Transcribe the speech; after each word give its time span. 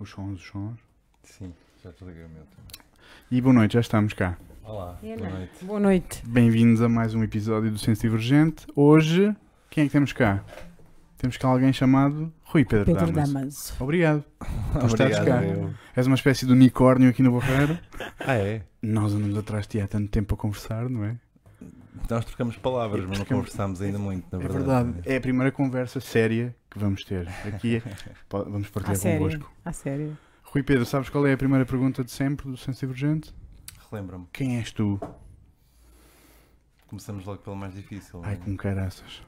Os 0.00 0.10
sons, 0.10 0.40
os 0.40 0.46
sons. 0.46 0.78
Sim, 1.22 1.52
já 1.82 1.90
desliguei 1.90 2.24
o 2.24 2.28
meu 2.28 2.42
também. 2.44 2.84
E 3.30 3.40
boa 3.40 3.52
noite, 3.54 3.74
já 3.74 3.80
estamos 3.80 4.12
cá. 4.12 4.36
Olá, 4.62 4.98
boa 5.02 5.30
noite. 5.30 5.64
Boa 5.64 5.80
noite. 5.80 6.22
Bem-vindos 6.26 6.82
a 6.82 6.88
mais 6.88 7.14
um 7.14 7.22
episódio 7.22 7.70
do 7.70 7.78
Senso 7.78 8.02
Divergente. 8.02 8.66
Hoje, 8.76 9.34
quem 9.70 9.84
é 9.84 9.86
que 9.86 9.92
temos 9.92 10.12
cá? 10.12 10.44
Temos 11.18 11.36
cá 11.36 11.48
alguém 11.48 11.72
chamado 11.72 12.32
Rui 12.44 12.64
Pedro, 12.64 12.86
Pedro 12.86 13.12
Damas. 13.12 13.32
Damas. 13.32 13.80
Obrigado. 13.80 14.24
Estás 14.74 14.92
Obrigado, 14.92 15.24
cá. 15.26 15.42
eu. 15.44 15.74
És 15.96 16.06
uma 16.06 16.16
espécie 16.16 16.44
de 16.46 16.52
unicórnio 16.52 17.08
aqui 17.08 17.22
no 17.22 17.32
Barreiro. 17.38 17.78
Ah, 18.20 18.34
é? 18.34 18.62
Nós 18.82 19.14
andamos 19.14 19.36
atrás 19.38 19.62
de 19.66 19.70
ti 19.70 19.80
há 19.80 19.86
tanto 19.86 20.10
tempo 20.10 20.34
a 20.34 20.36
conversar, 20.36 20.88
não 20.90 21.04
é? 21.04 21.16
Nós 22.10 22.24
trocamos 22.24 22.56
palavras, 22.56 23.04
mas 23.06 23.18
não 23.20 23.24
conversámos 23.26 23.80
ainda 23.80 23.98
muito, 23.98 24.26
na 24.36 24.42
é 24.44 24.48
verdade. 24.48 24.90
verdade. 24.92 25.08
É 25.08 25.16
a 25.16 25.20
primeira 25.20 25.52
conversa 25.52 26.00
séria 26.00 26.54
que 26.70 26.78
vamos 26.78 27.04
ter. 27.04 27.28
Aqui 27.46 27.82
po- 28.28 28.44
vamos 28.44 28.68
À 28.68 28.70
partilhar 28.72 28.96
sério. 28.96 29.18
convosco. 29.20 29.52
À 29.64 29.72
sério. 29.72 30.18
Rui 30.42 30.62
Pedro, 30.62 30.84
sabes 30.84 31.08
qual 31.08 31.26
é 31.26 31.32
a 31.32 31.36
primeira 31.36 31.64
pergunta 31.64 32.02
de 32.04 32.10
sempre 32.10 32.50
do 32.50 32.56
Senso 32.56 32.80
Divergente? 32.80 33.34
Relembra-me. 33.90 34.26
Quem 34.32 34.56
és 34.58 34.72
tu? 34.72 35.00
Começamos 36.86 37.24
logo 37.24 37.38
pelo 37.42 37.56
mais 37.56 37.74
difícil. 37.74 38.20
não 38.20 38.26
é? 38.28 38.30
Ai, 38.32 38.36
com 38.36 38.56
caraças. 38.56 39.22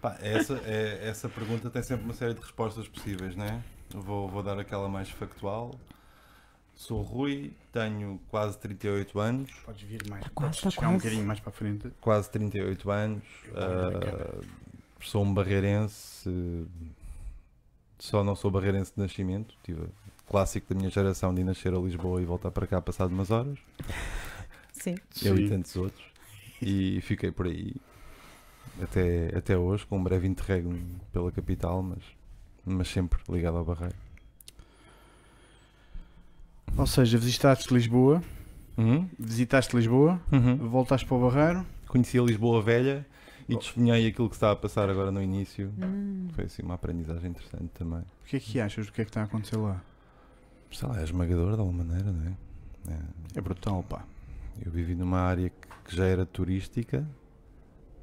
Pá, 0.00 0.16
essa, 0.20 0.60
é, 0.64 1.08
essa 1.08 1.28
pergunta 1.28 1.70
tem 1.70 1.82
sempre 1.82 2.04
uma 2.04 2.14
série 2.14 2.34
de 2.34 2.40
respostas 2.40 2.86
possíveis, 2.88 3.34
não 3.34 3.44
é? 3.44 3.60
Vou, 3.94 4.28
vou 4.28 4.42
dar 4.42 4.58
aquela 4.58 4.88
mais 4.88 5.08
factual. 5.10 5.74
Sou 6.76 7.02
Rui, 7.02 7.52
tenho 7.72 8.20
quase 8.28 8.58
38 8.58 9.18
anos. 9.20 9.50
Podes 9.64 9.82
vir 9.82 10.02
mais, 10.08 10.24
Tá 10.24 10.30
quase, 10.34 10.50
podes 10.50 10.60
tá 10.62 10.70
chegar 10.70 10.88
um 10.88 10.96
bocadinho 10.96 11.24
mais 11.24 11.40
para 11.40 11.50
a 11.50 11.52
frente. 11.52 11.90
Quase 12.00 12.30
38 12.30 12.90
anos. 12.90 13.22
ah, 13.54 14.40
sou 15.00 15.22
um 15.22 15.32
barreirense. 15.32 16.66
Só 17.98 18.24
não 18.24 18.34
sou 18.34 18.50
barreirense 18.50 18.92
de 18.94 19.00
nascimento. 19.00 19.54
Tive 19.62 19.82
o 19.82 19.90
clássico 20.28 20.72
da 20.72 20.78
minha 20.78 20.90
geração 20.90 21.32
de 21.34 21.40
ir 21.42 21.44
nascer 21.44 21.72
a 21.72 21.78
Lisboa 21.78 22.20
e 22.20 22.24
voltar 22.24 22.50
para 22.50 22.66
cá 22.66 22.80
passado 22.80 23.12
umas 23.12 23.30
horas. 23.30 23.58
Sim. 24.72 24.96
Eu 25.22 25.36
e 25.36 25.44
Sim. 25.44 25.48
tantos 25.48 25.76
outros. 25.76 26.04
E 26.60 27.00
fiquei 27.02 27.30
por 27.30 27.46
aí 27.46 27.74
até, 28.82 29.36
até 29.36 29.56
hoje, 29.56 29.86
com 29.86 29.98
um 29.98 30.02
breve 30.02 30.26
interregno 30.26 30.78
pela 31.12 31.30
capital, 31.30 31.82
mas, 31.82 32.02
mas 32.64 32.88
sempre 32.88 33.20
ligado 33.28 33.56
ao 33.58 33.64
Barreiro. 33.64 33.94
Ou 36.76 36.86
seja, 36.86 37.16
visitaste 37.18 37.72
Lisboa, 37.72 38.22
Uhum. 38.76 39.08
visitaste 39.18 39.76
Lisboa, 39.76 40.20
Uhum. 40.32 40.56
voltaste 40.68 41.06
para 41.06 41.16
o 41.16 41.20
Barreiro. 41.30 41.66
Conheci 41.86 42.18
a 42.18 42.22
Lisboa 42.22 42.60
Velha 42.60 43.06
e 43.48 43.56
testemunhei 43.56 44.08
aquilo 44.08 44.28
que 44.28 44.34
estava 44.34 44.52
a 44.54 44.56
passar 44.56 44.90
agora 44.90 45.12
no 45.12 45.22
início. 45.22 45.72
Hum. 45.80 46.28
Foi 46.34 46.44
assim 46.44 46.62
uma 46.62 46.74
aprendizagem 46.74 47.30
interessante 47.30 47.68
também. 47.74 48.00
O 48.00 48.26
que 48.26 48.36
é 48.36 48.40
que 48.40 48.60
achas 48.60 48.86
do 48.86 48.92
que 48.92 49.00
é 49.02 49.04
que 49.04 49.10
está 49.10 49.20
a 49.20 49.24
acontecer 49.24 49.56
lá? 49.56 49.80
Sei 50.72 50.88
lá, 50.88 51.00
é 51.00 51.04
esmagador 51.04 51.54
de 51.54 51.60
alguma 51.60 51.84
maneira, 51.84 52.10
não 52.10 52.26
é? 52.26 52.32
É, 52.92 52.98
É 53.36 53.40
brutal, 53.40 53.84
pá. 53.84 54.04
Eu 54.64 54.72
vivi 54.72 54.94
numa 54.96 55.20
área 55.20 55.50
que, 55.84 55.94
já 55.96 56.04
era 56.06 56.26
turística, 56.26 57.06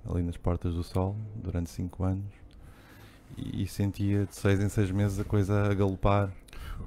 ali 0.09 0.21
nas 0.23 0.37
Portas 0.37 0.73
do 0.73 0.83
Sol, 0.83 1.17
durante 1.35 1.69
5 1.69 2.03
anos, 2.03 2.25
e, 3.37 3.63
e 3.63 3.67
sentia 3.67 4.25
de 4.25 4.35
6 4.35 4.59
em 4.61 4.69
6 4.69 4.91
meses 4.91 5.19
a 5.19 5.23
coisa 5.25 5.69
a 5.69 5.73
galopar. 5.73 6.31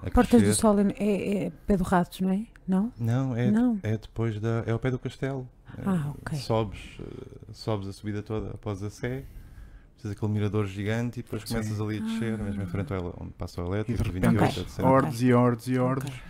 A 0.02 0.10
Portas 0.10 0.42
do 0.42 0.54
Sol 0.54 0.78
é, 0.80 0.92
é, 0.98 1.44
é 1.46 1.50
pé 1.66 1.76
do 1.76 1.84
Ratos, 1.84 2.20
não 2.20 2.30
é? 2.30 2.46
Não? 2.66 2.92
Não, 2.98 3.36
é, 3.36 3.50
Não. 3.50 3.78
é 3.82 3.96
depois 3.98 4.40
da. 4.40 4.64
É 4.66 4.70
ao 4.72 4.78
pé 4.78 4.90
do 4.90 4.98
castelo. 4.98 5.48
É, 5.78 5.82
Ah, 5.84 6.12
ok. 6.20 6.38
Sobes, 6.38 6.80
eh, 7.00 7.04
sobes 7.52 7.88
a 7.88 7.92
subida 7.92 8.22
toda 8.22 8.50
após 8.50 8.82
a 8.82 8.88
Sé, 8.90 9.24
tens 10.00 10.12
aquele 10.12 10.32
mirador 10.32 10.66
gigante 10.66 11.20
e 11.20 11.22
depois 11.22 11.42
Sim. 11.42 11.48
começas 11.54 11.80
ali 11.80 11.98
a 11.98 12.00
descer, 12.00 12.34
Ah. 12.40 12.42
mesmo 12.44 12.62
em 12.62 12.66
frente 12.66 12.92
ao 12.92 13.00
ele- 13.00 13.14
onde 13.20 13.32
passa 13.32 13.60
o 13.60 13.64
E 13.64 13.68
de 13.68 13.74
elétrico, 13.74 14.02
repente 14.04 14.28
28, 14.30 14.50
Ok. 14.50 14.62
etc. 14.62 14.84
hordes 14.84 15.22
e 15.22 15.32
hordes 15.32 15.66
e 15.68 15.78
hordes. 15.78 16.08
Ok. 16.10 16.20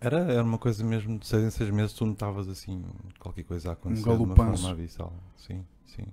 Era, 0.00 0.18
era 0.32 0.42
uma 0.42 0.58
coisa 0.58 0.84
mesmo 0.84 1.18
de 1.18 1.26
6 1.26 1.42
em 1.44 1.50
6 1.50 1.70
meses, 1.70 1.92
tu 1.94 2.04
notavas 2.04 2.48
assim 2.48 2.84
qualquer 3.18 3.42
coisa 3.44 3.70
a 3.70 3.72
acontecer 3.72 4.02
de 4.16 4.22
uma 4.22 4.36
forma 4.36 4.70
abissal. 4.70 5.12
Sim, 5.36 5.64
sim. 5.86 6.04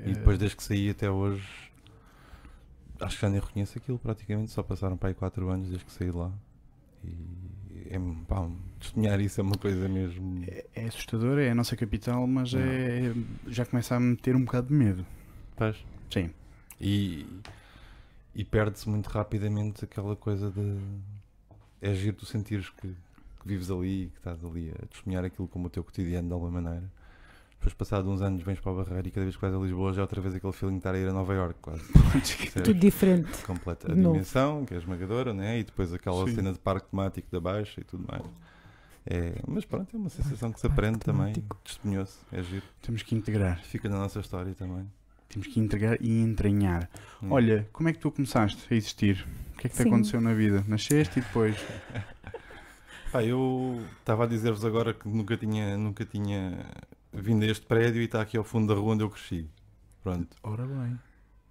É, 0.00 0.10
E 0.10 0.12
depois, 0.14 0.38
desde 0.38 0.56
que 0.56 0.62
saí 0.62 0.90
até 0.90 1.10
hoje, 1.10 1.44
acho 3.02 3.16
que 3.16 3.22
já 3.22 3.28
nem 3.28 3.40
reconheço 3.40 3.78
aquilo 3.78 3.98
praticamente. 3.98 4.50
Só 4.50 4.62
passaram 4.62 4.96
para 4.96 5.10
aí 5.10 5.14
4 5.14 5.48
anos 5.48 5.68
desde 5.68 5.84
que 5.84 5.92
saí 5.92 6.10
de 6.10 6.16
lá. 6.16 6.32
E 7.04 7.16
é, 7.90 7.98
pá, 8.26 8.48
testemunhar 8.80 9.20
isso 9.20 9.40
é 9.40 9.44
uma 9.44 9.56
coisa 9.56 9.88
mesmo. 9.88 10.44
é, 10.46 10.64
é 10.74 10.86
assustador, 10.86 11.38
é 11.38 11.50
a 11.50 11.54
nossa 11.54 11.76
capital, 11.76 12.26
mas 12.26 12.54
é, 12.54 13.12
já 13.46 13.66
começa 13.66 13.96
a 13.96 14.00
meter 14.00 14.36
um 14.36 14.44
bocado 14.44 14.68
de 14.68 14.74
medo. 14.74 15.06
Pois. 15.56 15.76
Sim. 16.10 16.30
E, 16.80 17.26
e 18.34 18.44
perde-se 18.44 18.88
muito 18.88 19.08
rapidamente 19.08 19.84
aquela 19.84 20.16
coisa 20.16 20.50
de. 20.50 20.78
É 21.80 21.92
giro 21.94 22.16
tu 22.16 22.26
sentires 22.26 22.70
que, 22.70 22.88
que 22.88 23.48
vives 23.48 23.70
ali 23.70 24.04
e 24.04 24.08
que 24.08 24.18
estás 24.18 24.44
ali 24.44 24.70
a 24.70 24.86
testemunhar 24.86 25.24
aquilo 25.24 25.48
como 25.48 25.66
o 25.66 25.70
teu 25.70 25.82
cotidiano 25.82 26.28
de 26.28 26.34
alguma 26.34 26.62
maneira. 26.62 26.88
Depois, 27.62 27.74
passado 27.74 28.10
uns 28.10 28.20
anos, 28.20 28.42
vens 28.42 28.58
para 28.58 28.72
o 28.72 28.76
Barreiro 28.76 29.06
e 29.06 29.10
cada 29.12 29.24
vez 29.24 29.36
que 29.36 29.40
vais 29.40 29.54
a 29.54 29.58
Lisboa 29.58 29.92
já 29.92 30.00
é 30.00 30.02
outra 30.02 30.20
vez 30.20 30.34
aquele 30.34 30.52
feeling 30.52 30.72
de 30.72 30.78
estar 30.78 30.96
a 30.96 30.98
ir 30.98 31.08
a 31.08 31.12
Nova 31.12 31.32
York, 31.32 31.54
quase. 31.62 31.84
Tudo 32.64 32.74
diferente. 32.74 33.30
completa 33.44 33.92
a 33.92 33.94
novo. 33.94 34.14
dimensão, 34.14 34.64
que 34.64 34.74
é 34.74 34.78
esmagadora, 34.78 35.32
né? 35.32 35.60
e 35.60 35.62
depois 35.62 35.94
aquela 35.94 36.26
Sim. 36.26 36.34
cena 36.34 36.52
de 36.52 36.58
parque 36.58 36.90
temático 36.90 37.28
da 37.30 37.38
Baixa 37.38 37.80
e 37.80 37.84
tudo 37.84 38.04
mais. 38.10 38.24
É, 39.06 39.34
mas 39.46 39.64
pronto, 39.64 39.94
é 39.94 39.96
uma 39.96 40.08
sensação 40.08 40.50
que 40.50 40.58
se 40.58 40.66
aprende 40.66 40.98
também. 40.98 41.34
temático. 41.34 41.56
Testemunhou-se, 41.62 42.18
é 42.32 42.42
giro. 42.42 42.64
Temos 42.82 43.04
que 43.04 43.14
integrar. 43.14 43.62
Fica 43.62 43.88
na 43.88 43.96
nossa 43.96 44.18
história 44.18 44.52
também. 44.56 44.90
Temos 45.28 45.46
que 45.46 45.60
integrar 45.60 45.98
e 46.00 46.20
entranhar. 46.20 46.90
Hum. 47.22 47.28
Olha, 47.30 47.68
como 47.72 47.88
é 47.88 47.92
que 47.92 48.00
tu 48.00 48.10
começaste 48.10 48.60
a 48.68 48.74
existir? 48.74 49.24
O 49.54 49.58
que 49.58 49.68
é 49.68 49.70
que 49.70 49.76
te 49.76 49.84
Sim. 49.84 49.88
aconteceu 49.88 50.20
na 50.20 50.34
vida? 50.34 50.64
Nasceste 50.66 51.20
e 51.20 51.22
depois. 51.22 51.54
Pá, 53.12 53.22
eu 53.22 53.80
estava 54.00 54.24
a 54.24 54.26
dizer-vos 54.26 54.64
agora 54.64 54.92
que 54.92 55.08
nunca 55.08 55.36
tinha, 55.36 55.76
nunca 55.76 56.04
tinha 56.04 56.66
vindo 57.12 57.42
a 57.44 57.46
este 57.46 57.64
prédio 57.66 58.00
e 58.00 58.04
está 58.06 58.20
aqui 58.20 58.36
ao 58.36 58.44
fundo 58.44 58.72
da 58.72 58.78
rua 58.80 58.94
onde 58.94 59.02
eu 59.04 59.10
cresci. 59.10 59.48
Pronto. 60.02 60.36
Ora 60.42 60.66
bem. 60.66 60.98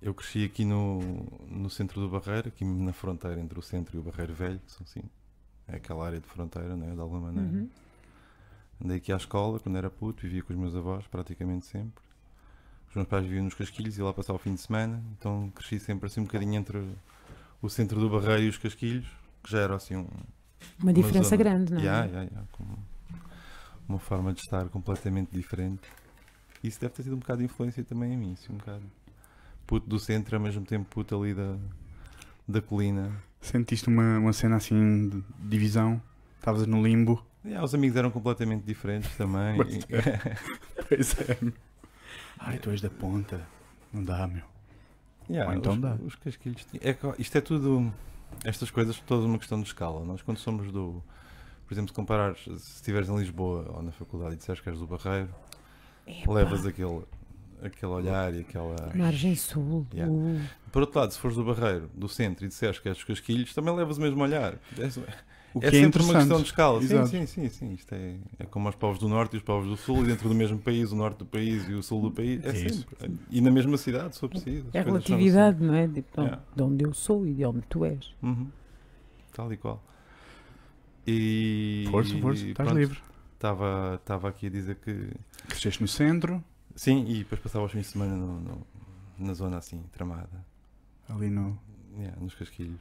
Eu 0.01 0.13
cresci 0.13 0.43
aqui 0.43 0.65
no, 0.65 0.99
no 1.47 1.69
centro 1.69 2.01
do 2.01 2.09
Barreiro, 2.09 2.47
aqui 2.47 2.65
na 2.65 2.91
fronteira 2.91 3.39
entre 3.39 3.57
o 3.59 3.61
centro 3.61 3.95
e 3.95 3.99
o 3.99 4.03
Barreiro 4.03 4.33
Velho, 4.33 4.59
que 4.65 4.71
são 4.71 4.83
assim, 4.83 5.03
é 5.67 5.75
aquela 5.75 6.05
área 6.05 6.19
de 6.19 6.27
fronteira, 6.27 6.75
não 6.75 6.87
é? 6.89 6.93
De 6.93 6.99
alguma 6.99 7.21
maneira. 7.31 7.47
Uhum. 7.49 7.69
Andei 8.83 8.97
aqui 8.97 9.13
à 9.13 9.17
escola 9.17 9.59
quando 9.59 9.77
era 9.77 9.89
puto, 9.91 10.23
vivia 10.23 10.41
com 10.41 10.53
os 10.53 10.59
meus 10.59 10.75
avós 10.75 11.05
praticamente 11.05 11.67
sempre. 11.67 12.03
Os 12.89 12.95
meus 12.95 13.07
pais 13.07 13.23
viviam 13.23 13.45
nos 13.45 13.53
Casquilhos 13.53 13.95
e 13.97 14.01
lá 14.01 14.11
passava 14.11 14.37
o 14.37 14.39
fim 14.39 14.55
de 14.55 14.59
semana, 14.61 15.01
então 15.17 15.49
cresci 15.55 15.79
sempre 15.79 16.07
assim 16.07 16.19
um 16.21 16.23
bocadinho 16.25 16.55
entre 16.55 16.83
o 17.61 17.69
centro 17.69 17.99
do 17.99 18.09
Barreiro 18.09 18.41
e 18.43 18.49
os 18.49 18.57
Casquilhos, 18.57 19.07
que 19.43 19.51
já 19.51 19.59
era 19.59 19.75
assim 19.75 19.95
um. 19.95 20.07
Uma 20.81 20.91
diferença 20.91 21.29
zona- 21.29 21.37
grande, 21.37 21.73
não 21.73 21.79
é? 21.79 21.85
Ya, 21.85 22.05
ya, 22.05 22.23
ya, 22.23 22.43
com 22.51 22.65
uma 23.91 23.99
forma 23.99 24.33
de 24.33 24.39
estar 24.39 24.67
completamente 24.69 25.29
diferente. 25.31 25.81
Isso 26.63 26.79
deve 26.79 26.93
ter 26.93 27.03
tido 27.03 27.15
um 27.15 27.19
bocado 27.19 27.39
de 27.39 27.45
influência 27.45 27.83
também 27.83 28.13
em 28.13 28.17
mim, 28.17 28.33
assim, 28.33 28.53
um 28.53 28.57
bocado. 28.57 28.83
Puto 29.67 29.87
do 29.87 29.99
centro, 29.99 30.35
ao 30.35 30.41
mesmo 30.41 30.65
tempo 30.65 30.85
puto 30.89 31.15
ali 31.19 31.33
da, 31.33 31.57
da 32.47 32.61
colina. 32.61 33.11
Sentiste 33.39 33.87
uma, 33.87 34.19
uma 34.19 34.33
cena 34.33 34.57
assim 34.57 35.09
de 35.09 35.23
divisão? 35.39 36.01
Estavas 36.37 36.65
no 36.67 36.81
limbo? 36.81 37.23
Ya, 37.45 37.63
os 37.63 37.73
amigos 37.73 37.97
eram 37.97 38.11
completamente 38.11 38.63
diferentes 38.63 39.15
também. 39.17 39.57
Pois 40.87 41.15
é. 41.19 41.53
Ai, 42.39 42.57
tu 42.59 42.69
és 42.69 42.81
da 42.81 42.89
ponta. 42.89 43.41
Não 43.91 44.03
dá, 44.03 44.27
meu. 44.27 44.43
Ya, 45.29 45.47
Ou 45.47 45.53
então 45.53 45.73
os, 45.73 45.79
dá. 45.79 45.97
os 46.03 46.15
casquilhos. 46.15 46.67
É, 46.81 46.95
isto 47.17 47.37
é 47.37 47.41
tudo. 47.41 47.91
Estas 48.43 48.69
coisas, 48.71 48.99
todas 48.99 49.25
uma 49.25 49.37
questão 49.37 49.59
de 49.59 49.67
escala. 49.67 50.03
Nós, 50.05 50.21
quando 50.21 50.37
somos 50.37 50.71
do. 50.71 51.03
Por 51.71 51.75
exemplo, 51.75 51.87
se 51.91 51.95
comparares, 51.95 52.43
se 52.43 52.75
estiveres 52.75 53.07
em 53.07 53.15
Lisboa 53.17 53.65
ou 53.77 53.81
na 53.81 53.93
faculdade 53.93 54.33
e 54.33 54.37
disseres 54.37 54.59
que 54.59 54.67
és 54.67 54.77
do 54.77 54.85
Barreiro, 54.85 55.29
Epá, 56.05 56.33
levas 56.33 56.65
aquele, 56.65 56.99
aquele 57.63 57.91
olhar 57.93 58.33
e 58.33 58.41
aquela. 58.41 58.91
Margem 58.93 59.33
Sul. 59.37 59.87
Ya. 59.93 60.05
uh, 60.05 60.41
Por 60.69 60.81
outro 60.81 60.99
lado, 60.99 61.13
se 61.13 61.17
fores 61.19 61.37
do 61.37 61.45
Barreiro, 61.45 61.89
do 61.93 62.09
centro 62.09 62.43
e 62.43 62.49
disseres 62.49 62.77
que 62.77 62.89
és 62.89 62.97
dos 62.97 63.05
Casquilhos, 63.05 63.53
também 63.53 63.73
levas 63.73 63.97
o 63.97 64.01
mesmo 64.01 64.21
olhar. 64.21 64.55
É, 64.77 64.85
O 65.53 65.61
que 65.61 65.65
é 65.67 65.69
é, 65.69 65.71
sempre 65.71 66.03
uma 66.03 66.13
questão 66.15 66.41
de 66.41 66.43
escala. 66.47 66.79
Sim, 66.81 66.85
Exato. 66.87 67.07
sim, 67.07 67.25
sim, 67.25 67.47
sim. 67.47 67.71
Isto 67.71 67.95
é, 67.95 68.15
é 68.39 68.45
como 68.47 68.67
os 68.67 68.75
povos 68.75 68.99
do 68.99 69.07
Norte 69.07 69.35
e 69.35 69.37
os 69.37 69.43
povos 69.43 69.69
do 69.69 69.77
Sul, 69.77 70.03
e 70.03 70.07
dentro 70.07 70.27
do 70.27 70.35
mesmo 70.35 70.59
país, 70.59 70.91
o 70.91 70.95
Norte 70.97 71.19
do 71.19 71.25
país 71.25 71.69
e 71.69 71.73
o 71.73 71.81
Sul 71.81 72.01
do 72.01 72.11
país. 72.11 72.43
É, 72.43 72.49
É 72.49 72.51
isso. 72.65 72.85
sempre. 72.99 73.17
E 73.29 73.39
na 73.39 73.49
mesma 73.49 73.77
cidade, 73.77 74.13
se 74.15 74.19
for 74.19 74.27
preciso. 74.27 74.65
É 74.73 74.83
são 74.83 74.91
relatividade, 74.91 75.63
não 75.63 75.73
é? 75.73 75.87
Não, 75.87 76.25
Ya. 76.25 76.39
De 76.53 76.63
onde 76.63 76.83
eu 76.83 76.93
sou 76.93 77.25
e 77.25 77.33
de 77.33 77.45
onde 77.45 77.61
tu 77.69 77.85
és. 77.85 77.97
assim. 77.97 78.13
Uhum. 78.23 78.47
Tal 79.31 79.53
e 79.53 79.55
qual. 79.55 79.81
E. 81.07 81.87
Força, 81.89 82.17
força, 82.19 82.45
estás 82.45 82.67
pronto, 82.67 82.79
livre. 82.79 82.99
Estava 83.33 83.95
estava 84.01 84.29
aqui 84.29 84.47
a 84.47 84.49
dizer 84.49 84.75
que. 84.75 85.09
Cresceste 85.47 85.81
no 85.81 85.87
centro, 85.87 86.43
Sim, 86.75 87.05
e 87.07 87.19
depois 87.19 87.41
passava 87.41 87.65
os 87.65 87.71
fins 87.71 87.81
de 87.81 87.87
semana 87.87 88.15
no- 88.15 88.39
no- 88.39 88.67
na 89.17 89.33
zona 89.33 89.57
assim, 89.57 89.83
tramada. 89.91 90.45
ali 91.09 91.29
no. 91.29 91.57
Yeah, 91.97 92.17
nos 92.21 92.33
Casquilhos. 92.35 92.79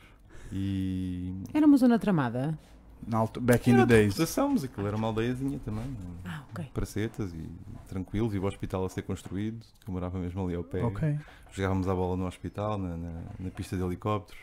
E. 0.52 1.34
Era 1.52 1.66
uma 1.66 1.76
zona 1.76 1.98
tramada? 1.98 2.58
Na 3.06 3.16
alto, 3.18 3.40
back 3.40 3.68
in 3.70 3.74
Era 3.74 3.86
the 3.86 3.94
days. 3.94 4.18
mas 4.36 4.62
aquilo 4.64 4.86
era 4.86 4.94
uma 4.96 5.06
aldeiazinha 5.08 5.58
também. 5.64 5.96
Ah, 6.24 6.42
ok. 6.50 6.66
Pracetas 6.74 7.32
e 7.32 7.48
tranquilo, 7.88 8.28
vi 8.28 8.38
o 8.38 8.44
hospital 8.44 8.84
a 8.84 8.88
ser 8.90 9.02
construído, 9.02 9.64
que 9.82 9.88
eu 9.88 9.92
morava 9.94 10.18
mesmo 10.18 10.44
ali 10.44 10.54
ao 10.54 10.62
pé. 10.62 10.82
Ok. 10.84 11.18
Jogávamos 11.50 11.88
a 11.88 11.94
bola 11.94 12.14
no 12.16 12.26
hospital, 12.26 12.76
na, 12.76 12.96
na, 12.98 13.22
na 13.38 13.50
pista 13.50 13.74
de 13.76 13.82
helicópteros. 13.82 14.40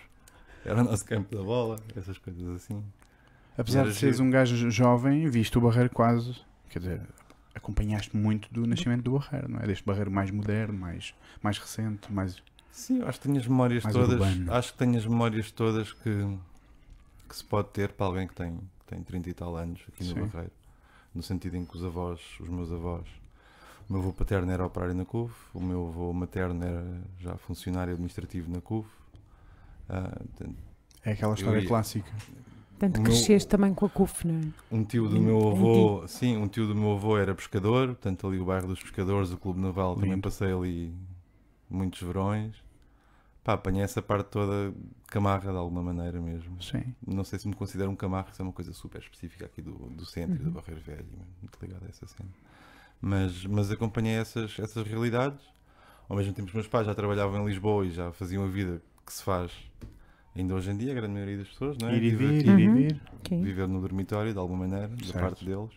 Era 0.66 0.82
o 0.82 0.84
nosso 0.84 1.06
campo 1.06 1.34
da 1.36 1.44
bola, 1.44 1.78
essas 1.96 2.18
coisas 2.18 2.48
assim. 2.56 2.84
Apesar 3.58 3.86
de 3.86 3.94
seres 3.96 4.20
um 4.20 4.30
gajo 4.30 4.70
jovem, 4.70 5.28
viste 5.30 5.58
o 5.58 5.62
Barreiro 5.62 5.90
quase. 5.90 6.36
Quer 6.70 6.80
dizer, 6.80 7.02
acompanhaste 7.56 8.16
muito 8.16 8.52
do 8.54 8.68
nascimento 8.68 9.02
do 9.04 9.18
Barreiro, 9.18 9.50
não 9.50 9.60
é? 9.60 9.66
Deste 9.68 9.84
Barreiro 9.84 10.12
mais 10.12 10.30
moderno, 10.30 10.78
mais, 10.78 11.14
mais 11.42 11.58
recente, 11.58 12.12
mais. 12.12 12.42
Sim, 12.72 13.02
acho 13.02 13.20
que 13.20 13.28
tenho 13.28 13.40
as 13.40 13.48
memórias 13.48 13.84
todas. 13.84 14.10
urbano. 14.22 14.54
Acho 14.54 14.72
que 14.74 14.78
tenho 14.80 14.98
as 14.98 15.06
memórias 15.06 15.52
todas 15.52 15.92
que, 15.94 16.38
que 17.28 17.36
se 17.36 17.44
pode 17.44 17.70
ter 17.70 17.92
para 17.94 18.06
alguém 18.06 18.28
que 18.28 18.36
tem, 18.36 18.58
que 18.58 18.86
tem 18.86 19.02
30 19.02 19.30
e 19.30 19.34
tal 19.34 19.56
anos 19.56 19.82
aqui 19.88 20.04
no 20.04 20.14
Sim. 20.14 20.26
Barreiro. 20.28 20.52
No 21.16 21.24
sentido 21.24 21.58
em 21.58 21.66
que 21.66 21.76
os 21.76 21.84
avós, 21.84 22.20
os 22.40 22.48
meus 22.48 22.72
avós, 22.72 23.08
o 23.90 23.94
meu 23.94 24.02
avô 24.04 24.14
paterno 24.14 24.52
era 24.52 24.64
operário 24.64 24.94
na 24.94 25.06
CUF, 25.06 25.34
o 25.54 25.60
meu 25.60 25.88
avô 25.88 26.14
materno 26.14 26.64
era 26.64 26.86
já 27.20 27.36
funcionário 27.38 27.94
administrativo 27.94 28.52
na 28.52 28.62
CUF. 28.62 28.88
Ah, 29.90 30.22
É 31.04 31.14
aquela 31.14 31.34
história 31.34 31.60
ia- 31.62 31.68
clássica. 31.68 32.12
Portanto, 32.80 32.98
O 32.98 33.02
meu- 33.02 33.12
cresceste 33.12 33.50
também 33.50 33.74
com 33.74 33.86
a 33.86 33.90
CUF, 33.90 34.28
não 34.28 34.36
é? 34.36 34.44
um 34.76 34.84
tio 34.84 35.08
do 35.10 35.20
meu 35.20 35.38
avô, 35.50 36.08
sim, 36.08 36.38
um 36.38 36.48
tio 36.48 36.68
do 36.68 36.76
meu 36.76 36.92
avô 36.94 37.18
era 37.18 37.34
pescador, 37.34 37.88
portanto 37.88 38.28
ali 38.28 38.40
o 38.40 38.46
bairro 38.46 38.68
dos 38.68 38.80
pescadores, 38.82 39.32
o 39.32 39.38
Clube 39.38 39.60
Naval, 39.60 39.96
também 39.96 40.12
Lindo. 40.12 40.22
passei 40.22 40.52
ali 40.54 40.94
muitos 41.70 42.02
verões. 42.02 42.56
Pá, 43.44 43.54
apanhei 43.54 43.82
essa 43.82 44.02
parte 44.02 44.28
toda 44.30 44.74
camarra 45.08 45.52
de 45.52 45.58
alguma 45.58 45.82
maneira 45.82 46.20
mesmo. 46.22 46.62
Sim. 46.62 46.94
Não 47.06 47.24
sei 47.24 47.40
se 47.40 47.48
me 47.48 47.56
considero 47.56 47.90
um 47.90 47.96
camarro, 47.96 48.28
isso 48.32 48.42
é 48.42 48.44
uma 48.44 48.52
coisa 48.52 48.74
super 48.74 49.02
específica 49.02 49.46
aqui 49.46 49.62
do, 49.62 49.72
do 49.72 50.06
centro 50.06 50.36
e 50.36 50.40
do 50.40 50.48
Uhum. 50.48 50.52
Barreiro 50.52 50.82
Velho, 50.82 51.06
muito 51.42 51.58
ligado 51.62 51.84
a 51.86 51.88
essa 51.90 52.06
cena. 52.06 52.30
Mas, 53.02 53.46
mas 53.46 53.72
acompanhei 53.72 54.16
essas, 54.16 54.60
essas 54.60 54.86
realidades. 54.86 55.40
Ao 56.10 56.16
mesmo 56.18 56.34
tempo, 56.34 56.48
os 56.50 56.54
meus 56.54 56.68
pais 56.68 56.86
já 56.86 56.94
trabalhavam 56.94 57.42
em 57.42 57.46
Lisboa 57.48 57.86
e 57.86 57.92
já 57.92 58.12
faziam 58.12 58.44
a 58.44 58.48
vida 58.48 58.82
que 59.06 59.14
se 59.14 59.24
faz 59.24 59.52
ainda 60.38 60.54
hoje 60.56 60.72
em 60.72 60.78
dia, 60.78 60.92
a 60.92 60.96
grande 60.96 61.14
maioria 61.14 61.38
das 61.38 61.48
pessoas, 61.48 61.78
não 61.78 61.90
é? 61.90 61.98
Ir 61.98 62.04
e 62.04 62.10
Viver 62.12 62.32
vir, 62.32 62.46
ir 62.46 62.60
e 62.60 62.68
Uhum. 62.68 62.74
vir. 62.74 63.02
Viver 63.44 63.68
no 63.68 63.82
dormitório 63.82 64.32
de 64.34 64.40
alguma 64.40 64.60
maneira, 64.68 64.88
da 64.90 65.06
Certo. 65.06 65.20
parte 65.20 65.46
deles. 65.46 65.72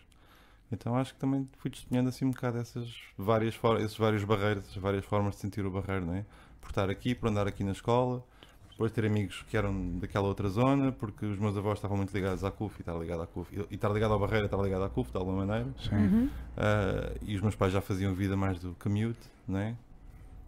Então 0.71 0.95
acho 0.95 1.13
que 1.13 1.19
também 1.19 1.47
fui 1.57 1.69
testemunhando 1.69 2.09
assim 2.09 2.23
um 2.25 2.31
bocado 2.31 2.57
essas 2.57 2.89
várias, 3.17 3.55
for- 3.55 3.79
esses 3.81 3.97
vários 3.97 4.23
barreiros, 4.23 4.63
essas 4.65 4.77
várias 4.81 5.03
formas 5.05 5.35
de 5.35 5.41
sentir 5.41 5.65
o 5.65 5.71
barreiro, 5.71 6.05
não 6.05 6.13
é? 6.15 6.25
Por 6.61 6.69
estar 6.69 6.89
aqui, 6.89 7.13
por 7.13 7.27
andar 7.29 7.45
aqui 7.47 7.63
na 7.63 7.71
escola, 7.73 8.23
depois 8.69 8.91
ter 8.93 9.05
amigos 9.05 9.43
que 9.49 9.57
eram 9.57 9.99
daquela 9.99 10.27
outra 10.29 10.47
zona, 10.47 10.91
porque 10.93 11.25
os 11.25 11.37
meus 11.37 11.57
avós 11.57 11.77
estavam 11.77 11.97
muito 11.97 12.13
ligados 12.13 12.43
à 12.45 12.49
CUF 12.51 12.79
e 12.79 12.81
estar 12.83 12.95
ligado 12.97 13.21
à 13.21 13.27
CUF. 13.27 13.53
E 13.69 13.75
estar 13.75 13.89
ligado 13.89 14.13
ao 14.13 14.19
barreiro, 14.19 14.45
estar 14.45 14.57
ligado 14.61 14.83
à 14.83 14.89
CUF 14.89 15.11
de 15.11 15.17
alguma 15.17 15.45
maneira. 15.45 15.69
Sim. 15.77 15.95
Uhum. 15.95 16.29
Ah, 16.55 17.11
e 17.21 17.35
os 17.35 17.41
meus 17.41 17.55
pais 17.55 17.73
já 17.73 17.81
faziam 17.81 18.13
vida 18.13 18.37
mais 18.37 18.57
do 18.59 18.73
commute, 18.75 19.19
não 19.47 19.59
é? 19.59 19.75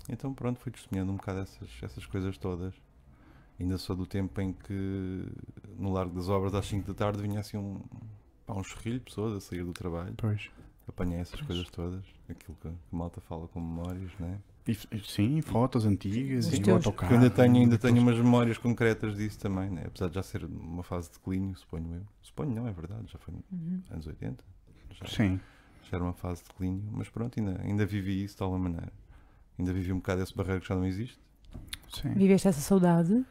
Então 0.09 0.33
pronto, 0.33 0.59
fui 0.59 0.71
testemunhando 0.71 1.11
um 1.11 1.15
bocado 1.17 1.39
essas, 1.41 1.69
essas 1.81 2.05
coisas 2.05 2.37
todas. 2.37 2.73
Ainda 3.59 3.77
sou 3.77 3.95
do 3.95 4.05
tempo 4.05 4.39
em 4.41 4.51
que 4.53 5.25
no 5.77 5.91
Largo 5.93 6.15
das 6.15 6.27
Obras 6.29 6.53
às 6.53 6.65
5 6.65 6.87
da 6.87 6.93
tarde 6.93 7.21
vinha 7.21 7.39
assim 7.39 7.57
um, 7.57 7.79
pá, 8.45 8.53
um 8.53 8.63
chorrilho 8.63 8.99
de 8.99 9.05
pessoas 9.05 9.35
a 9.37 9.39
sair 9.39 9.63
do 9.63 9.73
trabalho. 9.73 10.13
Pois. 10.17 10.49
Apanhei 10.87 11.19
essas 11.19 11.39
coisas 11.39 11.69
todas, 11.69 12.03
aquilo 12.27 12.57
que, 12.61 12.67
que 12.67 12.67
a 12.67 12.73
malta 12.91 13.21
fala 13.21 13.47
com 13.47 13.59
memórias, 13.61 14.11
não 14.19 14.27
é? 14.27 14.37
E, 14.67 14.75
sim, 15.05 15.41
fotos 15.41 15.85
antigas, 15.85 16.47
Os 16.47 16.53
e 16.53 16.61
teus. 16.61 16.85
autocarro. 16.85 17.13
Ainda 17.13 17.29
tenho, 17.29 17.55
ainda 17.57 17.77
tenho 17.77 18.01
umas 18.01 18.17
memórias 18.17 18.57
concretas 18.57 19.15
disso 19.15 19.37
também, 19.39 19.69
né? 19.69 19.83
apesar 19.87 20.07
de 20.09 20.15
já 20.15 20.23
ser 20.23 20.43
uma 20.45 20.83
fase 20.83 21.09
de 21.09 21.15
declínio, 21.15 21.55
suponho 21.55 21.95
eu. 21.95 22.01
Suponho 22.21 22.51
não, 22.53 22.67
é 22.67 22.71
verdade, 22.71 23.11
já 23.11 23.19
foi 23.19 23.33
Uhum. 23.33 23.77
nos 23.79 23.91
anos 23.91 24.07
80. 24.07 24.43
Já, 24.91 25.05
Sim. 25.07 25.39
já 25.89 25.97
era 25.97 26.03
uma 26.03 26.13
fase 26.13 26.41
de 26.43 26.49
declínio, 26.49 26.83
mas 26.91 27.09
pronto, 27.09 27.37
ainda, 27.39 27.61
ainda 27.61 27.85
vivi 27.85 28.23
isso 28.23 28.37
de 28.37 28.43
alguma 28.43 28.63
maneira. 28.63 28.91
Ainda 29.59 29.71
vivi 29.73 29.91
um 29.93 29.97
bocado 29.97 30.21
esse 30.21 30.35
barreiro 30.35 30.61
que 30.61 30.67
já 30.67 30.75
não 30.75 30.85
existe. 30.85 31.19
Sim. 31.93 32.13
Viveste 32.13 32.47
essa 32.47 32.61
saudade? 32.61 33.23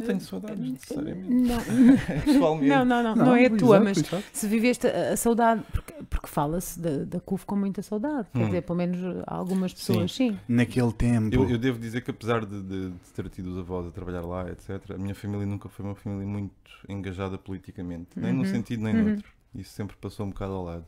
Não 0.00 0.06
tenho 0.06 0.20
saudades 0.20 0.70
necessariamente. 0.70 1.30
Não. 1.30 1.58
Pessoalmente. 2.24 2.68
Não, 2.68 2.84
não, 2.84 3.02
não, 3.02 3.14
não, 3.16 3.34
é 3.36 3.46
a 3.46 3.50
tua, 3.50 3.76
exato, 3.76 3.84
mas 3.84 3.98
exato. 3.98 4.24
se 4.32 4.46
viveste 4.48 4.86
a, 4.86 5.12
a 5.12 5.16
saudade, 5.16 5.62
porque, 5.72 5.92
porque 6.10 6.26
fala-se 6.26 6.78
da, 6.80 7.04
da 7.04 7.20
CUF 7.20 7.46
com 7.46 7.56
muita 7.56 7.82
saudade, 7.82 8.28
quer 8.32 8.42
Hum. 8.42 8.46
dizer, 8.46 8.62
pelo 8.62 8.78
menos 8.78 8.98
algumas 9.26 9.72
pessoas, 9.72 10.12
sim. 10.14 10.38
Naquele 10.48 10.92
tempo. 10.92 11.34
Eu, 11.34 11.48
eu 11.48 11.58
devo 11.58 11.78
dizer 11.78 12.02
que 12.02 12.10
apesar 12.10 12.44
de, 12.44 12.62
de- 12.62 12.90
de 12.90 13.12
ter 13.14 13.28
tido 13.28 13.52
os 13.52 13.58
avós 13.58 13.86
a 13.86 13.90
trabalhar 13.90 14.22
lá, 14.22 14.50
etc., 14.50 14.90
a 14.92 14.98
minha 14.98 15.14
família 15.14 15.46
nunca 15.46 15.68
foi 15.68 15.84
uma 15.84 15.94
família 15.94 16.26
muito 16.26 16.52
engajada 16.88 17.38
politicamente, 17.38 18.08
nem 18.16 18.32
num 18.32 18.40
Uhum. 18.40 18.44
sentido 18.44 18.82
nem 18.82 18.94
Uhum. 18.94 19.04
noutro. 19.08 19.28
Isso 19.54 19.72
sempre 19.72 19.96
passou 19.96 20.26
um 20.26 20.30
bocado 20.30 20.52
ao 20.52 20.64
lado. 20.64 20.84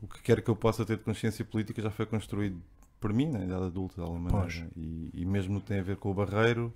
O 0.00 0.06
que 0.08 0.20
quer 0.22 0.40
que 0.42 0.48
eu 0.50 0.56
possa 0.56 0.84
ter 0.84 0.96
de 0.96 1.04
consciência 1.04 1.44
política 1.44 1.80
já 1.82 1.90
foi 1.90 2.06
construído 2.06 2.60
por 2.98 3.12
mim, 3.12 3.26
na 3.28 3.44
idade 3.44 3.64
adulta, 3.64 3.96
de 3.96 4.00
alguma 4.00 4.30
maneira. 4.30 4.68
E, 4.76 5.10
e 5.14 5.24
mesmo 5.24 5.54
no 5.54 5.60
que 5.60 5.66
tem 5.66 5.78
a 5.80 5.82
ver 5.82 5.96
com 5.96 6.10
o 6.10 6.14
barreiro, 6.14 6.72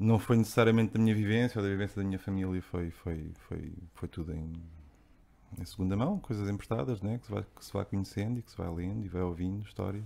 não 0.00 0.18
foi 0.18 0.36
necessariamente 0.36 0.94
da 0.94 0.98
minha 0.98 1.14
vivência 1.14 1.58
ou 1.58 1.64
da 1.64 1.70
vivência 1.70 2.02
da 2.02 2.08
minha 2.08 2.18
família, 2.18 2.62
foi, 2.62 2.90
foi, 2.90 3.30
foi, 3.48 3.72
foi 3.94 4.08
tudo 4.08 4.32
em, 4.32 4.52
em 5.58 5.64
segunda 5.64 5.96
mão, 5.96 6.18
coisas 6.18 6.48
emprestadas, 6.48 7.00
né? 7.02 7.18
que, 7.18 7.26
se 7.26 7.32
vai, 7.32 7.42
que 7.56 7.64
se 7.64 7.72
vai 7.72 7.84
conhecendo 7.84 8.38
e 8.38 8.42
que 8.42 8.50
se 8.50 8.56
vai 8.56 8.68
lendo 8.74 9.04
e 9.04 9.08
vai 9.08 9.22
ouvindo 9.22 9.62
histórias 9.62 10.04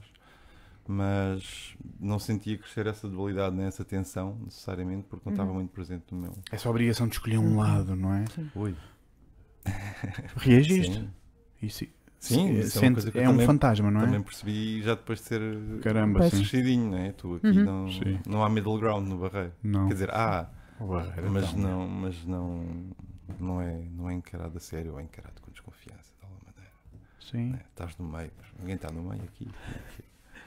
mas 0.87 1.75
não 1.99 2.19
sentia 2.19 2.59
crescer 2.59 2.87
essa 2.87 3.09
dualidade, 3.09 3.57
nem 3.57 3.67
essa 3.67 3.85
tensão, 3.85 4.37
necessariamente, 4.45 5.07
porque 5.09 5.23
não 5.25 5.33
estava 5.33 5.49
Uhum. 5.49 5.55
muito 5.57 5.71
presente 5.71 6.05
no 6.11 6.21
meu. 6.21 6.33
Essa 6.53 6.69
obrigação 6.69 7.09
de 7.09 7.15
escolher 7.15 7.39
um 7.39 7.57
lado, 7.57 7.97
não 7.97 8.13
é? 8.13 8.25
Ui. 8.55 8.75
Reagiste? 10.37 10.93
Sim, 10.93 11.11
Isso, 11.63 11.87
Sim, 12.27 12.49
é 12.49 12.53
uma 12.55 12.63
sente- 12.65 12.93
coisa 12.95 13.11
que 13.11 13.19
eu 13.19 13.23
é 13.23 13.29
um 13.29 13.33
também- 13.33 13.47
fantasma, 13.47 13.91
não 13.91 14.01
é? 14.01 14.05
também 14.05 14.23
percebi 14.23 14.83
já 14.83 14.95
depois 14.95 15.19
de 15.21 15.25
ser 15.27 15.41
Caramba, 15.83 16.31
crescidinho, 16.31 16.91
não 16.91 16.99
é? 16.99 17.13
Tu 17.13 17.35
aqui 17.37 17.47
Uhum. 17.49 17.65
não, 17.65 17.91
Sim. 17.93 18.21
não 18.27 18.45
há 18.45 18.49
middle 18.49 18.79
ground 18.79 19.07
no 19.09 19.19
barreiro. 19.19 19.53
Não. 19.63 19.87
Quer 19.89 19.93
dizer, 19.95 20.11
há, 20.11 20.49
Barreiro, 20.81 21.31
mas 21.31 21.53
então. 21.53 21.59
não, 21.61 21.89
mas 21.89 22.25
não, 22.25 22.65
não, 23.39 23.61
é, 23.61 23.79
não 23.97 24.11
é 24.11 24.15
encarado 24.15 24.57
a 24.57 24.61
sério, 24.61 24.93
ou 24.93 25.01
é 25.01 25.03
encarado 25.03 25.41
com 25.43 25.51
desconfiança, 25.53 26.13
de 26.19 26.25
alguma 26.25 26.41
maneira. 26.47 26.73
Sim. 27.21 27.53
né? 27.53 27.61
Estás 27.71 27.97
no 27.99 28.07
meio, 28.07 28.31
ninguém 28.59 28.75
está 28.77 28.91
no 28.91 29.03
meio 29.03 29.23
aqui. 29.23 29.49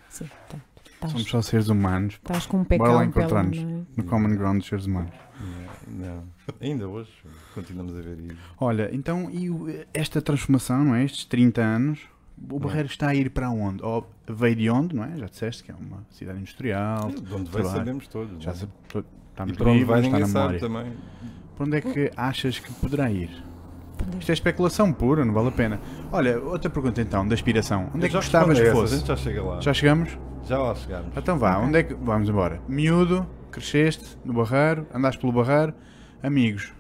sim. 0.10 0.30
tá. 0.50 0.58
Estás, 0.94 1.12
Somos 1.12 1.30
só 1.30 1.42
seres 1.42 1.68
humanos. 1.68 2.16
estás 2.16 2.46
com 2.46 2.58
um 2.60 2.64
pé 2.64 2.78
Bora 2.78 2.92
lá 2.94 3.06
encontrar-nos. 3.06 3.58
é? 3.58 3.62
No 3.96 4.04
common 4.06 4.36
ground 4.36 4.60
dos 4.60 4.68
seres 4.68 4.86
humanos. 4.86 5.12
Não. 5.88 6.24
Ainda 6.60 6.88
hoje 6.88 7.10
continuamos 7.54 7.96
a 7.98 8.02
ver 8.02 8.20
isso. 8.20 8.38
Olha, 8.60 8.90
então, 8.94 9.30
e 9.32 9.50
esta 9.94 10.22
transformação, 10.22 10.84
não 10.84 10.96
é? 10.96 11.04
Estes 11.04 11.26
30 11.26 11.62
anos, 11.62 12.00
o 12.50 12.60
Barreiro 12.60 12.88
está 12.88 13.08
a 13.10 13.16
ir 13.16 13.30
para 13.30 13.50
onde? 13.50 13.82
Ou 13.84 14.08
veio 14.28 14.56
de 14.56 14.70
onde, 14.70 14.96
não 14.96 15.04
é? 15.04 15.16
Já 15.18 15.26
disseste 15.28 15.64
que 15.64 15.72
é 15.72 15.76
uma 15.76 16.06
cidade 16.12 16.40
industrial. 16.40 17.10
De 17.10 17.34
onde 17.34 17.50
vai 17.50 17.62
trabalho. 17.62 17.70
sabemos 17.78 18.08
todos. 18.08 18.44
Já 18.44 18.52
é? 18.52 18.56
sabe, 18.56 18.72
estamos 19.30 19.54
E 19.54 19.58
para 19.58 19.70
onde 19.72 19.84
vai 19.86 20.02
ninguém 20.02 20.26
sabe 20.26 20.60
também. 20.60 20.94
Para 21.56 21.66
onde 21.66 21.78
é 21.78 21.82
que 21.82 22.12
achas 22.18 22.60
que 22.60 22.72
poderá 22.74 23.10
ir? 23.12 23.30
Isto 24.20 24.30
é 24.30 24.34
especulação 24.34 24.92
pura, 24.94 25.24
não 25.26 25.34
vale 25.34 25.50
a 25.50 25.52
pena. 25.52 25.80
Olha, 26.12 26.40
outra 26.40 26.70
pergunta 26.70 27.02
então, 27.02 27.28
da 27.28 27.34
aspiração. 27.34 27.90
Onde 27.94 28.06
é 28.06 28.10
que 28.10 28.16
gostavas 28.16 28.60
que 28.60 28.72
fosse? 28.72 29.06
Já 29.06 29.16
chega 29.16 29.44
lá. 29.44 29.62
Já 29.62 29.74
chegamos? 29.74 30.18
Já 30.46 30.58
lá 30.60 30.76
chegamos. 30.76 31.12
Então 31.18 31.38
vá, 31.38 31.58
Ok. 31.58 31.68
onde 31.68 31.78
é 31.80 31.84
que. 31.84 31.94
Vamos 31.94 32.30
embora. 32.30 32.62
Miúdo, 32.68 33.28
cresceste 33.52 34.18
no 34.24 34.34
Barreiro, 34.34 34.88
andaste 34.94 35.20
pelo 35.20 35.34
Barreiro, 35.34 35.74
amigos. 36.24 36.74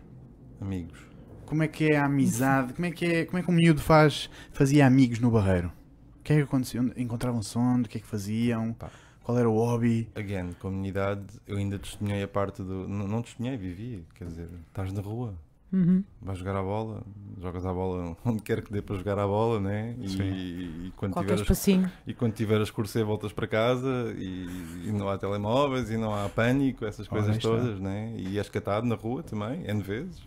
Amigos. 0.61 0.99
Como 1.45 1.63
é 1.63 1.67
que 1.67 1.91
é 1.91 1.97
a 1.97 2.05
amizade? 2.05 2.73
Como 2.73 2.85
é 2.85 2.91
que, 2.91 3.05
é, 3.05 3.25
como 3.25 3.37
é 3.39 3.41
que 3.43 3.49
um 3.49 3.53
miúdo 3.53 3.81
faz, 3.81 4.29
fazia 4.51 4.85
amigos 4.85 5.19
no 5.19 5.31
Barreiro? 5.31 5.71
O 6.19 6.23
que 6.23 6.33
é 6.33 6.35
que 6.37 6.41
acontecia? 6.43 6.81
Onde- 6.81 6.93
Encontravam-se 7.01 7.57
onde? 7.57 7.87
O 7.87 7.89
que 7.89 7.97
é 7.99 8.01
que 8.01 8.07
faziam? 8.07 8.73
Pá. 8.73 8.89
Qual 9.23 9.37
era 9.37 9.49
o 9.49 9.55
hobby? 9.57 10.09
Again, 10.15 10.51
comunidade, 10.59 11.23
eu 11.45 11.57
ainda 11.57 11.77
testemunhei 11.77 12.23
a 12.23 12.27
parte 12.27 12.63
do. 12.63 12.87
Não, 12.87 13.07
não 13.07 13.21
testemunhei, 13.21 13.57
vivi. 13.57 14.05
Quer 14.15 14.25
dizer, 14.25 14.49
estás 14.67 14.91
na 14.93 15.01
rua, 15.01 15.35
Uhum. 15.71 16.01
vais 16.21 16.39
jogar 16.39 16.55
a 16.55 16.63
bola, 16.63 17.03
jogas 17.41 17.65
a 17.65 17.73
bola 17.73 18.15
onde 18.23 18.41
quer 18.41 18.61
que 18.61 18.71
dê 18.71 18.81
para 18.81 18.95
jogar 18.95 19.19
a 19.19 19.27
bola, 19.27 19.59
né? 19.59 19.95
E, 19.99 20.09
Sim. 20.09 20.23
e, 20.23 20.93
quando 20.95 21.11
Qualquer 21.13 21.35
tiveres, 21.35 21.41
espacinho. 21.41 21.91
e 22.07 22.13
quando 22.13 22.33
tiveres 22.33 22.71
curso 22.71 23.05
voltas 23.05 23.33
para 23.33 23.47
casa 23.47 24.13
e, 24.17 24.47
e 24.85 24.91
não 24.93 25.09
há 25.09 25.17
telemóveis 25.17 25.89
e 25.89 25.97
não 25.97 26.15
há 26.15 26.29
pânico, 26.29 26.85
essas 26.85 27.05
Ora, 27.07 27.19
coisas 27.21 27.35
está. 27.35 27.49
todas, 27.49 27.79
né? 27.81 28.13
E 28.15 28.37
és 28.37 28.47
catado 28.49 28.87
na 28.87 28.95
rua 28.95 29.23
também, 29.23 29.65
N 29.69 29.81
vezes. 29.81 30.21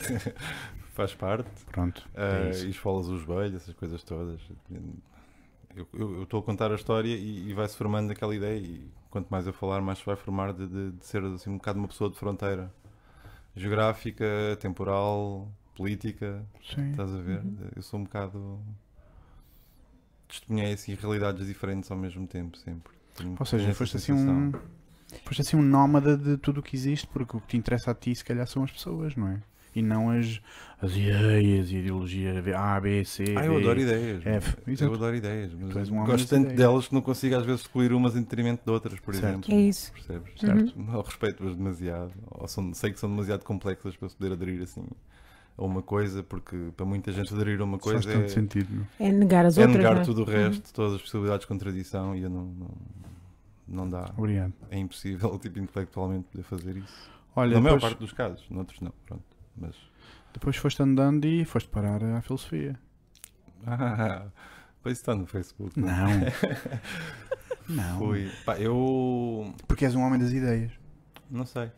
Faz 0.94 1.14
parte. 1.14 1.48
Pronto. 1.70 2.06
É 2.14 2.50
isso. 2.50 2.66
e 2.66 2.70
esfolas 2.70 3.06
os 3.08 3.20
joelhos, 3.22 3.62
essas 3.62 3.74
coisas 3.74 4.02
todas. 4.02 4.40
Eu- 5.92 6.22
estou 6.24 6.40
a 6.40 6.42
contar 6.42 6.72
a 6.72 6.74
história 6.74 7.08
e, 7.14 7.48
e 7.50 7.54
vai-se 7.54 7.76
formando 7.76 8.10
aquela 8.10 8.34
ideia. 8.34 8.58
E 8.58 8.90
quanto 9.10 9.28
mais 9.28 9.46
eu 9.46 9.52
falar, 9.52 9.80
mais 9.80 9.98
se 9.98 10.06
vai 10.06 10.16
formar 10.16 10.52
de, 10.52 10.66
de- 10.66 10.92
de 10.92 11.06
ser 11.06 11.22
assim, 11.24 11.50
um 11.50 11.56
bocado 11.56 11.78
uma 11.78 11.86
pessoa 11.88 12.10
de 12.10 12.16
fronteira 12.16 12.72
geográfica, 13.56 14.24
temporal, 14.60 15.48
política. 15.76 16.44
Sim. 16.74 16.90
Estás 16.90 17.12
a 17.14 17.18
ver? 17.18 17.42
Eu 17.76 17.82
sou 17.82 18.00
um 18.00 18.04
bocado. 18.04 18.60
Testemunhei 20.28 20.72
assim 20.74 20.94
realidades 20.94 21.46
diferentes 21.46 21.90
ao 21.90 21.96
mesmo 21.96 22.26
tempo, 22.26 22.56
sempre. 22.56 22.92
Tenho- 23.16 23.36
Ou 23.38 23.46
seja, 23.46 23.74
foste 23.74 23.96
assim 23.96 24.12
um. 24.12 24.52
Foste 25.24 25.40
assim 25.42 25.56
um 25.56 25.62
nómada 25.62 26.16
de 26.16 26.36
tudo 26.36 26.60
o 26.60 26.62
que 26.62 26.76
existe, 26.76 27.06
porque 27.08 27.36
o 27.36 27.40
que 27.40 27.48
te 27.48 27.56
interessa 27.56 27.90
a 27.90 27.94
ti, 27.94 28.14
se 28.14 28.24
calhar, 28.24 28.46
são 28.46 28.62
as 28.62 28.70
pessoas, 28.70 29.16
não 29.16 29.26
é? 29.28 29.42
E 29.74 29.82
não 29.82 30.10
as, 30.10 30.40
as 30.82 30.92
ideias 30.96 31.70
e 31.70 31.76
ideologia 31.76 32.42
A, 32.56 32.80
B, 32.80 33.04
C. 33.04 33.24
Ah, 33.36 33.46
eu 33.46 33.54
D, 33.54 33.60
adoro 33.60 33.80
ideias. 33.80 34.26
F. 34.26 34.56
Eu 34.80 34.94
adoro 34.94 35.14
ideias. 35.16 35.52
Mas 35.54 35.90
um 35.90 36.04
gosto 36.04 36.28
tanto 36.28 36.42
ideias. 36.46 36.58
delas 36.58 36.88
que 36.88 36.94
não 36.94 37.02
consigo 37.02 37.36
às 37.36 37.44
vezes 37.46 37.60
excluir 37.62 37.92
umas 37.92 38.16
em 38.16 38.20
detrimento 38.20 38.64
de 38.64 38.70
outras, 38.70 38.98
por 38.98 39.14
Certo. 39.14 39.26
exemplo. 39.28 39.54
É 39.54 39.60
isso. 39.60 39.92
Percebes? 39.92 40.32
Certo. 40.40 40.72
Não 40.76 41.00
respeito-as 41.02 41.54
demasiado. 41.54 42.12
Ou 42.32 42.48
são, 42.48 42.74
sei 42.74 42.90
que 42.92 42.98
são 42.98 43.08
demasiado 43.08 43.44
complexas 43.44 43.96
para 43.96 44.08
se 44.08 44.16
poder 44.16 44.32
aderir 44.32 44.60
assim 44.62 44.84
a 45.56 45.64
uma 45.64 45.82
coisa, 45.82 46.22
porque 46.22 46.56
para 46.76 46.86
muita 46.86 47.12
gente 47.12 47.32
aderir 47.34 47.60
a 47.60 47.64
uma 47.64 47.78
Faz 47.78 47.92
coisa 47.92 48.12
tanto 48.12 48.24
é, 48.24 48.28
sentido. 48.28 48.74
Não? 48.74 49.06
É 49.06 49.12
negar 49.12 49.44
as 49.46 49.56
é 49.58 49.60
outras. 49.60 49.76
negar 49.76 49.94
não 49.94 50.02
é? 50.02 50.04
tudo 50.04 50.22
o 50.22 50.24
resto, 50.24 50.72
todas 50.72 50.94
as 50.94 51.02
possibilidades 51.02 51.42
de 51.42 51.46
contradição 51.48 52.16
e 52.16 52.22
eu 52.22 52.30
não, 52.30 52.44
não, 52.46 52.68
não 53.68 53.88
dá. 53.90 54.10
Obrigado. 54.16 54.52
É 54.70 54.78
impossível, 54.78 55.36
tipo, 55.38 55.58
intelectualmente 55.58 56.24
poder 56.32 56.42
fazer 56.44 56.76
isso. 56.76 57.10
Olha, 57.36 57.54
Na 57.54 57.60
maior 57.60 57.74
depois, 57.76 57.92
parte 57.92 58.00
dos 58.00 58.12
casos, 58.12 58.44
noutros 58.50 58.80
não. 58.80 58.92
Pronto. 59.06 59.22
Mas. 59.60 59.76
depois 60.32 60.56
foste 60.56 60.82
andando 60.82 61.24
e 61.26 61.44
foste 61.44 61.68
parar 61.68 62.02
à 62.02 62.20
filosofia. 62.22 62.78
Ah, 63.66 64.26
pois 64.82 64.98
está 64.98 65.14
no 65.14 65.26
Facebook. 65.26 65.78
não 65.78 65.86
Não. 65.88 66.08
é? 66.08 66.32
não. 67.68 67.98
Fui. 68.00 68.30
Pá, 68.44 68.58
eu. 68.58 69.54
Porque 69.68 69.84
és 69.84 69.94
um 69.94 70.00
homem 70.02 70.18
das 70.18 70.32
ideias. 70.32 70.72
Não 71.30 71.44
sei. 71.46 71.70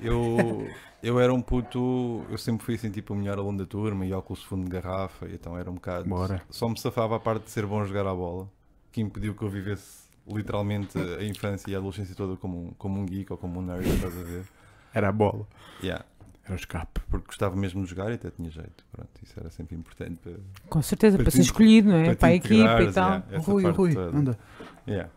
Eu, 0.00 0.68
eu 1.02 1.18
era 1.18 1.32
um 1.32 1.40
puto. 1.40 2.24
Eu 2.28 2.36
sempre 2.36 2.64
fui 2.64 2.74
assim, 2.74 2.90
tipo, 2.90 3.14
o 3.14 3.16
melhor 3.16 3.38
aluno 3.38 3.58
da 3.58 3.66
turma 3.66 4.04
e 4.04 4.12
óculos 4.12 4.42
fundo 4.42 4.64
de 4.64 4.70
garrafa, 4.70 5.26
então 5.28 5.56
era 5.56 5.70
um 5.70 5.74
bocado. 5.74 6.06
Bora. 6.08 6.42
Só 6.50 6.68
me 6.68 6.78
safava 6.78 7.16
a 7.16 7.20
parte 7.20 7.44
de 7.44 7.50
ser 7.50 7.64
bom 7.64 7.80
a 7.80 7.84
jogar 7.86 8.06
à 8.06 8.14
bola, 8.14 8.46
que 8.92 9.00
impediu 9.00 9.34
que 9.34 9.42
eu 9.42 9.48
vivesse 9.48 10.04
literalmente 10.28 10.98
a 10.98 11.24
infância 11.24 11.70
e 11.70 11.74
a 11.74 11.78
adolescência 11.78 12.14
toda 12.14 12.36
como 12.36 12.66
um, 12.66 12.70
como 12.72 13.00
um 13.00 13.06
geek 13.06 13.32
ou 13.32 13.38
como 13.38 13.58
um 13.60 13.62
nerd, 13.62 13.88
estás 13.88 14.12
a 14.18 14.22
ver? 14.22 14.44
Era 14.92 15.08
a 15.08 15.12
bola. 15.12 15.46
Yeah. 15.82 16.04
Era 16.46 16.52
o 16.54 16.56
escape. 16.56 17.00
Porque 17.10 17.26
gostava 17.26 17.54
mesmo 17.56 17.82
de 17.84 17.90
jogar 17.90 18.10
e 18.10 18.14
até 18.14 18.30
tinha 18.30 18.48
jeito. 18.50 18.84
Pronto, 18.92 19.10
isso 19.22 19.34
era 19.38 19.50
sempre 19.50 19.76
importante 19.76 20.16
para, 20.22 20.32
Com 20.68 20.80
certeza, 20.80 21.16
Para 21.16 21.24
para 21.24 21.30
te 21.32 21.36
ser 21.36 21.42
escolhido, 21.42 21.88
não 21.90 21.96
é? 21.96 22.04
para 22.06 22.16
Para, 22.16 22.28
a 22.28 22.34
equipa 22.34 22.82
e 22.82 22.92
tal. 22.92 23.10
yeah, 23.10 23.38
Rui, 23.38 23.64
Rui, 23.70 23.94
toda. 23.94 24.16
anda. 24.16 24.38
Yeah. 24.86 25.10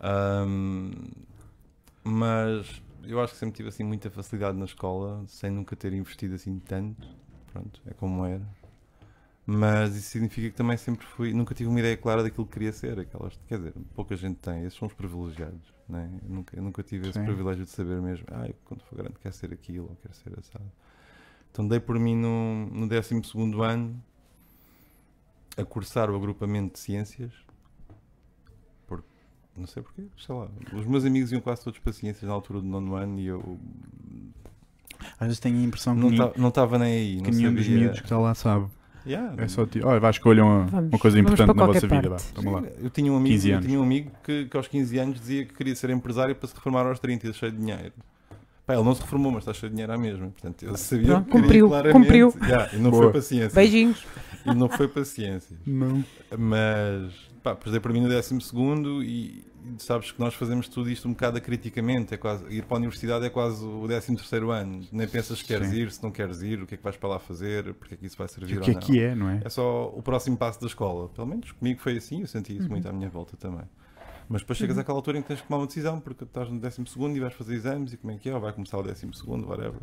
Ahm, 0.00 0.90
mas 2.02 2.82
eu 3.04 3.20
acho 3.22 3.32
que 3.34 3.38
sempre 3.38 3.56
tive 3.56 3.68
assim 3.68 3.84
muita 3.84 4.10
facilidade 4.10 4.58
na 4.58 4.64
escola, 4.64 5.24
sem 5.28 5.50
nunca 5.50 5.76
ter 5.76 5.92
investido 5.92 6.34
assim 6.34 6.58
tanto. 6.58 7.06
Pronto, 7.52 7.80
é 7.86 7.94
como 7.94 8.24
era. 8.26 8.42
Mas 9.46 9.94
isso 9.94 10.08
significa 10.08 10.48
que 10.50 10.56
também 10.56 10.76
sempre 10.76 11.06
fui, 11.06 11.34
nunca 11.34 11.54
tive 11.54 11.68
uma 11.68 11.78
ideia 11.78 11.96
clara 11.96 12.22
daquilo 12.22 12.46
que 12.46 12.52
queria 12.54 12.72
ser. 12.72 12.98
Aquelas, 12.98 13.38
quer 13.46 13.58
dizer, 13.58 13.74
pouca 13.94 14.16
gente 14.16 14.36
tem, 14.38 14.64
esses 14.64 14.78
são 14.78 14.88
os 14.88 14.94
privilegiados. 14.94 15.74
Né? 15.88 16.10
Eu, 16.22 16.30
nunca, 16.34 16.56
eu 16.56 16.62
nunca 16.62 16.82
tive 16.82 17.08
esse 17.08 17.18
Sim. 17.18 17.24
privilégio 17.26 17.64
de 17.64 17.70
saber 17.70 18.00
mesmo, 18.00 18.24
ah, 18.30 18.46
eu, 18.46 18.54
quando 18.64 18.80
for 18.84 18.96
grande 18.96 19.16
quero 19.20 19.34
ser 19.34 19.52
aquilo 19.52 19.90
ou 19.90 19.96
quero 19.96 20.14
ser 20.14 20.38
assado. 20.38 20.72
Então 21.52 21.68
dei 21.68 21.78
por 21.78 21.98
mim 21.98 22.16
no, 22.16 22.66
no 22.66 22.88
12 22.88 23.14
ano 23.62 24.02
a 25.56 25.64
cursar 25.64 26.10
o 26.10 26.16
agrupamento 26.16 26.72
de 26.74 26.78
ciências 26.80 27.32
não 29.56 29.66
sei 29.66 29.82
porquê, 29.82 30.04
sei 30.18 30.34
lá. 30.34 30.48
Os 30.72 30.84
meus 30.86 31.04
amigos 31.04 31.30
iam 31.30 31.40
quase 31.40 31.62
todos 31.62 31.78
para 31.78 31.92
ciências 31.92 32.24
na 32.28 32.34
altura 32.34 32.60
do 32.60 32.66
nono 32.66 32.94
ano 32.96 33.20
e 33.20 33.26
eu 33.26 33.58
Às 35.18 35.26
vezes 35.28 35.38
tenho 35.40 35.58
a 35.58 35.62
impressão 35.62 35.94
que, 35.94 36.40
não 36.40 36.48
estava 36.48 36.78
nem 36.78 36.92
aí. 36.92 37.16
que 37.22 37.30
não 37.30 37.38
nenhum 37.38 37.54
dos 37.54 37.64
sabia. 37.64 37.80
miúdos 37.80 38.00
que 38.00 38.06
está 38.06 38.18
lá 38.18 38.34
sabe. 38.34 38.66
Yeah, 39.06 39.34
É 39.42 39.46
só 39.48 39.66
tipo, 39.66 39.86
olha, 39.86 40.00
vai 40.00 40.10
escolher 40.10 40.40
uma, 40.40 40.64
Vamos- 40.66 40.90
uma 40.92 40.98
coisa 40.98 41.16
vamos 41.16 41.32
importante 41.32 41.56
na 41.56 41.66
vossa 41.66 41.86
vida. 41.86 42.16
Toma 42.34 42.50
lá. 42.60 42.62
Eu 42.82 42.88
tinha 42.90 43.12
um 43.12 43.16
amigo, 43.16 43.34
15 43.34 43.50
eu 43.50 43.60
tinha 43.60 43.78
um 43.78 43.82
amigo 43.82 44.10
que, 44.24 44.46
que 44.46 44.56
aos 44.56 44.66
15 44.66 44.98
anos 44.98 45.20
dizia 45.20 45.44
que 45.44 45.52
queria 45.54 45.74
ser 45.76 45.90
empresário 45.90 46.34
para 46.34 46.48
se 46.48 46.54
reformar 46.54 46.86
aos 46.86 46.98
30 46.98 47.28
e 47.28 47.34
cheio 47.34 47.52
de 47.52 47.58
dinheiro. 47.58 47.92
Pá, 48.66 48.72
ele 48.74 48.82
não 48.82 48.94
se 48.94 49.02
reformou, 49.02 49.30
mas 49.30 49.42
está 49.42 49.52
cheio 49.52 49.68
de 49.68 49.74
dinheiro 49.76 49.92
à 49.92 49.98
mesma. 49.98 50.28
Portanto, 50.28 50.62
eu 50.64 50.74
sabia 50.76 51.06
Pronto, 51.08 51.24
que 51.26 51.30
cumpriu, 51.32 51.68
claramente. 51.68 51.92
cumpriu. 52.00 52.34
Yeah, 52.42 52.70
e 52.74 52.78
não 52.78 52.90
Boa. 52.90 53.02
foi 53.02 53.12
para 53.12 53.20
ciências. 53.20 53.52
Beijinhos. 53.54 54.06
E 54.46 54.54
não 54.54 54.68
foi 54.70 54.88
para 54.88 55.04
ciências. 55.04 55.58
Não. 55.66 56.02
Mas, 56.38 57.12
pá, 57.44 57.52
depois 57.52 57.70
dei 57.70 57.78
para 57.78 57.92
mim 57.92 58.00
no 58.00 58.08
12 58.08 58.38
e, 59.04 59.06
e 59.06 59.44
sabes 59.78 60.10
que 60.10 60.18
nós 60.18 60.32
fazemos 60.34 60.66
tudo 60.66 60.90
isto 60.90 61.06
um 61.06 61.12
bocado 61.12 61.36
acriticamente. 61.36 62.14
É 62.14 62.16
quase, 62.16 62.44
ir 62.48 62.64
para 62.64 62.78
a 62.78 62.78
universidade 62.78 63.26
é 63.26 63.30
quase 63.30 63.62
o 63.64 63.86
13 63.86 64.16
ano. 64.50 64.80
Nem 64.90 65.06
pensas 65.06 65.42
que 65.42 65.48
queres 65.48 65.68
Sim. 65.68 65.76
ir, 65.76 65.92
se 65.92 66.02
não 66.02 66.10
queres 66.10 66.40
ir, 66.40 66.62
o 66.62 66.66
que 66.66 66.74
é 66.74 66.76
que 66.78 66.82
vais 66.82 66.96
para 66.96 67.10
lá 67.10 67.18
fazer, 67.18 67.74
porque 67.74 67.94
é 67.94 67.96
que 67.98 68.06
isso 68.06 68.16
vai 68.16 68.26
servir 68.26 68.58
O 68.58 68.60
que 68.62 68.70
é 68.70 68.74
não. 68.74 68.80
que 68.80 69.00
é, 69.00 69.14
não 69.14 69.28
é? 69.28 69.42
É 69.44 69.48
só 69.50 69.88
o 69.94 70.02
próximo 70.02 70.38
passo 70.38 70.58
da 70.60 70.66
escola. 70.66 71.08
Pelo 71.10 71.26
menos 71.26 71.52
comigo 71.52 71.80
foi 71.80 71.98
assim, 71.98 72.22
eu 72.22 72.26
senti 72.26 72.56
isso 72.56 72.68
muito 72.68 72.88
à 72.88 72.92
minha 72.92 73.10
volta 73.10 73.36
também. 73.36 73.64
Mas 74.26 74.40
depois 74.40 74.58
chegas 74.58 74.78
àquela 74.78 74.96
altura 74.96 75.18
em 75.18 75.22
que 75.22 75.28
tens 75.28 75.42
que 75.42 75.46
tomar 75.46 75.60
uma 75.60 75.66
decisão, 75.66 76.00
porque 76.00 76.24
estás 76.24 76.48
no 76.48 76.58
12 76.58 76.82
e 77.14 77.20
vais 77.20 77.34
fazer 77.34 77.54
exames 77.54 77.92
e 77.92 77.98
como 77.98 78.10
é 78.14 78.16
que 78.16 78.30
é, 78.30 78.34
ou 78.34 78.40
vai 78.40 78.54
começar 78.54 78.78
o 78.78 78.82
12, 78.82 79.06
whatever. 79.46 79.82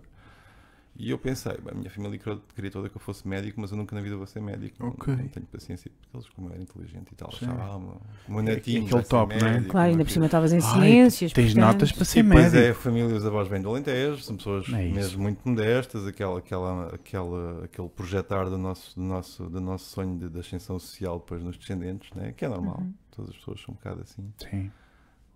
E 0.93 1.10
eu 1.10 1.17
pensei, 1.17 1.53
a 1.53 1.74
minha 1.74 1.89
família 1.89 2.19
queria- 2.53 2.69
toda 2.69 2.89
que 2.89 2.95
eu 2.98 3.00
fosse 3.01 3.25
médico, 3.27 3.60
mas 3.62 3.71
eu 3.71 3.77
nunca 3.77 3.95
na 3.95 4.01
vida 4.01 4.17
vou 4.17 4.27
ser 4.27 4.41
médico. 4.41 4.75
Não- 4.83 4.89
Ok. 4.89 5.15
Não, 5.15 5.27
tenho 5.29 5.45
paciência, 5.48 5.89
porque 5.89 6.15
eles, 6.17 6.29
como 6.29 6.50
eu 6.50 6.53
era 6.53 6.62
inteligente 6.62 7.12
e 7.13 7.15
tal, 7.15 7.29
achavam, 7.29 7.62
ah, 7.62 7.75
o 7.77 7.79
meu- 7.79 8.01
meu 8.27 8.43
netinho 8.43 8.79
aquele 8.81 8.91
vai 8.91 9.01
ser 9.03 9.10
top, 9.10 9.33
não 9.39 9.48
é? 9.48 9.51
médico, 9.51 9.71
Claro, 9.71 9.86
não 9.88 9.91
ainda 9.91 10.01
é 10.01 10.05
por 10.05 10.12
cima 10.12 10.25
estavas 10.25 10.51
em 10.53 10.57
Ai, 10.57 10.62
ciências. 10.62 11.33
Tens 11.33 11.53
portanto, 11.53 11.65
notas 11.74 11.91
para 11.93 12.05
ser 12.05 12.24
depois 12.24 12.43
médico. 12.53 12.63
é 12.63 12.69
a 12.71 12.75
família 12.75 13.10
dos 13.10 13.25
avós 13.25 13.48
vêm 13.48 13.62
do 13.62 13.69
Alentejo, 13.69 14.21
são 14.21 14.36
pessoas 14.36 14.67
É 14.67 14.71
mesmo 14.89 15.24
muito 15.24 15.48
modestas, 15.48 16.05
aquela, 16.05 16.38
aquela, 16.39 16.93
aquela, 16.93 17.63
aquele 17.63 17.89
projetar 17.89 18.43
do 18.50 18.57
nosso, 18.57 18.93
do 19.00 19.01
nosso, 19.05 19.50
do 19.50 19.62
nosso 19.62 19.86
sonho 19.86 20.19
de, 20.19 20.29
de 20.29 20.39
ascensão 20.39 20.77
social 20.77 21.19
depois 21.19 21.41
nos 21.41 21.57
descendentes, 21.57 22.12
né? 22.13 22.33
que 22.33 22.43
é 22.45 22.50
normal, 22.50 22.77
Uhum. 22.81 22.93
todas 23.12 23.31
as 23.31 23.38
pessoas 23.38 23.62
são 23.62 23.71
um 23.74 23.75
bocado 23.75 24.01
assim. 24.01 24.31
Sim. 24.38 24.69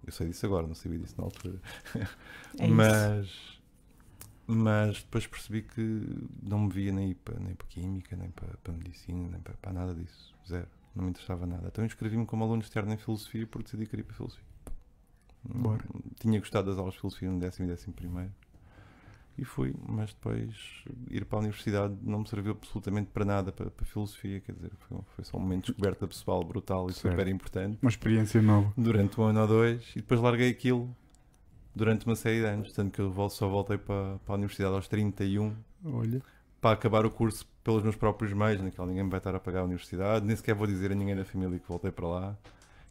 Eu 0.05 0.11
sei 0.11 0.27
disso 0.27 0.45
agora, 0.45 0.67
não 0.67 0.75
sabia 0.75 0.99
disso 0.99 1.15
na 1.17 1.23
altura. 1.23 1.55
É 2.59 2.67
isso. 3.23 3.54
Mas, 4.47 5.01
depois 5.03 5.25
percebi 5.27 5.61
que 5.63 6.05
não 6.43 6.59
me 6.59 6.69
via 6.71 6.91
nem 6.91 7.13
para, 7.13 7.39
nem 7.39 7.55
para 7.55 7.67
Química, 7.67 8.15
nem 8.15 8.29
para, 8.29 8.55
para 8.63 8.73
Medicina, 8.73 9.27
nem 9.31 9.41
para, 9.41 9.53
para 9.55 9.73
nada 9.73 9.93
disso. 9.93 10.33
Zero. 10.47 10.67
Não 10.95 11.03
me 11.03 11.09
interessava 11.09 11.45
nada. 11.45 11.67
Então 11.67 11.83
inscrevi-me 11.85 12.25
como 12.25 12.43
aluno 12.43 12.61
externo 12.61 12.93
em 12.93 12.97
Filosofia 12.97 13.45
porque 13.47 13.65
decidi 13.65 13.85
que 13.85 13.95
ir 13.97 14.03
para 14.03 14.15
Filosofia. 14.15 14.45
Bora. 15.43 15.83
Tinha 16.19 16.39
gostado 16.39 16.69
das 16.69 16.77
aulas 16.79 16.93
de 16.93 16.99
Filosofia 17.01 17.29
no 17.29 17.39
décimo 17.39 17.67
e 17.67 17.71
décimo 17.71 17.93
primeiro. 17.93 18.31
E 19.37 19.43
fui, 19.43 19.75
mas 19.89 20.13
depois 20.13 20.55
ir 21.09 21.25
para 21.25 21.39
a 21.39 21.41
universidade 21.41 21.93
não 22.01 22.19
me 22.19 22.27
serviu 22.29 22.53
absolutamente 22.53 23.09
para 23.11 23.25
nada 23.25 23.51
para, 23.51 23.69
para 23.69 23.85
filosofia, 23.85 24.39
quer 24.39 24.53
dizer, 24.53 24.71
foi, 24.87 24.97
foi 25.13 25.25
só 25.25 25.35
um 25.35 25.41
momento 25.41 25.65
de 25.65 25.71
descoberta 25.73 26.07
pessoal 26.07 26.41
brutal 26.41 26.89
e 26.89 26.93
Certo. 26.93 27.11
super 27.11 27.27
importante 27.27 27.77
Uma 27.81 27.89
experiência 27.89 28.41
nova. 28.41 28.71
durante 28.77 29.19
um 29.19 29.25
ano 29.25 29.41
ou 29.41 29.47
dois 29.47 29.83
e 29.91 29.95
depois 29.95 30.21
larguei 30.21 30.49
aquilo 30.49 30.95
durante 31.75 32.05
uma 32.05 32.15
série 32.15 32.39
de 32.39 32.45
anos, 32.45 32.71
tanto 32.71 32.91
que 32.91 33.01
eu 33.01 33.29
só 33.29 33.47
voltei 33.49 33.77
para, 33.77 34.17
para 34.19 34.33
a 34.33 34.37
universidade 34.37 34.73
aos 34.75 34.87
31 34.87 35.53
Olha. 35.85 36.21
para 36.61 36.71
acabar 36.71 37.05
o 37.05 37.11
curso 37.11 37.45
pelos 37.63 37.83
meus 37.83 37.95
próprios 37.95 38.31
meios, 38.33 38.61
naquela 38.61 38.87
ninguém 38.87 39.03
me 39.03 39.09
vai 39.09 39.19
estar 39.19 39.35
a 39.35 39.39
pagar 39.39 39.61
a 39.61 39.63
universidade, 39.65 40.25
nem 40.25 40.35
sequer 40.35 40.55
vou 40.55 40.65
dizer 40.67 40.91
a 40.91 40.95
ninguém 40.95 41.15
da 41.15 41.25
família 41.25 41.59
que 41.59 41.67
voltei 41.67 41.91
para 41.91 42.07
lá, 42.07 42.37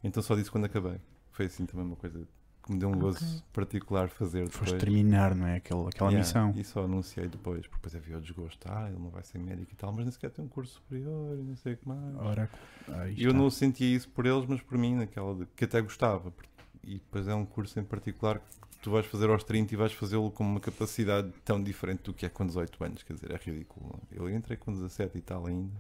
então 0.03 0.23
só 0.23 0.35
disse 0.35 0.50
quando 0.50 0.64
acabei. 0.67 1.00
Foi 1.33 1.47
assim 1.47 1.64
também 1.67 1.85
uma 1.87 1.97
coisa 1.97 2.21
que 2.62 2.73
me 2.73 2.79
deu 2.79 2.88
um 2.88 2.99
gozo 2.99 3.19
Ok. 3.19 3.43
particular 3.53 4.09
fazer 4.09 4.49
Foste 4.49 4.64
depois. 4.64 4.81
terminar, 4.83 5.35
não 5.35 5.47
é? 5.47 5.57
Aquela, 5.57 5.88
aquela 5.88 6.11
Yeah, 6.11 6.26
missão. 6.26 6.53
E 6.61 6.64
só 6.64 6.85
anunciei 6.85 7.26
depois, 7.29 7.67
porque 7.67 7.76
depois 7.88 7.95
havia 7.97 8.19
o 8.19 8.21
desgosto, 8.21 8.67
ah, 8.71 8.88
ele 8.88 8.99
não 8.99 9.11
vai 9.11 9.23
ser 9.25 9.38
médico 9.38 9.73
e 9.73 9.76
tal, 9.76 9.93
mas 9.93 10.05
nem 10.05 10.12
sequer 10.12 10.31
tem 10.31 10.45
um 10.45 10.49
curso 10.49 10.75
superior 10.75 11.38
e 11.38 11.43
não 11.43 11.57
sei 11.57 11.75
o 11.75 11.76
que 11.76 11.88
mais. 11.88 12.14
Ora, 12.17 12.49
E 13.17 13.25
eu 13.25 13.33
não 13.35 13.50
sentia 13.50 13.95
isso 13.97 14.09
por 14.09 14.25
eles, 14.26 14.47
mas 14.47 14.61
por 14.62 14.79
mim, 14.79 14.95
naquela 14.95 15.35
de, 15.35 15.47
que 15.57 15.64
até 15.64 15.81
gostava. 15.81 16.31
porque- 16.31 16.49
E 16.87 16.95
depois 16.95 17.26
é 17.29 17.35
um 17.35 17.45
curso 17.47 17.79
em 17.81 17.85
particular 17.85 18.38
que 18.38 18.45
tu 18.85 18.91
vais 18.91 19.07
fazer 19.07 19.31
aos 19.31 19.43
30 19.43 19.73
e 19.73 19.76
vais 19.79 19.93
fazê-lo 19.93 20.31
com 20.31 20.45
uma 20.45 20.61
capacidade 20.61 21.33
tão 21.45 21.62
diferente 21.62 22.03
do 22.03 22.12
que 22.12 22.26
é 22.26 22.29
com 22.29 22.45
18 22.47 22.85
anos, 22.85 23.03
quer 23.03 23.14
dizer, 23.14 23.31
é 23.31 23.37
ridículo. 23.43 23.99
Eu 24.12 24.29
entrei 24.29 24.59
com 24.59 24.71
17 24.73 25.17
e 25.17 25.21
tal 25.23 25.47
ainda, 25.47 25.73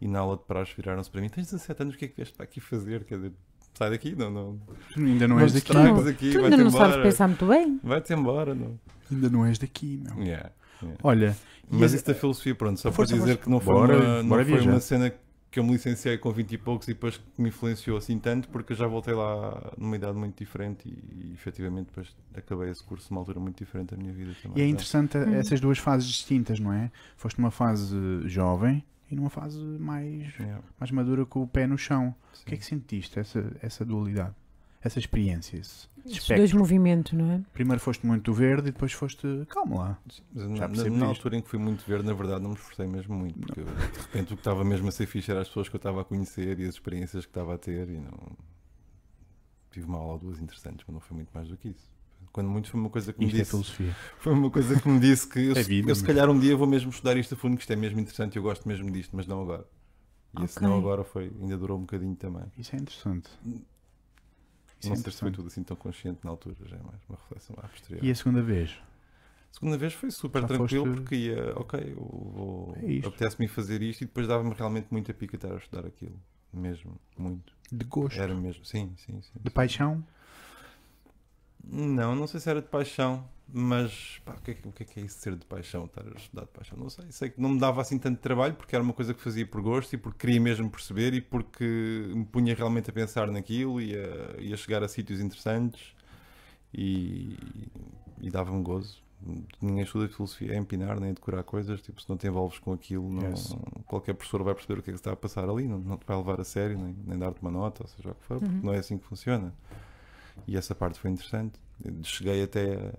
e 0.00 0.06
na 0.06 0.20
aula 0.20 0.36
de 0.36 0.44
praxe 0.44 0.72
viraram-se 0.76 1.10
para 1.10 1.20
mim: 1.20 1.28
tens 1.28 1.46
17 1.50 1.82
anos, 1.82 1.94
o 1.96 1.98
que 1.98 2.04
é 2.04 2.08
que 2.08 2.16
vieste 2.16 2.34
para 2.34 2.44
aqui 2.44 2.60
fazer? 2.60 3.02
Quer 3.04 3.16
dizer, 3.16 3.32
sai 3.74 3.90
daqui, 3.90 4.14
não, 4.14 4.30
não. 4.30 4.58
Tu 4.94 5.00
ainda 5.00 5.26
não 5.26 5.34
não 5.36 5.42
és 5.42 5.52
daqui. 5.52 5.74
Não, 5.74 5.98
aqui, 6.06 6.30
Tu 6.32 6.44
ainda 6.44 6.56
não 6.56 6.70
sabes 6.70 6.88
embora. 6.94 7.02
pensar 7.02 7.26
muito 7.26 7.46
bem. 7.46 7.80
Vai-te 7.82 8.12
embora, 8.14 8.54
não. 8.54 8.78
Ainda 9.10 9.28
não 9.28 9.44
és 9.44 9.58
daqui, 9.58 10.00
meu. 10.04 10.22
Yeah, 10.24 10.52
yeah. 10.80 10.98
Olha, 11.02 11.36
Mas 11.68 11.92
isso 11.92 12.06
da 12.06 12.14
filosofia, 12.14 12.54
pronto, 12.54 12.78
só 12.78 12.92
Força, 12.92 13.14
para 13.14 13.20
dizer 13.22 13.32
força. 13.36 13.44
que 13.44 13.50
não 13.50 13.58
foi, 13.60 13.74
Bora- 13.74 13.96
uma, 13.98 14.22
não 14.22 14.28
bora 14.28 14.44
foi 14.44 14.52
viajar. 14.54 14.70
uma 14.70 14.80
cena 14.80 15.10
que 15.10 15.18
eu 15.56 15.64
me 15.64 15.72
licenciei 15.72 16.18
com 16.18 16.30
20 16.32 16.52
e 16.52 16.58
poucos 16.58 16.86
e 16.88 16.92
depois 16.94 17.16
que 17.16 17.24
me 17.42 17.48
influenciou 17.48 17.96
assim 17.96 18.18
tanto, 18.18 18.48
porque 18.48 18.72
eu 18.72 18.76
já 18.76 18.86
voltei 18.86 19.14
lá 19.14 19.72
numa 19.78 19.96
idade 19.96 20.16
muito 20.18 20.36
diferente 20.38 20.88
e, 20.88 21.28
e 21.30 21.32
efetivamente 21.34 21.86
depois 21.86 22.14
acabei 22.34 22.70
esse 22.70 22.82
curso 22.84 23.12
numa 23.12 23.20
altura 23.20 23.40
muito 23.40 23.58
diferente 23.58 23.90
da 23.90 23.96
minha 23.96 24.12
vida 24.12 24.34
também. 24.34 24.58
E 24.58 24.60
é 24.62 24.66
Então, 24.66 24.68
interessante 24.68 25.16
Uhum. 25.24 25.34
essas 25.34 25.60
duas 25.60 25.78
fases 25.78 26.06
distintas, 26.08 26.60
não 26.60 26.72
é? 26.72 26.90
Foste 27.16 27.38
numa 27.40 27.50
fase 27.50 27.96
jovem 28.28 28.84
e 29.10 29.14
numa 29.16 29.30
fase 29.30 29.58
mais, 29.60 30.38
yeah, 30.38 30.62
mais 30.78 30.90
madura 30.90 31.24
com 31.24 31.42
o 31.42 31.48
pé 31.48 31.66
no 31.66 31.78
chão. 31.78 32.14
sim. 32.32 32.42
O 32.42 32.46
que 32.46 32.54
é 32.54 32.58
que 32.58 32.64
sentiste, 32.64 33.18
essa, 33.18 33.56
essa 33.62 33.84
dualidade? 33.84 34.34
Essa 34.80 34.98
experiência, 35.00 35.56
esse 35.56 35.88
Esses 36.04 36.18
espectro? 36.18 36.36
dois 36.36 36.52
movimentos, 36.52 37.12
não 37.12 37.30
é? 37.32 37.42
Primeiro 37.52 37.80
foste 37.80 38.06
muito 38.06 38.32
verde 38.32 38.68
e 38.68 38.72
depois 38.72 38.92
foste. 38.92 39.26
Calma 39.48 39.76
lá. 39.76 39.98
Sim, 40.08 40.22
Mas 40.32 40.42
Já 40.44 40.48
na, 40.48 40.54
na, 40.54 40.68
percebo 40.68 40.90
na 40.90 40.96
isto. 40.96 41.04
altura 41.08 41.36
em 41.36 41.40
que 41.42 41.48
fui 41.48 41.58
muito 41.58 41.84
verde, 41.84 42.06
na 42.06 42.12
verdade, 42.14 42.42
não 42.42 42.50
me 42.50 42.56
esforcei 42.56 42.86
mesmo 42.86 43.14
muito, 43.16 43.38
porque 43.40 43.60
eu, 43.60 43.64
de 43.64 43.98
repente 44.00 44.32
o 44.32 44.36
que 44.36 44.40
estava 44.40 44.64
mesmo 44.64 44.88
a 44.88 44.92
ser 44.92 45.06
fixe 45.06 45.30
era 45.30 45.40
as 45.40 45.48
pessoas 45.48 45.68
que 45.68 45.74
eu 45.74 45.78
estava 45.78 46.00
a 46.00 46.04
conhecer 46.04 46.58
e 46.60 46.64
as 46.64 46.74
experiências 46.74 47.24
que 47.26 47.30
estava 47.30 47.54
a 47.54 47.58
ter 47.58 47.88
e 47.88 47.98
não. 47.98 48.36
Tive 49.70 49.86
uma 49.86 49.98
aula 49.98 50.12
ou 50.14 50.18
duas 50.18 50.40
interessantes, 50.40 50.84
mas 50.86 50.94
não 50.94 51.00
foi 51.00 51.16
muito 51.16 51.30
mais 51.34 51.48
do 51.48 51.56
que 51.56 51.68
isso. 51.68 51.90
Quando 52.32 52.48
muito 52.48 52.70
foi 52.70 52.78
uma 52.80 52.90
coisa 52.90 53.12
que 53.12 53.18
me 53.18 53.26
Isto 53.26 53.34
é 53.36 53.38
disse. 53.40 53.50
filosofia. 53.50 53.96
Foi 54.18 54.32
uma 54.32 54.50
coisa 54.50 54.80
que 54.80 54.88
me 54.88 55.00
disse 55.00 55.26
que 55.26 55.38
eu, 55.50 55.56
É 55.56 55.62
vida, 55.62 55.90
eu 55.90 55.94
se 55.94 56.04
calhar 56.04 56.30
um 56.30 56.38
dia 56.38 56.56
vou 56.56 56.66
mesmo 56.66 56.90
estudar 56.90 57.16
isto 57.16 57.34
a 57.34 57.36
fundo, 57.36 57.56
que 57.56 57.62
isto 57.62 57.72
é 57.72 57.76
mesmo 57.76 57.98
interessante 57.98 58.36
e 58.36 58.38
eu 58.38 58.42
gosto 58.42 58.66
mesmo 58.68 58.90
disto, 58.90 59.14
mas 59.16 59.26
não 59.26 59.42
agora. 59.42 59.66
E 60.38 60.44
esse 60.44 60.58
Ok. 60.58 60.68
não 60.68 60.78
agora 60.78 61.02
foi, 61.04 61.32
ainda 61.40 61.56
durou 61.56 61.76
um 61.78 61.80
bocadinho 61.82 62.14
também. 62.14 62.44
Isso 62.56 62.76
é 62.76 62.78
interessante. 62.78 63.28
Isso 64.80 64.88
não 64.88 64.94
é 64.94 64.96
sei 64.98 65.12
se 65.12 65.18
foi 65.18 65.30
tudo 65.32 65.48
assim 65.48 65.62
tão 65.62 65.76
consciente 65.76 66.20
na 66.24 66.30
altura, 66.30 66.54
já 66.66 66.76
é 66.76 66.82
mais 66.82 67.00
uma 67.08 67.18
reflexão 67.18 67.56
à 67.62 67.68
posterior. 67.68 68.04
E 68.04 68.10
a 68.10 68.14
segunda 68.14 68.42
vez? 68.42 68.76
segunda 69.50 69.76
vez 69.78 69.92
foi 69.92 70.10
super 70.10 70.42
Já 70.42 70.48
tranquilo 70.48 70.84
foste- 70.86 71.00
porque 71.00 71.14
ia, 71.16 71.52
ok, 71.56 71.80
eu 71.96 71.96
vou, 72.04 72.76
É 72.76 73.06
apetece-me 73.06 73.48
fazer 73.48 73.82
isto 73.82 74.02
e 74.02 74.06
depois 74.06 74.28
dava-me 74.28 74.54
realmente 74.54 74.86
muita 74.90 75.12
pica 75.12 75.36
estar 75.36 75.52
a 75.52 75.56
estudar 75.56 75.86
aquilo. 75.86 76.14
Mesmo, 76.52 76.98
muito. 77.16 77.52
De 77.72 77.84
gosto? 77.84 78.18
Era 78.20 78.34
mesmo, 78.34 78.64
sim, 78.64 78.94
sim, 78.96 79.20
sim. 79.20 79.32
De 79.42 79.50
paixão? 79.50 80.04
Não, 81.64 82.14
não 82.14 82.26
sei 82.26 82.40
se 82.40 82.48
era 82.48 82.62
de 82.62 82.68
paixão, 82.68 83.28
mas 83.50 84.20
pá, 84.24 84.34
o, 84.34 84.40
que 84.42 84.50
é, 84.50 84.54
que- 84.54 84.68
o 84.68 84.72
que 84.72 84.82
é 84.82 84.86
que 84.86 85.00
é 85.00 85.02
isso 85.04 85.16
de 85.16 85.22
ser 85.22 85.34
de 85.36 85.46
paixão, 85.46 85.86
estar 85.86 86.02
a 86.06 86.16
estudar 86.16 86.42
de 86.42 86.48
paixão? 86.48 86.76
Não 86.78 86.90
sei, 86.90 87.06
sei 87.10 87.30
que 87.30 87.40
não 87.40 87.48
me 87.50 87.58
dava 87.58 87.80
assim 87.80 87.98
tanto 87.98 88.20
trabalho 88.20 88.54
porque 88.54 88.74
era 88.74 88.82
uma 88.84 88.92
coisa 88.92 89.14
que 89.14 89.20
fazia 89.22 89.46
por 89.46 89.60
gosto 89.62 89.92
e 89.94 89.96
porque 89.96 90.18
queria 90.18 90.40
mesmo 90.40 90.68
perceber 90.70 91.14
e 91.14 91.20
porque 91.20 91.64
me 92.14 92.24
punha 92.26 92.54
realmente 92.54 92.90
a 92.90 92.92
pensar 92.92 93.30
naquilo 93.30 93.80
e 93.80 93.94
a, 93.96 94.40
e 94.40 94.52
a 94.52 94.56
chegar 94.56 94.82
a 94.82 94.88
sítios 94.88 95.18
interessantes 95.20 95.94
e, 96.74 97.36
e 98.20 98.30
dava-me 98.30 98.62
gozo. 98.62 99.02
Ninguém 99.60 99.82
estuda 99.82 100.08
filosofia 100.08 100.52
a 100.52 100.56
empinar 100.56 101.00
nem 101.00 101.10
a 101.10 101.12
decorar 101.12 101.42
coisas, 101.42 101.80
tipo, 101.82 102.00
se 102.00 102.08
não 102.08 102.16
te 102.16 102.28
envolves 102.28 102.58
com 102.60 102.72
aquilo, 102.72 103.08
não- 103.10 103.30
Yes. 103.30 103.56
qualquer 103.86 104.14
professor 104.14 104.42
vai 104.44 104.54
perceber 104.54 104.78
o 104.78 104.82
que 104.82 104.90
é 104.90 104.92
que 104.92 104.98
está 104.98 105.12
a 105.12 105.16
passar 105.16 105.48
ali, 105.48 105.66
não, 105.66 105.78
não 105.78 105.96
te 105.96 106.06
vai 106.06 106.16
levar 106.16 106.40
a 106.40 106.44
sério, 106.44 106.78
nem, 106.78 106.94
nem 107.04 107.18
dar-te 107.18 107.40
uma 107.42 107.50
nota, 107.50 107.82
ou 107.82 107.88
seja 107.88 108.10
o 108.10 108.14
que 108.14 108.22
for, 108.24 108.38
porque 108.38 108.52
Uhum. 108.54 108.60
não 108.62 108.72
é 108.74 108.78
assim 108.78 108.96
que 108.96 109.04
funciona. 109.04 109.52
E 110.46 110.56
essa 110.56 110.72
parte 110.74 111.00
foi 111.00 111.10
interessante. 111.10 111.58
Cheguei 112.04 112.42
até 112.44 112.74
a, 112.76 112.92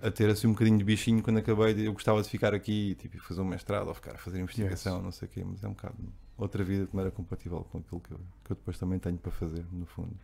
a 0.00 0.10
ter 0.10 0.28
assim 0.30 0.46
um 0.46 0.52
bocadinho 0.52 0.78
de 0.78 0.84
bichinho 0.84 1.22
quando 1.22 1.38
acabei. 1.38 1.74
De, 1.74 1.84
eu 1.84 1.92
gostava 1.92 2.22
de 2.22 2.28
ficar 2.28 2.54
aqui 2.54 2.94
tipo, 2.96 3.16
e 3.16 3.20
fazer 3.20 3.40
um 3.40 3.44
mestrado 3.44 3.88
ou 3.88 3.94
ficar 3.94 4.14
a 4.14 4.18
fazer 4.18 4.38
investigação, 4.40 4.96
Yes. 4.96 5.04
não 5.04 5.10
sei 5.12 5.26
o 5.26 5.30
quê, 5.30 5.44
mas 5.44 5.62
é 5.64 5.68
um 5.68 5.72
bocado 5.72 5.96
outra 6.38 6.62
vida 6.62 6.86
que 6.86 6.94
não 6.94 7.00
era 7.00 7.10
compatível 7.10 7.66
com 7.72 7.78
aquilo 7.78 8.00
que 8.00 8.10
eu, 8.12 8.20
que 8.44 8.52
eu 8.52 8.56
depois 8.56 8.78
também 8.78 8.98
tenho 8.98 9.16
para 9.16 9.32
fazer, 9.32 9.64
no 9.72 9.86
fundo. 9.86 10.14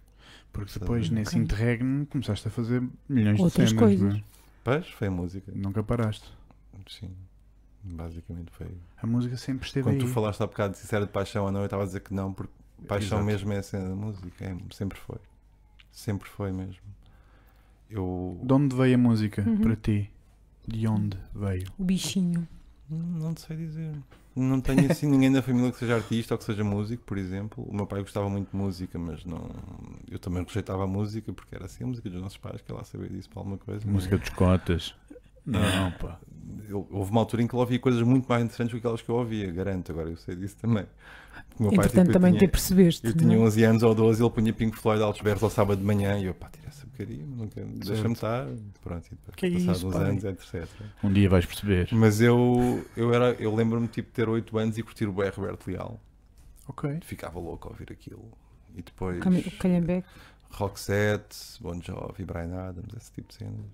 Porque 0.52 0.78
depois, 0.78 1.08
nesse 1.10 1.30
Ok. 1.30 1.42
interregno, 1.42 2.06
começaste 2.06 2.46
a 2.46 2.50
fazer 2.50 2.82
milhões 3.08 3.40
Outras 3.40 3.70
de 3.70 3.74
cenas, 3.74 3.82
coisas. 3.98 4.12
não 4.14 4.20
é? 4.20 4.24
Pois, 4.64 4.88
foi 4.90 5.08
a 5.08 5.10
música. 5.10 5.50
Nunca 5.54 5.82
paraste. 5.82 6.30
Sim, 6.88 7.10
basicamente 7.82 8.50
foi. 8.52 8.68
A 9.02 9.06
música 9.06 9.36
sempre 9.36 9.66
esteve 9.66 9.84
Quando 9.84 9.94
aí. 9.94 10.00
tu 10.00 10.06
falaste 10.08 10.40
há 10.42 10.46
bocado 10.46 10.76
se 10.76 10.94
era 10.94 11.06
de 11.06 11.12
paixão 11.12 11.44
ou 11.46 11.52
não, 11.52 11.60
eu 11.60 11.64
estava 11.66 11.82
a 11.82 11.86
dizer 11.86 12.00
que 12.00 12.14
não, 12.14 12.32
porque 12.32 12.52
paixão 12.86 13.18
Exato. 13.18 13.24
mesmo 13.24 13.52
é 13.52 13.58
a 13.58 13.62
cena 13.62 13.88
da 13.88 13.94
música, 13.94 14.44
é, 14.44 14.56
sempre 14.72 14.98
foi. 14.98 15.18
Sempre 15.90 16.28
foi 16.28 16.52
mesmo. 16.52 16.80
Eu 17.92 18.38
De 18.42 18.52
onde 18.52 18.74
veio 18.76 18.94
a 18.94 18.98
música 18.98 19.42
Uhum. 19.46 19.58
para 19.58 19.76
ti? 19.76 20.10
De 20.66 20.86
onde 20.88 21.16
veio? 21.34 21.66
O 21.78 21.84
bichinho. 21.84 22.46
Não 22.90 23.32
te 23.34 23.40
sei 23.42 23.56
dizer. 23.56 23.92
Não 24.34 24.60
tenho 24.60 24.90
assim 24.90 25.06
ninguém 25.06 25.30
da 25.30 25.42
família 25.42 25.70
que 25.70 25.78
seja 25.78 25.94
artista 25.96 26.34
ou 26.34 26.38
que 26.38 26.44
seja 26.44 26.64
músico, 26.64 27.02
por 27.04 27.18
exemplo. 27.18 27.64
O 27.68 27.74
meu 27.74 27.86
pai 27.86 28.00
gostava 28.00 28.28
muito 28.30 28.50
de 28.50 28.56
música, 28.56 28.98
mas 28.98 29.24
não. 29.24 29.50
Eu 30.10 30.18
também 30.18 30.42
rejeitava 30.42 30.84
a 30.84 30.86
música 30.86 31.32
porque 31.32 31.54
era 31.54 31.66
assim 31.66 31.84
a 31.84 31.86
música 31.86 32.08
dos 32.08 32.20
nossos 32.20 32.38
pais, 32.38 32.60
que 32.62 32.72
lá 32.72 32.82
saber 32.84 33.10
disso 33.10 33.28
para 33.28 33.40
alguma 33.40 33.58
coisa. 33.58 33.86
Música 33.86 34.16
dos 34.16 34.28
cotas. 34.30 34.94
Não, 35.44 35.90
pá. 35.92 36.18
Eu- 36.68 36.86
houve 36.90 37.10
uma 37.10 37.20
altura 37.20 37.42
em 37.42 37.46
que 37.46 37.54
ele 37.54 37.60
ouvia 37.60 37.78
coisas 37.78 38.00
muito 38.02 38.26
mais 38.26 38.42
interessantes 38.44 38.70
do 38.72 38.76
que 38.80 38.86
aquelas 38.86 39.02
que 39.02 39.08
eu 39.10 39.16
ouvia, 39.16 39.50
garanto. 39.50 39.90
Agora 39.92 40.08
eu 40.08 40.16
sei 40.16 40.36
disso 40.36 40.56
também. 40.56 40.84
O 41.58 41.62
meu 41.64 41.72
pai, 41.72 41.86
Entretanto, 41.86 42.06
tipo, 42.06 42.10
eu 42.10 42.12
também 42.12 42.32
tinha- 42.32 42.48
te 42.48 42.50
percebeste. 42.50 43.06
Eu 43.06 43.10
não 43.12 43.18
tinha 43.18 43.36
é? 43.36 43.40
11 43.40 43.64
anos 43.64 43.82
ou 43.82 43.94
12, 43.94 44.22
ele 44.22 44.30
punha 44.30 44.52
Pink 44.52 44.76
Floyd 44.78 45.02
altos 45.02 45.20
berros 45.20 45.42
ao 45.42 45.50
sábado 45.50 45.78
de 45.78 45.84
manhã 45.84 46.18
e 46.18 46.24
eu, 46.26 46.34
pá, 46.34 46.48
tira 46.48 46.68
essa 46.68 46.81
porcaria, 46.96 47.24
nunca- 47.26 47.60
deixa-me 47.64 48.12
estar. 48.14 48.46
Pronto, 48.82 49.06
e 49.06 49.10
depois, 49.10 49.34
Que 49.36 49.46
é 49.46 49.50
passados 49.52 49.82
uns 49.84 49.94
anos, 49.96 50.24
etc. 50.24 50.68
Um 51.02 51.12
dia 51.12 51.28
vais 51.28 51.44
perceber. 51.46 51.88
Mas 51.92 52.20
eu, 52.20 52.84
eu, 52.96 53.12
era, 53.12 53.32
eu 53.40 53.54
lembro-me 53.54 53.88
tipo, 53.88 54.08
de 54.08 54.14
ter 54.14 54.28
8 54.28 54.58
anos 54.58 54.78
e 54.78 54.82
curtir 54.82 55.06
o 55.06 55.12
BR 55.12 55.30
Roberto 55.34 55.66
Leal. 55.68 56.00
Ok. 56.68 56.98
Ficava 57.02 57.38
louco 57.40 57.68
a 57.68 57.70
ouvir 57.72 57.90
aquilo. 57.90 58.30
E 58.76 58.82
depois 58.82 59.18
O 59.18 59.58
Calhambeque. 59.58 60.06
Roxette, 60.50 61.36
Bon 61.60 61.80
Jovi, 61.80 62.24
Brian 62.24 62.54
Adams, 62.68 62.92
esse 62.96 63.10
tipo 63.12 63.28
de 63.28 63.34
cenas. 63.34 63.66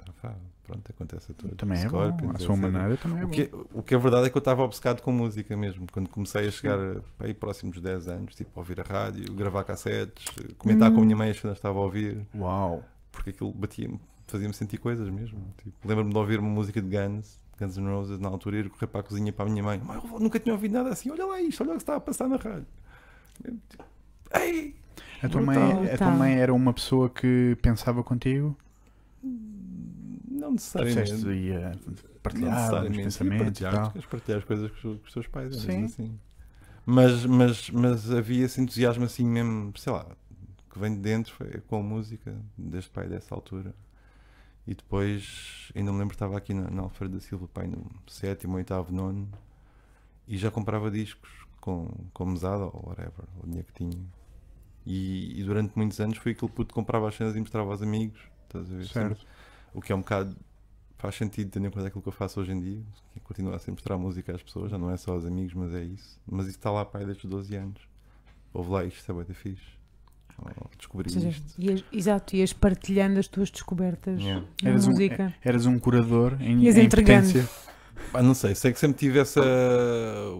Ah, 0.00 0.12
pá, 0.20 0.34
pronto, 0.66 0.90
acontece 0.90 1.32
a 1.32 1.34
todos. 1.34 1.56
Também 1.56 1.78
é 1.78 1.82
bom. 1.82 1.88
Scorpions, 1.88 2.34
A 2.34 2.38
sua 2.38 2.56
maneira 2.56 2.96
também 2.96 3.20
é 3.20 3.24
O 3.24 3.28
bom. 3.28 3.32
que, 3.34 3.50
o 3.74 3.82
que 3.82 3.94
é 3.94 3.98
verdade 3.98 4.26
é 4.26 4.30
que 4.30 4.36
eu 4.36 4.40
estava 4.40 4.62
obcecado 4.62 5.00
com 5.02 5.12
música 5.12 5.56
mesmo. 5.56 5.86
Quando 5.92 6.08
comecei 6.08 6.46
a 6.48 6.50
chegar 6.50 6.78
a, 6.78 7.00
aí 7.24 7.34
próximos 7.34 7.74
de 7.76 7.82
10 7.82 8.08
anos, 8.08 8.34
tipo, 8.34 8.50
a 8.54 8.60
ouvir 8.60 8.80
a 8.80 8.82
rádio, 8.84 9.32
gravar 9.34 9.64
cassetes, 9.64 10.24
comentar 10.58 10.90
com 10.92 11.00
a 11.00 11.04
minha 11.04 11.16
mãe 11.16 11.30
as 11.30 11.38
cenas 11.40 11.56
que 11.56 11.58
estava 11.58 11.78
a 11.78 11.82
ouvir, 11.82 12.26
Uau. 12.34 12.82
porque 13.10 13.30
aquilo 13.30 13.52
batia-me, 13.52 14.00
fazia-me 14.26 14.54
sentir 14.54 14.78
coisas 14.78 15.08
mesmo. 15.10 15.38
Tipo, 15.58 15.88
Lembro-me 15.88 16.10
de 16.12 16.18
ouvir 16.18 16.38
uma 16.38 16.48
música 16.50 16.80
de 16.80 16.88
Guns, 16.96 17.38
Guns 17.58 17.76
N' 17.76 17.86
Roses, 17.88 18.18
na 18.18 18.28
altura, 18.28 18.58
ir 18.58 18.70
correr 18.70 18.86
para 18.86 19.00
a 19.00 19.02
cozinha 19.02 19.32
para 19.32 19.46
a 19.46 19.48
minha 19.48 19.62
mãe. 19.62 19.80
Mãe, 19.84 20.00
eu 20.12 20.20
nunca 20.20 20.38
tinha 20.40 20.54
ouvido 20.54 20.72
nada 20.72 20.90
assim, 20.90 21.10
olha 21.10 21.26
lá 21.26 21.40
isto, 21.40 21.62
olha 21.62 21.70
o 21.72 21.76
que 21.76 21.82
está 21.82 21.96
a 21.96 22.00
passar 22.00 22.28
na 22.28 22.36
rádio. 22.36 22.66
Eu, 23.44 23.56
tipo, 23.68 23.84
Ei! 24.34 24.74
A 25.22 25.28
tua, 25.28 25.40
Brutal. 25.40 25.62
mãe, 25.76 25.90
a 25.90 25.98
tua 25.98 26.10
mãe 26.10 26.34
era 26.34 26.52
uma 26.52 26.72
pessoa 26.72 27.08
que 27.08 27.56
pensava 27.62 28.02
contigo? 28.02 28.56
Não 30.52 30.54
necessariamente. 30.54 31.12
Disseste 31.12 31.30
ia 31.32 31.70
Não 31.70 31.94
partilhar 32.22 32.84
os 32.84 32.96
pensamentos 32.96 33.40
e 33.40 33.44
partilhar, 33.44 33.72
tal. 33.72 33.90
queres 33.92 34.06
partilhar 34.06 34.38
as 34.38 34.44
coisas 34.44 34.70
com 34.70 34.88
os, 35.04 35.12
teus 35.12 35.26
pais, 35.26 35.56
Sim. 35.56 35.84
assim. 35.84 36.18
Mas, 36.84 37.24
mas, 37.24 37.70
mas 37.70 38.10
havia 38.10 38.44
esse 38.44 38.60
entusiasmo 38.60 39.04
assim 39.04 39.24
mesmo, 39.24 39.72
sei 39.76 39.92
lá, 39.92 40.06
que 40.70 40.78
vem 40.78 40.94
de 40.94 41.00
dentro 41.00 41.32
foi 41.32 41.60
com 41.68 41.76
a 41.76 41.82
música, 41.82 42.34
desde 42.56 42.90
pai 42.90 43.08
dessa 43.08 43.34
altura. 43.34 43.74
E 44.66 44.74
depois, 44.74 45.70
ainda 45.74 45.92
me 45.92 45.98
lembro, 45.98 46.14
estava 46.14 46.36
aqui 46.36 46.54
na, 46.54 46.70
na 46.70 46.82
Alfredo 46.82 47.14
da 47.14 47.20
Silva, 47.20 47.48
pai, 47.48 47.66
no 47.66 47.84
sétimo, 48.06 48.56
oitavo, 48.56 48.92
nono, 48.92 49.28
e 50.28 50.36
já 50.36 50.50
comprava 50.50 50.90
discos 50.90 51.30
com, 51.60 51.88
com 52.12 52.26
mesada 52.26 52.64
ou 52.64 52.84
whatever, 52.86 53.26
o 53.42 53.46
dinheiro 53.46 53.66
que 53.66 53.74
tinha. 53.74 54.04
E, 54.84 55.40
e 55.40 55.44
durante 55.44 55.72
muitos 55.76 56.00
anos 56.00 56.18
foi 56.18 56.32
aquilo 56.32 56.48
que 56.48 56.56
pude 56.56 56.72
comprava 56.72 57.08
as 57.08 57.14
cenas 57.16 57.34
e 57.36 57.40
mostrava 57.40 57.70
aos 57.70 57.82
amigos. 57.82 58.20
Estás 58.44 58.70
a 58.70 58.76
ver? 58.76 58.86
Certo. 58.86 59.26
O 59.74 59.80
que 59.80 59.92
é 59.92 59.94
um 59.94 60.00
bocado. 60.00 60.36
faz 60.98 61.14
sentido 61.16 61.50
tendo 61.50 61.66
em 61.66 61.70
conta 61.70 61.86
aquilo 61.88 62.02
que 62.02 62.08
eu 62.08 62.12
faço 62.12 62.40
hoje 62.40 62.52
em 62.52 62.60
dia. 62.60 62.82
que 63.14 63.20
Continuo 63.20 63.52
a 63.54 63.58
sempre 63.58 63.72
mostrar 63.72 63.98
música 63.98 64.34
às 64.34 64.42
pessoas, 64.42 64.70
já 64.70 64.78
não 64.78 64.90
é 64.90 64.96
só 64.96 65.12
aos 65.12 65.24
amigos, 65.24 65.54
mas 65.54 65.74
é 65.74 65.82
isso. 65.84 66.20
Mas 66.30 66.46
isso 66.46 66.56
está 66.58 66.70
lá 66.70 66.84
pai 66.84 67.04
desde 67.04 67.24
os 67.24 67.30
12 67.30 67.56
anos. 67.56 67.80
Houve 68.54 68.70
lá 68.70 68.84
isto, 68.84 69.10
é 69.20 69.24
da 69.24 69.34
fixe. 69.34 69.62
Oh, 70.38 70.48
descobri 70.76 71.10
seja, 71.10 71.28
isto. 71.28 71.60
ias, 71.60 71.84
exato, 71.92 72.34
ias 72.36 72.52
partilhando 72.52 73.18
as 73.20 73.28
tuas 73.28 73.50
descobertas 73.50 74.20
Yeah. 74.20 74.46
na 74.62 74.70
Eras 74.70 74.86
um, 74.86 74.90
música. 74.90 75.34
eras 75.44 75.66
um 75.66 75.78
curador 75.78 76.36
em, 76.40 76.60
Ias 76.62 76.76
em 76.76 76.88
potência. 76.88 77.48
Pá, 78.10 78.22
não 78.22 78.34
sei, 78.34 78.54
sei 78.54 78.72
que 78.72 78.78
sempre 78.80 78.98
tive 78.98 79.18
essa 79.20 79.40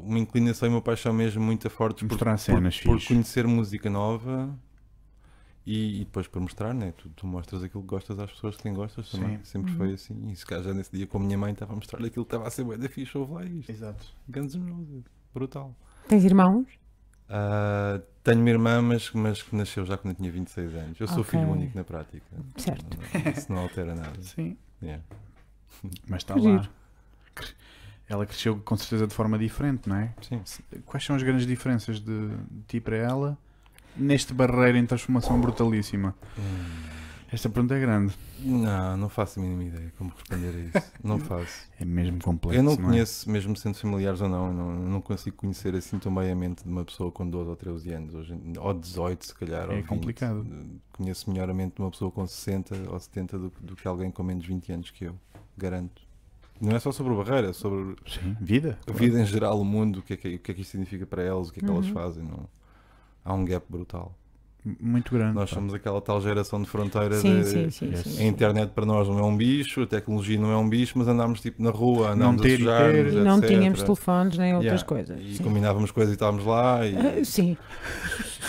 uma 0.03 0.19
inclinação 0.19 0.69
e 0.69 0.73
uma 0.73 0.81
paixão 0.83 1.13
mesmo 1.13 1.43
muito 1.43 1.69
forte 1.71 2.05
por, 2.05 2.13
Mostrar 2.13 2.33
por, 2.33 2.39
cenas 2.39 2.81
por 2.81 2.95
fixe. 2.99 3.09
conhecer 3.09 3.47
música 3.47 3.89
nova 3.91 4.53
e, 5.67 5.97
e 6.03 6.05
depois 6.05 6.27
para 6.27 6.41
mostrar, 6.41 6.75
né? 6.75 6.93
Tu, 6.97 7.09
tu 7.11 7.27
mostras 7.27 7.63
aquilo 7.63 7.83
que 7.83 7.89
gostas 7.89 8.19
às 8.19 8.31
pessoas 8.31 8.57
de 8.57 8.63
quem 8.63 8.73
gostas 8.75 9.11
também. 9.11 9.39
Sim. 9.39 9.45
Sempre 9.45 9.71
Uhum. 9.73 9.77
foi 9.79 9.93
assim. 9.93 10.31
E 10.31 10.37
se 10.37 10.45
calhar 10.47 10.65
já 10.65 10.75
nesse 10.75 10.91
dia 10.97 11.07
com 11.07 11.19
a 11.19 11.21
minha 11.21 11.39
mãe 11.39 11.53
estava 11.53 11.73
a 11.73 11.77
mostrar 11.77 11.99
aquilo 12.05 12.25
que 12.25 12.29
estava 12.35 12.47
a 12.49 12.51
ser 12.51 12.65
bué 12.65 12.77
da 12.77 12.89
fixe, 12.89 13.17
ouve 13.17 13.33
lá 13.35 13.45
isto. 13.45 13.71
Exato. 13.71 14.07
Guns 14.29 14.55
N' 14.55 14.71
Roses, 14.71 15.05
brutal. 15.35 15.75
Tens 16.09 16.25
irmãos? 16.25 16.67
Ah, 17.29 18.01
tenho 18.23 18.41
uma 18.41 18.51
irmã, 18.51 18.83
mas, 18.83 19.11
mas 19.13 19.43
que 19.43 19.55
nasceu 19.57 19.85
já 19.87 19.97
quando 19.97 20.13
eu 20.13 20.17
tinha 20.17 20.31
26 20.31 20.75
anos. 20.75 21.01
Eu 21.01 21.07
sou 21.09 21.21
Ok. 21.21 21.31
filho 21.39 21.51
único 21.51 21.77
na 21.77 21.85
prática. 21.85 22.25
Certo. 22.57 22.99
Não- 23.25 23.33
Isso 23.33 23.53
não 23.53 23.59
altera 23.63 23.95
nada. 23.95 24.21
Sim. 24.23 24.57
Yeah. 24.83 25.03
Mas 26.09 26.19
está 26.23 26.35
Que 26.35 26.41
lá. 26.41 26.69
Ela 28.09 28.27
cresceu 28.27 28.59
com 28.59 28.77
certeza 28.77 29.07
de 29.07 29.15
forma 29.15 29.39
diferente, 29.39 29.89
não 29.89 29.97
é? 29.97 30.13
Sim. 30.21 30.43
Quais 30.85 31.03
são 31.05 31.17
as 31.17 31.23
grandes 31.23 31.47
diferenças 31.47 31.99
de, 32.01 32.29
de 32.29 32.63
ti 32.69 32.81
para 32.81 32.97
ela 32.97 33.39
neste 33.97 34.33
barreiro 34.35 34.79
em 34.79 34.87
transformação 34.87 35.41
brutalíssima? 35.41 36.15
Esta 37.31 37.49
pergunta 37.49 37.75
é 37.75 37.81
grande. 37.81 38.15
Não, 38.41 38.97
não 38.99 39.09
faço 39.09 39.41
a 39.41 39.43
mínima 39.43 39.65
ideia 39.65 39.91
como 39.97 40.11
responder 40.15 40.49
a 40.75 40.79
isso. 40.79 40.93
Não 41.03 41.17
faço. 41.21 41.67
É 41.81 41.85
mesmo 41.85 42.19
complexo. 42.21 42.59
Eu 42.59 42.63
não 42.63 42.73
é? 42.73 42.77
conheço, 42.77 43.31
mesmo 43.31 43.57
sendo 43.57 43.75
familiares 43.75 44.21
ou 44.21 44.29
não, 44.29 44.53
não, 44.53 44.71
não 44.75 45.01
consigo 45.01 45.37
conhecer 45.37 45.75
assim 45.75 45.99
tão 45.99 46.15
bem 46.15 46.31
a 46.31 46.35
mente 46.37 46.63
de 46.63 46.69
uma 46.69 46.85
pessoa 46.85 47.11
com 47.11 47.27
12 47.27 47.49
ou 47.49 47.57
13 47.57 47.93
anos, 47.95 48.15
hoje, 48.15 48.39
ou 48.61 48.75
18 48.75 49.27
se 49.27 49.35
calhar. 49.35 49.67
ou 49.69 49.73
É 49.73 49.77
20. 49.77 49.87
complicado. 49.87 50.47
Conheço 50.93 51.31
melhor 51.31 51.49
a 51.49 51.55
mente 51.55 51.77
de 51.77 51.81
uma 51.81 51.91
pessoa 51.91 52.11
com 52.11 52.27
60 52.27 52.91
ou 52.91 53.01
70 53.01 53.39
do, 53.39 53.53
do 53.63 53.77
que 53.77 53.89
alguém 53.89 54.11
com 54.11 54.23
menos 54.23 54.43
de 54.43 54.49
20 54.51 54.73
anos 54.73 54.91
que 54.91 55.05
eu, 55.05 55.15
garanto. 55.57 56.03
Não 56.61 56.77
é 56.77 56.81
só 56.81 56.93
sobre 56.93 57.15
barreira, 57.15 57.49
é 57.49 57.53
sobre 57.55 57.97
Sim, 58.07 58.37
vida. 58.43 58.79
a 58.87 58.93
vida 58.93 59.19
em 59.21 59.25
geral, 59.25 59.59
o 59.59 59.65
mundo, 59.65 60.01
o 60.01 60.03
que 60.03 60.13
é 60.13 60.17
que, 60.19 60.35
o 60.35 60.39
que, 60.39 60.51
é 60.51 60.55
que 60.55 60.61
isto 60.61 60.73
significa 60.73 61.07
para 61.07 61.23
elas, 61.23 61.49
o 61.49 61.53
que 61.53 61.61
é 61.61 61.63
que 61.63 61.71
elas 61.71 61.87
Uhum. 61.87 61.93
fazem. 61.95 62.23
Não? 62.25 62.47
Há 63.25 63.35
um 63.35 63.45
gap 63.45 63.65
brutal. 63.69 64.15
Muito 64.81 65.13
grande. 65.13 65.35
Nós 65.35 65.51
pá. 65.51 65.57
somos 65.57 65.75
aquela 65.75 66.01
tal 66.01 66.21
geração 66.21 66.63
de 66.63 66.69
fronteira 66.69 67.17
Sim, 67.17 67.41
de, 67.41 67.47
sim, 67.47 67.71
sim, 67.71 67.87
yes. 67.87 68.01
sim. 68.03 68.23
a 68.23 68.27
internet 68.29 68.71
para 68.71 68.87
nós 68.87 69.09
não 69.09 69.19
é 69.19 69.23
um 69.25 69.37
bicho, 69.37 69.83
a 69.83 69.87
tecnologia 69.87 70.39
não 70.39 70.53
é 70.53 70.57
um 70.57 70.69
bicho, 70.69 70.97
mas 70.97 71.09
andámos 71.09 71.41
tipo 71.41 71.61
na 71.61 71.71
rua, 71.71 72.09
Não 72.15 72.31
andámos 72.31 72.43
ter 72.43 72.55
a 72.55 72.59
sujar 72.59 72.93
ter. 72.93 73.13
Não 73.13 73.39
etc. 73.39 73.49
tínhamos 73.51 73.83
telefones 73.83 74.39
nem 74.39 74.55
outras 74.55 74.73
Yeah. 74.83 74.87
coisas. 74.87 75.21
E 75.21 75.35
sim. 75.35 75.43
combinávamos 75.43 75.91
coisas 75.91 76.13
e 76.13 76.15
estávamos 76.15 76.45
lá 76.45 76.87
e 76.87 76.97
Ah, 76.97 77.25
sim. 77.25 77.57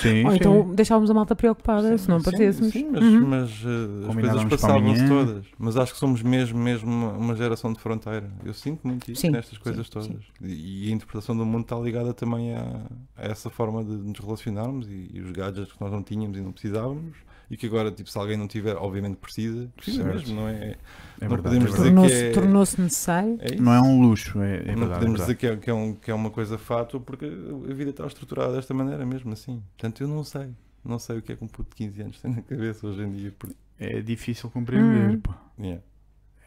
Sim, 0.01 0.25
Ou 0.25 0.31
sim. 0.31 0.37
então 0.37 0.75
deixávamos 0.75 1.09
a 1.09 1.13
malta 1.13 1.35
preocupada 1.35 1.97
se 1.97 2.09
não 2.09 2.17
aparecêssemos. 2.17 2.73
Sim, 2.73 2.89
mas, 2.91 3.03
Uhum. 3.03 3.25
mas, 3.27 3.49
uh, 3.63 4.09
as 4.09 4.15
coisas 4.15 4.43
passavam-se 4.45 5.07
todas. 5.07 5.45
Mas 5.57 5.77
acho 5.77 5.93
que 5.93 5.99
somos 5.99 6.21
mesmo, 6.21 6.59
mesmo 6.59 6.91
uma, 6.91 7.11
uma 7.13 7.35
geração 7.35 7.71
de 7.71 7.79
fronteira. 7.79 8.29
Eu 8.43 8.53
sinto 8.53 8.85
muito 8.87 9.11
isso 9.11 9.21
Sim, 9.21 9.29
nestas 9.29 9.57
coisas 9.57 9.85
sim, 9.85 9.91
todas. 9.91 10.07
sim. 10.07 10.17
E, 10.41 10.87
e 10.87 10.91
a 10.91 10.95
interpretação 10.95 11.37
do 11.37 11.45
mundo 11.45 11.61
está 11.63 11.77
ligada 11.77 12.13
também 12.13 12.53
a, 12.55 12.81
a 13.15 13.25
essa 13.27 13.49
forma 13.49 13.83
de 13.83 13.91
nos 13.91 14.19
relacionarmos 14.19 14.87
e, 14.89 15.09
e 15.13 15.21
os 15.21 15.31
gadgets 15.31 15.71
que 15.71 15.79
nós 15.81 15.93
não 16.03 16.17
tínhamos 16.17 16.37
e 16.37 16.41
não 16.41 16.51
precisávamos. 16.51 17.17
E 17.51 17.57
que 17.57 17.67
agora, 17.67 17.91
tipo, 17.91 18.09
se 18.09 18.17
alguém 18.17 18.35
não 18.35 18.47
tiver, 18.47 18.75
obviamente 18.77 19.17
precisa. 19.17 19.69
Precisa 19.75 20.01
Certo. 20.03 20.15
mesmo, 20.15 20.35
não 20.35 20.47
é? 20.47 20.53
É 20.55 20.77
não 21.21 21.29
verdade, 21.29 21.41
podemos 21.43 21.65
é 21.65 21.67
dizer 21.77 21.83
verdade. 21.83 21.93
Tornou-se 21.93 22.15
que 22.15 22.23
é- 22.25 22.31
tornou-se 22.31 22.81
necessário. 22.81 23.37
É. 23.41 23.55
Não 23.55 23.73
é 23.73 23.81
um 23.81 24.01
luxo, 24.01 24.41
é, 24.41 24.55
é 24.55 24.57
verdade. 24.57 24.75
não 24.79 24.85
é 24.87 24.93
podemos 24.93 25.19
verdade. 25.19 25.21
dizer 25.21 25.35
que 25.35 25.47
é, 25.47 25.57
que, 25.57 25.69
é 25.69 25.73
um- 25.73 25.93
que 25.93 26.09
é 26.09 26.13
uma 26.13 26.29
coisa 26.31 26.57
fato 26.57 26.99
porque 26.99 27.25
a 27.25 27.73
vida 27.73 27.91
está 27.91 28.07
estruturada 28.07 28.53
desta 28.53 28.73
maneira 28.73 29.05
mesmo 29.05 29.31
assim. 29.33 29.61
Portanto, 29.77 30.01
eu 30.01 30.07
não 30.07 30.23
sei. 30.23 30.49
Não 30.83 30.97
sei 30.99 31.17
o 31.19 31.21
que 31.21 31.31
é 31.31 31.35
que 31.35 31.43
um 31.43 31.47
puto 31.47 31.69
de 31.69 31.75
15 31.75 32.01
anos 32.01 32.19
tem 32.21 32.31
na 32.33 32.41
cabeça 32.41 32.87
hoje 32.87 33.01
em 33.03 33.11
dia. 33.11 33.33
Porque, 33.37 33.55
É 33.79 34.01
difícil 34.01 34.49
compreender, 34.49 35.09
Uhum. 35.11 35.19
pá. 35.19 35.37
yeah. 35.59 35.81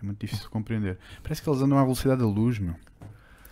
É 0.01 0.05
muito 0.05 0.19
difícil 0.21 0.49
compreender. 0.51 0.99
Parece 1.23 1.41
que 1.43 1.49
eles 1.49 1.61
andam 1.63 1.79
à 1.79 1.83
velocidade 1.83 2.21
da 2.21 2.27
luz, 2.27 2.59
meu. 2.59 2.75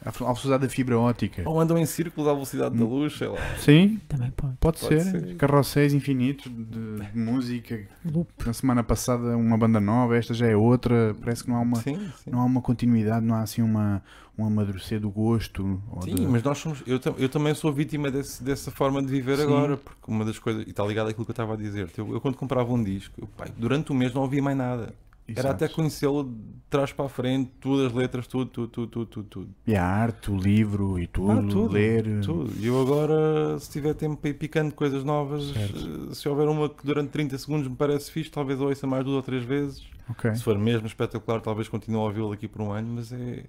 À 0.05 0.09
à 0.09 0.13
velocidade 0.13 0.63
da 0.65 0.69
fibra 0.69 0.99
ótica. 0.99 1.43
Ou 1.49 1.59
andam 1.61 1.79
em 1.79 1.87
círculos 1.87 2.29
à 2.29 2.33
velocidade 2.35 2.77
da 2.77 2.85
luz, 2.85 3.17
sei 3.17 3.29
lá. 3.29 3.39
Sim, 3.59 4.01
Também 4.09 4.31
pode. 4.33 4.55
pode, 4.61 4.79
Pode 4.81 4.81
ser. 4.81 5.01
ser. 5.03 5.37
Carrosséis 5.37 5.95
infinitos 5.95 6.51
de, 6.53 7.11
de 7.11 7.17
música. 7.19 7.81
Loop. 8.05 8.29
Na 8.47 8.53
semana 8.53 8.83
passada 8.83 9.37
uma 9.37 9.57
banda 9.57 9.81
nova, 9.81 10.17
esta 10.17 10.35
já 10.35 10.47
é 10.47 10.55
outra. 10.57 11.17
Parece 11.21 11.45
que 11.45 11.51
não 11.51 11.57
há 11.57 11.61
uma, 11.61 11.77
Sim, 11.77 11.97
sim. 12.23 12.31
não 12.31 12.41
há 12.41 12.45
uma 12.45 12.61
continuidade, 12.61 13.25
não 13.25 13.35
há 13.37 13.41
assim 13.43 13.63
uma, 13.63 14.03
um 14.37 14.45
amadurecer 14.45 15.01
do 15.01 15.11
gosto. 15.11 15.81
ou 15.91 16.03
Sim, 16.03 16.15
de- 16.17 16.27
mas 16.27 16.43
nós 16.43 16.59
somos. 16.59 16.83
Eu, 16.87 17.01
eu 17.19 17.29
também 17.29 17.55
sou 17.55 17.73
vítima 17.73 18.11
desse- 18.11 18.43
dessa 18.45 18.71
forma 18.71 19.01
de 19.03 19.09
viver 19.09 19.37
Sim. 19.39 19.45
agora, 19.45 19.77
porque 19.77 20.01
uma 20.07 20.25
das 20.25 20.39
coisas. 20.39 20.65
E 20.67 20.71
está 20.71 20.85
ligado 20.85 21.09
àquilo 21.09 21.25
que 21.25 21.31
eu 21.31 21.33
estava 21.33 21.55
a 21.55 21.57
dizer. 21.57 21.89
Eu, 21.97 22.13
eu 22.13 22.21
quando 22.21 22.37
comprava 22.37 22.71
um 22.73 22.83
disco, 22.85 23.15
eu, 23.21 23.27
pai, 23.27 23.49
durante 23.57 23.91
um 23.93 23.95
mês 23.97 24.13
não 24.13 24.21
ouvia 24.23 24.43
mais 24.43 24.57
nada. 24.57 24.93
Era 25.27 25.41
Exato. 25.49 25.65
até 25.65 25.69
conhecê-lo 25.75 26.25
de 26.25 26.35
trás 26.69 26.93
para 26.93 27.07
a 27.07 27.09
frente, 27.09 27.51
tudo, 27.59 27.87
as 27.87 27.93
letras, 27.95 28.27
tudo, 28.27 28.45
tudo, 28.47 28.69
tudo, 28.69 28.87
tudo, 28.89 29.07
tudo. 29.07 29.29
tudo. 29.29 29.55
E 29.67 29.75
a 29.75 29.83
arte, 29.83 30.31
o 30.31 30.37
livro 30.37 30.99
e 30.99 31.07
tudo, 31.07 31.31
Ah, 31.33 31.37
tudo, 31.37 31.73
ler. 31.73 32.21
Tudo. 32.21 32.53
E 32.61 32.67
eu 32.67 32.79
agora, 32.79 33.59
se 33.59 33.71
tiver 33.71 33.95
tempo 33.95 34.17
para 34.19 34.29
ir 34.31 34.35
picando 34.35 34.75
coisas 34.75 35.03
novas, 35.03 35.45
Certo. 35.47 36.09
eh, 36.11 36.15
se 36.15 36.29
houver 36.29 36.47
uma 36.47 36.69
que 36.69 36.85
durante 36.85 37.09
30 37.09 37.39
segundos 37.39 37.67
me 37.69 37.75
parece 37.75 38.11
fixe, 38.11 38.31
talvez 38.31 38.61
ouça 38.61 38.87
mais 38.87 39.03
duas 39.03 39.17
ou 39.17 39.23
três 39.23 39.43
vezes. 39.45 39.83
Ok. 40.11 40.35
Se 40.35 40.43
for 40.43 40.59
mesmo 40.59 40.87
espetacular, 40.87 41.41
talvez 41.41 41.69
continue 41.71 42.01
a 42.01 42.03
ouvi-lo 42.05 42.33
aqui 42.33 42.47
por 42.47 42.61
um 42.61 42.71
ano, 42.73 42.89
mas 42.97 43.11
é 43.11 43.45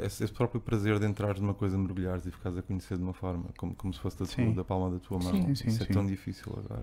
esse, 0.00 0.24
esse 0.24 0.32
próprio 0.32 0.58
prazer 0.60 0.98
de 0.98 1.04
entrar 1.06 1.38
numa 1.38 1.52
coisa, 1.54 1.76
mergulhares 1.76 2.24
e 2.24 2.30
ficares 2.30 2.56
a 2.56 2.62
conhecer 2.62 2.96
de 2.96 3.02
uma 3.02 3.12
forma, 3.12 3.44
como, 3.58 3.74
como 3.74 3.92
se 3.92 4.00
fosse 4.00 4.18
da, 4.18 4.24
tua, 4.24 4.52
da 4.54 4.64
palma 4.64 4.90
da 4.90 4.98
tua 4.98 5.18
mão. 5.18 5.32
Sim. 5.32 5.54
Sim, 5.54 5.68
Isso 5.68 5.82
é 5.82 5.86
sim. 5.86 5.92
tão 5.92 6.06
difícil 6.06 6.50
agora. 6.64 6.82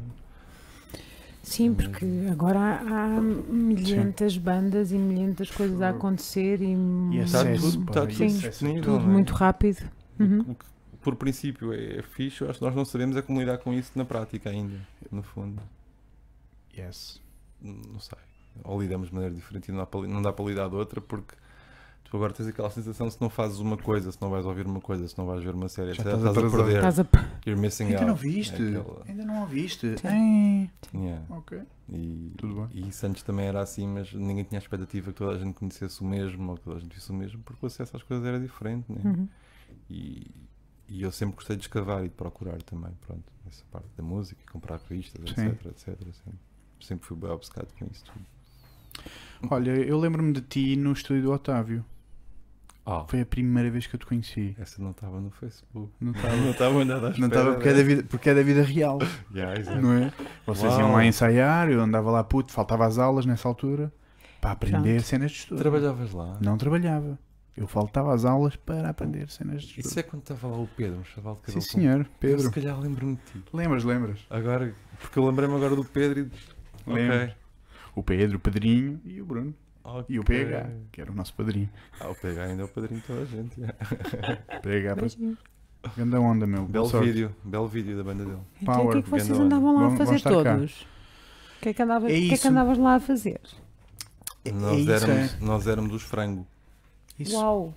Sim, 1.44 1.74
porque 1.74 2.06
agora 2.32 2.58
há, 2.58 3.18
há 3.18 3.22
milhentas 3.22 4.38
bandas 4.38 4.94
e 4.94 4.96
milhentas 4.98 5.52
coisas 5.52 5.82
a 5.82 5.90
acontecer 5.90 6.62
e, 6.62 6.74
E 7.12 7.20
Está 7.20 7.42
acesso, 7.42 7.72
tudo, 7.80 7.90
está 7.90 8.08
tudo 8.08 8.28
disponível. 8.28 8.82
tudo 8.84 9.00
não 9.00 9.10
é? 9.10 9.14
muito 9.14 9.34
rápido. 9.34 9.84
Uhum. 10.18 10.56
Por 11.02 11.18
princípio, 11.18 11.74
é, 11.74 11.98
é 12.00 12.02
fixe, 12.02 12.46
acho 12.46 12.60
que 12.60 12.66
nós 12.66 12.74
não 12.74 12.86
sabemos 12.86 13.18
é 13.18 13.22
como 13.22 13.42
lidar 13.42 13.58
com 13.58 13.74
isso 13.74 13.92
na 13.96 14.06
prática 14.06 14.50
ainda, 14.50 14.80
no 15.12 15.22
fundo. 15.22 15.62
Yes. 16.78 17.22
Não 17.62 18.00
sei. 18.00 18.18
Ou 18.64 18.82
lidamos 18.82 19.10
de 19.10 19.14
maneira 19.14 19.36
diferente 19.36 19.68
e 19.68 19.72
não 19.72 19.80
dá 19.80 19.86
para, 19.86 20.08
não 20.08 20.22
dá 20.22 20.32
para 20.32 20.46
lidar 20.46 20.70
de 20.70 20.76
outra 20.76 21.02
porque 21.02 21.36
tu 22.14 22.18
agora 22.18 22.32
tens 22.32 22.46
aquela 22.46 22.70
sensação 22.70 23.10
se 23.10 23.20
não 23.20 23.28
fazes 23.28 23.58
uma 23.58 23.76
coisa, 23.76 24.12
se 24.12 24.22
não 24.22 24.30
vais 24.30 24.46
ouvir 24.46 24.68
uma 24.68 24.80
coisa, 24.80 25.08
se 25.08 25.18
não 25.18 25.26
vais 25.26 25.44
ver 25.44 25.56
uma 25.56 25.68
série, 25.68 25.94
Já 25.96 26.04
etc, 26.04 26.14
estás 26.14 26.38
estás 26.38 26.38
a 26.54 26.58
perder. 26.58 26.76
Estás 26.76 27.00
a... 27.00 27.06
You're 27.48 27.60
missing 27.60 27.86
Ainda 27.86 27.98
out. 27.98 28.06
não 28.06 28.16
viste? 28.16 28.62
É 28.62 28.68
aquela- 28.78 29.04
Ainda 29.08 29.26
não 29.26 29.42
ouviste? 29.42 29.96
Sim. 30.00 30.70
Yeah. 30.94 31.26
Ok. 31.32 31.60
E, 31.90 32.32
Tudo 32.38 32.54
bem. 32.54 32.68
e 32.72 32.90
isso 32.90 33.04
antes 33.08 33.24
também 33.24 33.48
era 33.48 33.62
assim, 33.64 33.88
mas 33.88 34.14
ninguém 34.14 34.44
tinha 34.44 34.60
a 34.60 34.62
expectativa 34.62 35.12
que 35.12 35.18
toda 35.18 35.32
a 35.36 35.40
gente 35.40 35.56
conhecesse 35.56 36.02
o 36.02 36.06
mesmo 36.06 36.52
ou 36.52 36.56
que 36.56 36.64
toda 36.66 36.76
a 36.76 36.80
gente 36.80 36.94
visse 36.94 37.10
o 37.10 37.16
mesmo, 37.16 37.42
porque 37.42 37.66
o 37.66 37.68
acesso 37.68 37.98
às 37.98 38.04
coisas 38.04 38.24
era 38.24 38.40
diferente. 38.40 38.86
Né? 38.92 39.02
Uhum. 39.04 39.28
E, 39.90 40.28
e 40.88 41.02
eu 41.02 41.12
sempre 41.12 41.34
gostei 41.38 41.56
de 41.56 41.64
escavar 41.64 42.02
e 42.06 42.10
de 42.10 42.14
procurar 42.14 42.62
também, 42.62 42.92
pronto, 43.08 43.24
essa 43.48 43.64
parte 43.72 43.88
da 43.98 44.04
música, 44.04 44.40
comprar 44.52 44.80
revistas, 44.88 45.20
Sim. 45.34 45.48
etc, 45.48 45.66
etc. 45.66 45.88
Sempre, 46.14 46.40
sempre 46.80 47.08
fui 47.08 47.18
bem 47.18 47.32
obcecado 47.32 47.70
com 47.80 47.88
isso 47.92 48.04
tudo. 48.06 48.24
Olha, 49.50 49.72
eu 49.72 49.98
lembro-me 50.00 50.32
de 50.32 50.42
ti 50.42 50.76
no 50.76 50.94
estúdio 50.94 51.24
do 51.24 51.32
Otávio. 51.32 51.84
Ah, 52.86 53.06
Foi 53.08 53.22
a 53.22 53.26
primeira 53.26 53.70
vez 53.72 53.88
que 53.88 53.96
eu 53.96 54.00
te 54.00 54.06
conheci. 54.06 54.56
essa 54.60 54.82
não 54.82 54.92
estava 54.92 55.20
no 55.22 55.32
Facebook. 55.32 55.92
Não 56.02 56.12
estava. 56.16 56.36
Não 56.36 56.52
estava 56.52 56.86
nada 56.86 57.08
à 57.08 57.18
Não 57.18 57.28
estava 57.28 57.54
porque, 57.54 57.70
é 57.70 57.74
da 57.74 57.84
vida, 57.84 58.04
porque 58.10 58.30
é 58.30 58.36
da 58.36 58.44
vida 58.44 58.62
real, 58.64 59.00
Yeah, 59.34 59.82
não 59.82 59.94
é? 59.94 60.12
Vocês 60.46 60.72
Uau. 60.74 60.82
iam 60.82 60.92
lá 60.92 61.06
ensaiar, 61.06 61.70
eu 61.70 61.80
andava 61.82 62.12
lá 62.12 62.24
puto, 62.24 62.52
faltava 62.52 62.86
as 62.86 62.98
aulas 62.98 63.26
nessa 63.26 63.48
altura 63.48 63.92
para 64.42 64.52
aprender 64.52 64.96
Pronto. 64.96 65.04
cenas 65.04 65.32
de 65.32 65.38
estudo. 65.38 65.58
Trabalhavas 65.60 66.12
lá? 66.12 66.38
Não 66.42 66.58
trabalhava. 66.58 67.18
Eu 67.56 67.68
faltava 67.68 68.14
às 68.14 68.26
aulas 68.26 68.56
para 68.58 68.90
aprender 68.90 69.30
cenas 69.30 69.62
de 69.62 69.68
estudo. 69.70 69.86
Isso 69.86 70.00
é 70.00 70.04
quando 70.04 70.24
estava 70.24 70.48
lá 70.48 70.58
o 70.58 70.68
Pedro, 70.76 71.00
um 71.00 71.04
chaval 71.06 71.36
de 71.36 71.40
Sim, 71.40 71.46
cabelo 71.60 71.62
senhor, 71.62 72.00
Eu, 72.02 72.06
Pedro. 72.20 72.42
se 72.42 72.52
calhar 72.52 72.80
lembro-me 72.82 73.16
de 73.16 73.22
ti. 73.32 73.44
Lembras, 73.54 73.84
lembras? 73.84 74.20
Agora, 74.30 74.74
porque 75.00 75.20
eu 75.20 75.26
lembrei-me 75.26 75.56
agora 75.56 75.76
do 75.76 75.86
Pedro 75.86 76.20
e. 76.20 76.92
Lembro. 76.92 77.16
Ok. 77.16 77.34
O 77.96 78.04
Pedro, 78.04 78.38
o 78.38 78.40
Pedrinho 78.40 79.00
e 79.06 79.22
o 79.22 79.26
Bruno. 79.26 79.54
E 80.08 80.20
o. 80.20 80.24
PH, 80.24 80.70
que 80.92 81.02
era 81.02 81.12
o 81.12 81.16
nosso 81.16 81.34
padrinho. 81.34 81.70
Ah, 82.00 82.10
o 82.10 82.16
PH 82.16 82.44
ainda 82.44 82.62
é 82.62 82.66
o 82.66 82.68
padrinho 82.70 83.00
de 83.02 83.06
toda 83.08 83.22
a 83.22 83.26
gente. 83.26 83.56
PH, 84.64 84.96
grande 85.96 86.16
onda, 86.16 86.48
meu. 86.48 86.66
Belo 86.66 86.86
sorte. 86.88 87.08
vídeo, 87.08 87.36
belo 87.44 87.68
vídeo 87.68 87.98
da 87.98 88.04
banda 88.04 88.24
dele. 88.26 88.38
Então, 88.62 88.86
o 88.88 88.92
que 88.92 88.98
é 88.98 89.02
que 89.02 89.10
Power, 89.10 89.22
vocês 89.22 89.38
grande 89.38 89.44
andavam 89.56 89.76
lá 89.76 89.88
a 89.88 89.98
fazer 89.98 90.22
todos? 90.22 90.82
O 91.58 91.62
que 91.64 91.70
é 91.70 91.74
que, 91.74 91.82
andavas, 91.82 92.12
É 92.12 92.16
que 92.16 92.34
é 92.34 92.38
que 92.38 92.48
andavas 92.48 92.78
lá 92.78 92.96
a 92.96 93.00
fazer? 93.00 93.40
É- 94.46 94.50
é 94.50 94.52
Nós, 94.52 94.80
isso, 94.80 94.92
éramos, 94.92 95.34
é. 95.34 95.38
nós 95.46 95.68
éramos 95.68 95.94
os 95.94 96.04
frango. 96.04 96.48
Isso. 97.20 97.36
Uau! 97.36 97.74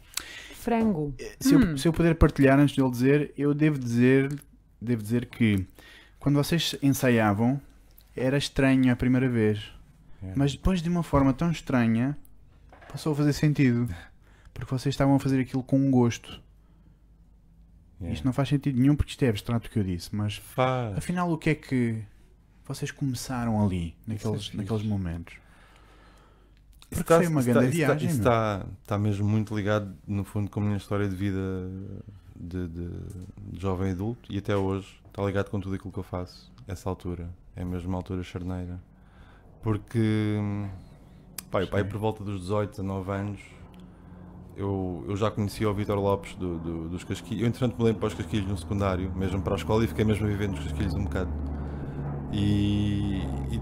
Frango. 0.55 1.15
Se, 1.39 1.55
eu, 1.55 1.61
Hum. 1.61 1.77
se 1.77 1.87
eu 1.87 1.93
puder 1.93 2.15
partilhar 2.17 2.59
antes 2.59 2.75
de 2.75 2.81
ele 2.81 2.91
dizer, 2.91 3.33
eu 3.39 3.55
devo 3.55 3.79
dizer, 3.79 4.35
devo 4.81 5.01
dizer 5.03 5.27
que 5.27 5.65
quando 6.19 6.35
vocês 6.37 6.75
ensaiavam 6.83 7.61
era 8.17 8.37
estranho 8.37 8.93
a 8.93 8.97
primeira 8.97 9.29
vez. 9.29 9.73
Mas 10.35 10.53
depois 10.53 10.83
de 10.83 10.89
uma 10.89 11.03
forma 11.03 11.33
tão 11.33 11.51
estranha 11.51 12.17
passou 12.91 13.13
a 13.13 13.17
fazer 13.17 13.33
sentido. 13.33 13.89
Porque 14.55 14.71
vocês 14.75 14.95
estavam 14.95 15.15
a 15.15 15.19
fazer 15.19 15.39
aquilo 15.41 15.63
com 15.63 15.79
um 15.79 15.91
gosto. 15.91 16.41
Yeah. 18.01 18.15
Isto 18.15 18.25
não 18.25 18.33
faz 18.33 18.49
sentido 18.49 18.79
nenhum 18.81 18.97
porque 18.97 19.11
isto 19.11 19.23
é 19.23 19.29
abstrato 19.29 19.69
o 19.69 19.71
que 19.71 19.79
eu 19.79 19.85
disse, 19.85 20.15
mas 20.15 20.37
Faz. 20.37 20.97
afinal 20.97 21.31
o 21.31 21.37
que 21.39 21.51
é 21.51 21.55
que 21.55 22.03
vocês 22.65 22.91
começaram 22.91 23.63
ali, 23.65 23.95
naqueles, 24.07 24.45
fixe. 24.47 24.57
naqueles 24.57 24.83
momentos? 24.83 25.35
Porque 26.91 27.13
foi 27.15 27.27
uma 27.27 27.43
grande 27.43 27.67
isso 27.69 27.77
viagem, 27.77 28.09
Isso 28.09 28.19
está, 28.19 28.65
está 28.83 28.97
mesmo 28.99 29.27
muito 29.29 29.55
ligado, 29.57 29.95
no 30.07 30.25
fundo, 30.25 30.51
com 30.51 30.61
a 30.61 30.63
minha 30.63 30.77
história 30.77 31.09
de 31.09 31.17
vida 31.17 31.39
de, 32.35 32.69
de- 32.69 32.89
de 33.53 33.61
jovem 33.61 33.91
adulto 33.93 34.31
e 34.33 34.39
até 34.39 34.55
hoje 34.57 34.89
está 35.07 35.23
ligado 35.25 35.51
com 35.51 35.59
tudo 35.61 35.75
aquilo 35.75 35.93
que 35.93 35.99
eu 35.99 36.03
faço. 36.03 36.51
Essa 36.67 36.89
altura. 36.89 37.29
É 37.55 37.65
mesmo 37.65 37.89
uma 37.89 37.99
altura 37.99 38.23
charneira. 38.23 38.79
Porque, 39.67 40.39
pá, 41.51 41.61
Sim. 41.65 41.85
por 41.85 41.99
volta 41.99 42.23
dos 42.23 42.41
18, 42.41 42.71
19 42.71 43.11
anos, 43.11 43.41
eu, 44.57 45.05
eu 45.09 45.17
já 45.17 45.29
conhecia 45.29 45.69
o 45.69 45.75
Vitor 45.75 45.99
Lopes 45.99 46.35
do- 46.37 46.59
do- 46.59 46.89
dos 46.89 47.03
Casquilhos. 47.03 47.43
Eu, 47.43 47.49
entretanto, 47.49 47.77
mudei 47.77 47.93
para 47.93 48.07
os 48.07 48.15
Casquilhos 48.15 48.47
no 48.49 48.57
secundário, 48.57 49.13
mesmo 49.17 49.43
para 49.43 49.55
a 49.55 49.57
escola, 49.57 49.85
e 49.85 49.89
fiquei 49.89 50.05
mesmo 50.05 50.25
a 50.25 50.29
viver 50.29 50.49
nos 50.49 50.61
Casquilhos 50.61 50.95
um 50.95 51.03
bocado. 51.03 51.31
E, 52.33 53.23
e 53.51 53.61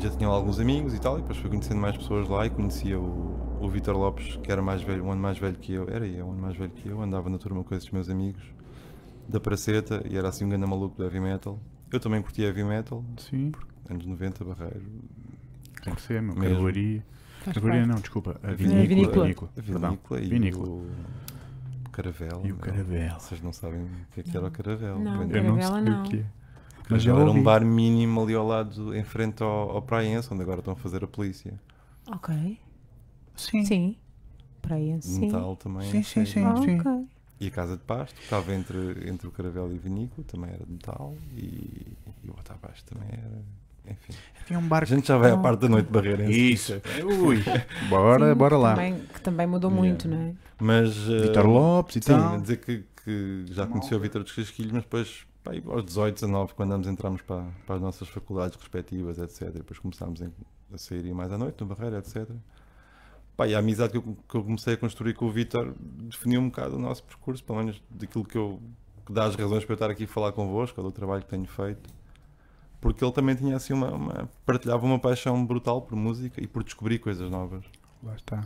já 0.00 0.10
tinha 0.10 0.28
lá 0.28 0.36
alguns 0.36 0.60
amigos 0.60 0.94
e 0.94 1.00
tal, 1.00 1.18
e 1.18 1.22
depois 1.22 1.38
fui 1.38 1.50
conhecendo 1.50 1.80
mais 1.80 1.96
pessoas 1.96 2.28
lá 2.28 2.46
e 2.46 2.50
conhecia 2.50 2.98
o, 2.98 3.58
o 3.60 3.68
Vitor 3.68 3.96
Lopes, 3.96 4.36
que 4.42 4.50
era 4.52 4.62
mais 4.62 4.82
velho, 4.82 5.04
um 5.04 5.12
ano 5.12 5.20
mais 5.20 5.38
velho 5.38 5.56
que 5.56 5.72
eu, 5.72 5.88
era 5.88 6.06
eu, 6.06 6.26
um 6.26 6.32
ano 6.32 6.40
mais 6.42 6.56
velho 6.56 6.70
que 6.70 6.88
eu, 6.88 7.00
andava 7.02 7.28
na 7.28 7.38
turma 7.38 7.64
com 7.64 7.74
esses 7.74 7.90
meus 7.90 8.08
amigos 8.08 8.42
da 9.28 9.40
Praceta 9.40 10.02
e 10.08 10.16
era 10.16 10.28
assim 10.28 10.44
um 10.44 10.48
grande 10.48 10.66
maluco 10.66 10.96
do 10.96 11.04
heavy 11.04 11.20
metal. 11.20 11.58
Eu 11.92 12.00
também 12.00 12.22
curtia 12.22 12.46
heavy 12.46 12.64
metal, 12.64 13.04
Sim, 13.18 13.52
anos 13.88 14.06
90, 14.06 14.44
Barreiro. 14.44 14.82
Tem 15.82 15.94
que 15.94 16.02
ser, 16.02 16.22
meu. 16.22 16.34
Mesmo. 16.34 16.54
Carvoaria. 16.54 17.04
Carvoaria 17.44 17.86
não, 17.86 17.96
desculpa. 17.96 18.40
A 18.42 18.52
vinícola. 18.52 18.86
vinícola. 18.86 19.24
vinícola. 19.24 19.50
Vinícola 19.56 20.20
e 20.20 20.28
Vinícola. 20.28 20.68
o 20.68 21.90
Caravel. 21.90 22.40
E 22.44 22.52
o 22.52 22.54
meu. 22.54 22.56
Caravel. 22.56 23.20
Vocês 23.20 23.42
não 23.42 23.52
sabem 23.52 23.82
o 23.82 23.88
que 24.12 24.20
é 24.20 24.22
que 24.22 24.36
era 24.36 24.46
o 24.46 24.50
Caravel. 24.50 24.98
Não, 24.98 25.22
Eu 25.30 25.44
não 25.44 25.60
sei 25.60 25.80
não. 25.80 26.02
o 26.02 26.08
que 26.08 26.18
é. 26.20 26.24
Mas 26.88 27.06
era 27.06 27.30
um 27.30 27.42
bar 27.42 27.64
mínimo 27.64 28.22
ali 28.22 28.34
ao 28.34 28.46
lado, 28.46 28.94
em 28.94 29.04
frente 29.04 29.42
ao, 29.42 29.70
ao 29.70 29.82
Praense, 29.82 30.32
onde 30.32 30.42
agora 30.42 30.58
estão 30.60 30.74
a 30.74 30.76
fazer 30.76 31.02
a 31.04 31.06
polícia. 31.06 31.58
Ok. 32.10 32.58
Sim. 33.36 33.64
Sim. 33.64 33.96
De 34.62 35.00
sim. 35.04 35.20
metal 35.26 35.56
também. 35.56 35.90
Sim, 35.90 36.02
sim, 36.02 36.24
sim. 36.24 36.44
Ah, 36.44 36.54
ok. 36.54 37.06
E 37.40 37.48
a 37.48 37.50
casa 37.50 37.76
de 37.76 37.82
pasto, 37.82 38.14
que 38.14 38.22
estava 38.22 38.54
entre, 38.54 39.08
entre 39.08 39.26
o 39.26 39.30
Caravel 39.32 39.72
e 39.72 39.76
o 39.76 39.80
Vinícola, 39.80 40.24
também 40.26 40.50
era 40.50 40.64
de 40.64 40.72
metal. 40.72 41.14
E, 41.36 41.96
e 42.22 42.30
o 42.30 42.36
outro 42.36 42.54
abaixo 42.54 42.84
também 42.84 43.08
era. 43.10 43.42
Enfim. 43.86 44.12
Havia 44.44 44.58
um 44.58 44.64
A 44.64 44.68
bar 44.68 44.84
gente 44.86 45.06
já 45.08 45.16
vai 45.16 45.30
à 45.30 45.36
parte 45.36 45.60
da 45.60 45.68
noite 45.68 45.86
barreirense. 45.90 46.52
Isso. 46.52 46.72
Ui. 47.24 47.38
Bora, 47.88 48.32
Sim, 48.32 48.38
bora 48.38 48.56
lá. 48.56 48.70
Também, 48.74 48.98
que 49.12 49.20
também 49.20 49.46
mudou 49.46 49.70
Yeah. 49.70 49.88
muito, 49.88 50.08
não 50.08 50.16
é? 50.18 50.34
Mas. 50.60 50.96
eh, 51.08 51.22
Vitor 51.28 51.46
Lopes 51.46 51.96
e 51.96 52.00
Sim, 52.02 52.12
tal. 52.12 52.34
a 52.34 52.36
dizer 52.38 52.56
que, 52.58 52.84
que 53.04 53.44
já 53.48 53.66
conheci 53.66 53.94
o 53.94 54.00
Vitor 54.00 54.22
dos 54.22 54.32
Casquilhos, 54.32 54.72
mas 54.72 54.82
depois 54.82 55.26
pá, 55.42 55.52
aos 55.66 55.84
18, 55.84 56.14
19, 56.14 56.54
quando 56.54 56.70
andamos, 56.70 56.86
entramos 56.88 57.22
para, 57.22 57.44
para 57.66 57.76
as 57.76 57.80
nossas 57.82 58.08
faculdades 58.08 58.56
respectivas, 58.56 59.18
etc. 59.18 59.50
Depois 59.52 59.78
começámos 59.78 60.20
em- 60.20 60.32
a 60.72 60.78
sair 60.78 61.12
mais 61.14 61.30
à 61.32 61.38
noite, 61.38 61.60
no 61.60 61.66
Barreira, 61.66 61.98
etc. 61.98 62.28
Pá, 63.36 63.46
e 63.48 63.54
a 63.54 63.58
amizade 63.58 63.92
que 63.92 63.98
eu, 63.98 64.16
que 64.28 64.34
eu 64.36 64.44
comecei 64.44 64.74
a 64.74 64.76
construir 64.76 65.14
com 65.14 65.26
o 65.26 65.30
Vítor 65.30 65.74
definiu 65.80 66.40
um 66.40 66.48
bocado 66.48 66.76
o 66.76 66.78
nosso 66.78 67.02
percurso, 67.04 67.42
pelo 67.42 67.58
menos 67.58 67.82
daquilo 67.90 68.24
que 68.24 68.36
eu 68.36 68.60
que 69.04 69.12
dá 69.12 69.24
as 69.24 69.34
razões 69.34 69.64
para 69.64 69.72
eu 69.72 69.74
estar 69.74 69.90
aqui 69.90 70.04
a 70.04 70.08
falar 70.08 70.30
convosco, 70.32 70.80
ou 70.80 70.86
do 70.88 70.92
trabalho 70.92 71.22
que 71.22 71.28
tenho 71.28 71.46
feito. 71.46 71.90
Porque 72.82 73.02
ele 73.04 73.12
também 73.12 73.34
tinha 73.36 73.56
assim 73.56 73.72
uma, 73.72 73.90
uma- 73.92 74.28
partilhava 74.44 74.84
uma 74.84 74.98
paixão 74.98 75.46
brutal 75.46 75.80
por 75.80 75.96
música 75.96 76.42
e 76.42 76.46
por 76.48 76.62
descobrir 76.64 76.98
coisas 76.98 77.30
novas. 77.30 77.64
Lá 78.02 78.14
está. 78.16 78.44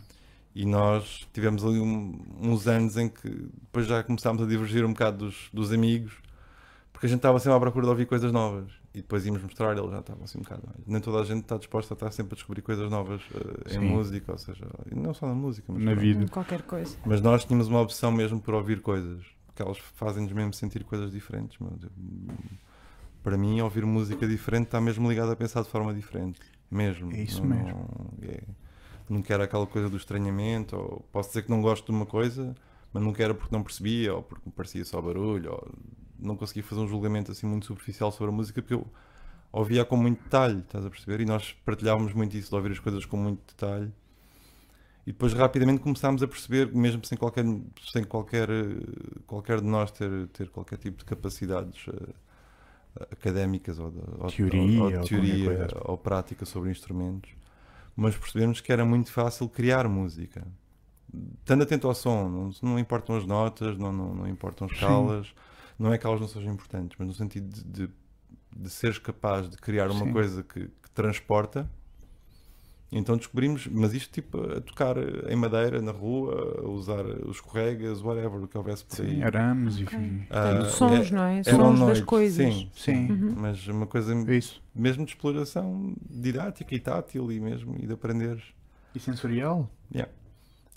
E 0.55 0.63
nós 0.63 1.27
tivemos 1.33 1.65
ali 1.65 1.79
um- 1.79 2.17
uns 2.39 2.67
anos 2.67 2.95
em 2.97 3.09
que 3.09 3.27
depois 3.29 3.85
já 3.87 4.01
começámos 4.03 4.41
a 4.43 4.45
divergir 4.45 4.85
um 4.85 4.89
bocado 4.93 5.25
dos, 5.25 5.49
dos 5.51 5.73
amigos, 5.73 6.13
porque 6.93 7.07
a 7.07 7.09
gente 7.09 7.17
estava 7.17 7.39
sempre 7.39 7.57
à 7.57 7.59
procura 7.59 7.85
de 7.85 7.89
ouvir 7.89 8.05
coisas 8.05 8.31
novas. 8.31 8.71
E 8.93 9.01
depois 9.01 9.25
íamos 9.25 9.41
mostrar, 9.43 9.77
ele 9.77 9.89
já 9.89 9.99
estava 9.99 10.23
assim 10.23 10.37
um 10.39 10.41
bocado 10.43 10.63
mais. 10.65 10.87
Nem 10.87 11.01
toda 11.01 11.19
a 11.19 11.23
gente 11.25 11.41
está 11.41 11.57
disposta 11.57 11.93
a 11.93 11.95
estar 11.95 12.11
sempre 12.11 12.33
a 12.33 12.35
descobrir 12.35 12.61
coisas 12.61 12.89
novas 12.89 13.21
eh, 13.33 13.75
em 13.75 13.79
música, 13.79 14.31
ou 14.31 14.37
seja, 14.37 14.65
e 14.91 14.95
não 14.95 15.13
só 15.13 15.27
na 15.27 15.35
música, 15.35 15.71
mas 15.71 15.83
Na 15.83 15.91
pronto. 15.91 16.01
vida. 16.03 16.27
Qualquer 16.29 16.61
coisa. 16.63 16.95
Mas 17.05 17.21
nós 17.21 17.43
tínhamos 17.45 17.67
uma 17.67 17.81
opção 17.81 18.11
mesmo 18.11 18.39
por 18.39 18.53
ouvir 18.55 18.81
coisas, 18.81 19.23
porque 19.47 19.61
elas 19.61 19.77
fazem-nos 19.95 20.31
mesmo 20.31 20.53
sentir 20.53 20.83
coisas 20.83 21.11
diferentes. 21.11 21.57
meu 21.59 21.71
Deus. 21.71 21.91
Para 23.27 23.37
mim, 23.37 23.59
ouvir 23.59 23.85
música 23.85 24.25
diferente 24.25 24.67
está 24.67 24.79
mesmo 24.79 25.09
ligado 25.09 25.29
a 25.33 25.35
pensar 25.35 25.61
de 25.61 25.67
forma 25.67 25.93
diferente. 25.93 26.39
Mesmo. 26.71 27.11
É 27.13 27.23
isso 27.23 27.45
Não- 27.45 27.49
mesmo. 27.57 28.13
não- 28.21 28.29
é- 28.29 28.43
não 29.09 29.21
quero 29.21 29.43
aquela 29.43 29.67
coisa 29.67 29.89
do 29.89 29.97
estranhamento, 29.97 30.77
ou 30.77 31.05
posso 31.11 31.27
dizer 31.31 31.41
que 31.41 31.49
não 31.49 31.61
gosto 31.61 31.87
de 31.87 31.91
uma 31.91 32.05
coisa, 32.05 32.55
mas 32.93 33.03
não 33.03 33.11
quero 33.11 33.35
porque 33.35 33.53
não 33.53 33.61
percebia, 33.61 34.13
ou 34.15 34.23
porque 34.23 34.43
me 34.45 34.53
parecia 34.53 34.85
só 34.85 35.01
barulho, 35.01 35.51
ou 35.51 35.73
não 36.17 36.37
consegui 36.37 36.61
fazer 36.61 36.79
um 36.79 36.87
julgamento 36.87 37.29
assim 37.29 37.45
muito 37.45 37.65
superficial 37.65 38.13
sobre 38.13 38.31
a 38.31 38.35
música, 38.37 38.61
porque 38.61 38.73
eu 38.75 38.87
ouvia 39.51 39.83
com 39.83 39.97
muito 39.97 40.23
detalhe, 40.23 40.59
estás 40.59 40.85
a 40.85 40.89
perceber? 40.89 41.19
E 41.19 41.25
nós 41.25 41.51
partilhávamos 41.65 42.13
muito 42.13 42.37
isso, 42.37 42.47
de 42.49 42.55
ouvir 42.55 42.71
as 42.71 42.79
coisas 42.79 43.03
com 43.05 43.17
muito 43.17 43.41
detalhe. 43.45 43.91
E 45.05 45.11
depois 45.11 45.33
rapidamente 45.33 45.81
começámos 45.81 46.23
a 46.23 46.27
perceber, 46.29 46.73
mesmo 46.73 47.03
sem 47.03 47.17
qualquer, 47.17 47.43
sem 47.91 48.05
qualquer, 48.05 48.47
qualquer 49.25 49.59
de 49.59 49.67
nós 49.67 49.91
ter, 49.91 50.27
ter 50.29 50.49
qualquer 50.49 50.77
tipo 50.77 50.99
de 50.99 51.03
capacidades 51.03 51.87
eh, 51.89 52.13
académicas 53.11 53.79
ou, 53.79 53.91
de, 53.91 53.99
ou, 54.19 54.27
Teoria 54.27 54.81
ou, 54.81 54.93
ou 54.97 55.03
teoria 55.03 55.67
ou 55.85 55.97
prática 55.97 56.45
sobre 56.45 56.69
instrumentos, 56.71 57.31
mas 57.95 58.15
percebemos 58.15 58.61
que 58.61 58.71
era 58.71 58.85
muito 58.85 59.11
fácil 59.11 59.47
criar 59.49 59.87
música. 59.87 60.45
Estando 61.39 61.63
atento 61.63 61.87
ao 61.87 61.95
som, 61.95 62.29
não, 62.29 62.51
não 62.61 62.79
importam 62.79 63.15
as 63.15 63.25
notas, 63.25 63.77
não, 63.77 63.91
não, 63.91 64.13
não 64.13 64.27
importam 64.27 64.65
as 64.65 64.71
Sim. 64.71 64.77
escalas, 64.77 65.33
não 65.79 65.93
é 65.93 65.97
que 65.97 66.05
elas 66.05 66.19
não 66.19 66.27
sejam 66.27 66.53
importantes, 66.53 66.97
mas 66.99 67.07
no 67.07 67.13
sentido 67.13 67.47
de, 67.47 67.63
de, 67.63 67.93
de 68.55 68.69
seres 68.69 68.97
capaz 68.97 69.49
de 69.49 69.57
criar 69.57 69.89
uma 69.89 70.05
Sim. 70.05 70.11
coisa 70.11 70.43
que, 70.43 70.67
que 70.67 70.91
transporta. 70.93 71.69
Então 72.89 73.17
descobrimos, 73.17 73.67
mas 73.67 73.93
isto 73.93 74.13
tipo 74.13 74.39
a 74.49 74.61
tocar 74.61 74.95
em 75.29 75.35
madeira, 75.35 75.81
na 75.81 75.91
rua, 75.91 76.61
a 76.63 76.67
usar 76.69 77.05
os 77.05 77.35
escorregas, 77.35 78.01
whatever, 78.01 78.41
o 78.43 78.47
que 78.47 78.57
houvesse 78.57 78.85
por 78.85 79.01
aí. 79.01 79.15
Sim, 79.15 79.23
arames 79.23 79.77
e. 79.79 79.83
Ok. 79.83 79.99
Ah, 80.29 80.65
Sons, 80.69 81.11
é- 81.11 81.15
não 81.15 81.23
é? 81.23 81.43
Sons 81.43 81.57
das 81.57 81.79
noites, 81.79 82.01
coisas. 82.05 82.35
Sim, 82.53 82.71
Sim. 82.73 83.11
Uhum. 83.11 83.33
mas 83.35 83.67
uma 83.67 83.85
coisa 83.85 84.13
É 84.31 84.35
isso. 84.37 84.63
mesmo 84.73 85.03
de 85.05 85.11
exploração 85.11 85.93
didática 86.09 86.73
e 86.73 86.79
tátil 86.79 87.29
e 87.29 87.39
mesmo 87.41 87.75
e 87.77 87.85
de 87.85 87.91
aprender. 87.93 88.41
E 88.95 88.99
sensorial? 89.01 89.69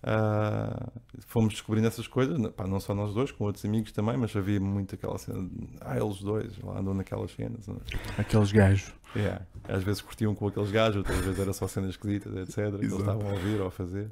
Ah, 0.02 0.90
fomos 1.26 1.52
descobrindo 1.52 1.86
essas 1.86 2.06
coisas, 2.06 2.38
pá, 2.52 2.66
não 2.66 2.80
só 2.80 2.94
nós 2.94 3.12
dois, 3.12 3.30
com 3.30 3.44
outros 3.44 3.64
amigos 3.64 3.92
também, 3.92 4.16
mas 4.16 4.34
havia 4.34 4.60
muito 4.60 4.94
aquela 4.94 5.18
cena 5.18 5.42
de, 5.42 5.68
ah, 5.80 5.96
eles 5.96 6.20
dois 6.20 6.58
lá 6.62 6.78
andam 6.78 6.94
naquelas 6.94 7.32
cenas. 7.32 7.68
é? 7.68 8.20
Aqueles 8.20 8.50
gajos. 8.50 8.94
Yeah. 9.14 9.44
Às 9.68 9.82
vezes 9.82 10.00
curtiam 10.00 10.34
com 10.34 10.46
aqueles 10.46 10.70
gajos, 10.70 10.96
outras 10.96 11.18
vezes 11.18 11.38
era 11.38 11.52
só 11.52 11.68
cenas 11.68 11.90
esquisitas, 11.90 12.34
etc. 12.34 12.78
Que 12.78 12.86
eles 12.86 12.92
estavam 12.92 13.28
a 13.28 13.32
ouvir 13.32 13.60
ou 13.60 13.66
a 13.66 13.70
fazer. 13.70 14.10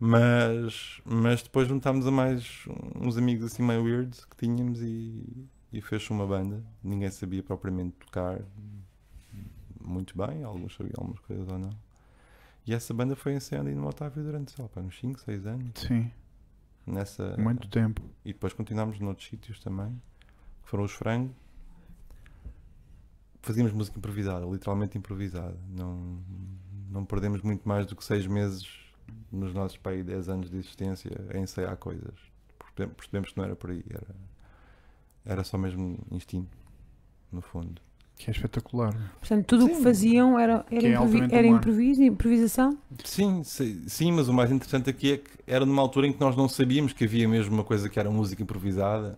Mas, 0.00 1.00
mas 1.04 1.42
depois 1.42 1.66
juntámos 1.66 2.06
a 2.06 2.10
mais 2.10 2.64
uns 2.94 3.18
amigos 3.18 3.44
assim 3.52 3.64
meio 3.64 3.82
weird 3.82 4.16
que 4.30 4.36
tínhamos 4.36 4.80
e, 4.80 5.48
e 5.72 5.82
fez 5.82 6.08
uma 6.08 6.26
banda. 6.26 6.62
Ninguém 6.82 7.10
sabia 7.10 7.42
propriamente 7.42 7.96
tocar 7.96 8.40
muito 9.80 10.16
bem, 10.16 10.44
alguns 10.44 10.74
sabiam 10.76 10.94
algumas 10.98 11.18
coisas 11.20 11.48
ou 11.48 11.58
não. 11.58 11.87
E 12.68 12.74
essa 12.74 12.92
banda 12.92 13.16
foi 13.16 13.32
ensaiando 13.32 13.70
aí 13.70 13.74
no 13.74 13.88
Otávio 13.88 14.22
durante, 14.22 14.52
sei 14.52 14.62
lá, 14.62 14.68
pá, 14.68 14.82
uns 14.82 14.98
5, 14.98 15.18
6 15.20 15.46
anos. 15.46 15.70
Sim. 15.74 16.10
Nessa... 16.86 17.34
Muito 17.38 17.66
tempo. 17.68 18.02
E 18.24 18.32
depois 18.32 18.52
continuámos 18.52 19.00
noutros 19.00 19.26
sítios 19.26 19.58
também, 19.60 19.90
que 20.62 20.68
foram 20.68 20.84
os 20.84 20.92
Frango. 20.92 21.34
Fazíamos 23.42 23.72
música 23.72 23.98
improvisada, 23.98 24.44
literalmente 24.44 24.98
improvisada. 24.98 25.56
Não, 25.70 26.18
não 26.90 27.04
perdemos 27.04 27.40
muito 27.40 27.66
mais 27.66 27.86
do 27.86 27.96
que 27.96 28.04
seis 28.04 28.26
meses 28.26 28.68
nos 29.32 29.54
nossos 29.54 29.78
aí 29.84 30.02
10 30.02 30.28
anos 30.28 30.50
de 30.50 30.58
existência 30.58 31.10
a 31.32 31.38
ensaiar 31.38 31.74
coisas. 31.78 32.14
Percebe- 32.58 32.94
Percebemos 32.94 33.30
que 33.32 33.38
não 33.38 33.44
era 33.44 33.56
por 33.56 33.70
aí, 33.70 33.82
era, 33.88 34.14
era 35.24 35.44
só 35.44 35.56
mesmo 35.56 35.98
instinto, 36.10 36.56
no 37.32 37.40
fundo. 37.40 37.80
Que 38.18 38.30
é 38.30 38.32
espetacular. 38.32 38.92
Portanto, 39.20 39.46
tudo 39.46 39.66
o 39.66 39.68
que 39.68 39.76
faziam 39.82 40.36
era, 40.38 40.64
era, 40.70 40.80
Que 40.80 40.86
é 40.86 40.92
improvi 40.94 41.18
era 41.30 41.46
improviso, 41.46 42.02
improvisação? 42.02 42.76
Sim, 43.04 43.42
sim, 43.44 44.10
mas 44.12 44.28
o 44.28 44.32
mais 44.32 44.50
interessante 44.50 44.90
aqui 44.90 45.12
é 45.12 45.16
que 45.18 45.30
era 45.46 45.64
numa 45.64 45.80
altura 45.80 46.08
em 46.08 46.12
que 46.12 46.20
nós 46.20 46.36
não 46.36 46.48
sabíamos 46.48 46.92
que 46.92 47.04
havia 47.04 47.28
mesmo 47.28 47.54
uma 47.54 47.62
coisa 47.64 47.88
que 47.88 47.98
era 47.98 48.10
música 48.10 48.42
improvisada. 48.42 49.16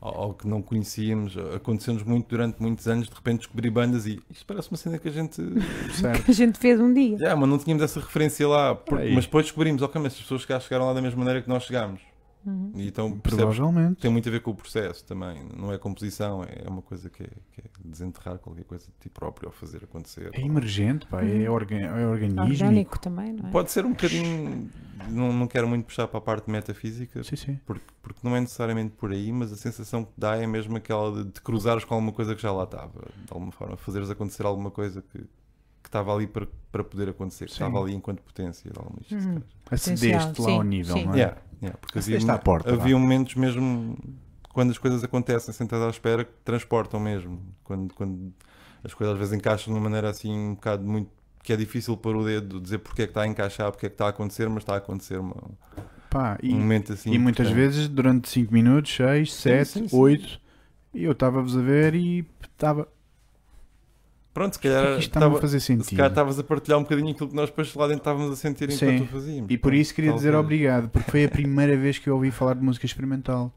ou, 0.00 0.14
ou 0.28 0.34
que 0.34 0.48
não 0.48 0.62
conhecíamos. 0.62 1.36
Aconteceu-nos 1.54 2.02
muito 2.02 2.26
durante 2.28 2.60
muitos 2.62 2.88
anos, 2.88 3.08
de 3.10 3.14
repente 3.14 3.40
descobrir 3.40 3.68
bandas 3.68 4.06
e 4.06 4.18
isto 4.30 4.46
parece 4.46 4.70
uma 4.70 4.78
cena 4.78 4.96
que 4.98 5.06
a 5.06 5.12
gente. 5.12 5.42
Que 6.24 6.30
a 6.30 6.34
gente 6.34 6.58
fez 6.58 6.80
um 6.80 6.92
dia. 6.94 7.18
Já, 7.18 7.36
mas 7.36 7.46
não 7.48 7.58
tínhamos 7.58 7.84
essa 7.84 8.00
referência 8.00 8.48
lá. 8.48 8.74
porque- 8.74 9.02
Aí. 9.04 9.14
mas 9.14 9.26
depois 9.26 9.44
descobrimos, 9.44 9.82
ok, 9.82 10.00
mas 10.00 10.14
as 10.14 10.20
pessoas 10.20 10.46
cá 10.46 10.58
chegaram 10.58 10.86
lá 10.86 10.94
da 10.94 11.02
mesma 11.02 11.18
maneira 11.18 11.42
que 11.42 11.48
nós 11.48 11.62
chegámos. 11.64 12.00
Uhum. 12.46 12.72
Então 12.76 13.18
percebes 13.18 13.56
tem 14.00 14.10
muito 14.10 14.28
a 14.28 14.32
ver 14.32 14.40
com 14.40 14.50
o 14.50 14.54
processo 14.54 15.04
também. 15.04 15.42
Não 15.56 15.72
é 15.72 15.78
composição, 15.78 16.44
é 16.44 16.68
uma 16.68 16.82
coisa 16.82 17.08
que 17.08 17.22
é, 17.22 17.28
que 17.52 17.60
é 17.60 17.64
desenterrar 17.84 18.38
qualquer 18.38 18.64
coisa 18.64 18.84
de 18.86 18.92
ti 19.00 19.08
próprio 19.08 19.48
ou 19.48 19.52
fazer 19.52 19.84
acontecer. 19.84 20.30
É 20.32 20.40
emergente, 20.40 21.06
pá. 21.06 21.22
É, 21.22 21.48
orga 21.48 21.76
é 21.76 22.06
organismo. 22.06 22.42
Orgânico 22.42 22.98
também, 22.98 23.32
não 23.32 23.48
é? 23.48 23.50
Pode 23.50 23.70
ser 23.70 23.86
um 23.86 23.90
bocadinho. 23.90 24.70
Não, 25.08 25.32
não 25.32 25.46
quero 25.46 25.68
muito 25.68 25.86
puxar 25.86 26.06
para 26.06 26.18
a 26.18 26.22
parte 26.22 26.50
metafísica, 26.50 27.22
Sim, 27.24 27.36
sim. 27.36 27.60
porque, 27.66 27.84
porque 28.02 28.20
não 28.22 28.36
é 28.36 28.40
necessariamente 28.40 28.94
por 28.96 29.10
aí, 29.10 29.32
mas 29.32 29.52
a 29.52 29.56
sensação 29.56 30.04
que 30.04 30.12
dá 30.16 30.36
é 30.36 30.46
mesmo 30.46 30.76
aquela 30.76 31.12
de, 31.12 31.30
de 31.30 31.40
cruzares 31.40 31.84
com 31.84 31.94
alguma 31.94 32.12
coisa 32.12 32.34
que 32.34 32.42
já 32.42 32.52
lá 32.52 32.64
estava, 32.64 33.00
de 33.14 33.30
alguma 33.30 33.52
forma, 33.52 33.76
fazeres 33.76 34.10
acontecer 34.10 34.46
alguma 34.46 34.70
coisa 34.70 35.02
que 35.02 35.26
estava 35.94 36.12
ali 36.12 36.26
para, 36.26 36.46
para 36.72 36.82
poder 36.82 37.08
acontecer, 37.08 37.48
Sim. 37.48 37.52
estava 37.54 37.80
ali 37.80 37.94
enquanto 37.94 38.20
potência. 38.22 38.70
Uhum. 39.12 39.40
Acedeste 39.70 40.40
lá 40.40 40.46
Sim, 40.48 40.56
ao 40.56 40.62
nível, 40.62 40.96
sim. 40.96 41.04
não 41.04 41.14
é? 41.14 41.18
Yeah, 41.18 41.36
yeah, 41.62 41.78
porque 41.80 41.98
havia, 41.98 42.16
Acedeste 42.16 42.44
porta, 42.44 42.74
havia 42.74 42.98
momentos 42.98 43.34
mesmo 43.36 43.96
quando 44.52 44.70
as 44.70 44.78
coisas 44.78 45.02
acontecem 45.04 45.54
sentado 45.54 45.84
à 45.84 45.88
espera 45.90 46.24
que 46.24 46.32
transportam 46.44 46.98
mesmo. 47.00 47.40
Quando, 47.62 47.94
quando 47.94 48.32
as 48.82 48.92
coisas 48.92 49.14
às 49.14 49.18
vezes 49.18 49.34
encaixam 49.34 49.72
de 49.72 49.78
uma 49.78 49.84
maneira 49.84 50.10
assim 50.10 50.32
um 50.32 50.54
bocado 50.54 50.84
muito 50.84 51.10
que 51.42 51.52
é 51.52 51.56
difícil 51.56 51.94
pôr 51.96 52.16
o 52.16 52.24
dedo, 52.24 52.58
dizer 52.58 52.78
porque 52.78 53.02
é 53.02 53.06
que 53.06 53.10
está 53.10 53.22
a 53.22 53.26
encaixar, 53.26 53.70
porque 53.70 53.86
é 53.86 53.88
que 53.90 53.94
está 53.94 54.06
a 54.06 54.08
acontecer, 54.08 54.48
mas 54.48 54.62
está 54.62 54.74
a 54.74 54.78
acontecer 54.78 55.18
uma- 55.18 55.36
Pá, 56.08 56.38
e, 56.42 56.54
um 56.54 56.58
momento 56.58 56.92
assim. 56.94 57.12
e 57.12 57.18
muitas 57.18 57.50
vezes 57.50 57.86
durante 57.86 58.28
5 58.30 58.52
minutos, 58.52 58.94
6, 58.96 59.34
7, 59.34 59.68
sim, 59.68 59.88
sim. 59.88 59.96
8, 59.96 60.40
e 60.94 61.04
eu 61.04 61.12
estava-vos 61.12 61.56
a 61.56 61.60
ver 61.60 61.94
e 61.94 62.24
estava. 62.42 62.88
Pronto, 64.34 64.54
se 64.54 64.58
é 64.58 64.62
calhar 64.62 64.84
isto 64.98 65.00
está-me 65.16 65.36
a 65.36 66.06
estavas 66.08 66.38
a 66.40 66.42
partilhar 66.44 66.78
um 66.78 66.82
bocadinho 66.82 67.10
aquilo 67.12 67.28
que 67.30 67.36
nós 67.36 67.48
depois 67.48 67.72
lá 67.74 67.86
dentro 67.86 68.00
estávamos 68.00 68.32
a 68.32 68.36
sentir 68.36 68.64
enquanto 68.64 68.98
Sim. 68.98 69.02
o 69.04 69.06
fazíamos. 69.06 69.50
E 69.50 69.56
por 69.56 69.72
isso 69.72 69.94
queria 69.94 70.12
dizer 70.12 70.32
Talvez. 70.32 70.44
obrigado, 70.44 70.88
porque 70.90 71.10
foi 71.10 71.24
a 71.24 71.28
primeira 71.28 71.76
vez 71.76 71.98
que 71.98 72.10
eu 72.10 72.14
ouvi 72.16 72.30
falar 72.32 72.54
de 72.54 72.62
música 72.62 72.84
experimental. 72.84 73.52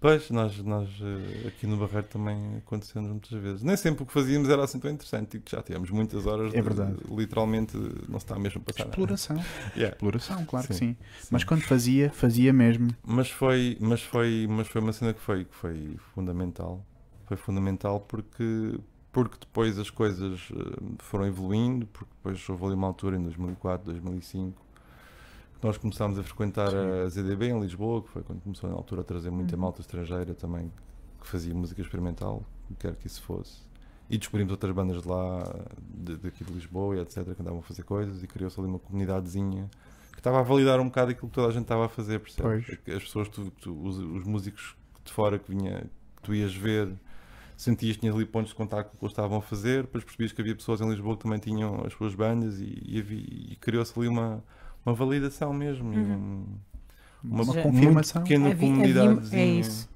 Pois, 0.00 0.28
nós, 0.30 0.58
nós 0.58 0.86
eh, 1.00 1.48
aqui 1.48 1.66
no 1.66 1.78
Barreiro 1.78 2.06
também 2.08 2.58
aconteceu-nos 2.58 3.10
muitas 3.10 3.30
vezes. 3.40 3.62
Nem 3.62 3.74
sempre 3.74 4.02
o 4.02 4.06
que 4.06 4.12
fazíamos 4.12 4.50
era 4.50 4.62
assim 4.62 4.78
tão 4.78 4.90
interessante, 4.90 5.38
que 5.38 5.50
já 5.50 5.62
tivemos 5.62 5.90
muitas 5.90 6.26
horas 6.26 6.52
É 6.52 6.56
de- 6.56 6.62
verdade. 6.62 6.96
literalmente 7.10 7.74
não 8.06 8.18
se 8.20 8.26
está 8.26 8.38
mesmo 8.38 8.60
a 8.60 8.64
passar 8.64 8.80
nada. 8.84 8.90
Exploração. 8.90 9.36
Yeah. 9.74 9.94
Exploração, 9.96 10.44
claro 10.44 10.66
que 10.66 10.74
Sim, 10.74 10.96
sim. 11.20 11.28
Mas 11.30 11.42
quando 11.44 11.62
fazia, 11.62 12.10
fazia 12.10 12.52
mesmo. 12.52 12.90
Mas 13.02 13.30
foi, 13.30 13.78
mas 13.80 14.02
foi, 14.02 14.46
mas 14.48 14.68
foi 14.68 14.80
uma 14.82 14.92
cena 14.92 15.14
que 15.14 15.20
foi, 15.20 15.44
que 15.46 15.54
foi 15.54 15.96
fundamental. 16.14 16.84
Foi 17.26 17.38
fundamental 17.38 18.00
porque, 18.00 18.78
porque 19.24 19.38
depois 19.40 19.78
as 19.78 19.90
coisas 19.90 20.48
eh, 20.52 20.82
foram 20.98 21.26
evoluindo, 21.26 21.86
porque 21.88 22.12
depois 22.16 22.48
houve 22.48 22.64
ali 22.66 22.74
uma 22.74 22.86
altura 22.86 23.16
em 23.16 23.22
2004, 23.22 23.84
2005 23.86 24.62
que 25.60 25.66
nós 25.66 25.76
começámos 25.76 26.18
a 26.18 26.22
frequentar 26.22 26.70
Sim. 26.70 26.76
a 27.04 27.08
ZDB 27.08 27.46
em 27.48 27.60
Lisboa, 27.60 28.02
que 28.02 28.08
foi 28.10 28.22
quando 28.22 28.40
começou 28.42 28.70
na 28.70 28.76
altura 28.76 29.00
a 29.00 29.04
trazer 29.04 29.30
muita 29.30 29.56
Uhum. 29.56 29.62
malta 29.62 29.80
estrangeira 29.80 30.32
também 30.34 30.70
que 31.20 31.26
fazia 31.26 31.52
música 31.52 31.80
experimental, 31.82 32.44
quer 32.78 32.94
que 32.94 33.06
isso 33.08 33.20
fosse. 33.22 33.66
E 34.08 34.16
descobrimos 34.16 34.52
outras 34.52 34.72
bandas 34.72 35.02
de 35.02 35.08
lá, 35.08 35.42
de, 35.80 36.16
daqui 36.16 36.44
de 36.44 36.52
Lisboa 36.52 36.96
e 36.96 37.00
etc, 37.00 37.24
que 37.34 37.42
andavam 37.42 37.58
a 37.58 37.62
fazer 37.62 37.82
coisas 37.82 38.22
e 38.22 38.26
criou-se 38.28 38.58
ali 38.60 38.68
uma 38.68 38.78
comunidadezinha 38.78 39.68
que 40.12 40.20
estava 40.20 40.38
a 40.38 40.42
validar 40.42 40.78
um 40.80 40.84
bocado 40.86 41.10
aquilo 41.10 41.28
que 41.28 41.34
toda 41.34 41.48
a 41.48 41.50
gente 41.50 41.62
estava 41.62 41.86
a 41.86 41.88
fazer, 41.88 42.20
percebes? 42.20 42.64
Pois. 42.84 42.96
As 42.96 43.02
pessoas, 43.02 43.28
tu- 43.28 43.50
tu- 43.60 43.82
os, 43.84 43.98
os 43.98 44.24
músicos 44.24 44.76
de 45.04 45.12
fora 45.12 45.38
que, 45.38 45.50
vinha, 45.50 45.80
que 46.16 46.22
tu 46.22 46.34
ias 46.34 46.54
ver 46.54 46.92
sentias 47.62 47.96
que 47.96 48.00
tinhas 48.00 48.14
ali 48.14 48.24
pontos 48.24 48.50
de 48.50 48.54
contacto 48.56 48.90
com 48.92 48.96
o 48.96 48.98
que 49.00 49.04
eles 49.04 49.12
estavam 49.12 49.38
a 49.38 49.42
fazer, 49.42 49.82
depois 49.82 50.04
percebias 50.04 50.32
que 50.32 50.40
havia 50.40 50.54
pessoas 50.54 50.80
em 50.80 50.88
Lisboa 50.88 51.16
que 51.16 51.24
também 51.24 51.38
tinham 51.38 51.84
as 51.84 51.92
suas 51.92 52.14
bandas 52.14 52.60
e, 52.60 52.64
e, 52.64 53.52
e 53.52 53.56
criou-se 53.60 53.92
ali 53.98 54.06
uma, 54.08 54.42
uma 54.86 54.94
validação 54.94 55.52
mesmo. 55.52 55.92
e 55.92 55.96
Uhum. 55.98 56.14
um- 56.14 56.46
Uma, 57.24 57.44
Já- 57.52 57.62
confirmação. 57.64 58.20
muito 58.22 58.28
pequena 58.28 58.50
Havia- 58.52 58.68
comunidade. 58.68 59.08
havia- 59.26 59.38
é 59.40 59.46
isso. 59.46 59.90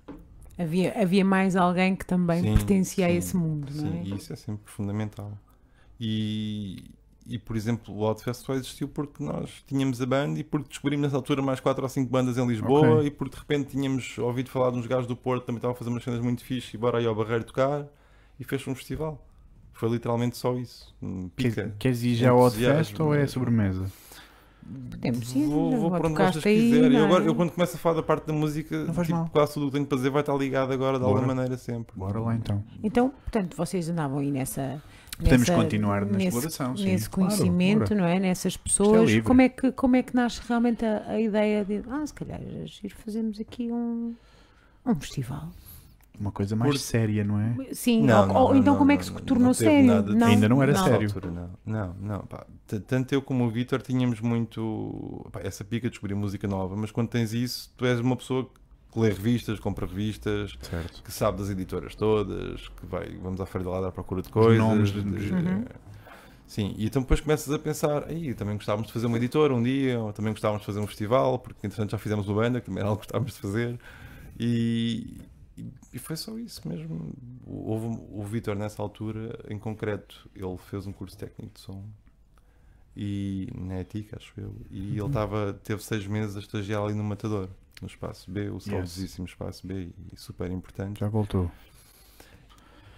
Havia, 0.59 1.01
havia 1.01 1.25
mais 1.25 1.55
alguém 1.57 1.95
que 1.95 2.05
também 2.05 2.43
Sim, 2.43 2.55
pertencia 2.55 3.07
a 3.07 3.11
sim, 3.11 3.17
esse 3.17 3.37
mundo, 3.37 3.69
não 3.73 3.81
Sim, 3.93 3.99
é? 4.01 4.03
e 4.05 4.15
isso 4.17 4.33
é 4.33 4.37
sempre 4.37 4.71
fundamental. 4.71 5.33
E, 6.01 6.91
e 7.27 7.39
por 7.39 7.57
exemplo, 7.57 7.95
o 7.95 8.05
Outfest 8.05 8.45
só 8.45 8.55
existiu 8.55 8.89
porque 8.89 9.23
nós 9.23 9.63
tínhamos 9.67 10.01
a 10.03 10.07
banda 10.07 10.41
e 10.41 10.45
porque 10.45 10.69
descobrimos 10.69 11.05
nessa 11.05 11.17
altura 11.17 11.41
mais 11.43 11.61
4 11.61 11.83
ou 11.83 11.89
5 11.89 12.11
bandas 12.11 12.37
em 12.39 12.47
Lisboa 12.47 12.97
Ok. 12.97 13.07
e 13.07 13.11
porque 13.11 13.35
de 13.37 13.41
repente 13.41 13.71
tínhamos 13.71 14.19
ouvido 14.19 14.51
falar 14.51 14.71
de 14.71 14.79
uns 14.79 14.87
gajos 14.87 15.07
do 15.07 15.17
Porto 15.17 15.43
que 15.43 15.47
também 15.47 15.59
estavam 15.59 15.75
a 15.75 15.79
fazer 15.79 15.91
umas 15.91 16.03
cenas 16.03 16.21
muito 16.21 16.45
fixe 16.45 16.77
e 16.77 16.79
bora 16.79 16.99
aí 16.99 17.07
ao 17.07 17.15
Barreiro 17.15 17.45
tocar 17.45 17.87
e 18.39 18.45
fez 18.45 18.67
um 18.67 18.75
festival. 18.75 19.25
Foi 19.73 19.89
literalmente 19.89 20.37
só 20.37 20.55
isso. 20.57 20.95
Pica. 21.35 21.75
Queres, 21.79 22.03
ir 22.03 22.15
já 22.15 22.31
ao. 22.31 22.41
Outfest 22.41 22.99
ou 23.01 23.15
é 23.15 23.27
sobremesa? 23.27 23.87
Podemos 24.65 25.35
ir, 25.35 25.47
Vou, 25.47 25.77
vou 25.77 25.91
para 25.91 26.07
onde 26.09 26.15
vocês 26.15 26.47
aí, 26.47 26.71
quiserem. 26.71 26.97
Eu, 26.97 27.03
é? 27.03 27.07
agora, 27.07 27.25
eu 27.25 27.35
quando 27.35 27.51
começo 27.51 27.75
a 27.77 27.79
falar 27.79 27.97
da 27.97 28.03
parte 28.03 28.27
da 28.27 28.33
música, 28.33 28.87
tipo, 28.87 29.11
mal. 29.11 29.29
quase 29.33 29.55
tudo 29.55 29.65
o 29.65 29.67
que 29.67 29.73
tenho 29.75 29.87
para 29.87 29.97
dizer 29.97 30.11
vai 30.11 30.23
estar 30.23 30.35
ligado 30.37 30.73
agora 30.73 30.99
de 30.99 31.05
Bora. 31.05 31.17
alguma 31.17 31.35
maneira 31.35 31.57
sempre. 31.57 31.93
Bora 31.97 32.21
lá 32.21 32.35
então. 32.37 32.63
Então, 32.83 33.09
portanto, 33.11 33.57
vocês 33.57 33.89
andavam 33.89 34.19
aí 34.19 34.31
nessa. 34.31 34.81
Podemos 35.23 35.49
nessa- 35.49 35.63
continuar 35.63 36.05
na 36.05 36.13
nesse, 36.13 36.27
exploração, 36.27 36.77
sim, 36.77 36.85
Nesse 36.85 37.09
claro, 37.11 37.31
conhecimento, 37.35 37.79
bora. 37.89 37.95
não 37.95 38.05
é? 38.07 38.19
Nessas 38.21 38.57
pessoas. 38.57 39.09
livre. 39.09 39.23
como, 39.23 39.41
é 39.43 39.49
que, 39.49 39.73
como 39.73 39.97
é 39.97 40.03
que 40.03 40.15
nasce 40.15 40.41
realmente 40.47 40.85
a, 40.85 41.05
a 41.09 41.21
ideia 41.21 41.65
de. 41.65 41.83
Ah, 41.91 42.07
se 42.07 42.13
calhar 42.15 42.41
era 42.41 42.67
giro 42.67 42.95
fazermos 42.97 43.41
aqui 43.41 43.71
um, 43.73 44.15
um 44.87 44.95
festival. 44.97 45.49
Uma 46.21 46.31
coisa 46.31 46.55
mais 46.55 46.73
Por- 46.73 46.79
séria, 46.79 47.25
não 47.25 47.41
é? 47.41 47.57
Sim, 47.73 48.03
Não, 48.05 48.21
ou, 48.21 48.27
não, 48.27 48.35
ou 48.43 48.57
então 48.57 48.73
não, 48.75 48.79
como 48.79 48.93
é 48.93 48.97
que 48.99 49.05
se 49.05 49.13
tornou 49.23 49.55
sério? 49.55 50.03
de- 50.03 50.23
Ainda 50.23 50.49
não 50.49 50.63
era 50.63 50.75
sério. 50.77 51.07
altura, 51.09 51.31
não, 51.31 51.51
não, 51.65 51.95
não, 52.01 52.21
pá. 52.27 52.47
Tanto 52.87 53.13
eu 53.15 53.23
como 53.23 53.45
o 53.45 53.51
Vitor 53.51 53.81
tínhamos 53.81 54.21
muito 54.21 55.27
pá, 55.33 55.41
essa 55.43 55.65
pica 55.65 55.89
de 55.89 55.93
descobrir 55.93 56.15
música 56.15 56.47
nova, 56.47 56.77
mas 56.77 56.91
quando 56.91 57.09
tens 57.09 57.33
isso, 57.33 57.73
tu 57.77 57.87
és 57.87 57.99
uma 57.99 58.15
pessoa 58.15 58.45
que 58.45 58.61
lê 59.01 59.09
revistas, 59.09 59.59
compra 59.61 59.87
revistas, 59.87 60.55
Certo. 60.63 61.03
que 61.03 61.13
sabe 61.13 61.39
das 61.39 61.51
editoras 61.51 61.95
todas, 61.95 62.69
que 62.69 62.87
vai, 62.87 63.09
vamos 63.17 63.41
à 63.41 63.47
Feira 63.47 63.65
da 63.65 63.71
Lada 63.71 63.89
à 63.89 63.93
procura 63.93 64.23
de 64.23 64.29
coisas. 64.29 64.59
nomes 64.59 64.91
de- 64.91 65.03
de- 65.03 65.33
Uhum. 65.33 65.65
Sim, 66.47 66.75
e 66.77 66.85
então 66.87 67.01
depois 67.01 67.21
começas 67.21 67.51
a 67.55 67.59
pensar, 67.59 68.05
aí 68.09 68.35
também 68.35 68.57
gostávamos 68.57 68.89
de 68.89 68.93
fazer 68.93 69.07
uma 69.07 69.17
editora 69.17 69.55
um 69.55 69.63
dia, 69.63 69.99
ou 69.99 70.13
também 70.13 70.33
gostávamos 70.33 70.61
de 70.63 70.67
fazer 70.67 70.81
um 70.81 70.87
festival, 70.87 71.39
porque 71.39 71.67
entretanto 71.67 71.93
já 71.93 71.99
fizemos 71.99 72.29
uma 72.29 72.43
banda, 72.43 72.61
que 72.61 72.67
também 72.67 72.81
era 72.81 72.89
algo 72.91 73.01
que 73.01 73.07
gostávamos 73.07 73.33
de 73.33 73.39
fazer, 73.41 73.81
e, 74.39 75.17
e- 75.57 75.65
e 75.95 75.99
foi 75.99 76.15
só 76.17 76.37
isso 76.39 76.69
mesmo. 76.69 77.15
Houve 77.47 77.99
o 78.11 78.23
Vitor 78.23 78.55
nessa 78.55 78.83
altura, 78.83 79.39
em 79.49 79.59
concreto, 79.59 80.29
ele 80.37 80.59
fez 80.69 80.87
um 80.87 80.93
curso 80.93 81.17
técnico 81.17 81.55
de 81.55 81.61
som 81.61 81.83
e 82.95 83.49
na 83.55 83.81
ETIC, 83.81 84.15
acho 84.15 84.33
eu, 84.37 84.55
e 84.71 84.91
ele 84.99 85.07
estava, 85.07 85.55
teve 85.65 85.83
seis 85.83 86.07
meses 86.07 86.37
a 86.37 86.41
estagiar 86.41 86.83
ali 86.83 86.93
no 86.95 87.03
Matador, 87.05 87.49
no 87.83 87.89
espaço 87.89 88.31
B, 88.31 88.49
o 88.49 88.59
saudosíssimo 88.61 89.27
espaço 89.27 89.67
B, 89.67 89.91
e 90.13 90.17
super 90.17 90.51
importante. 90.51 91.01
Já 91.01 91.09
voltou. 91.09 91.51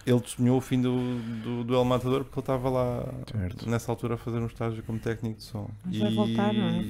Ele 0.05 0.19
testemunhou 0.21 0.57
o 0.59 0.61
fim 0.61 0.79
do, 0.79 0.95
do, 1.43 1.63
do 1.63 1.75
El 1.75 1.83
Matador 1.83 2.23
porque 2.23 2.37
ele 2.39 2.43
estava 2.43 2.69
lá 2.69 3.03
Certo. 3.31 3.67
nessa 3.67 3.91
altura 3.91 4.13
a 4.13 4.17
fazer 4.17 4.37
um 4.37 4.45
estágio 4.45 4.83
como 4.83 4.99
técnico 4.99 5.37
de 5.39 5.43
som. 5.43 5.67
Mas 5.83 5.97
vai 5.97 6.13
voltar, 6.13 6.53
não 6.53 6.67
é? 6.67 6.85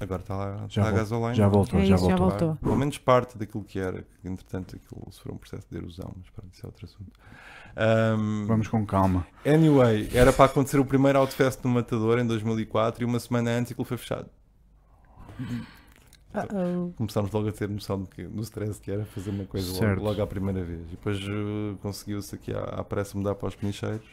Agora 0.00 0.20
está 0.22 0.34
lá, 0.36 0.56
Já 0.68 0.82
está 0.82 0.88
a 0.88 0.90
gasolina. 0.90 1.34
já 1.34 1.46
voltou, 1.46 1.78
É 1.78 1.84
já 1.84 1.94
isso, 1.94 2.08
já 2.08 2.16
voltou. 2.16 2.38
voltou. 2.48 2.56
Pelo 2.56 2.76
menos 2.76 2.96
parte 2.98 3.36
daquilo 3.38 3.62
que 3.62 3.78
era, 3.78 4.02
que 4.20 4.26
entretanto 4.28 4.74
aquilo 4.74 5.06
sofreu 5.12 5.34
um 5.34 5.38
processo 5.38 5.66
de 5.70 5.76
erosão, 5.76 6.10
mas 6.16 6.28
pronto, 6.30 6.52
isso 6.52 6.64
é 6.64 6.66
outro 6.66 6.86
assunto. 6.86 7.12
Ahm, 7.76 8.46
Vamos 8.46 8.66
com 8.66 8.84
calma. 8.86 9.26
Anyway, 9.46 10.08
era 10.14 10.32
para 10.32 10.46
acontecer 10.46 10.80
o 10.80 10.84
primeiro 10.86 11.18
Outfest 11.18 11.60
no 11.62 11.70
Matador 11.70 12.18
em 12.18 12.26
2004 12.26 13.02
e 13.02 13.04
uma 13.04 13.20
semana 13.20 13.50
antes 13.50 13.72
aquilo 13.72 13.84
foi 13.84 13.96
fechado. 13.98 14.28
Uh-oh. 16.34 16.92
Começámos 16.96 17.30
logo 17.30 17.48
a 17.48 17.52
ter 17.52 17.68
noção 17.68 18.04
que, 18.04 18.24
do 18.24 18.40
stress 18.42 18.80
que 18.80 18.90
era 18.90 19.04
fazer 19.04 19.30
uma 19.30 19.44
coisa 19.44 19.86
logo, 19.86 20.02
logo 20.02 20.22
à 20.22 20.26
primeira 20.26 20.64
vez. 20.64 20.80
E 20.88 20.90
depois 20.92 21.18
eh, 21.20 21.76
conseguiu-se 21.82 22.34
aqui 22.34 22.52
à, 22.52 22.60
à 22.62 22.84
pressa 22.84 23.16
mudar 23.16 23.34
para 23.34 23.48
os 23.48 23.54
penicheiros 23.54 24.06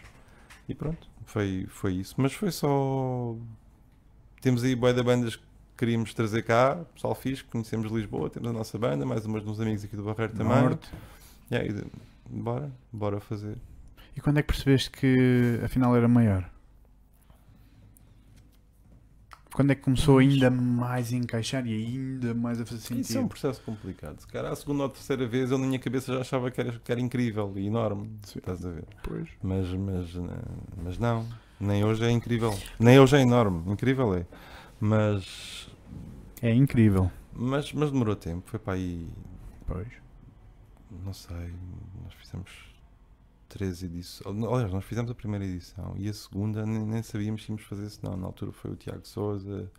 e 0.68 0.76
pronto, 0.76 1.08
foi, 1.26 1.66
foi 1.70 1.94
isso. 1.94 2.16
Mas 2.18 2.34
foi 2.34 2.52
só. 2.52 3.36
Temos 4.42 4.64
aí 4.64 4.76
boia 4.76 4.94
de 4.94 5.02
bandas 5.04 5.36
que 5.36 5.44
queríamos 5.78 6.14
trazer 6.14 6.44
cá, 6.44 6.76
pessoal 6.94 7.16
fixe, 7.16 7.44
conhecemos 7.46 7.92
Lisboa, 7.92 8.30
temos 8.30 8.50
a 8.50 8.54
nossa 8.54 8.78
banda, 8.78 9.06
mais 9.06 9.26
umas 9.26 9.44
dos 9.44 9.60
amigos 9.62 9.84
aqui 9.86 9.96
do 9.96 10.04
Barreiro 10.04 10.34
também. 10.34 10.62
Norte. 10.62 10.92
Yeah, 11.52 11.70
e 11.70 11.74
de- 11.74 11.88
bora, 12.30 12.70
bora 12.92 13.20
fazer. 13.20 13.58
E 14.16 14.22
quando 14.22 14.38
é 14.40 14.42
que 14.42 14.48
percebeste 14.48 14.92
que 14.92 15.60
afinal 15.64 15.96
era 15.96 16.08
maior? 16.08 16.50
Quando 19.60 19.72
é 19.72 19.76
que 19.76 19.82
começou 19.82 20.20
ainda 20.20 20.50
mais 20.50 21.12
a 21.12 21.18
encaixar 21.18 21.68
e 21.68 21.74
ainda 21.74 22.34
mais 22.34 22.62
a 22.62 22.66
fazer 22.66 22.78
Isso 22.80 22.94
é 22.94 22.96
um 22.96 23.04
sentido? 23.04 23.28
processo 23.28 23.62
complicado. 23.62 24.18
Se 24.22 24.26
calhar 24.26 24.50
a 24.54 24.56
segunda 24.56 24.84
ou 24.84 24.90
terceira 24.90 25.28
vez 25.28 25.52
eu 25.52 25.58
na 25.58 25.68
minha 25.68 25.78
cabeça 25.78 26.14
já 26.14 26.22
achava 26.22 26.50
que 26.50 26.62
era, 26.62 26.72
que 26.80 26.90
era 26.90 27.02
incrível 27.02 27.52
e 27.58 27.68
enorme. 27.68 28.10
Sim. 28.24 28.40
Estás 28.40 28.66
a 28.66 28.70
ver? 28.72 28.86
Pois. 29.04 29.28
Mas, 29.44 29.68
mas, 29.74 30.16
mas 30.82 30.98
não, 30.98 31.28
nem 31.60 31.84
hoje 31.84 32.06
é 32.06 32.10
incrível. 32.10 32.58
Nem 32.80 33.02
hoje 33.02 33.18
é 33.18 33.20
enorme, 33.22 33.70
incrível 33.70 34.16
é. 34.16 34.26
Mas, 34.80 35.70
É 36.42 36.54
incrível. 36.54 37.12
mas, 37.34 37.74
mas 37.74 37.92
demorou 37.92 38.16
tempo, 38.16 38.44
foi 38.50 38.60
para 38.60 38.76
aí, 38.76 39.10
Pois. 39.68 39.90
não 41.04 41.12
sei, 41.12 41.52
nós 42.02 42.14
fizemos 42.14 42.50
três 43.50 43.84
edições. 43.84 44.38
Aliás, 44.44 44.72
nós 44.72 44.86
fizemos 44.86 45.12
a 45.12 45.16
primeira 45.16 45.44
edição 45.44 45.94
e 45.98 46.08
a 46.08 46.14
segunda 46.14 46.66
nem, 46.66 46.86
nem 46.86 47.04
sabíamos 47.04 47.44
se 47.44 47.50
íamos 47.50 47.64
fazer 47.66 47.86
isso, 47.88 48.00
não. 48.04 48.16
Na 48.16 48.28
altura 48.28 48.52
foi 48.54 48.72
o 48.72 48.76
Tiago 48.76 49.06
Souza 49.06 49.70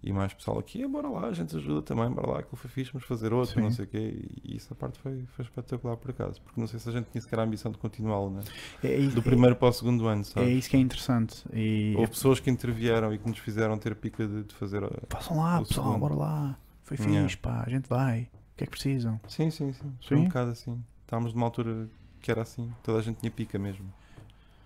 e 0.00 0.12
mais 0.12 0.32
pessoal 0.32 0.60
aqui, 0.60 0.80
"Eh, 0.82 0.86
bora 0.86 1.08
lá, 1.08 1.26
a 1.26 1.32
gente 1.32 1.56
ajuda 1.56 1.82
também, 1.82 2.08
bora 2.08 2.30
lá, 2.30 2.42
que 2.44 2.54
foi 2.54 2.70
fixe, 2.70 2.92
vamos 2.92 3.08
fazer 3.08 3.32
outro, 3.32 3.54
Sim. 3.56 3.62
não 3.62 3.70
sei 3.72 3.84
o 3.84 3.88
quê. 3.88 4.28
E 4.44 4.54
essa 4.56 4.72
parte 4.74 4.96
foi, 5.00 5.24
foi 5.34 5.44
espetacular 5.44 5.96
por 5.96 6.12
acaso, 6.12 6.40
porque 6.42 6.60
não 6.60 6.68
sei 6.68 6.78
se 6.78 6.88
a 6.88 6.92
gente 6.92 7.06
tinha 7.10 7.20
sequer 7.20 7.40
a 7.40 7.42
ambição 7.42 7.72
de 7.72 7.78
continuá-lo, 7.78 8.30
né? 8.30 8.42
É, 8.84 8.96
isso- 8.96 9.16
Do 9.16 9.22
primeiro 9.22 9.56
para 9.56 9.68
o 9.68 9.72
segundo 9.72 10.06
ano, 10.06 10.22
é, 10.36 10.40
é 10.44 10.50
isso 10.52 10.70
que 10.70 10.76
é 10.76 10.80
interessante. 10.80 11.42
E 11.52 11.94
Houve 11.96 12.10
pessoas 12.12 12.38
que 12.38 12.48
intervieram 12.48 13.12
e 13.12 13.18
que 13.18 13.28
nos 13.28 13.38
fizeram 13.40 13.76
ter 13.76 13.96
pica 13.96 14.24
de, 14.28 14.44
de 14.44 14.54
fazer. 14.54 14.82
passam 15.08 15.38
lá, 15.38 15.58
pessoal, 15.58 15.86
segundo. 15.86 16.00
bora 16.00 16.14
lá. 16.14 16.58
Foi 16.84 16.96
fixe, 16.96 17.10
Yeah. 17.10 17.36
pá, 17.42 17.64
a 17.66 17.68
gente 17.70 17.88
vai. 17.88 18.22
O 18.22 18.56
que 18.58 18.64
é 18.64 18.66
que 18.66 18.70
precisam? 18.70 19.20
Sim, 19.28 19.50
sim, 19.50 19.72
sim. 19.72 19.92
Foi 20.06 20.16
um 20.16 20.24
bocado 20.24 20.50
assim. 20.52 20.80
Estávamos 21.02 21.32
numa 21.34 21.46
altura 21.46 21.88
que 22.20 22.30
era 22.30 22.42
assim. 22.42 22.70
Toda 22.82 22.98
a 22.98 23.02
gente 23.02 23.16
tinha 23.18 23.30
pica 23.30 23.58
mesmo. 23.58 23.84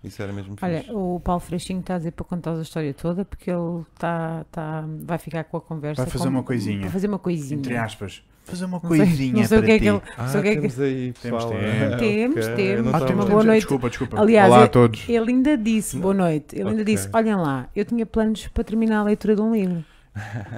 Isso 0.03 0.21
era 0.21 0.33
mesmo 0.33 0.55
Olha, 0.61 0.79
fixe. 0.81 0.91
o 0.93 1.21
Paulo 1.23 1.39
Freixinho 1.39 1.79
está 1.79 1.95
a 1.95 1.97
dizer 1.97 2.11
para 2.11 2.25
contar 2.25 2.51
a 2.57 2.61
história 2.61 2.93
toda 2.93 3.23
porque 3.23 3.49
ele 3.49 3.85
tá, 3.97 4.45
tá, 4.51 4.83
vai 5.03 5.17
ficar 5.17 5.45
com 5.45 5.55
a 5.57 5.61
conversa. 5.61 6.01
Vai 6.03 6.11
fazer 6.11 6.25
com- 6.25 6.29
uma 6.29 6.43
coisinha. 6.43 6.81
Vai 6.81 6.89
fazer 6.89 7.07
uma 7.07 7.19
coisinha. 7.19 7.57
Entre 7.57 7.77
aspas. 7.77 8.21
Fazer 8.43 8.65
uma 8.65 8.81
Não 8.83 8.89
sei- 8.89 8.97
coisinha 8.99 9.33
não 9.41 9.43
sei 9.47 9.57
o 9.57 9.61
para 9.61 9.65
que 9.67 9.71
é 9.71 9.75
ti. 9.77 9.81
que 9.83 9.87
ele- 9.87 10.01
Ah, 10.17 10.27
só 10.27 10.41
que 10.41 10.47
é 10.49 10.55
que- 10.55 10.59
temos 10.61 10.79
aí, 10.81 11.13
Temos, 11.13 11.43
pessoal. 11.45 11.49
temos. 11.61 11.99
Temos, 11.99 12.45
Ok, 12.45 12.55
temos. 12.57 12.77
eu 12.77 12.83
não 12.83 12.91
Ah, 12.93 12.99
temos, 12.99 13.15
Boa 13.15 13.27
temos. 13.29 13.45
noite. 13.45 13.59
Desculpa, 13.61 13.89
desculpa. 13.89 14.19
Aliás, 14.21 14.51
Olá 14.51 14.63
a 14.65 14.67
todos. 14.67 15.07
Ele 15.07 15.31
ainda 15.31 15.57
disse, 15.57 15.95
boa 15.97 16.13
noite, 16.13 16.53
ele 16.53 16.67
ainda 16.67 16.81
Ok. 16.81 16.93
disse, 16.93 17.09
olhem 17.13 17.35
lá, 17.37 17.69
eu 17.73 17.85
tinha 17.85 18.05
planos 18.05 18.47
para 18.47 18.65
terminar 18.65 18.99
a 18.99 19.03
leitura 19.03 19.35
de 19.37 19.41
um 19.41 19.53
livro. 19.55 19.85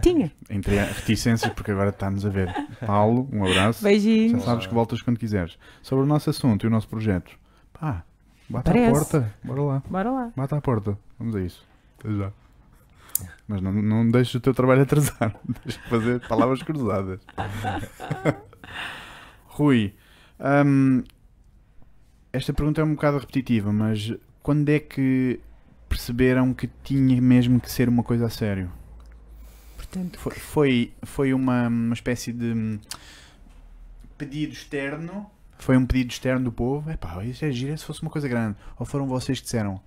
Tinha. 0.01 0.31
Entre 0.49 0.75
reticências, 0.75 1.51
porque 1.53 1.71
agora 1.71 1.89
está-nos 1.89 2.25
a 2.25 2.29
ver. 2.29 2.53
Paulo, 2.85 3.29
um 3.31 3.45
abraço. 3.45 3.81
Já 3.81 3.89
Beijinhos. 3.89 4.43
sabes 4.43 4.67
que 4.67 4.73
voltas 4.73 5.01
quando 5.01 5.17
quiseres. 5.17 5.57
Sobre 5.81 6.03
o 6.03 6.07
nosso 6.07 6.29
assunto 6.29 6.65
e 6.65 6.67
o 6.67 6.69
nosso 6.69 6.87
projeto. 6.87 7.31
Pá, 7.73 8.03
bate 8.49 8.69
à 8.69 8.73
Parece. 8.73 8.93
porta. 9.11 9.33
Bora 9.43 9.61
lá. 9.61 9.83
Bora 9.89 10.11
lá. 10.11 10.31
Bate 10.35 10.55
à 10.55 10.61
porta. 10.61 10.97
Vamos 11.17 11.35
a 11.35 11.41
isso. 11.41 11.65
Até 11.99 12.13
já. 12.13 12.31
Mas 13.47 13.61
não, 13.61 13.71
não 13.71 14.09
deixes 14.11 14.35
o 14.35 14.39
teu 14.41 14.53
trabalho 14.53 14.81
atrasar. 14.81 15.33
Deixa 15.63 15.79
de 15.81 15.87
fazer 15.89 16.27
palavras 16.27 16.61
cruzadas. 16.61 17.19
Rui, 19.47 19.93
hum, 20.65 21.01
esta 22.33 22.51
pergunta 22.53 22.81
é 22.81 22.83
um 22.83 22.95
bocado 22.95 23.19
repetitiva, 23.19 23.71
mas 23.71 24.13
quando 24.43 24.67
é 24.69 24.79
que 24.79 25.39
perceberam 25.87 26.53
que 26.53 26.67
tinha 26.83 27.21
mesmo 27.21 27.59
que 27.61 27.71
ser 27.71 27.87
uma 27.87 28.03
coisa 28.03 28.25
a 28.25 28.29
sério? 28.29 28.69
Portanto, 29.95 30.19
Foi, 30.19 30.33
foi, 30.33 30.93
foi 31.03 31.33
uma, 31.33 31.67
uma 31.69 31.93
espécie 31.93 32.33
de 32.33 32.45
hum, 32.53 32.79
pedido 34.17 34.51
externo. 34.53 35.29
Foi 35.57 35.77
um 35.77 35.85
pedido 35.85 36.11
externo 36.11 36.43
do 36.45 36.51
povo. 36.51 36.91
Epá, 36.91 37.23
isso 37.23 37.45
é 37.45 37.51
giro 37.51 37.77
se 37.77 37.85
fosse 37.85 38.01
uma 38.01 38.11
coisa 38.11 38.27
grande. 38.27 38.57
Ou 38.77 38.85
foram 38.85 39.07
vocês 39.07 39.39
que 39.39 39.45
disseram: 39.45 39.81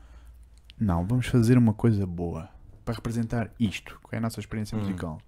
Não, 0.81 1.05
vamos 1.07 1.27
fazer 1.27 1.59
uma 1.59 1.75
coisa 1.75 2.07
boa 2.07 2.49
para 2.87 2.95
representar 2.95 3.51
isto, 3.61 4.01
que 4.09 4.15
é 4.15 4.19
a 4.19 4.21
nossa 4.21 4.41
experiência 4.41 4.77
Hum. 4.77 4.81
musical. 4.81 5.21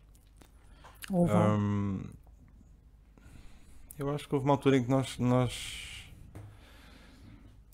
houve 1.10 1.32
um- 1.34 1.56
Hum, 1.58 2.02
eu 3.98 4.14
acho 4.14 4.26
que 4.26 4.34
houve 4.34 4.46
uma 4.46 4.54
altura 4.54 4.78
em 4.78 4.82
que 4.84 4.88
nós, 4.90 5.18
nós 5.18 5.88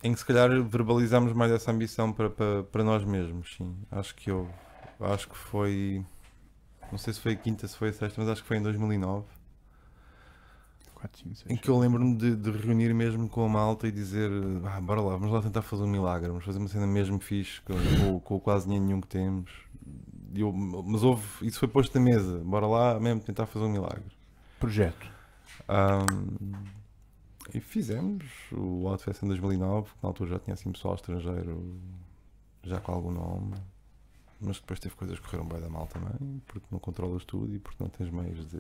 em 0.02 0.12
que 0.12 0.18
se 0.18 0.24
calhar 0.24 0.48
verbalizámos 0.64 1.32
mais 1.32 1.52
essa 1.52 1.70
ambição 1.70 2.12
para, 2.12 2.28
para, 2.30 2.62
para 2.64 2.82
nós 2.84 3.04
mesmos, 3.04 3.54
sim. 3.56 3.76
Acho 3.92 4.14
que 4.16 4.30
houve. 4.30 4.50
Acho 5.00 5.28
que 5.28 5.36
foi. 5.36 6.04
Não 6.90 6.98
sei 6.98 7.12
se 7.12 7.20
foi 7.20 7.32
a 7.32 7.36
quinta, 7.36 7.66
se 7.66 7.76
foi 7.76 7.88
a 7.88 7.92
sexta, 7.92 8.20
mas 8.20 8.30
acho 8.30 8.42
que 8.42 8.48
foi 8.48 8.56
em 8.58 8.62
2009. 8.62 9.26
4, 10.94 11.18
5, 11.22 11.34
6. 11.34 11.50
Em 11.50 11.56
que 11.56 11.68
eu 11.68 11.78
lembro-me 11.78 12.16
de, 12.16 12.34
de 12.36 12.50
reunir 12.50 12.94
mesmo 12.94 13.28
com 13.28 13.44
a 13.44 13.48
malta 13.48 13.86
e 13.86 13.92
dizer 13.92 14.30
ah, 14.64 14.80
bora 14.80 15.00
lá, 15.00 15.16
vamos 15.16 15.30
lá 15.32 15.42
tentar 15.42 15.62
fazer 15.62 15.82
um 15.82 15.88
milagre, 15.88 16.28
vamos 16.28 16.44
fazer 16.44 16.58
uma 16.58 16.68
cena 16.68 16.86
mesmo 16.86 17.18
fixe 17.20 17.60
com, 17.62 17.74
com, 17.74 18.20
com 18.20 18.40
quase 18.40 18.68
nenhum 18.68 19.00
que 19.00 19.08
temos. 19.08 19.50
Eu- 20.34 20.52
mas 20.52 21.02
houve, 21.02 21.22
isso 21.46 21.58
foi 21.58 21.68
posto 21.68 21.94
na 21.98 22.04
mesa, 22.04 22.38
bora 22.44 22.66
lá 22.66 22.98
mesmo 23.00 23.20
tentar 23.20 23.46
fazer 23.46 23.64
um 23.66 23.70
milagre. 23.70 24.04
Projeto. 24.58 25.06
Ahm, 25.68 26.52
e 27.54 27.60
fizemos 27.60 28.24
o 28.52 28.88
Outfest 28.88 29.22
em 29.22 29.28
2009, 29.28 29.90
que 29.90 29.96
na 30.02 30.08
altura 30.08 30.30
já 30.30 30.38
tinha 30.38 30.54
assim 30.54 30.72
pessoal 30.72 30.94
estrangeiro, 30.94 31.78
já 32.64 32.80
com 32.80 32.92
algum 32.92 33.10
nome. 33.12 33.54
Mas 34.40 34.58
depois 34.60 34.78
teve 34.78 34.94
coisas 34.94 35.18
que 35.18 35.24
correram 35.24 35.46
bem 35.48 35.60
da 35.60 35.68
mal 35.68 35.86
também, 35.86 36.42
porque 36.46 36.66
não 36.70 36.78
controlas 36.78 37.24
tudo 37.24 37.54
e 37.54 37.58
porque 37.58 37.82
não 37.82 37.88
tens 37.90 38.10
meios 38.10 38.46
de 38.48 38.58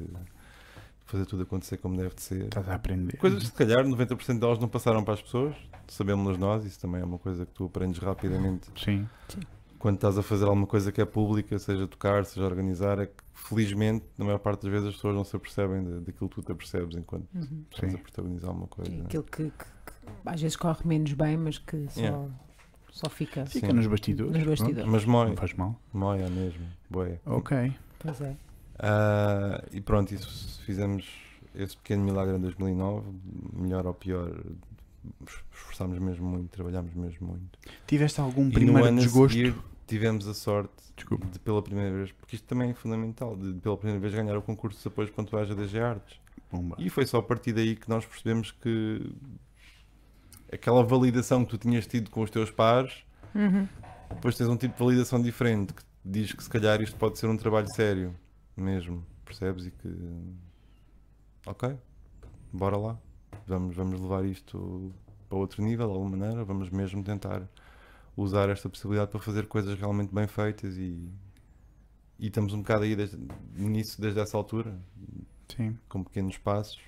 fazer 1.04 1.26
tudo 1.26 1.42
acontecer 1.42 1.76
como 1.76 1.96
deve 1.96 2.14
de 2.14 2.22
ser. 2.22 2.44
Estás 2.46 2.68
a 2.68 2.74
aprender. 2.74 3.16
Coisas 3.18 3.40
que 3.40 3.46
se 3.46 3.52
calhar 3.54 3.84
90% 3.84 4.38
delas 4.40 4.58
não 4.58 4.68
passaram 4.68 5.04
para 5.04 5.14
as 5.14 5.22
pessoas, 5.22 5.54
sabemos 5.86 6.36
nós, 6.38 6.64
isso 6.64 6.80
também 6.80 7.00
é 7.00 7.04
uma 7.04 7.18
coisa 7.18 7.44
que 7.46 7.52
tu 7.52 7.66
aprendes 7.66 7.98
rapidamente 8.00 8.68
Sim. 8.82 9.06
quando 9.78 9.96
estás 9.96 10.18
a 10.18 10.22
fazer 10.22 10.46
alguma 10.46 10.66
coisa 10.66 10.90
que 10.90 11.00
é 11.00 11.04
pública, 11.04 11.58
seja 11.58 11.86
tocar, 11.86 12.24
seja 12.24 12.44
organizar, 12.46 12.98
é 12.98 13.06
que 13.06 13.12
felizmente, 13.34 14.04
na 14.18 14.24
maior 14.24 14.38
parte 14.38 14.62
das 14.62 14.70
vezes, 14.72 14.88
as 14.88 14.94
pessoas 14.94 15.14
não 15.14 15.22
se 15.24 15.36
apercebem 15.36 15.84
daquilo 16.00 16.28
que 16.28 16.34
tu 16.36 16.42
te 16.42 16.50
apercebes 16.52 16.96
enquanto 16.96 17.28
Uhum. 17.34 17.64
estás 17.70 17.92
Sim. 17.92 17.98
a 17.98 18.00
protagonizar 18.02 18.50
uma 18.50 18.66
coisa. 18.66 18.90
Sim, 18.90 19.02
aquilo 19.04 19.22
que, 19.24 19.44
que- 19.50 19.50
que 19.50 19.92
às 20.24 20.40
vezes 20.40 20.56
corre 20.56 20.80
menos 20.84 21.12
bem, 21.12 21.36
mas 21.36 21.58
que 21.58 21.86
só, 21.90 22.00
Yeah. 22.00 22.28
Só 22.96 23.10
fica 23.10 23.44
Fica 23.46 23.66
Sim. 23.68 23.72
nos 23.74 23.86
bastidores. 23.86 24.32
nos 24.32 24.44
bastidores. 24.44 24.90
Mas 24.90 25.04
mói, 25.04 25.28
Não 25.28 25.36
faz 25.36 25.52
mal. 25.54 25.78
móia 25.92 26.28
mesmo, 26.30 26.66
boé. 26.88 27.18
Ok. 27.26 27.72
Pois 27.98 28.20
é. 28.22 28.34
Ah, 28.78 29.62
e 29.72 29.80
pronto, 29.80 30.14
isso 30.14 30.60
fizemos 30.62 31.06
esse 31.54 31.76
pequeno 31.76 32.04
milagre 32.04 32.36
em 32.36 32.40
2009, 32.40 33.06
melhor 33.52 33.86
ou 33.86 33.94
pior, 33.94 34.30
esforçámos 35.52 35.98
mesmo 35.98 36.26
muito, 36.26 36.48
trabalhámos 36.50 36.94
mesmo 36.94 37.28
muito. 37.28 37.58
Tiveste 37.86 38.20
algum 38.20 38.42
E 38.42 38.46
no 38.46 38.52
primeiro 38.52 38.94
desgosto? 38.96 39.36
seguir 39.36 39.54
tivemos 39.86 40.26
a 40.26 40.34
sorte 40.34 40.72
Desculpa. 40.96 41.26
de 41.26 41.38
pela 41.38 41.62
primeira 41.62 41.94
vez, 41.94 42.12
porque 42.12 42.34
isto 42.36 42.46
também 42.46 42.70
é 42.70 42.74
fundamental, 42.74 43.36
de 43.36 43.52
pela 43.60 43.76
primeira 43.76 44.00
vez 44.00 44.14
ganhar 44.14 44.36
o 44.36 44.42
concurso 44.42 44.80
de 44.82 44.88
apoio 44.88 45.12
pontuais 45.12 45.48
da 45.48 45.54
DG 45.54 45.78
Artes. 45.80 46.18
Pumba. 46.50 46.76
E 46.78 46.88
foi 46.90 47.04
só 47.06 47.18
a 47.18 47.22
partir 47.22 47.52
daí 47.52 47.74
que 47.76 47.88
nós 47.88 48.04
percebemos 48.04 48.52
que 48.52 49.10
aquela 50.56 50.82
validação 50.82 51.44
que 51.44 51.50
tu 51.50 51.58
tinhas 51.58 51.86
tido 51.86 52.10
com 52.10 52.22
os 52.22 52.30
teus 52.30 52.50
pares, 52.50 53.04
Uhum. 53.34 53.68
depois 54.10 54.36
tens 54.36 54.48
um 54.48 54.56
tipo 54.56 54.74
de 54.76 54.82
validação 54.84 55.20
diferente 55.20 55.74
que 55.74 55.82
diz 56.04 56.32
que 56.32 56.42
se 56.42 56.48
calhar 56.50 56.80
isto 56.80 56.96
pode 56.96 57.18
ser 57.18 57.26
um 57.28 57.36
trabalho 57.36 57.68
sério 57.68 58.14
mesmo, 58.56 59.04
percebes? 59.24 59.66
E 59.66 59.70
que 59.70 59.88
ok, 61.46 61.76
bora 62.52 62.76
lá, 62.76 62.98
vamos, 63.46 63.76
vamos 63.76 64.00
levar 64.00 64.24
isto 64.24 64.92
para 65.28 65.38
outro 65.38 65.62
nível 65.62 65.86
de 65.88 65.92
alguma 65.92 66.16
maneira, 66.16 66.44
vamos 66.44 66.70
mesmo 66.70 67.02
tentar 67.02 67.42
usar 68.16 68.48
esta 68.48 68.68
possibilidade 68.68 69.10
para 69.10 69.20
fazer 69.20 69.46
coisas 69.46 69.78
realmente 69.78 70.14
bem 70.14 70.26
feitas 70.26 70.76
e, 70.78 71.10
e 72.18 72.28
estamos 72.28 72.54
um 72.54 72.58
bocado 72.58 72.84
aí 72.84 72.96
desde, 72.96 73.18
nisso 73.54 74.00
desde 74.00 74.18
essa 74.20 74.36
altura, 74.36 74.74
Sim. 75.54 75.76
com 75.88 76.02
pequenos 76.02 76.38
passos, 76.38 76.80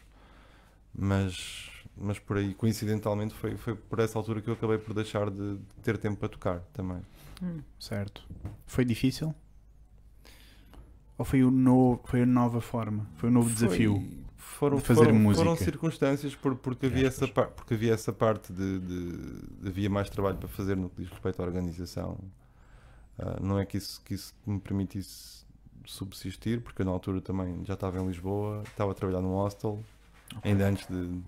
mas, 0.94 1.70
mas 2.00 2.18
por 2.18 2.36
aí, 2.36 2.54
coincidentalmente, 2.54 3.34
foi, 3.34 3.56
foi 3.56 3.74
por 3.74 3.98
essa 3.98 4.18
altura 4.18 4.40
que 4.40 4.48
eu 4.48 4.54
acabei 4.54 4.78
por 4.78 4.94
deixar 4.94 5.30
de, 5.30 5.56
de 5.56 5.60
ter 5.82 5.98
tempo 5.98 6.18
para 6.18 6.28
tocar 6.28 6.60
também. 6.72 7.00
Hum. 7.42 7.60
Certo. 7.78 8.26
Foi 8.66 8.84
difícil? 8.84 9.34
Ou 11.16 11.24
foi, 11.24 11.42
o 11.42 11.50
novo, 11.50 12.00
foi 12.04 12.22
a 12.22 12.26
nova 12.26 12.60
forma? 12.60 13.06
Foi 13.16 13.28
o 13.28 13.32
novo 13.32 13.50
desafio? 13.50 13.96
Foi- 13.96 14.28
Foram, 14.36 14.76
de 14.78 14.82
fazer 14.84 15.04
foram, 15.04 15.14
música. 15.18 15.44
foram 15.44 15.56
circunstâncias 15.56 16.34
por- 16.34 16.56
porque, 16.56 16.86
havia 16.86 17.06
essa 17.06 17.28
par- 17.28 17.48
porque 17.48 17.74
havia 17.74 17.92
essa 17.92 18.12
parte 18.12 18.52
de, 18.52 18.78
de- 18.80 19.12
de- 19.60 19.68
havia 19.68 19.90
mais 19.90 20.08
trabalho 20.08 20.36
para 20.38 20.48
fazer 20.48 20.76
no 20.76 20.88
que 20.88 21.02
diz 21.02 21.10
respeito 21.10 21.40
à 21.40 21.44
organização. 21.44 22.18
Ah, 23.18 23.38
não 23.42 23.58
é 23.58 23.66
que 23.66 23.76
isso, 23.76 24.00
que 24.04 24.14
isso 24.14 24.34
me 24.46 24.58
permitisse 24.58 25.44
subsistir, 25.84 26.60
porque 26.62 26.82
eu 26.82 26.86
na 26.86 26.92
altura 26.92 27.20
também 27.20 27.64
já 27.64 27.74
estava 27.74 28.00
em 28.00 28.06
Lisboa, 28.06 28.62
estava 28.64 28.92
a 28.92 28.94
trabalhar 28.94 29.20
num 29.20 29.32
hostel, 29.34 29.82
ainda 30.42 30.66
antes 30.68 30.86
de 30.88 31.20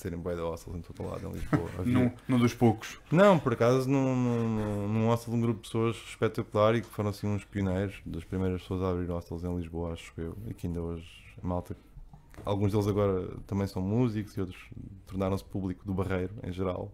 serem 0.00 0.18
bué 0.18 0.34
de 0.34 0.40
hostels 0.40 0.76
em 0.78 0.82
todo 0.82 1.08
lado 1.08 1.28
em 1.28 1.32
Lisboa. 1.32 1.68
Havia- 1.78 1.92
Num, 1.92 2.10
num 2.28 2.38
dos 2.38 2.54
poucos. 2.54 2.98
Não, 3.12 3.38
por 3.38 3.52
acaso 3.52 3.88
num, 3.88 4.14
num, 4.16 4.88
num 4.88 5.06
hostel 5.08 5.32
de 5.32 5.38
um 5.38 5.42
grupo 5.42 5.60
de 5.60 5.66
pessoas 5.68 5.96
espetacular 6.08 6.74
e 6.74 6.82
que 6.82 6.88
foram 6.88 7.10
assim 7.10 7.26
uns 7.26 7.44
pioneiros, 7.44 8.00
das 8.04 8.24
primeiras 8.24 8.62
pessoas 8.62 8.82
a 8.82 8.90
abrir 8.90 9.06
hostels 9.10 9.44
em 9.44 9.56
Lisboa, 9.56 9.92
acho 9.92 10.12
eu, 10.18 10.36
e 10.46 10.54
que 10.54 10.66
ainda 10.66 10.80
hoje 10.80 11.06
a 11.42 11.46
malta, 11.46 11.76
alguns 12.44 12.72
deles 12.72 12.86
agora 12.86 13.28
também 13.46 13.66
são 13.66 13.80
músicos 13.82 14.36
e 14.36 14.40
outros 14.40 14.58
tornaram-se 15.06 15.44
público 15.44 15.84
do 15.84 15.92
Barreiro 15.94 16.32
em 16.42 16.52
geral. 16.52 16.92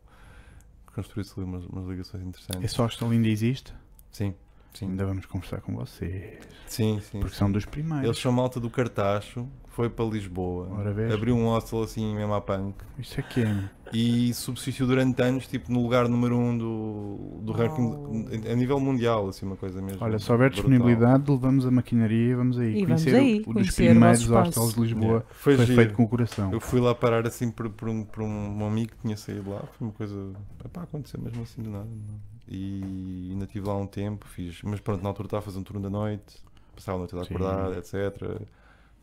Construiu-se 0.95 1.33
ali 1.39 1.45
umas, 1.49 1.65
umas 1.67 1.87
ligações 1.87 2.25
interessantes. 2.25 2.65
Esse 2.65 2.81
hostel 2.81 3.11
ainda 3.11 3.29
existe? 3.29 3.73
Sim, 4.11 4.35
sim, 4.77 4.87
Ainda 4.87 5.07
vamos 5.07 5.27
conversar 5.27 5.61
com 5.61 5.75
vocês. 5.75 6.39
sim, 6.67 7.01
sim. 7.01 7.19
Porque 7.21 7.35
sim. 7.35 7.39
são 7.41 7.51
dos 7.53 7.65
primeiros. 7.65 8.05
Eles 8.05 8.19
são 8.19 8.31
malta 8.33 8.59
do 8.61 8.69
Cartacho, 8.71 9.47
foi 9.69 9.91
para 9.91 10.05
Lisboa, 10.07 10.69
abriu 11.13 11.37
um 11.37 11.45
hostel 11.49 11.83
assim 11.83 12.15
mesmo 12.15 12.33
à 12.33 12.41
punk. 12.41 12.75
Isto 12.99 13.21
é 13.21 13.23
que 13.23 13.43
é. 13.43 13.65
e 13.93 14.33
subsistiu 14.33 14.87
durante 14.87 15.21
anos 15.23 15.47
tipo 15.47 15.71
no 15.71 15.83
lugar 15.83 16.09
número 16.09 16.35
um 16.37 16.57
do, 16.57 17.41
do 17.43 17.53
ranking 17.53 17.83
Uau. 17.83 18.13
a 18.51 18.55
nível 18.57 18.81
mundial 18.81 19.29
assim 19.29 19.45
uma 19.45 19.55
coisa 19.57 19.81
mesmo 19.83 19.99
Olha, 20.03 20.19
se 20.19 20.33
houver 20.33 20.49
brutal. 20.51 20.71
disponibilidade, 20.71 21.31
levamos 21.31 21.67
a 21.67 21.71
maquinaria 21.71 22.31
e 22.31 22.35
vamos 22.35 22.59
aí 22.59 22.79
E 22.81 22.85
vamos 22.87 23.03
conhecer 23.05 23.15
aí, 23.17 23.45
o, 23.47 23.51
o 23.51 23.55
dos 23.55 23.71
primeiros 23.71 24.27
hostels 24.27 24.75
de 24.75 24.81
Lisboa. 24.81 25.07
Yeah. 25.07 25.27
foi, 25.33 25.57
Foi 25.57 25.67
feito 25.67 25.95
com 25.95 26.05
o 26.05 26.09
coração. 26.09 26.53
eu 26.53 26.61
fui 26.61 26.81
lá 26.81 26.95
parar 26.95 27.27
assim 27.27 27.51
por, 27.51 27.69
por 27.69 27.89
um, 27.91 28.03
por 28.03 28.23
um 28.23 28.67
amigo 28.67 28.93
que 28.93 28.99
tinha 29.03 29.17
saído 29.17 29.51
lá 29.51 29.61
foi 29.79 29.87
uma 29.89 29.93
coisa 29.93 30.33
epá, 30.65 30.83
aconteceu 30.85 31.21
mesmo 31.21 31.43
assim 31.43 31.61
do 31.63 31.71
nada 31.71 31.85
não? 31.85 32.36
E 32.49 33.29
ainda 33.33 33.45
estive 33.45 33.67
lá 33.67 33.77
um 33.77 33.87
tempo 33.87 34.27
fiz 34.29 34.61
mas 34.63 34.81
pronto 34.81 35.03
na 35.03 35.09
altura 35.09 35.27
estava 35.27 35.41
a 35.41 35.45
fazer 35.45 35.59
um 35.59 35.63
turno 35.63 35.83
da 35.83 35.91
noite 35.91 36.43
passava 36.75 36.97
a 36.97 37.01
noite 37.01 37.17
a 37.17 37.25
Sim. 37.25 37.35
acordar 37.35 37.73
etc 37.79 38.43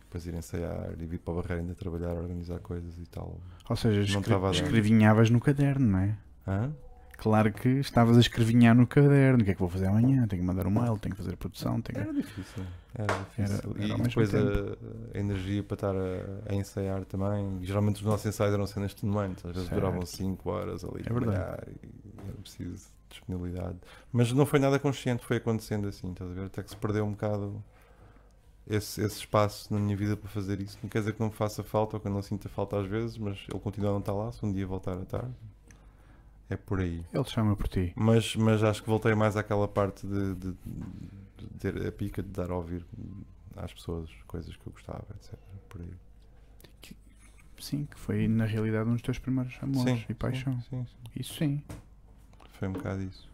depois 0.01 0.25
ir 0.27 0.33
ensaiar 0.35 0.91
e 0.99 1.05
vir 1.05 1.19
para 1.19 1.33
a 1.33 1.35
barreira 1.37 1.61
ainda 1.61 1.73
trabalhar 1.75 2.13
organizar 2.13 2.59
coisas 2.59 2.97
e 2.99 3.05
tal 3.07 3.39
Ou 3.67 3.75
seja, 3.75 4.13
Não 4.13 4.21
escre 4.21 4.51
escrevinhavas 4.51 5.29
no 5.31 5.39
caderno, 5.39 5.87
não 5.87 5.99
é? 5.99 6.17
Hã? 6.47 6.71
Claro 7.17 7.53
que 7.53 7.69
estavas 7.69 8.17
a 8.17 8.19
escrevinhar 8.19 8.75
no 8.75 8.85
caderno. 8.85 9.41
O 9.41 9.45
que 9.45 9.51
é 9.51 9.53
que 9.53 9.59
vou 9.59 9.69
fazer 9.69 9.85
amanhã? 9.85 10.27
Tenho 10.27 10.41
que 10.41 10.45
mandar 10.45 10.67
um 10.67 10.71
mail, 10.71 10.97
tenho 10.97 11.15
que 11.15 11.21
fazer 11.21 11.35
a 11.35 11.37
produção. 11.37 11.79
Tenho 11.81 12.03
que... 12.03 12.09
Era 12.09 12.13
difícil. 12.13 12.63
Era 12.93 13.13
difícil. 13.19 13.75
Era- 13.75 13.83
era 13.85 13.99
e 13.99 14.01
depois 14.01 14.35
a, 14.35 14.39
a 15.15 15.17
energia 15.19 15.63
para 15.63 15.75
estar 15.75 15.95
a, 15.95 16.51
a 16.51 16.55
ensaiar 16.55 17.05
também. 17.05 17.59
Geralmente 17.63 17.97
os 17.97 18.01
nossos 18.01 18.25
ensaios 18.25 18.53
eram 18.53 18.67
cenas 18.67 18.91
extenuantes, 18.91 19.45
às 19.45 19.53
vezes 19.53 19.69
Certo. 19.69 19.79
duravam 19.79 20.05
5 20.05 20.49
horas 20.49 20.83
ali. 20.83 21.03
É 21.05 21.09
a 21.09 21.13
verdade. 21.13 21.61
E 21.81 22.27
era 22.27 22.37
preciso 22.41 22.87
disponibilidade. 23.13 23.77
Mas 24.11 24.31
não 24.31 24.45
foi 24.45 24.59
nada 24.59 24.77
consciente, 24.79 25.23
foi 25.25 25.37
acontecendo 25.37 25.87
assim, 25.87 26.11
estás 26.11 26.29
a 26.29 26.33
ver? 26.33 26.45
Até 26.45 26.63
que 26.63 26.69
se 26.69 26.77
perdeu 26.77 27.05
um 27.05 27.11
bocado 27.11 27.63
esse, 28.67 29.01
esse 29.01 29.19
espaço 29.19 29.73
na 29.73 29.79
minha 29.79 29.95
vida 29.95 30.15
para 30.15 30.29
fazer 30.29 30.61
isso. 30.61 30.77
Não 30.81 30.89
quer 30.89 30.99
dizer 30.99 31.13
que 31.13 31.19
não 31.19 31.27
me 31.27 31.33
faça 31.33 31.63
falta 31.63 31.97
ou 31.97 31.99
que 32.01 32.07
eu 32.07 32.11
não 32.11 32.21
sinta 32.21 32.47
falta 32.49 32.79
às 32.79 32.87
vezes, 32.87 33.17
mas 33.17 33.37
ele 33.49 33.59
continua 33.59 33.89
a 33.89 33.93
não 33.93 33.99
estar 33.99 34.13
lá. 34.13 34.31
Se 34.31 34.45
um 34.45 34.51
dia 34.51 34.65
voltar 34.65 34.97
a 34.97 35.01
estar, 35.03 35.29
é 36.49 36.55
por 36.55 36.79
aí. 36.79 37.03
Ele 37.13 37.23
chama 37.25 37.55
por 37.55 37.67
ti. 37.67 37.93
Mas, 37.95 38.35
mas 38.35 38.63
acho 38.63 38.81
que 38.83 38.89
voltei 38.89 39.13
mais 39.15 39.35
àquela 39.35 39.67
parte 39.67 40.05
de, 40.07 40.35
de- 40.35 40.55
de 41.37 41.47
ter 41.59 41.87
a 41.87 41.91
pica 41.91 42.23
de 42.23 42.29
dar 42.29 42.51
a 42.51 42.55
ouvir 42.55 42.85
às 43.55 43.73
pessoas 43.73 44.09
coisas 44.27 44.55
que 44.55 44.65
eu 44.67 44.71
gostava, 44.73 45.05
etc. 45.15 45.37
Por 45.69 45.81
aí. 45.81 45.93
Sim, 47.59 47.85
que 47.85 47.97
foi 47.97 48.27
na 48.27 48.45
realidade 48.45 48.89
um 48.89 48.93
dos 48.93 49.01
teus 49.01 49.17
primeiros 49.19 49.57
amores 49.61 49.99
Sim, 49.99 50.05
e 50.09 50.13
paixão. 50.13 50.59
Sim, 50.69 50.85
sim. 50.85 50.87
Isso 51.15 51.33
sim. 51.35 51.63
Foi 52.53 52.67
um 52.67 52.73
bocado 52.73 53.01
isso. 53.03 53.27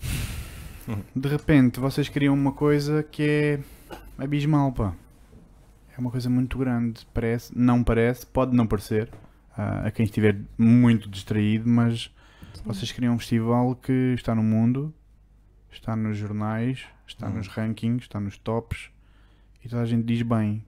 De 1.16 1.28
repente 1.28 1.80
vocês 1.80 2.08
criam 2.08 2.34
uma 2.34 2.52
coisa 2.52 3.02
que 3.02 3.22
é 3.22 3.60
abismal, 4.22 4.72
pá. 4.72 4.94
É 5.96 6.00
uma 6.00 6.10
coisa 6.10 6.28
muito 6.28 6.58
grande. 6.58 7.06
Parece, 7.14 7.56
não 7.56 7.82
parece, 7.82 8.26
pode 8.26 8.54
não 8.54 8.66
parecer 8.66 9.08
ah, 9.56 9.86
a 9.86 9.90
quem 9.90 10.04
estiver 10.04 10.36
muito 10.58 11.08
distraído, 11.08 11.68
mas 11.68 12.10
vocês 12.64 12.90
criam 12.92 13.14
um 13.14 13.18
festival 13.18 13.74
que 13.76 14.12
está 14.14 14.34
no 14.34 14.42
mundo, 14.42 14.92
está 15.70 15.94
nos 15.94 16.16
jornais, 16.18 16.84
está 17.06 17.28
Hum. 17.28 17.34
nos 17.34 17.46
rankings, 17.48 18.04
está 18.04 18.18
nos 18.20 18.36
tops 18.38 18.90
e 19.64 19.68
toda 19.68 19.82
a 19.82 19.86
gente 19.86 20.04
diz 20.04 20.22
bem. 20.22 20.64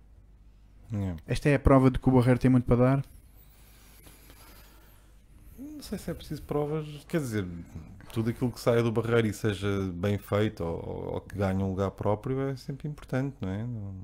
Yeah. 0.93 1.17
Esta 1.27 1.49
é 1.49 1.57
a 1.57 1.59
prova 1.59 1.91
de 1.91 1.99
que 1.99 2.09
o 2.09 2.13
Barreiro 2.13 2.39
tem 2.39 2.51
muito 2.51 2.65
para 2.65 2.77
dar. 2.77 3.05
Não 5.87 5.91
sei 5.91 5.99
se 5.99 6.11
é 6.11 6.15
preciso 6.15 6.43
provas. 6.43 6.85
Quer 7.09 7.21
dizer, 7.21 7.47
tudo 8.13 8.31
aquilo 8.31 8.51
que 8.51 8.59
saia 8.59 8.83
do 8.83 8.91
barreiro 8.91 9.29
e 9.29 9.33
seja 9.33 9.69
bem 9.95 10.19
feito 10.19 10.65
ou, 10.65 11.15
ou 11.15 11.21
que 11.21 11.37
ganhe 11.37 11.63
um 11.63 11.69
lugar 11.71 11.93
próprio 11.93 12.41
é 12.41 12.57
sempre 12.57 12.89
importante, 12.89 13.37
não 13.41 13.49
é? 13.49 13.63
Não- 13.63 13.95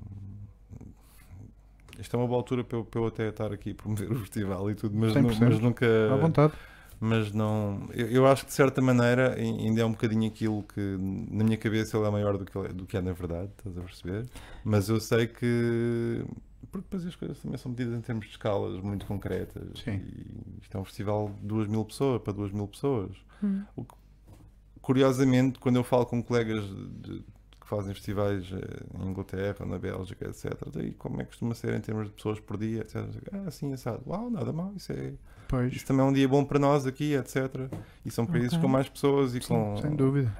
Isto 1.99 2.15
é 2.15 2.19
uma 2.19 2.27
boa 2.27 2.39
altura 2.39 2.63
para 2.63 2.77
eu, 2.77 2.85
para 2.85 3.01
eu 3.01 3.07
até 3.07 3.27
estar 3.27 3.51
aqui 3.51 3.71
a 3.71 3.75
promover 3.75 4.11
o 4.11 4.19
festival 4.19 4.71
e 4.71 4.75
tudo, 4.75 4.95
mas, 4.97 5.13
100%. 5.13 5.37
mas 5.41 5.59
nunca. 5.59 5.85
À 6.13 6.15
vontade. 6.15 6.53
mas 7.01 7.31
não. 7.33 7.87
Eu, 7.93 8.07
eu 8.07 8.27
acho 8.27 8.43
que 8.43 8.47
de 8.49 8.55
certa 8.55 8.81
maneira 8.81 9.33
ai- 9.37 9.41
ainda 9.43 9.81
é 9.81 9.85
um 9.85 9.91
bocadinho 9.91 10.25
aquilo 10.27 10.63
que 10.63 10.79
na 11.29 11.43
minha 11.43 11.57
cabeça 11.57 11.97
ele 11.97 12.07
é 12.07 12.09
maior 12.09 12.37
do 12.37 12.45
que, 12.45 12.57
é- 12.57 12.69
do 12.73 12.85
que 12.85 12.95
é 12.95 13.01
na 13.01 13.11
verdade, 13.11 13.49
estás 13.57 13.77
a 13.77 13.81
perceber? 13.81 14.25
Mas 14.63 14.87
eu 14.87 14.99
sei 15.01 15.27
que 15.27 16.23
porque 16.73 16.85
depois 16.89 17.05
as 17.05 17.15
coisas 17.15 17.39
também 17.39 17.57
são 17.57 17.71
medidas 17.71 17.93
em 17.97 18.01
termos 18.01 18.25
de 18.25 18.31
escalas 18.31 18.81
muito 18.81 19.05
concretas. 19.05 19.79
Sim. 19.81 20.01
E 20.01 20.61
isto 20.61 20.75
é 20.75 20.79
um 20.81 20.83
festival 20.83 21.29
de 21.39 21.47
2 21.47 21.67
mil 21.67 21.85
pessoas, 21.85 22.21
para 22.21 22.33
2 22.33 22.51
mil 22.51 22.67
pessoas. 22.67 23.11
Hum. 23.43 23.63
O 23.75 23.83
que, 23.85 23.93
curiosamente, 24.81 25.59
quando 25.59 25.75
eu 25.77 25.83
falo 25.83 26.05
com 26.05 26.21
colegas 26.21 26.63
de- 26.65 27.23
que 27.61 27.67
fazem 27.69 27.93
festivais 27.93 28.45
eh, 28.51 28.99
em 29.01 29.07
Inglaterra, 29.09 29.65
na 29.65 29.79
Bélgica, 29.79 30.27
etc., 30.27 30.51
daí 30.73 30.91
como 30.93 31.21
é 31.21 31.23
que 31.23 31.29
costuma 31.29 31.55
ser 31.55 31.73
em 31.73 31.79
termos 31.79 32.07
de 32.07 32.11
pessoas 32.13 32.39
por 32.39 32.57
dia, 32.57 32.81
etc. 32.81 32.97
Ah, 33.31 33.49
sim, 33.51 33.71
assado. 33.71 34.01
Uau, 34.05 34.29
nada 34.29 34.51
mal, 34.51 34.73
isso, 34.75 34.91
é, 34.91 35.13
Pois, 35.47 35.71
isso 35.73 35.85
também 35.85 36.05
é 36.05 36.09
um 36.09 36.11
dia 36.11 36.27
bom 36.27 36.43
para 36.43 36.59
nós 36.59 36.85
aqui, 36.85 37.13
etc. 37.13 37.71
E 38.05 38.11
são 38.11 38.25
países 38.25 38.53
Ok. 38.53 38.61
com 38.61 38.67
mais 38.67 38.89
pessoas 38.89 39.33
e 39.35 39.41
sim, 39.41 39.47
com 39.47 39.77
sem 39.77 39.95
dúvida. 39.95 40.35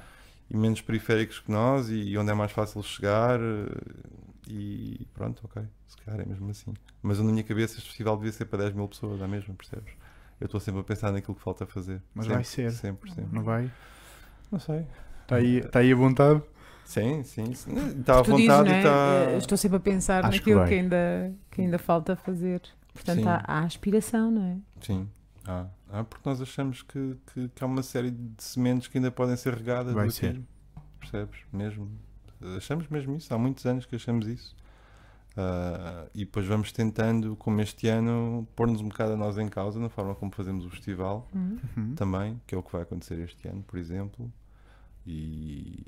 e 0.50 0.58
menos 0.58 0.82
periféricos 0.82 1.40
que 1.40 1.50
nós 1.52 1.90
e 1.90 2.18
onde 2.18 2.30
é 2.32 2.34
mais 2.34 2.52
fácil 2.52 2.82
chegar 2.84 3.40
eh, 3.40 3.66
e 4.48 5.08
pronto, 5.14 5.42
ok, 5.46 5.64
se 5.88 5.98
calhar 5.98 6.22
é 6.22 6.26
mesmo 6.26 6.50
assim. 6.50 6.74
Mas 7.02 7.20
na 7.20 7.26
minha 7.26 7.44
cabeça 7.44 7.78
este 7.78 7.88
festival 7.88 8.18
devia 8.18 8.32
ser 8.32 8.46
para 8.46 8.64
10 8.64 8.74
mil 8.74 8.88
pessoas, 8.88 9.22
é 9.22 9.28
mesmo, 9.28 9.54
percebes? 9.56 9.94
Eu 10.40 10.46
estou 10.46 10.60
sempre 10.60 10.82
a 10.82 10.84
pensar 10.84 11.12
naquilo 11.12 11.36
que 11.36 11.42
falta 11.42 11.66
fazer. 11.66 12.02
Mas 12.14 12.26
sempre, 12.26 12.36
vai 12.36 12.44
ser. 12.44 12.72
Sempre, 12.72 13.14
sempre. 13.14 13.34
Não 13.34 13.44
vai? 13.44 13.72
Não 14.52 14.60
sei. 14.60 14.86
Está 15.22 15.38
aí, 15.38 15.62
tá 15.62 15.80
aí 15.80 15.92
a 15.92 15.96
vontade? 15.96 16.42
Sim, 16.86 17.24
sim. 17.24 17.54
sim. 17.54 17.72
Está 18.00 18.20
à 18.20 18.22
dizes, 18.22 18.40
vontade 18.42 18.70
não 18.70 18.76
e 18.76 18.76
é? 18.76 18.80
está. 18.80 19.32
Eh, 19.32 19.38
Estou 19.38 19.58
sempre 19.58 19.78
a 19.78 19.80
pensar 19.80 20.26
Acho 20.26 20.32
que 20.32 20.38
naquilo 20.40 20.60
vai. 20.60 20.68
que, 20.70 20.76
ainda, 20.76 21.34
que 21.50 21.62
ainda 21.62 21.80
falta 21.80 22.16
fazer. 22.16 22.62
Portanto, 22.94 23.26
há, 23.28 23.44
há 23.48 23.60
aspiração, 23.64 24.30
não 24.30 24.44
é? 24.44 24.58
Sim. 24.82 25.10
Ah, 25.46 25.68
ah, 25.92 26.04
porque 26.04 26.28
nós 26.28 26.42
achamos 26.42 26.82
que, 26.82 27.18
que, 27.34 27.50
que 27.50 27.64
há 27.64 27.68
uma 27.68 27.84
série 27.84 28.12
de 28.12 28.44
sementes 28.44 28.88
que 28.88 28.98
ainda 28.98 29.12
podem 29.12 29.36
ser 29.36 29.54
regadas. 29.54 29.94
Vai 29.94 30.10
ser. 30.10 30.42
Percebes? 31.00 31.40
Mesmo. 31.52 31.90
Achamos 32.58 32.88
mesmo 32.90 33.16
isso. 33.16 33.34
Há 33.34 33.38
muitos 33.38 33.66
anos 33.66 33.86
que 33.86 33.96
achamos 33.96 34.28
isso. 34.28 34.56
Ah, 35.36 36.06
e 36.14 36.20
depois 36.26 36.46
vamos 36.46 36.72
tentando, 36.72 37.36
como 37.36 37.60
este 37.62 37.88
ano, 37.88 38.48
pôr-nos 38.56 38.82
um 38.82 38.88
bocado 38.90 39.14
a 39.14 39.18
nós 39.18 39.38
em 39.38 39.48
causa 39.50 39.80
na 39.80 39.90
forma 39.90 40.14
como 40.14 40.32
fazemos 40.32 40.66
o 40.66 40.70
festival 40.70 41.28
Hum. 41.36 41.58
Uhum. 41.76 41.96
também, 41.96 42.40
que 42.46 42.54
é 42.54 42.58
o 42.58 42.62
que 42.64 42.72
vai 42.72 42.84
acontecer 42.84 43.18
este 43.20 43.48
ano, 43.48 43.64
por 43.64 43.80
exemplo. 43.80 44.32
E 45.06 45.84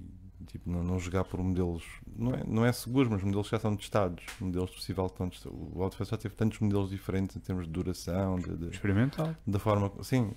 tipo, 0.47 0.69
não, 0.69 0.83
não 0.83 0.99
jogar 0.99 1.23
por 1.23 1.39
modelos, 1.41 1.83
não 2.15 2.31
é, 2.33 2.43
não 2.45 2.65
é 2.65 2.71
seguros, 2.71 3.09
mas 3.09 3.23
modelos 3.23 3.47
que 3.47 3.51
já 3.51 3.57
estão 3.57 3.75
testados. 3.75 4.23
Modelos 4.39 4.69
de 4.71 4.75
festival 4.77 5.09
que 5.09 5.23
estão. 5.35 5.51
O 5.53 5.81
Outfest 5.83 6.11
já 6.11 6.17
teve 6.17 6.35
tantos 6.35 6.59
modelos 6.59 6.89
diferentes 6.89 7.35
em 7.35 7.39
termos 7.39 7.65
de 7.65 7.71
duração, 7.71 8.37
de, 8.37 8.55
de- 8.55 8.69
Experimental. 8.69 9.35
da 9.47 9.57
forma. 9.59 9.91
Sim, 10.03 10.31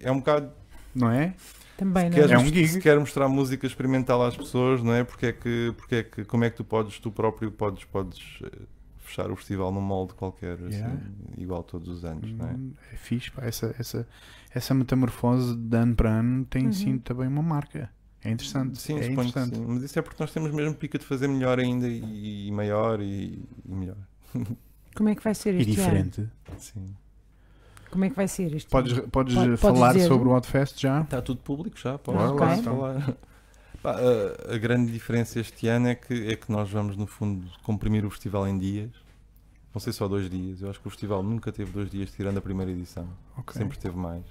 é 0.00 0.10
um 0.10 0.18
bocado. 0.18 0.50
Não 0.94 1.10
é? 1.10 1.34
Também, 1.76 2.10
não 2.10 2.16
Queres, 2.16 2.30
É 2.30 2.34
é? 2.34 2.38
um 2.38 2.44
gig. 2.46 2.68
Se 2.68 2.80
quer 2.80 2.98
mostrar 2.98 3.28
música 3.28 3.66
experimental 3.66 4.22
às 4.24 4.36
pessoas, 4.36 4.82
não 4.82 4.92
é? 4.92 5.02
Porque 5.04 5.26
é 5.26 5.32
que, 5.32 5.72
porque 5.76 5.94
é 5.96 6.02
que, 6.02 6.24
como 6.24 6.44
é 6.44 6.50
que 6.50 6.56
tu 6.56 6.64
podes, 6.64 6.98
tu 6.98 7.10
próprio 7.10 7.50
podes, 7.50 7.84
podes 7.84 8.38
eh, 8.44 8.50
fechar 8.98 9.30
o 9.30 9.36
festival 9.36 9.72
num 9.72 9.80
molde 9.80 10.12
qualquer, 10.14 10.54
assim, 10.62 10.76
Yeah. 10.76 11.00
igual 11.38 11.62
todos 11.62 11.88
os 11.88 12.04
anos, 12.04 12.30
não 12.32 12.46
é? 12.48 12.52
Hum, 12.52 12.72
É 12.92 12.96
fixe, 12.96 13.30
pá. 13.30 13.42
Essa, 13.46 13.74
essa, 13.78 14.06
essa 14.54 14.74
metamorfose 14.74 15.56
de 15.56 15.76
ano 15.76 15.94
para 15.94 16.10
ano 16.10 16.44
tem 16.44 16.66
Uhum. 16.66 16.72
sim 16.72 16.98
também 16.98 17.28
uma 17.28 17.42
marca. 17.42 17.90
É 18.22 18.30
interessante. 18.30 18.78
Sim, 18.78 18.98
é 18.98 19.06
interessante. 19.06 19.56
sim. 19.56 19.64
Mas 19.66 19.82
isso 19.84 19.98
é 19.98 20.02
porque 20.02 20.22
nós 20.22 20.30
temos 20.30 20.50
mesmo 20.52 20.74
pica 20.74 20.98
de 20.98 21.06
fazer 21.06 21.26
melhor 21.28 21.58
ainda 21.58 21.88
e, 21.88 22.48
e 22.48 22.52
maior 22.52 23.00
e, 23.00 23.42
e 23.64 23.74
melhor. 23.74 23.96
Como 24.94 25.08
é 25.08 25.14
que 25.14 25.24
vai 25.24 25.34
ser 25.34 25.54
E 25.54 25.60
este 25.62 25.80
ano? 25.80 25.80
diferente. 25.80 26.28
Sim. 26.58 26.94
Como 27.90 28.04
é 28.04 28.10
que 28.10 28.16
vai 28.16 28.28
ser 28.28 28.54
este 28.54 28.68
Podes, 28.70 28.92
podes 28.92 29.34
Pode- 29.34 29.34
podes 29.34 29.60
falar 29.60 29.92
dizer. 29.94 30.08
sobre 30.08 30.28
o 30.28 30.32
Outfest 30.34 30.80
já? 30.80 31.00
Está 31.02 31.20
tudo 31.20 31.40
público 31.40 31.78
já, 31.78 31.98
pode 31.98 32.18
Ah, 32.18 32.28
pode 32.32 32.42
ok. 32.52 32.62
falar. 32.62 33.16
Pá, 33.82 33.96
a, 33.98 34.54
a 34.54 34.58
grande 34.58 34.92
diferença 34.92 35.40
este 35.40 35.66
ano 35.66 35.88
é 35.88 35.94
que, 35.94 36.28
é 36.28 36.36
que 36.36 36.52
nós 36.52 36.70
vamos, 36.70 36.96
no 36.96 37.06
fundo, 37.06 37.46
comprimir 37.62 38.04
o 38.04 38.10
festival 38.10 38.46
em 38.46 38.58
dias. 38.58 38.90
Vão 39.72 39.80
ser 39.80 39.92
só 39.92 40.06
dois 40.08 40.28
dias. 40.28 40.60
Eu 40.62 40.68
acho 40.70 40.80
que 40.80 40.86
o 40.86 40.90
festival 40.90 41.22
nunca 41.22 41.50
teve 41.52 41.70
dois 41.72 41.90
dias, 41.90 42.10
tirando 42.10 42.38
a 42.38 42.40
primeira 42.40 42.70
edição. 42.70 43.08
Ok. 43.38 43.54
Sempre 43.56 43.78
teve 43.78 43.96
mais. 43.96 44.24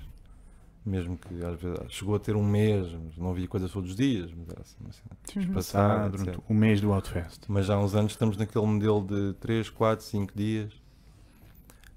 Mesmo 0.85 1.17
que 1.17 1.33
às 1.45 1.59
vezes 1.61 1.79
chegou 1.89 2.15
a 2.15 2.19
ter 2.19 2.35
um 2.35 2.43
mês, 2.43 2.87
mas 2.93 3.17
não 3.17 3.31
havia 3.31 3.47
coisas 3.47 3.71
todos 3.71 3.89
os 3.91 3.95
dias. 3.95 4.29
Mas 4.37 4.49
era 4.49 4.61
assim, 4.61 4.75
cena. 4.91 5.45
Uhum. 5.47 5.53
Passar, 5.53 5.87
Passar 5.89 6.09
durante 6.09 6.29
etc. 6.29 6.43
o 6.49 6.53
mês 6.53 6.79
do 6.81 6.93
Outfest. 6.93 7.41
Mas 7.47 7.65
já 7.65 7.75
há 7.75 7.79
uns 7.79 7.95
anos 7.95 8.11
estamos 8.13 8.37
naquele 8.37 8.65
modelo 8.65 9.05
de 9.05 9.33
3, 9.39 9.69
4, 9.69 10.05
5 10.05 10.33
dias. 10.35 10.71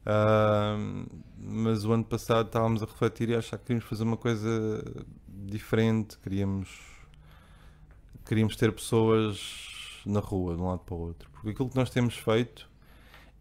Ahm, 0.05 1.07
mas 1.39 1.85
o 1.85 1.93
ano 1.93 2.05
passado 2.05 2.47
estávamos 2.47 2.83
a 2.83 2.87
refletir 2.87 3.29
e 3.31 3.35
a 3.35 3.39
achar 3.39 3.59
que 3.59 3.67
queríamos 3.67 3.89
fazer 3.89 4.03
uma 4.05 4.17
coisa 4.17 4.83
diferente. 5.29 6.19
Queríamos, 6.19 6.69
queríamos 8.27 8.57
ter 8.57 8.73
pessoas 8.73 10.03
na 10.05 10.21
rua, 10.21 10.57
de 10.57 10.61
um 10.61 10.69
lado 10.69 10.81
para 10.81 10.95
o 10.95 10.99
outro. 10.99 11.31
Porque 11.31 11.51
aquilo 11.51 11.69
que 11.69 11.77
nós 11.77 11.91
temos 11.91 12.17
feito 12.17 12.69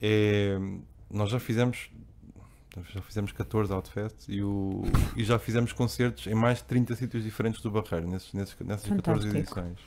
é. 0.02 0.58
Nós 1.10 1.30
já 1.30 1.40
fizemos. 1.40 1.90
Já 2.94 3.02
fizemos 3.02 3.34
14 3.34 3.74
Outfests 3.74 4.28
e, 4.30 4.42
o, 4.42 4.84
e 5.18 5.26
já 5.26 5.38
fizemos 5.38 5.74
concertos 5.74 6.26
em 6.26 6.34
mais 6.34 6.60
de 6.60 6.64
30 6.64 6.96
sítios 6.96 7.22
diferentes 7.22 7.62
do 7.62 7.70
Barreiro, 7.70 8.08
nesses, 8.08 8.32
nesses, 8.32 8.56
nessas 8.62 8.88
14 8.88 9.28
Fantástico. 9.28 9.38
edições. 9.38 9.78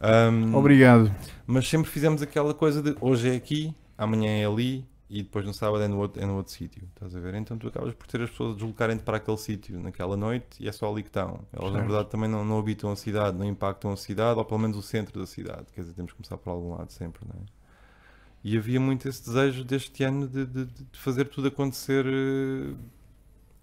Ahm, 0.00 0.52
Obrigado. 0.52 1.14
mas 1.46 1.68
sempre 1.68 1.88
fizemos 1.88 2.22
aquela 2.22 2.52
coisa 2.52 2.82
de 2.82 2.96
hoje 3.00 3.28
é 3.30 3.36
aqui, 3.36 3.72
amanhã 3.96 4.30
é 4.32 4.44
ali 4.44 4.84
e 5.08 5.22
depois 5.22 5.44
no 5.46 5.54
sábado 5.54 5.82
é 5.84 5.88
no 5.88 5.98
outro, 5.98 6.22
é 6.22 6.26
no 6.26 6.36
outro 6.36 6.52
sítio. 6.52 6.82
Estás 6.94 7.14
a 7.14 7.20
ver? 7.20 7.34
Então 7.34 7.56
tu 7.58 7.68
acabas 7.68 7.94
por 7.94 8.06
ter 8.08 8.20
as 8.22 8.30
pessoas 8.30 8.52
a 8.52 8.54
deslocarem-te 8.54 9.02
para 9.04 9.18
aquele 9.18 9.36
sítio 9.38 9.80
naquela 9.80 10.16
noite 10.16 10.62
e 10.62 10.68
é 10.68 10.72
só 10.72 10.90
ali 10.90 11.02
que 11.02 11.08
estão. 11.08 11.40
Elas 11.52 11.72
na 11.72 11.78
Certo. 11.78 11.82
verdade 11.82 12.10
também 12.10 12.28
não, 12.28 12.44
não 12.44 12.58
habitam 12.58 12.90
a 12.90 12.96
cidade, 12.96 13.36
não 13.38 13.44
impactam 13.46 13.92
a 13.92 13.96
cidade, 13.96 14.38
ou 14.38 14.44
pelo 14.44 14.60
menos 14.60 14.76
o 14.76 14.82
centro 14.82 15.18
da 15.20 15.26
cidade. 15.26 15.66
Quer 15.74 15.82
dizer, 15.82 15.94
temos 15.94 16.12
que 16.12 16.18
começar 16.18 16.36
por 16.38 16.50
algum 16.50 16.74
lado 16.76 16.90
sempre, 16.92 17.22
não 17.26 17.40
é? 17.40 17.44
E 18.44 18.56
havia 18.56 18.80
muito 18.80 19.08
esse 19.08 19.24
desejo 19.24 19.64
deste 19.64 20.04
ano 20.04 20.28
de, 20.28 20.46
de- 20.46 20.66
de 20.66 20.98
fazer 20.98 21.26
tudo 21.26 21.48
acontecer 21.48 22.06
eh, 22.06 22.74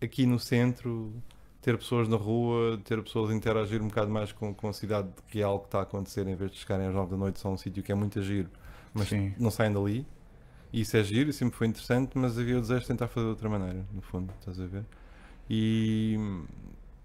aqui 0.06 0.26
no 0.26 0.40
centro, 0.40 1.14
ter 1.62 1.78
pessoas 1.78 2.08
na 2.08 2.18
rua, 2.18 2.80
ter 2.84 3.02
pessoas 3.04 3.32
a 3.32 3.36
interagir 3.36 3.82
um 3.82 3.88
bocado 3.88 4.12
mais 4.12 4.32
com, 4.32 4.54
com 4.54 4.68
a 4.70 4.74
cidade, 4.74 5.10
que 5.30 5.40
é 5.40 5.44
algo 5.44 5.62
que 5.62 5.68
está 5.68 5.80
a 5.80 5.84
acontecer, 5.84 6.28
em 6.28 6.36
vez 6.36 6.52
de 6.52 6.58
chegarem 6.58 6.88
às 6.88 6.94
9 6.94 7.12
da 7.12 7.18
noite 7.18 7.40
só 7.40 7.50
um 7.50 7.58
sítio 7.58 7.82
que 7.84 7.92
é 7.92 7.96
muito 7.96 8.22
giro, 8.22 8.50
mas 8.94 9.10
Sim. 9.10 9.36
não 9.38 9.52
saem 9.52 9.72
dali. 9.74 10.06
Isso 10.74 10.98
é 10.98 11.04
giro, 11.04 11.32
sempre 11.32 11.56
foi 11.56 11.68
interessante, 11.68 12.18
mas 12.18 12.38
havia 12.38 12.58
o 12.58 12.62
desejo 12.62 12.82
de 12.82 12.88
tentar 12.88 13.08
fazer 13.08 13.26
de 13.26 13.30
outra 13.30 13.48
maneira, 13.48 13.86
no 13.94 14.02
fundo, 14.02 14.34
estás 14.40 14.60
a 14.60 14.66
ver? 14.66 14.84
E, 15.48 16.18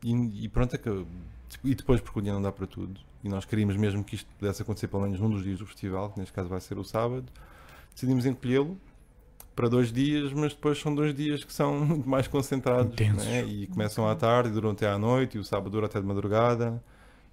e, 0.02 0.44
e 0.44 0.48
pronto, 0.48 0.74
é 0.74 0.78
que, 0.78 1.06
e 1.62 1.74
depois 1.74 2.00
porque 2.00 2.18
o 2.18 2.22
dia 2.22 2.32
não 2.32 2.40
dá 2.40 2.50
para 2.50 2.66
tudo, 2.66 2.98
e 3.22 3.28
nós 3.28 3.44
queríamos 3.44 3.76
mesmo 3.76 4.02
que 4.02 4.14
isto 4.14 4.28
pudesse 4.38 4.62
acontecer 4.62 4.88
pelo 4.88 5.02
menos 5.02 5.20
num 5.20 5.28
dos 5.28 5.44
dias 5.44 5.58
do 5.58 5.66
festival, 5.66 6.10
que 6.10 6.18
neste 6.18 6.32
caso 6.32 6.48
vai 6.48 6.60
ser 6.60 6.78
o 6.78 6.84
sábado, 6.84 7.26
decidimos 7.92 8.24
encolhê-lo 8.24 8.78
para 9.54 9.68
dois 9.68 9.92
dias, 9.92 10.32
mas 10.32 10.54
depois 10.54 10.80
são 10.80 10.94
dois 10.94 11.14
dias 11.14 11.44
que 11.44 11.52
são 11.52 11.78
muito 11.84 12.08
mais 12.08 12.26
concentrados 12.26 12.94
né? 12.96 13.44
e 13.44 13.66
começam 13.66 14.08
à 14.08 14.14
tarde 14.14 14.50
duram 14.50 14.70
até 14.70 14.88
à 14.88 14.96
noite, 14.96 15.36
e 15.36 15.40
o 15.40 15.44
sábado 15.44 15.70
dura 15.70 15.86
até 15.86 16.00
de 16.00 16.06
madrugada. 16.06 16.82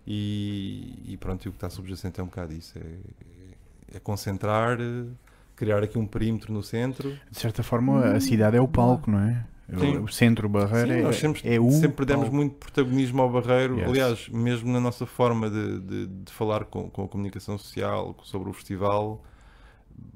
E, 0.07 1.01
e 1.07 1.17
pronto, 1.17 1.45
e 1.45 1.49
o 1.49 1.51
que 1.51 1.57
está 1.57 1.69
subjacente 1.69 2.19
é 2.19 2.23
um 2.23 2.27
bocado 2.27 2.53
isso: 2.53 2.77
é, 2.77 3.97
é 3.97 3.99
concentrar, 3.99 4.77
criar 5.55 5.83
aqui 5.83 5.97
um 5.97 6.05
perímetro 6.05 6.53
no 6.53 6.61
centro. 6.63 7.17
De 7.31 7.39
certa 7.39 7.63
forma, 7.63 8.05
a 8.11 8.19
cidade 8.19 8.57
é 8.57 8.61
o 8.61 8.67
palco, 8.67 9.09
não 9.11 9.19
é? 9.19 9.45
Sim. 9.79 9.97
O 9.97 10.07
centro 10.07 10.47
barreiro 10.47 10.89
Sim, 10.89 10.99
é, 10.99 11.01
nós 11.01 11.15
sempre, 11.15 11.41
é 11.55 11.59
o 11.59 11.71
sempre 11.71 12.05
demos 12.05 12.25
palco. 12.25 12.35
muito 12.35 12.53
protagonismo 12.55 13.19
ao 13.23 13.31
Barreiro. 13.31 13.79
Yes. 13.79 13.89
Aliás, 13.89 14.29
mesmo 14.29 14.71
na 14.71 14.79
nossa 14.79 15.07
forma 15.07 15.49
de, 15.49 15.79
de- 15.79 16.05
de 16.07 16.31
falar 16.31 16.65
com, 16.65 16.87
com 16.87 17.03
a 17.05 17.07
comunicação 17.07 17.57
social 17.57 18.15
sobre 18.23 18.47
o 18.47 18.53
festival, 18.53 19.23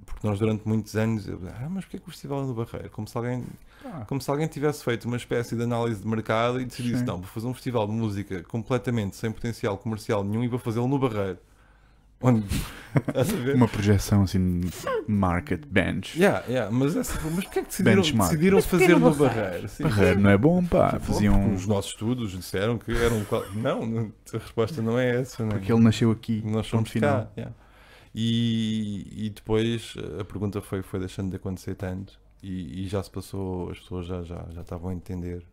porque 0.06 0.28
nós 0.28 0.38
durante 0.38 0.68
muitos 0.68 0.96
anos, 0.96 1.28
eu, 1.28 1.40
ah, 1.48 1.68
mas 1.68 1.84
porquê 1.86 1.98
que 1.98 2.08
o 2.08 2.12
festival 2.12 2.44
é 2.44 2.46
no 2.46 2.54
Barreiro? 2.54 2.92
Como 2.92 3.08
se 3.08 3.18
alguém, 3.18 3.44
Ah, 3.86 4.06
como 4.08 4.22
se 4.22 4.30
alguém 4.30 4.46
tivesse 4.48 4.84
feito 4.84 5.06
uma 5.06 5.18
espécie 5.18 5.56
de 5.56 5.64
análise 5.64 6.00
de 6.02 6.08
mercado 6.08 6.62
e 6.62 6.66
decidisse, 6.66 7.00
Sim. 7.00 7.06
não, 7.06 7.18
vou 7.18 7.26
fazer 7.26 7.48
um 7.48 7.54
festival 7.56 7.88
de 7.88 7.94
música 7.94 8.44
completamente 8.44 9.16
sem 9.16 9.32
potencial 9.32 9.80
comercial 9.80 10.24
nenhum 10.24 10.44
e 10.44 10.48
vou 10.48 10.60
fazê-lo 10.60 10.88
no 10.88 11.00
Barreiro. 11.00 11.40
Onde, 12.22 12.46
uma 13.56 13.68
projeção 13.68 14.24
assim 14.24 14.60
de 14.60 14.70
market 15.08 15.66
bench. 15.68 16.18
Yeah, 16.20 16.46
yeah, 16.48 16.70
mas, 16.70 16.96
essa, 16.96 17.18
mas 17.32 17.46
porquê 17.46 17.60
é 17.60 17.62
que 17.62 17.68
decidiram, 17.70 17.96
Benchmark. 18.02 18.32
decidiram 18.32 18.58
Mas 18.58 18.66
porquê 18.66 18.86
fazer 18.88 19.00
no 19.00 19.10
no 19.10 19.16
Barreiro? 19.16 19.44
Barreiro? 19.46 19.68
Sim. 19.70 19.84
Barreiro 19.84 20.20
não 20.20 20.30
é 20.30 20.38
bom, 20.38 20.66
pá. 20.66 20.90
Tipo, 20.92 21.06
Faziam. 21.06 21.40
porque 21.42 21.56
Os 21.56 21.68
nossos 21.68 21.92
estudos 21.92 22.32
disseram 22.32 22.78
que 22.78 22.92
era 22.92 23.14
um. 23.14 23.24
qual- 23.24 23.50
Não, 23.54 23.86
não, 23.86 24.12
a 24.34 24.38
resposta 24.38 24.82
não 24.82 25.00
é 25.00 25.22
essa. 25.22 25.44
Não 25.44 25.52
é? 25.52 25.54
Porque 25.60 25.72
ele 25.72 25.82
nasceu 25.82 26.12
aqui. 26.12 26.42
Nós 26.46 26.68
somos 26.68 26.90
ponto 26.90 26.92
final. 26.92 27.26
cá. 27.26 27.32
yeah. 27.38 27.56
E, 28.14 29.26
e 29.28 29.30
depois 29.30 29.94
a 30.20 30.26
pergunta 30.26 30.62
foi, 30.62 30.82
foi 30.82 31.00
deixando 31.00 31.30
de 31.30 31.36
acontecer 31.38 31.76
tanto 31.76 32.20
e, 32.44 32.84
e 32.84 32.88
já 32.88 33.02
se 33.04 33.10
passou, 33.12 33.70
as 33.70 33.80
pessoas 33.80 34.08
já, 34.08 34.24
já, 34.24 34.46
já 34.52 34.62
estavam 34.62 34.90
a 34.90 34.94
entender 34.94 35.46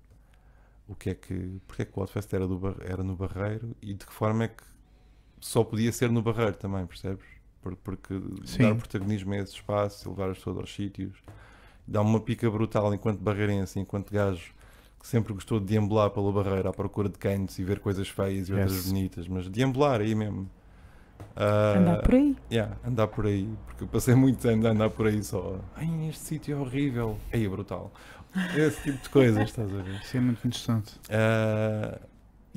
o 0.89 0.95
que 0.97 1.11
é 1.11 1.15
que. 1.15 1.61
porque 1.67 1.83
é 1.83 1.85
que 1.85 1.93
o 1.97 2.01
Outfest 2.01 2.33
era, 2.33 2.49
do, 2.49 2.59
Bar- 2.59 2.77
era 2.81 3.05
no 3.05 3.15
Barreiro 3.15 3.77
e 3.83 3.95
de 3.95 4.05
que 4.07 4.13
forma 4.13 4.45
é 4.45 4.49
que 4.49 4.65
só 5.41 5.63
podia 5.65 5.93
ser 5.93 6.11
no 6.11 6.23
Barreiro 6.23 6.57
também, 6.57 6.87
percebes? 6.87 7.25
Por- 7.63 7.77
Porque 7.77 8.21
Sim. 8.45 8.63
dar 8.63 8.75
protagonismo 8.77 9.33
a 9.35 9.39
esse 9.39 9.55
espaço, 9.55 10.09
levar 10.11 10.31
as 10.31 10.39
pessoas 10.39 10.59
aos 10.59 10.75
sítios, 10.75 11.13
dá 11.87 12.01
uma 12.03 12.21
pica 12.21 12.51
brutal 12.51 12.93
enquanto 12.95 13.21
barreirense, 13.21 13.79
enquanto 13.79 14.13
gajo 14.13 14.55
que 15.01 15.07
sempre 15.07 15.33
gostou 15.33 15.61
de 15.61 15.67
deambular 15.67 16.11
pela 16.11 16.33
barreira 16.33 16.71
à 16.71 16.73
procura 16.73 17.09
de 17.09 17.19
cantos 17.19 17.59
e 17.59 17.65
ver 17.65 17.79
coisas 17.81 18.09
feias 18.09 18.49
e 18.49 18.53
outras 18.53 18.73
Yes. 18.75 18.87
bonitas, 18.87 19.29
mas 19.29 19.49
deambular 19.49 20.01
aí 20.01 20.15
mesmo. 20.15 20.49
Ah, 21.37 21.75
Andar 21.79 22.03
por 22.03 22.15
aí. 22.15 22.37
Yeah, 22.51 22.77
andar 22.85 23.09
por 23.09 23.27
aí, 23.27 23.49
porque 23.67 23.85
eu 23.85 23.89
passei 23.89 24.15
muitos 24.15 24.45
anos 24.47 24.65
a 24.65 24.71
andar 24.71 24.91
por 24.91 25.07
aí 25.07 25.23
só. 25.23 25.59
Ai, 25.77 26.09
este 26.09 26.23
sítio 26.25 26.57
é 26.57 26.61
horrível. 26.61 27.19
Aí 27.33 27.45
é 27.45 27.49
brutal. 27.49 27.93
Esse 28.57 28.83
tipo 28.83 29.03
de 29.03 29.09
coisas, 29.11 29.43
estás 29.51 29.73
a 29.73 29.83
ver? 29.83 30.01
Isso 30.03 30.17
é 30.17 30.21
muito 30.21 30.39
interessante. 30.47 30.95
Ah, 31.11 31.99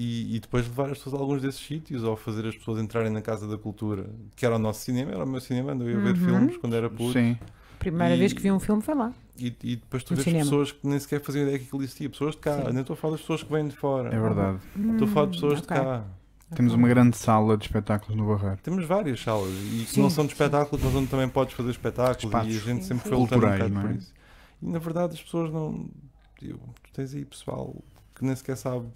e, 0.01 0.35
e 0.35 0.39
depois 0.39 0.65
levar 0.67 0.85
as 0.91 0.97
pessoas 0.97 1.15
a 1.15 1.17
alguns 1.17 1.41
desses 1.41 1.59
sítios 1.59 2.03
ou 2.03 2.15
fazer 2.15 2.45
as 2.47 2.55
pessoas 2.55 2.79
entrarem 2.81 3.11
na 3.11 3.21
Casa 3.21 3.47
da 3.47 3.57
Cultura, 3.57 4.09
que 4.35 4.45
era 4.45 4.55
o 4.55 4.59
nosso 4.59 4.79
cinema, 4.81 5.11
era 5.11 5.23
o 5.25 5.27
meu 5.27 5.41
cinema, 5.41 5.73
andava 5.73 5.89
a 5.89 5.93
ver 5.93 6.09
Uhum. 6.09 6.15
filmes 6.15 6.57
quando 6.57 6.75
era 6.75 6.89
puto. 6.89 7.13
Sim. 7.13 7.37
Primeira 7.79 8.15
E- 8.15 8.19
vez 8.19 8.31
que 8.33 8.41
vi 8.41 8.51
um 8.51 8.59
filme 8.59 8.81
foi 8.81 8.95
lá. 8.95 9.11
E, 9.37 9.47
e 9.63 9.75
depois 9.77 10.03
tu 10.03 10.11
No 10.11 10.15
vês 10.17 10.23
cinema. 10.25 10.43
pessoas 10.45 10.71
que 10.71 10.85
nem 10.87 10.99
sequer 10.99 11.21
faziam 11.21 11.43
ideia 11.43 11.59
que 11.59 11.65
aquilo 11.65 11.81
existia, 11.83 12.09
pessoas 12.09 12.35
de 12.35 12.41
cá, 12.41 12.57
Sim. 12.65 12.71
nem 12.71 12.81
estou 12.81 12.93
a 12.93 12.97
falar 12.97 13.11
das 13.13 13.21
pessoas 13.21 13.43
que 13.43 13.51
vêm 13.51 13.67
de 13.67 13.75
fora. 13.75 14.09
É 14.13 14.19
verdade. 14.19 14.59
Estou 14.91 15.07
a 15.07 15.11
falar 15.11 15.25
de 15.27 15.29
Hum, 15.37 15.41
pessoas 15.41 15.59
ok. 15.59 15.61
de 15.61 15.67
cá. 15.83 16.03
Temos 16.55 16.73
uma 16.73 16.87
grande 16.87 17.15
sala 17.15 17.55
de 17.57 17.65
espetáculos 17.65 18.15
no 18.17 18.25
Barreiro. 18.27 18.57
Temos 18.63 18.83
várias 18.85 19.21
salas 19.21 19.49
e 19.51 19.83
que 19.85 19.91
Sim, 19.91 20.01
não 20.01 20.09
são 20.09 20.25
de 20.25 20.31
espetáculos, 20.31 20.83
mas 20.83 20.95
onde 20.95 21.07
também 21.07 21.29
podes 21.29 21.53
fazer 21.53 21.69
espetáculos 21.69 22.23
Espaços. 22.23 22.53
e 22.53 22.57
a 22.57 22.61
gente 22.61 22.81
Sim, 22.81 22.87
sempre 22.87 23.03
sim. 23.03 23.09
foi 23.09 23.17
lutando 23.19 23.45
um 23.45 23.51
bocado 23.51 23.73
não 23.73 23.81
por 23.81 23.91
é? 23.91 23.93
isso. 23.95 24.13
E 24.61 24.65
na 24.67 24.79
verdade 24.79 25.13
as 25.13 25.21
pessoas 25.21 25.51
não. 25.53 25.87
eu- 26.41 26.57
tu 26.57 26.91
tens 26.93 27.13
aí 27.13 27.23
pessoal 27.23 27.75
que 28.15 28.25
nem 28.25 28.35
sequer 28.35 28.57
sabe 28.57 28.87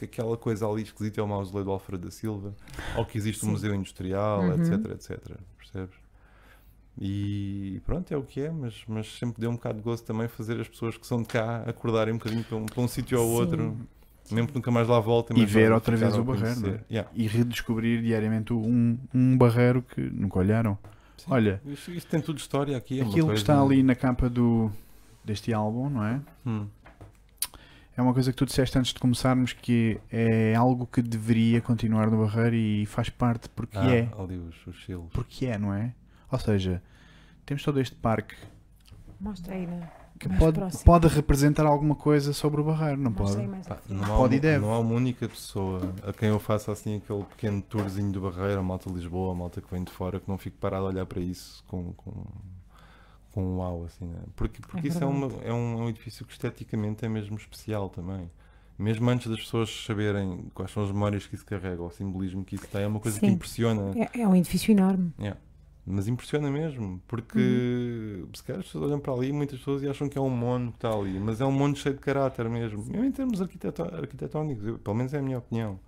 que 0.00 0.04
aquela 0.20 0.36
coisa 0.36 0.66
ali 0.66 0.82
esquisita 0.82 1.20
é 1.20 1.24
o 1.24 1.28
mausoléu 1.28 1.64
do 1.64 1.70
Alfredo 1.70 2.06
da 2.06 2.10
Silva 2.10 2.54
ou 2.96 3.04
que 3.04 3.18
existe 3.18 3.42
um 3.44 3.48
Sim. 3.48 3.52
museu 3.52 3.74
industrial, 3.74 4.40
Uhum. 4.42 4.52
etc, 4.54 4.90
etc. 4.92 5.36
Percebes? 5.58 5.94
E 7.00 7.80
pronto, 7.86 8.12
é 8.12 8.16
o 8.16 8.22
que 8.22 8.40
é, 8.42 8.50
mas, 8.50 8.82
mas 8.86 9.18
sempre 9.18 9.40
deu 9.40 9.50
um 9.50 9.54
bocado 9.54 9.78
de 9.78 9.84
gosto 9.84 10.04
também 10.04 10.28
fazer 10.28 10.60
as 10.60 10.68
pessoas 10.68 10.96
que 10.96 11.06
são 11.06 11.22
de 11.22 11.28
cá 11.28 11.62
acordarem 11.66 12.12
um 12.12 12.18
bocadinho 12.18 12.44
para 12.44 12.56
um, 12.56 12.66
para 12.66 12.80
um 12.82 12.88
sítio 12.88 13.20
ou 13.20 13.28
outro, 13.30 13.76
mesmo 14.30 14.48
que 14.48 14.54
nunca 14.54 14.70
mais 14.70 14.86
lá 14.88 15.00
voltem. 15.00 15.38
E 15.38 15.46
ver 15.46 15.72
outra 15.72 15.96
vez 15.96 16.16
o 16.16 16.22
Barreiro, 16.24 16.60
conhecer. 16.60 16.66
não 16.68 16.74
é? 16.74 16.84
Yeah. 16.90 17.10
E 17.14 17.26
redescobrir 17.26 18.02
diariamente 18.02 18.52
um, 18.52 18.98
um 19.14 19.36
barreiro 19.38 19.82
que 19.82 20.00
nunca 20.00 20.38
olharam. 20.40 20.76
Sim. 21.16 21.26
Olha, 21.30 21.60
Isto, 21.66 21.90
isto 21.92 22.10
tem 22.10 22.20
tudo 22.20 22.38
história 22.38 22.76
aqui. 22.76 23.00
é 23.00 23.02
aquilo 23.02 23.28
que 23.28 23.34
está 23.34 23.60
ali 23.62 23.82
na 23.82 23.94
capa 23.94 24.28
do, 24.28 24.70
deste 25.24 25.52
álbum, 25.54 25.88
não 25.88 26.04
é? 26.04 26.20
Hum. 26.46 26.66
É 28.00 28.02
uma 28.02 28.14
coisa 28.14 28.32
que 28.32 28.36
tu 28.38 28.46
disseste 28.46 28.78
antes 28.78 28.94
de 28.94 28.98
começarmos 28.98 29.52
que 29.52 30.00
é 30.10 30.54
algo 30.54 30.86
que 30.86 31.02
deveria 31.02 31.60
continuar 31.60 32.10
no 32.10 32.24
Barreiro 32.24 32.56
e 32.56 32.86
faz 32.86 33.10
parte 33.10 33.46
porque 33.50 33.76
Ah, 33.76 33.94
é. 33.94 34.08
ali 34.18 34.38
os, 34.38 34.66
os 34.66 34.84
selos. 34.86 35.12
Porque 35.12 35.44
é, 35.44 35.58
não 35.58 35.74
é? 35.74 35.92
Ou 36.32 36.38
seja, 36.38 36.82
temos 37.44 37.62
todo 37.62 37.78
este 37.78 37.94
parque 37.96 38.34
Mostra 39.20 39.54
aí, 39.54 39.66
né? 39.66 39.86
que 40.18 40.30
pode, 40.30 40.58
próximo. 40.58 40.84
pode 40.84 41.08
representar 41.08 41.66
alguma 41.66 41.94
coisa 41.94 42.32
sobre 42.32 42.62
o 42.62 42.64
Barreiro, 42.64 42.98
não 43.02 43.10
Mostra 43.10 43.42
pode? 43.46 43.68
Pá, 43.68 43.78
não, 43.86 44.02
há 44.02 44.16
Pode 44.16 44.34
e 44.34 44.36
uma, 44.38 44.42
deve. 44.42 44.64
não 44.64 44.72
há 44.72 44.78
uma 44.78 44.94
única 44.94 45.28
pessoa 45.28 45.94
a 46.06 46.12
quem 46.14 46.30
eu 46.30 46.38
faça 46.40 46.72
assim 46.72 46.96
aquele 46.96 47.22
pequeno 47.24 47.60
tourzinho 47.60 48.10
do 48.12 48.22
Barreiro, 48.22 48.60
a 48.60 48.62
malta 48.62 48.88
de 48.88 48.96
Lisboa, 48.96 49.32
a 49.32 49.34
malta 49.34 49.60
que 49.60 49.70
vem 49.70 49.84
de 49.84 49.92
fora, 49.92 50.18
que 50.18 50.26
não 50.28 50.38
fique 50.38 50.56
parado 50.56 50.86
a 50.86 50.88
olhar 50.88 51.04
para 51.04 51.20
isso 51.20 51.62
com, 51.66 51.92
com, 51.92 52.24
com 53.32 53.42
um 53.42 53.58
uau, 53.58 53.84
assim, 53.84 54.04
né? 54.06 54.18
Porque, 54.36 54.60
porque 54.60 54.86
É 54.86 54.90
isso 54.90 55.02
é, 55.02 55.06
uma, 55.06 55.26
é, 55.42 55.52
um, 55.52 55.78
é 55.80 55.82
um 55.84 55.88
edifício 55.88 56.24
que 56.26 56.32
esteticamente 56.32 57.04
é 57.04 57.08
mesmo 57.08 57.36
especial 57.36 57.88
também. 57.88 58.30
Mesmo 58.78 59.08
antes 59.10 59.26
das 59.26 59.38
pessoas 59.40 59.84
saberem 59.84 60.50
quais 60.54 60.70
são 60.70 60.82
as 60.82 60.90
memórias 60.90 61.26
que 61.26 61.34
isso 61.34 61.44
carrega, 61.44 61.82
ou 61.82 61.88
o 61.88 61.90
simbolismo 61.90 62.44
que 62.44 62.54
isso 62.54 62.66
tem, 62.68 62.82
é 62.82 62.86
uma 62.86 62.98
coisa 63.00 63.20
que 63.20 63.26
Sim. 63.26 63.32
impressiona. 63.32 63.92
É, 63.94 64.20
é 64.22 64.28
um 64.28 64.34
edifício 64.34 64.72
enorme. 64.72 65.12
Mas 65.86 66.06
impressiona 66.06 66.50
mesmo, 66.50 67.02
porque 67.08 67.38
Uhum. 67.38 68.28
se 68.34 68.44
calhar 68.44 68.60
as 68.60 68.66
pessoas 68.66 68.84
olham 68.90 69.00
para 69.00 69.12
ali 69.12 69.32
muitas 69.32 69.58
pessoas 69.58 69.82
e 69.82 69.88
acham 69.88 70.08
que 70.08 70.16
é 70.16 70.20
um 70.20 70.28
mono 70.30 70.70
que 70.72 70.76
está 70.76 70.92
ali, 70.92 71.18
mas 71.18 71.40
é 71.40 71.44
um 71.44 71.50
mono 71.50 71.74
cheio 71.74 71.94
de 71.94 72.00
caráter 72.00 72.48
mesmo, 72.48 72.84
mesmo 72.84 73.04
em 73.04 73.10
termos 73.10 73.40
arquitetónicos, 73.40 74.66
eu- 74.66 74.78
pelo 74.78 74.94
menos 74.96 75.12
é 75.14 75.18
a 75.18 75.22
minha 75.22 75.38
opinião. 75.38 75.80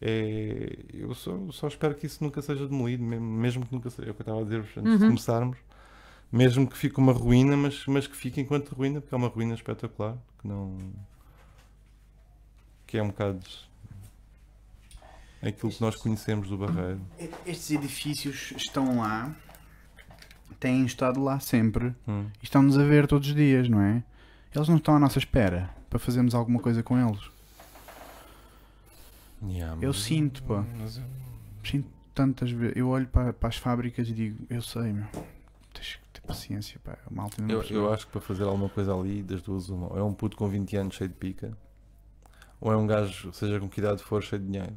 É, 0.00 0.76
eu 0.92 1.14
só, 1.14 1.36
só 1.50 1.68
espero 1.68 1.94
que 1.94 2.06
isso 2.06 2.22
nunca 2.22 2.42
seja 2.42 2.66
demolido, 2.68 3.02
mesmo, 3.04 3.64
que 3.66 3.72
nunca 3.72 3.88
seja, 3.90 4.08
é 4.08 4.10
o 4.10 4.14
que 4.14 4.20
eu 4.20 4.24
estava 4.24 4.40
a 4.40 4.44
dizer 4.44 4.58
antes 4.60 4.74
de 4.98 5.00
Uhum. 5.02 5.06
começarmos, 5.08 5.58
mesmo 6.32 6.66
que 6.66 6.76
fique 6.78 6.98
uma 6.98 7.12
ruína, 7.12 7.56
mas, 7.56 7.84
mas 7.86 8.06
que 8.06 8.16
fique 8.16 8.40
enquanto 8.40 8.70
ruína, 8.74 9.00
porque 9.00 9.14
é 9.14 9.18
uma 9.18 9.28
ruína 9.28 9.54
espetacular, 9.54 10.16
que 10.40 10.48
não. 10.48 10.76
que 12.86 12.96
é 12.98 13.02
um 13.02 13.08
bocado 13.08 13.40
aquilo 15.42 15.72
que 15.72 15.80
nós 15.80 15.96
conhecemos 15.96 16.48
do 16.48 16.56
Barreiro. 16.56 17.00
Estes 17.46 17.70
edifícios 17.72 18.52
estão 18.56 18.98
lá, 18.98 19.34
têm 20.60 20.84
estado 20.86 21.20
lá 21.22 21.40
sempre 21.40 21.94
Hum. 22.06 22.26
e 22.40 22.44
estão-nos 22.44 22.78
a 22.78 22.84
ver 22.84 23.06
todos 23.06 23.28
os 23.28 23.34
dias, 23.34 23.68
não 23.68 23.80
é? 23.80 24.02
Eles 24.54 24.68
não 24.68 24.76
estão 24.76 24.94
à 24.94 24.98
nossa 25.00 25.18
espera 25.18 25.70
para 25.90 25.98
fazermos 25.98 26.34
alguma 26.34 26.60
coisa 26.60 26.82
com 26.82 26.96
eles. 26.98 27.20
Yeah, 29.44 29.76
Eu 29.80 29.92
sinto, 29.92 30.42
pá. 30.44 30.64
mas 30.78 30.98
eu- 30.98 31.04
Sinto 31.64 31.88
tantas 32.14 32.50
vezes. 32.50 32.76
Eu 32.76 32.88
olho 32.88 33.06
para, 33.06 33.32
para 33.32 33.48
as 33.48 33.56
fábricas 33.56 34.08
e 34.08 34.12
digo, 34.12 34.44
eu 34.50 34.60
sei, 34.62 34.92
meu. 34.92 35.06
Que 36.22 36.28
paciência, 36.28 36.80
pá. 36.82 36.96
Malta 37.10 37.42
não 37.42 37.48
Eu, 37.50 37.62
eu 37.64 37.92
acho 37.92 38.06
que 38.06 38.12
para 38.12 38.20
fazer 38.20 38.44
alguma 38.44 38.68
coisa 38.68 38.94
ali, 38.94 39.22
das 39.22 39.42
duas, 39.42 39.68
uma, 39.68 39.92
ou 39.92 39.98
é 39.98 40.02
um 40.02 40.12
puto 40.14 40.36
com 40.36 40.48
20 40.48 40.76
anos 40.76 40.94
cheio 40.94 41.08
de 41.10 41.16
pica, 41.16 41.56
ou 42.60 42.72
é 42.72 42.76
um 42.76 42.86
gajo, 42.86 43.32
seja 43.32 43.58
com 43.58 43.68
que 43.68 43.80
idade 43.80 44.02
for, 44.02 44.22
cheio 44.22 44.40
de 44.40 44.46
dinheiro. 44.48 44.72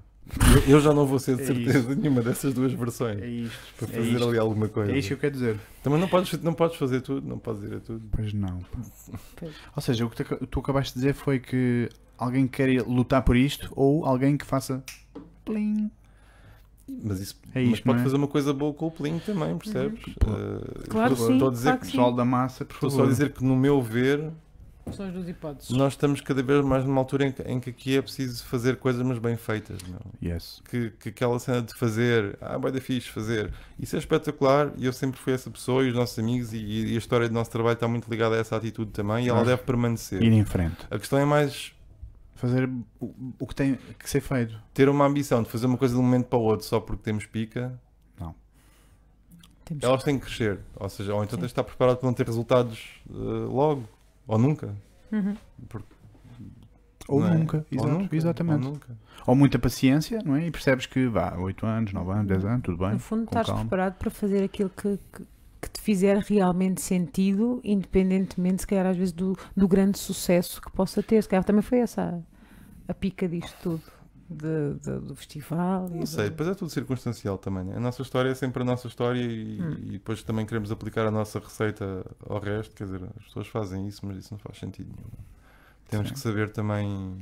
Eu, 0.66 0.74
eu 0.78 0.82
já 0.82 0.92
não 0.92 1.06
vou 1.06 1.20
ser 1.20 1.36
de 1.36 1.44
É 1.44 1.46
certeza 1.46 1.78
isso. 1.80 1.96
nenhuma 1.96 2.20
dessas 2.24 2.52
duas 2.52 2.74
versões 2.74 3.22
É 3.22 3.28
isto. 3.28 3.56
para 3.78 3.88
é 3.88 3.92
fazer 3.92 4.10
isto. 4.14 4.28
ali 4.28 4.40
alguma 4.40 4.68
coisa. 4.68 4.92
É 4.92 4.98
isto 4.98 5.10
que 5.10 5.14
eu 5.14 5.18
quero 5.20 5.34
dizer. 5.34 5.60
Também 5.84 6.00
não 6.00 6.08
podes, 6.08 6.42
não 6.42 6.54
podes 6.56 6.78
fazer 6.78 7.02
tudo, 7.02 7.28
não 7.28 7.38
podes 7.38 7.62
ir 7.62 7.76
a 7.76 7.80
tudo. 7.80 8.04
Pois 8.12 8.34
não. 8.34 8.60
Ou 9.76 9.82
seja, 9.84 10.04
o 10.04 10.10
que 10.10 10.24
tu, 10.24 10.48
tu 10.48 10.60
acabaste 10.62 10.94
de 10.96 11.00
dizer 11.02 11.14
foi 11.14 11.40
que 11.40 11.90
alguém 12.18 12.48
quer 12.48 12.82
lutar 12.88 13.22
por 13.22 13.36
isto 13.38 13.72
ou 13.76 14.04
alguém 14.04 14.36
que 14.36 14.46
faça 14.48 14.84
plim. 15.46 15.92
Mas 16.88 17.20
isso 17.20 17.36
É 17.54 17.62
mas 17.62 17.74
isto, 17.74 17.84
pode 17.84 17.96
não 17.96 18.02
é? 18.02 18.04
fazer 18.04 18.16
uma 18.16 18.28
coisa 18.28 18.54
boa 18.54 18.74
com 18.74 18.88
o 18.88 18.92
Plim 18.92 19.20
também, 19.20 19.58
percebes? 19.58 20.02
Pô. 20.20 20.30
Uh, 20.32 20.88
Claro 20.90 21.14
estou- 21.14 21.28
que 21.28 21.32
sim, 21.32 21.34
Estou 21.34 21.48
a 21.48 21.52
dizer 21.52 21.64
claro 21.64 21.80
que 21.80 21.86
que 21.88 21.92
Pessoal 21.92 22.14
da 22.14 22.26
massa, 22.26 22.64
por 22.66 22.74
Estou 22.76 22.90
favor. 22.92 23.04
só 23.04 23.08
a 23.08 23.12
dizer 23.12 23.32
que, 23.34 23.44
no 23.44 23.56
meu 23.56 23.82
ver, 23.82 24.32
nós 25.72 25.94
estamos 25.94 26.22
cada 26.22 26.44
vez 26.44 26.64
mais 26.64 26.86
numa 26.86 27.02
altura 27.02 27.26
em 27.26 27.32
que, 27.32 27.42
em 27.42 27.60
que 27.60 27.70
aqui 27.72 27.98
é 27.98 28.02
preciso 28.04 28.44
fazer 28.46 28.76
coisas, 28.76 29.02
mas 29.02 29.18
bem 29.18 29.36
feitas. 29.36 29.80
Meu. 29.84 30.00
Yes. 30.22 30.62
que, 30.70 30.92
que 31.00 31.10
aquela 31.10 31.40
cena 31.40 31.62
de 31.64 31.74
fazer, 31.74 32.38
ah, 32.40 32.58
vai 32.60 32.72
da 32.72 32.80
fixe 32.80 33.10
fazer, 33.10 33.52
isso 33.80 33.96
é 33.96 34.00
espetacular 34.00 34.72
e 34.78 34.86
eu 34.86 34.94
sempre 34.94 35.20
fui 35.20 35.34
essa 35.34 35.50
pessoa 35.50 35.84
e 35.84 35.90
os 35.90 35.96
nossos 35.96 36.18
amigos 36.20 36.54
e, 36.54 36.58
e 36.58 36.96
a 36.96 36.98
história 37.00 37.28
do 37.28 37.34
nosso 37.34 37.50
trabalho 37.50 37.74
está 37.74 37.88
muito 37.88 38.08
ligada 38.10 38.36
a 38.36 38.38
essa 38.40 38.56
atitude 38.56 38.92
também 38.92 39.26
e 39.26 39.30
ela 39.30 39.44
deve 39.44 39.64
permanecer. 39.64 40.22
Ir 40.22 40.32
em 40.32 40.46
frente. 40.46 40.78
A 40.92 41.00
questão 41.00 41.18
é 41.18 41.26
mais 41.26 41.72
Fazer 42.36 42.70
o, 43.00 43.48
que 43.48 43.56
tem 43.56 43.80
que 43.98 44.10
ser 44.10 44.22
feito. 44.22 44.60
ter 44.74 44.90
uma 44.90 45.06
ambição 45.06 45.42
de 45.42 45.50
fazer 45.50 45.66
uma 45.66 45.78
coisa 45.78 45.94
de 45.94 46.00
um 46.00 46.04
momento 46.04 46.26
para 46.28 46.38
o 46.38 46.42
outro 46.44 46.66
só 46.66 46.80
porque 46.80 47.02
temos 47.02 47.26
pica, 47.26 47.80
Temos 49.66 49.84
elas 49.84 50.04
têm 50.04 50.20
que 50.20 50.26
crescer, 50.26 50.60
ou 50.76 50.88
seja, 50.88 51.16
ou 51.16 51.24
então 51.24 51.38
Sim. 51.38 51.42
tens 51.42 51.48
de 51.48 51.52
estar 51.54 51.64
preparado 51.64 51.98
para 51.98 52.06
não 52.06 52.14
ter 52.14 52.26
resultados 52.28 53.02
eh, 53.10 53.14
logo, 53.14 53.84
ou 54.28 54.38
nunca. 54.38 54.76
Uhum. 55.12 55.36
Ou 57.08 57.20
não 57.20 57.28
é? 57.28 57.38
nunca. 57.38 57.58
Ou 57.58 57.66
Exato, 57.72 58.00
nunca, 58.00 58.16
exatamente. 58.16 58.66
Ou 58.66 58.74
nunca. 58.74 58.98
Ou 59.26 59.36
muita 59.36 59.58
paciência, 59.58 60.22
não 60.24 60.36
é? 60.36 60.46
E 60.46 60.52
percebes 60.52 60.86
que 60.86 61.08
vá, 61.08 61.36
8 61.36 61.66
anos, 61.66 61.94
9 61.94 62.12
anos, 62.12 62.28
10 62.28 62.46
anos, 62.46 62.62
tudo 62.64 62.78
bem. 62.78 62.92
No 62.94 63.00
fundo, 63.00 63.24
estás 63.24 63.48
calma. 63.48 63.62
preparado 63.62 63.96
para 63.96 64.12
fazer 64.12 64.44
aquilo 64.44 64.70
que, 64.70 65.00
que, 65.12 65.26
que 65.66 65.72
te 65.72 65.82
fizer 65.82 66.18
realmente 66.20 66.82
sentido, 66.82 67.60
independentemente, 67.64 68.62
se 68.62 68.68
calhar, 68.68 68.86
às 68.88 68.98
vezes, 68.98 69.12
do, 69.12 69.38
do 69.56 69.68
grande 69.68 69.98
sucesso 70.00 70.62
que 70.62 70.72
possa 70.72 71.02
ter. 71.04 71.22
Se 71.22 71.30
calhar 71.30 71.44
também 71.44 71.62
foi 71.62 71.80
essa 71.80 72.24
a, 72.88 72.92
a 72.92 72.94
pica 72.94 73.28
disto 73.28 73.56
tudo, 73.62 73.82
de- 74.30 74.80
de- 74.82 75.00
do 75.00 75.16
festival. 75.16 75.90
Não 75.90 76.06
sei, 76.06 76.26
do- 76.26 76.30
depois 76.32 76.50
é 76.50 76.54
tudo 76.56 76.70
circunstancial 76.72 77.38
também. 77.38 77.64
né? 77.64 77.76
A 77.76 77.80
nossa 77.80 78.02
história 78.02 78.30
é 78.30 78.36
sempre 78.36 78.62
a 78.62 78.66
nossa 78.66 78.88
história 78.88 79.20
e, 79.22 79.62
Hum. 79.62 79.76
e 79.80 79.92
depois 79.94 80.24
também 80.24 80.46
queremos 80.46 80.72
aplicar 80.72 81.06
a 81.06 81.12
nossa 81.12 81.40
receita 81.40 82.06
ao 82.28 82.40
resto. 82.40 82.76
Quer 82.76 82.86
dizer, 82.86 83.02
as 83.18 83.24
pessoas 83.26 83.48
fazem 83.48 83.88
isso, 83.88 84.06
mas 84.06 84.18
isso 84.18 84.34
não 84.34 84.40
faz 84.40 84.58
sentido 84.58 84.90
nenhum. 84.96 85.10
Temos 85.90 86.08
Sim. 86.08 86.14
que 86.14 86.20
saber 86.20 86.50
também 86.50 87.18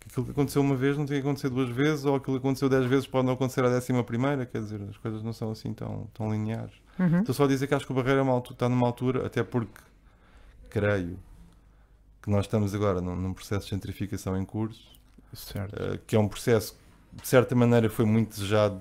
que 0.00 0.08
aquilo 0.08 0.26
que 0.26 0.32
aconteceu 0.32 0.60
uma 0.62 0.76
vez 0.76 0.96
não 0.98 1.06
tem 1.06 1.16
que 1.20 1.26
acontecer 1.26 1.48
duas 1.48 1.70
vezes, 1.70 2.04
ou 2.04 2.14
aquilo 2.16 2.36
que 2.38 2.46
aconteceu 2.46 2.68
dez 2.68 2.84
vezes 2.86 3.06
pode 3.06 3.26
não 3.26 3.32
acontecer 3.34 3.64
a 3.64 3.68
décima 3.70 4.04
primeira. 4.04 4.44
Quer 4.46 4.60
dizer, 4.60 4.80
as 4.88 4.96
coisas 4.98 5.22
não 5.22 5.32
são 5.32 5.50
assim 5.50 5.72
tão, 5.72 6.06
tão 6.14 6.30
lineares. 6.30 6.74
Uhum. 6.98 7.20
Estou 7.20 7.34
só 7.34 7.44
a 7.44 7.46
dizer 7.48 7.66
que 7.66 7.74
acho 7.74 7.86
que 7.86 7.92
o 7.92 7.94
Barreiro 7.94 8.20
é 8.20 8.52
está 8.52 8.68
numa 8.68 8.86
altura, 8.86 9.26
até 9.26 9.42
porque 9.42 9.80
creio 10.68 11.18
que 12.22 12.30
nós 12.30 12.44
estamos 12.44 12.74
agora 12.74 13.00
num, 13.00 13.14
num 13.14 13.32
processo 13.32 13.66
de 13.66 13.70
gentrificação 13.70 14.36
em 14.36 14.44
curso. 14.44 14.98
Certo. 15.32 15.74
Uh, 15.74 15.98
que 16.06 16.16
é 16.16 16.18
um 16.18 16.28
processo 16.28 16.74
que 17.14 17.22
de 17.22 17.28
certa 17.28 17.54
maneira 17.54 17.88
foi 17.88 18.04
muito 18.04 18.30
desejado, 18.30 18.80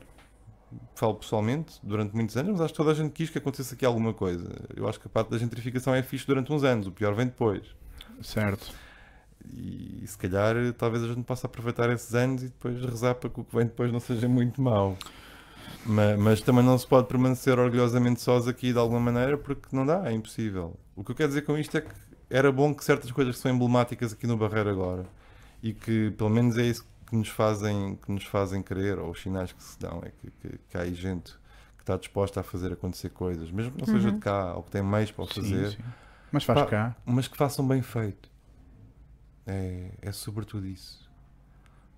falo 0.95 1.15
pessoalmente, 1.15 1.79
durante 1.83 2.15
muitos 2.15 2.35
anos, 2.35 2.53
mas 2.53 2.61
acho 2.61 2.73
que 2.73 2.77
toda 2.77 2.91
a 2.91 2.93
gente 2.93 3.11
quis 3.11 3.29
que 3.29 3.37
acontecesse 3.37 3.73
aqui 3.73 3.85
alguma 3.85 4.13
coisa. 4.13 4.49
Eu 4.75 4.87
acho 4.87 4.99
que 4.99 5.07
a 5.07 5.09
parte 5.09 5.29
da 5.29 5.37
gentrificação 5.37 5.93
é 5.93 6.01
fixe 6.01 6.25
durante 6.25 6.51
uns 6.51 6.63
anos, 6.63 6.87
o 6.87 6.91
pior 6.91 7.13
vem 7.13 7.27
depois. 7.27 7.63
Certo. 8.21 8.73
E, 9.53 10.03
se 10.05 10.17
calhar 10.17 10.55
talvez 10.77 11.03
a 11.03 11.07
gente 11.07 11.23
possa 11.23 11.47
aproveitar 11.47 11.89
esses 11.89 12.13
anos 12.13 12.43
e 12.43 12.47
depois 12.47 12.81
rezar 12.83 13.15
para 13.15 13.29
que 13.29 13.39
o 13.39 13.43
que 13.43 13.55
vem 13.55 13.65
depois 13.65 13.91
não 13.91 13.99
seja 13.99 14.27
muito 14.27 14.61
mau. 14.61 14.97
Mas, 15.85 16.19
mas 16.19 16.41
também 16.41 16.63
não 16.63 16.77
se 16.77 16.85
pode 16.87 17.07
permanecer 17.07 17.57
orgulhosamente 17.59 18.21
sós 18.21 18.47
aqui 18.47 18.73
de 18.73 18.79
alguma 18.79 18.99
maneira 18.99 19.37
porque 19.37 19.67
não 19.75 19.85
dá, 19.85 20.09
é 20.09 20.13
impossível. 20.13 20.77
O 20.95 21.03
que 21.03 21.11
eu 21.11 21.15
quero 21.15 21.29
dizer 21.29 21.43
com 21.43 21.57
isto 21.57 21.77
é 21.77 21.81
que 21.81 21.89
era 22.29 22.51
bom 22.51 22.73
que 22.73 22.83
certas 22.83 23.11
coisas 23.11 23.35
que 23.35 23.41
são 23.41 23.51
emblemáticas 23.51 24.13
aqui 24.13 24.27
no 24.27 24.37
Barreiro 24.37 24.69
agora 24.69 25.05
e 25.63 25.73
que 25.73 26.11
pelo 26.11 26.29
menos 26.29 26.57
é 26.57 26.63
isso 26.63 26.85
que 27.07 27.15
nos 27.15 27.29
fazem, 27.29 27.97
que 28.05 28.11
nos 28.11 28.25
fazem 28.25 28.61
crer, 28.61 28.99
ou 28.99 29.11
os 29.11 29.21
sinais 29.21 29.51
que 29.53 29.63
se 29.63 29.79
dão, 29.79 30.01
é 30.05 30.11
que, 30.11 30.29
que, 30.31 30.57
que 30.69 30.77
há 30.77 30.81
aí 30.81 30.93
gente 30.93 31.31
que 31.77 31.83
está 31.83 31.97
disposta 31.97 32.41
a 32.41 32.43
fazer 32.43 32.73
acontecer 32.73 33.09
coisas, 33.09 33.49
mesmo 33.51 33.71
que 33.73 33.79
não 33.79 33.87
seja 33.87 34.09
Uhum. 34.09 34.11
de 34.11 34.19
cá, 34.19 34.53
ou 34.55 34.63
que 34.63 34.71
tem 34.71 34.83
meios 34.83 35.11
para 35.11 35.23
o 35.23 35.27
Sim, 35.27 35.41
fazer, 35.41 35.65
sim. 35.65 35.83
Mas 36.31 36.43
faz 36.43 36.61
Pá, 36.61 36.63
cá. 36.63 36.95
mas 37.05 37.27
que 37.27 37.37
façam 37.37 37.67
bem 37.67 37.81
feito. 37.81 38.29
É, 39.45 39.91
é 40.01 40.11
sobretudo 40.11 40.67
isso. 40.67 41.06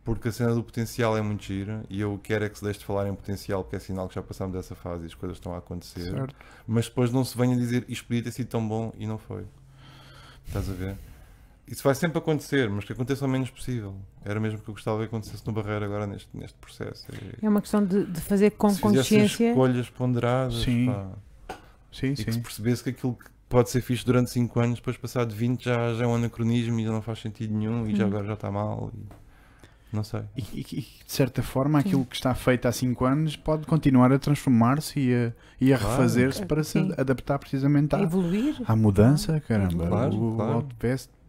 Porque 0.09 0.27
a 0.29 0.31
cena 0.31 0.55
do 0.55 0.63
potencial 0.63 1.15
é 1.15 1.21
muito 1.21 1.43
gira 1.43 1.83
e 1.89 2.01
eu 2.01 2.19
quero 2.23 2.43
é 2.45 2.49
que 2.49 2.57
se 2.57 2.63
deixe 2.63 2.79
de 2.79 2.85
falar 2.85 3.07
em 3.07 3.13
potencial 3.13 3.63
porque 3.63 3.75
é 3.75 3.79
sinal 3.79 4.07
que 4.09 4.15
já 4.15 4.23
passamos 4.23 4.55
dessa 4.55 4.73
fase 4.73 5.03
e 5.03 5.05
as 5.05 5.13
coisas 5.13 5.37
estão 5.37 5.53
a 5.53 5.59
acontecer. 5.59 6.09
Certo. 6.11 6.35
Mas 6.67 6.85
depois 6.87 7.11
não 7.11 7.23
se 7.23 7.37
venha 7.37 7.55
dizer 7.55 7.85
isto 7.87 8.07
podia 8.07 8.23
ter 8.23 8.31
sido 8.31 8.47
tão 8.47 8.67
bom 8.67 8.91
e 8.97 9.05
não 9.05 9.17
foi. 9.19 9.43
Estás 10.47 10.67
a 10.69 10.73
ver? 10.73 10.95
Isso 11.67 11.83
vai 11.83 11.93
sempre 11.93 12.17
acontecer, 12.17 12.67
mas 12.71 12.83
que 12.85 12.91
aconteça 12.93 13.23
o 13.23 13.29
menos 13.29 13.51
possível. 13.51 13.95
Era 14.25 14.39
mesmo 14.39 14.57
que 14.59 14.67
eu 14.67 14.73
gostava 14.73 14.97
que 14.99 15.05
acontecesse 15.05 15.45
no 15.45 15.53
Barreiro 15.53 15.85
agora 15.85 16.07
neste, 16.07 16.27
neste 16.35 16.57
processo. 16.57 17.05
É- 17.11 17.45
É 17.45 17.49
uma 17.49 17.61
questão 17.61 17.85
de, 17.85 18.05
de 18.05 18.19
fazer 18.21 18.49
com 18.51 18.69
se 18.71 18.81
consciência. 18.81 19.49
escolhas 19.49 19.89
ponderadas 19.91 20.63
Sim. 20.63 20.87
pá, 20.87 21.55
Sim, 21.91 22.07
e 22.07 22.15
que 22.15 22.23
se 22.23 22.31
sim. 22.33 22.41
percebesse 22.41 22.83
que 22.83 22.89
aquilo 22.89 23.13
que 23.13 23.25
pode 23.47 23.69
ser 23.69 23.81
fixe 23.81 24.03
durante 24.03 24.31
5 24.31 24.59
anos, 24.59 24.79
depois 24.79 24.97
passado 24.97 25.33
20 25.35 25.65
já, 25.65 25.93
já 25.93 26.03
é 26.05 26.07
um 26.07 26.15
anacronismo 26.15 26.79
e 26.79 26.83
já 26.85 26.91
não 26.91 27.01
faz 27.03 27.19
sentido 27.19 27.53
nenhum 27.53 27.87
e 27.87 27.95
já 27.95 28.03
Uhum. 28.05 28.09
agora 28.09 28.25
já 28.25 28.33
está 28.33 28.49
mal. 28.51 28.91
e- 28.95 29.28
Não 29.91 30.03
sei. 30.03 30.21
E, 30.37 30.41
e- 30.41 30.59
e, 30.71 30.81
de 30.81 31.11
certa 31.11 31.41
forma, 31.41 31.81
Sim. 31.81 31.87
aquilo 31.87 32.05
que 32.05 32.15
está 32.15 32.35
feito 32.35 32.67
há 32.67 32.71
5 32.71 33.05
anos 33.05 33.35
pode 33.35 33.65
continuar 33.65 34.11
a 34.13 34.19
transformar-se 34.19 34.99
e 34.99 35.13
a, 35.15 35.33
e 35.59 35.73
a 35.73 35.77
Claro. 35.79 35.93
refazer-se 35.93 36.45
para 36.45 36.63
se 36.63 36.73
Sim. 36.73 36.93
adaptar 36.97 37.39
precisamente 37.39 37.95
a 37.95 37.99
à, 37.99 38.01
evoluir. 38.03 38.55
à 38.67 38.75
mudança. 38.75 39.39
Caramba, 39.41 39.87
Claro, 39.87 40.15
o 40.15 40.35
claro. 40.35 40.67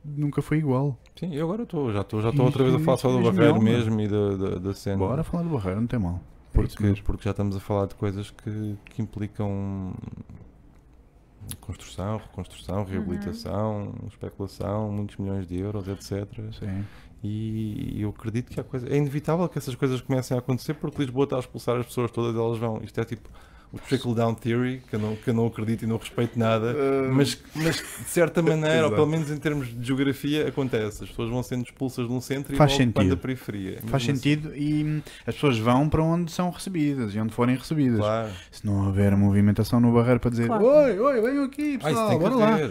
Nunca 0.04 0.40
foi 0.40 0.58
igual. 0.58 0.98
Sim, 1.18 1.34
eu 1.34 1.44
agora 1.44 1.62
estou, 1.64 1.92
já 1.92 2.00
estou 2.00 2.22
já 2.22 2.30
estou 2.30 2.46
outra 2.46 2.62
vez 2.64 2.74
a 2.74 2.78
falar 2.78 2.96
só 2.96 3.10
do 3.12 3.22
Barreiro 3.22 3.60
mesmo 3.60 4.00
e 4.00 4.08
da, 4.08 4.36
da, 4.36 4.58
da 4.58 4.74
cena. 4.74 4.96
Bora 4.96 5.22
falar 5.22 5.42
do 5.42 5.50
Barreiro, 5.50 5.80
não 5.80 5.86
tem 5.86 5.98
mal. 5.98 6.14
É 6.16 6.52
Porque, 6.54 7.02
porque 7.02 7.24
já 7.24 7.30
estamos 7.30 7.54
a 7.54 7.60
falar 7.60 7.86
de 7.86 7.94
coisas 7.94 8.30
que, 8.30 8.76
que 8.86 9.00
implicam 9.02 9.92
construção, 11.60 12.18
reconstrução, 12.18 12.84
reabilitação, 12.84 13.94
especulação, 14.08 14.90
muitos 14.90 15.16
milhões 15.16 15.46
de 15.46 15.58
euros, 15.58 15.86
etc. 15.88 16.26
Sim. 16.58 16.84
E 17.22 18.00
eu 18.00 18.10
acredito 18.10 18.50
que 18.50 18.58
há 18.58 18.64
coisa. 18.64 18.88
É 18.88 18.96
inevitável 18.96 19.48
que 19.48 19.58
essas 19.58 19.74
coisas 19.74 20.00
comecem 20.00 20.34
a 20.36 20.40
acontecer 20.40 20.74
porque 20.74 21.02
Lisboa 21.02 21.24
está 21.24 21.36
a 21.36 21.40
expulsar 21.40 21.76
as 21.76 21.86
pessoas 21.86 22.10
todas, 22.10 22.34
elas 22.34 22.58
vão. 22.58 22.80
Isto 22.82 23.00
é 23.00 23.04
tipo 23.04 23.28
o 23.72 23.78
trickle 23.78 24.14
down 24.14 24.34
theory, 24.34 24.82
que 24.88 24.96
eu 24.96 24.98
não, 24.98 25.14
que 25.14 25.30
eu 25.30 25.34
não 25.34 25.46
acredito 25.46 25.84
e 25.84 25.86
não 25.86 25.96
respeito 25.96 26.36
nada, 26.36 26.74
mas, 27.12 27.38
mas 27.54 27.76
de 27.76 28.08
certa 28.08 28.42
maneira, 28.42 28.86
ou 28.86 28.90
pelo 28.92 29.06
menos 29.06 29.30
em 29.30 29.36
termos 29.36 29.68
de 29.68 29.86
geografia, 29.86 30.48
acontece. 30.48 31.04
As 31.04 31.10
pessoas 31.10 31.30
vão 31.30 31.40
sendo 31.42 31.62
expulsas 31.64 32.08
de 32.08 32.12
um 32.12 32.20
centro 32.20 32.56
Faz 32.56 32.72
e 32.72 32.76
vão 32.78 32.86
sentido. 32.94 33.14
a 33.14 33.16
periferia. 33.16 33.78
Faz 33.86 34.02
assim, 34.02 34.16
sentido 34.16 34.56
e 34.56 34.82
hum, 34.82 35.02
as 35.24 35.34
pessoas 35.34 35.56
vão 35.58 35.88
para 35.88 36.02
onde 36.02 36.32
são 36.32 36.50
recebidas 36.50 37.14
e 37.14 37.20
onde 37.20 37.32
forem 37.32 37.54
recebidas. 37.54 38.00
Claro. 38.00 38.30
Se 38.50 38.66
não 38.66 38.86
houver 38.86 39.16
movimentação 39.16 39.78
no 39.78 39.92
Barreiro 39.92 40.18
para 40.18 40.30
dizer 40.30 40.48
Claro. 40.48 40.64
Oi, 40.64 40.98
oi, 40.98 41.20
venham 41.20 41.44
aqui, 41.44 41.78
Ah, 41.80 41.86
pessoal, 41.86 42.08
tem 42.08 42.18
que 42.18 42.24
bora 42.24 42.34
lá. 42.36 42.54
haver. 42.54 42.70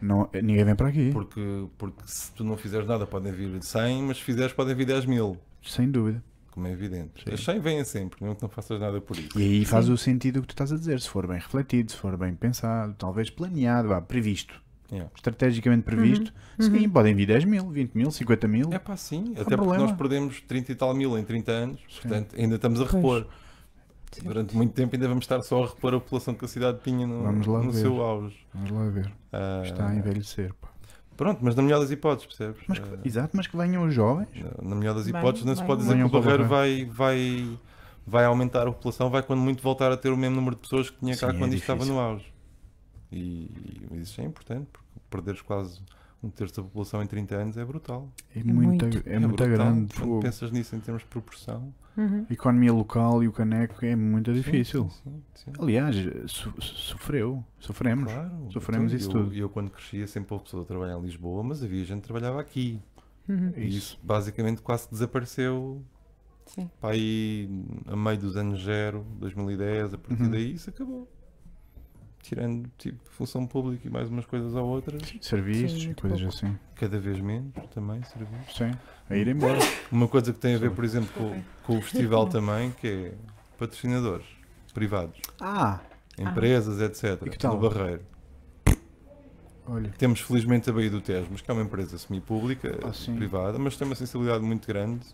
Não, 0.00 0.28
ninguém 0.42 0.64
vem 0.64 0.74
para 0.74 0.88
aqui, 0.88 1.10
Porque, 1.12 1.66
porque 1.76 2.02
se 2.06 2.32
tu 2.32 2.42
não 2.44 2.56
fizeres 2.56 2.86
nada, 2.86 3.06
podem 3.06 3.32
vir 3.32 3.62
100, 3.62 4.02
mas 4.04 4.16
se 4.18 4.22
fizeres, 4.24 4.52
podem 4.52 4.74
vir 4.74 4.86
10 4.86 5.04
mil. 5.06 5.36
sem 5.62 5.90
dúvida. 5.90 6.22
Como 6.50 6.66
é 6.66 6.72
evidente. 6.72 7.22
Sim. 7.24 7.32
As 7.32 7.44
100 7.44 7.60
vêm 7.60 7.84
sempre, 7.84 8.18
mesmo 8.22 8.34
que 8.36 8.42
não 8.42 8.48
faças 8.48 8.80
nada 8.80 9.00
por 9.00 9.16
isso. 9.16 9.38
E 9.38 9.42
aí 9.42 9.64
faz 9.64 9.86
Sim. 9.86 9.92
o 9.92 9.96
sentido 9.96 10.38
o 10.38 10.40
que 10.42 10.48
tu 10.48 10.50
estás 10.52 10.72
a 10.72 10.76
dizer, 10.76 11.00
se 11.00 11.08
for 11.08 11.26
bem 11.26 11.38
refletido, 11.38 11.90
se 11.92 11.96
for 11.96 12.16
bem 12.16 12.34
pensado, 12.34 12.92
talvez 12.98 13.30
planeado, 13.30 13.88
vá, 13.88 14.00
previsto, 14.00 14.60
Yeah. 14.90 15.08
estrategicamente 15.14 15.84
previsto, 15.84 16.32
sim, 16.58 16.72
Uhum. 16.86 16.90
podem 16.90 17.14
vir 17.14 17.26
10 17.26 17.44
mil, 17.44 17.68
20 17.70 17.94
mil, 17.94 18.10
50 18.10 18.48
mil. 18.48 18.68
É 18.72 18.78
pá, 18.80 18.96
sim. 18.96 19.26
Até 19.34 19.44
porque 19.44 19.54
problema. 19.56 19.84
nós 19.86 19.92
perdemos 19.92 20.40
30 20.40 20.72
e 20.72 20.74
tal 20.74 20.92
mil 20.92 21.16
em 21.16 21.22
30 21.22 21.52
anos, 21.52 21.80
Sim. 21.88 22.00
portanto 22.02 22.34
ainda 22.36 22.56
estamos 22.56 22.80
a 22.80 22.86
Pois. 22.86 23.24
Sim. 24.12 24.22
Durante 24.24 24.56
muito 24.56 24.72
tempo 24.74 24.94
ainda 24.96 25.06
vamos 25.08 25.24
estar 25.24 25.40
só 25.42 25.62
a 25.62 25.66
repor 25.68 25.94
a 25.94 26.00
população 26.00 26.34
que 26.34 26.44
a 26.44 26.48
cidade 26.48 26.78
tinha 26.82 27.06
no, 27.06 27.22
Vamos 27.22 27.46
lá 27.46 27.62
no 27.62 27.70
ver. 27.70 27.80
seu 27.80 28.02
auge. 28.02 28.36
Vamos 28.52 28.70
lá 28.72 28.88
ver. 28.88 29.12
Ah, 29.32 29.62
Está 29.64 29.88
a 29.88 29.94
envelhecer. 29.94 30.52
pá. 30.54 30.68
Pronto, 31.16 31.38
mas 31.42 31.54
na 31.54 31.62
melhor 31.62 31.80
das 31.80 31.90
hipóteses, 31.90 32.26
percebes? 32.26 32.60
Mas, 32.66 32.78
que- 32.78 32.84
Ah, 32.94 32.98
exato, 33.04 33.36
mas 33.36 33.46
que 33.46 33.56
venham 33.56 33.84
os 33.86 33.94
jovens. 33.94 34.28
na 34.62 34.74
melhor 34.74 34.94
das 34.94 35.06
hipóteses, 35.06 35.44
não 35.46 35.54
se 35.54 35.62
pode 35.64 35.82
dizer 35.82 35.94
que 35.96 36.02
o 36.02 36.08
Barreiro 36.08 36.46
vai, 36.46 36.84
vai, 36.86 37.58
vai 38.06 38.24
aumentar 38.24 38.62
a 38.66 38.72
população, 38.72 39.10
vai 39.10 39.22
quando 39.22 39.40
muito 39.40 39.62
voltar 39.62 39.92
a 39.92 39.96
ter 39.96 40.08
o 40.10 40.16
mesmo 40.16 40.36
número 40.36 40.56
de 40.56 40.62
pessoas 40.62 40.88
que 40.90 40.98
tinha 40.98 41.16
cá 41.16 41.30
Sim, 41.30 41.36
é 41.36 41.38
quando 41.38 41.52
isto 41.54 41.62
estava 41.62 41.84
no 41.84 41.98
auge. 42.00 42.32
E, 43.12 43.50
e 43.92 44.00
isso 44.00 44.20
é 44.20 44.24
importante, 44.24 44.66
porque 44.72 44.88
perderes 45.10 45.42
quase 45.42 45.80
um 46.22 46.30
terço 46.30 46.56
da 46.56 46.62
população 46.62 47.02
em 47.02 47.06
30 47.06 47.34
anos 47.34 47.56
é 47.56 47.64
brutal. 47.64 48.08
É, 48.34 48.42
muito, 48.42 48.84
muito. 48.84 49.08
é 49.08 49.18
muito 49.18 49.36
brutal. 49.36 49.48
grande. 49.48 49.94
Quando 49.94 50.20
pensas 50.22 50.50
nisso 50.50 50.74
em 50.74 50.80
termos 50.80 51.02
de 51.02 51.08
proporção. 51.08 51.72
Uhum. 52.00 52.26
A 52.28 52.32
economia 52.32 52.72
local 52.72 53.22
e 53.22 53.28
o 53.28 53.32
caneco 53.32 53.84
é 53.84 53.94
muito 53.94 54.32
difícil. 54.32 54.88
Sim, 54.88 55.22
sim, 55.34 55.52
sim. 55.52 55.52
Aliás, 55.62 55.94
so- 56.28 56.54
sofreu. 56.60 57.44
Sofremos. 57.58 58.10
Claro, 58.12 58.30
Sofremos 58.50 58.92
então, 58.92 58.98
isso 59.06 59.10
eu, 59.18 59.24
tudo. 59.24 59.34
Eu, 59.36 59.48
quando 59.50 59.70
crescia, 59.70 60.06
sempre 60.06 60.32
houve 60.32 60.44
pessoas 60.44 60.64
a 60.64 60.66
trabalhar 60.66 60.96
em 60.98 61.02
Lisboa, 61.02 61.42
mas 61.42 61.62
havia 61.62 61.84
gente 61.84 62.00
que 62.00 62.06
trabalhava 62.08 62.40
aqui. 62.40 62.80
Uhum. 63.28 63.52
E 63.56 63.68
isso. 63.68 63.76
isso 63.76 64.00
basicamente 64.02 64.62
quase 64.62 64.88
desapareceu 64.90 65.82
Sim. 66.46 66.70
para 66.80 66.94
aí 66.94 67.48
a 67.86 67.94
meio 67.94 68.18
dos 68.18 68.36
anos 68.36 68.64
zero, 68.64 69.04
2010, 69.18 69.94
a 69.94 69.98
partir 69.98 70.22
Uhum. 70.22 70.30
daí 70.30 70.54
isso 70.54 70.70
acabou. 70.70 71.06
Tirando 72.22 72.70
tipo 72.76 72.98
função 73.10 73.46
pública 73.46 73.88
e 73.88 73.90
mais 73.90 74.08
umas 74.10 74.26
coisas 74.26 74.54
ou 74.54 74.64
outras, 74.66 75.02
Serviços 75.22 75.82
Sim, 75.82 75.90
e 75.90 75.94
coisas 75.94 76.20
pouco. 76.20 76.36
assim. 76.36 76.58
cada 76.74 76.98
vez 76.98 77.18
menos 77.20 77.52
também 77.74 78.02
serviços. 78.04 78.56
Sim. 78.56 78.72
A 79.08 79.16
ir 79.16 79.26
embora. 79.28 79.58
Uma 79.90 80.06
coisa 80.06 80.32
que 80.32 80.38
tem 80.38 80.54
a 80.54 80.58
ver, 80.58 80.70
por 80.70 80.84
exemplo, 80.84 81.08
com, 81.14 81.42
com 81.64 81.78
o 81.78 81.82
festival 81.82 82.26
também, 82.28 82.70
que 82.72 82.86
é 82.86 83.12
patrocinadores 83.58 84.26
privados, 84.74 85.18
Ah, 85.40 85.80
empresas, 86.18 86.80
etc. 86.80 87.26
E 87.26 87.30
que 87.30 87.38
tal? 87.38 87.54
No 87.58 87.68
Barreiro. 87.68 88.02
olha. 89.66 89.90
Temos 89.98 90.20
felizmente 90.20 90.68
a 90.70 90.72
Baía 90.72 90.90
do 90.90 91.00
Tejo, 91.00 91.28
mas 91.30 91.40
que 91.40 91.50
é 91.50 91.54
uma 91.54 91.62
empresa 91.62 91.96
semi-pública, 91.98 92.78
Ah, 92.84 92.92
privada, 93.16 93.58
mas 93.58 93.76
tem 93.76 93.86
uma 93.86 93.94
sensibilidade 93.96 94.44
muito 94.44 94.66
grande. 94.68 95.06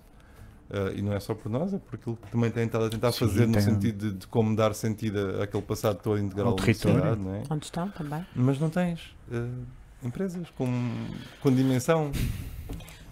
Ah, 0.71 0.93
e 0.95 1.03
não 1.03 1.13
é 1.13 1.21
só 1.21 1.35
por 1.35 1.49
nós, 1.51 1.73
é 1.75 1.79
por 1.79 1.95
aquilo 1.97 2.17
que 2.17 2.31
também 2.31 2.51
tem 2.51 2.67
estado 2.67 2.85
a 2.87 2.91
tentar 2.91 3.13
Sim, 3.13 3.19
fazer 3.21 3.47
no 3.47 3.61
sentido 3.61 4.11
de, 4.13 4.19
de 4.19 4.27
como 4.27 4.55
dar 4.57 4.75
sentido 4.75 5.19
a- 5.41 5.45
àquele 5.45 5.63
passado 5.63 6.01
todo 6.03 6.19
integral 6.19 6.53
Ao 6.53 6.57
território. 6.57 6.99
cidade, 6.99 7.21
não 7.21 7.35
é? 7.35 7.43
Onde 7.51 7.65
estão 7.65 7.89
também? 7.91 8.27
Mas 8.35 8.59
não 8.59 8.69
tens 8.71 9.15
ah, 9.33 9.49
empresas 10.03 10.51
com, 10.51 10.69
com 11.41 11.53
dimensão, 11.55 12.11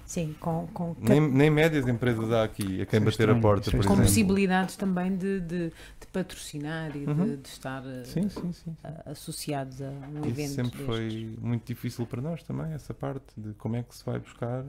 Sim, 0.06 0.34
com, 0.38 0.66
com, 0.74 0.94
nem, 1.00 1.18
nem 1.18 1.50
médias 1.50 1.88
empresas 1.88 2.30
há 2.30 2.44
aqui 2.44 2.80
a 2.82 2.86
quem 2.86 3.00
bater 3.00 3.30
a 3.30 3.34
porta, 3.40 3.70
por 3.70 3.78
com 3.78 3.84
exemplo. 3.84 4.02
possibilidades 4.02 4.76
também 4.76 5.16
de, 5.16 5.40
de, 5.40 5.68
de 5.70 6.06
patrocinar 6.12 6.94
e 6.94 7.06
Uhum. 7.06 7.24
de, 7.24 7.36
de 7.38 7.48
estar 7.48 7.82
eh, 7.86 8.04
Sim, 8.04 8.28
sim, 8.28 8.52
sim. 8.52 8.76
associados 9.06 9.80
a 9.80 9.86
um 9.88 10.18
evento. 10.26 10.40
Isso 10.40 10.54
sempre 10.54 10.78
destes. 10.78 10.86
foi 10.86 11.38
muito 11.40 11.66
difícil 11.66 12.06
para 12.06 12.20
nós 12.20 12.42
também, 12.42 12.72
essa 12.74 12.92
parte 12.92 13.24
de 13.36 13.54
como 13.54 13.76
é 13.76 13.82
que 13.82 13.96
se 13.96 14.04
vai 14.04 14.18
buscar, 14.20 14.62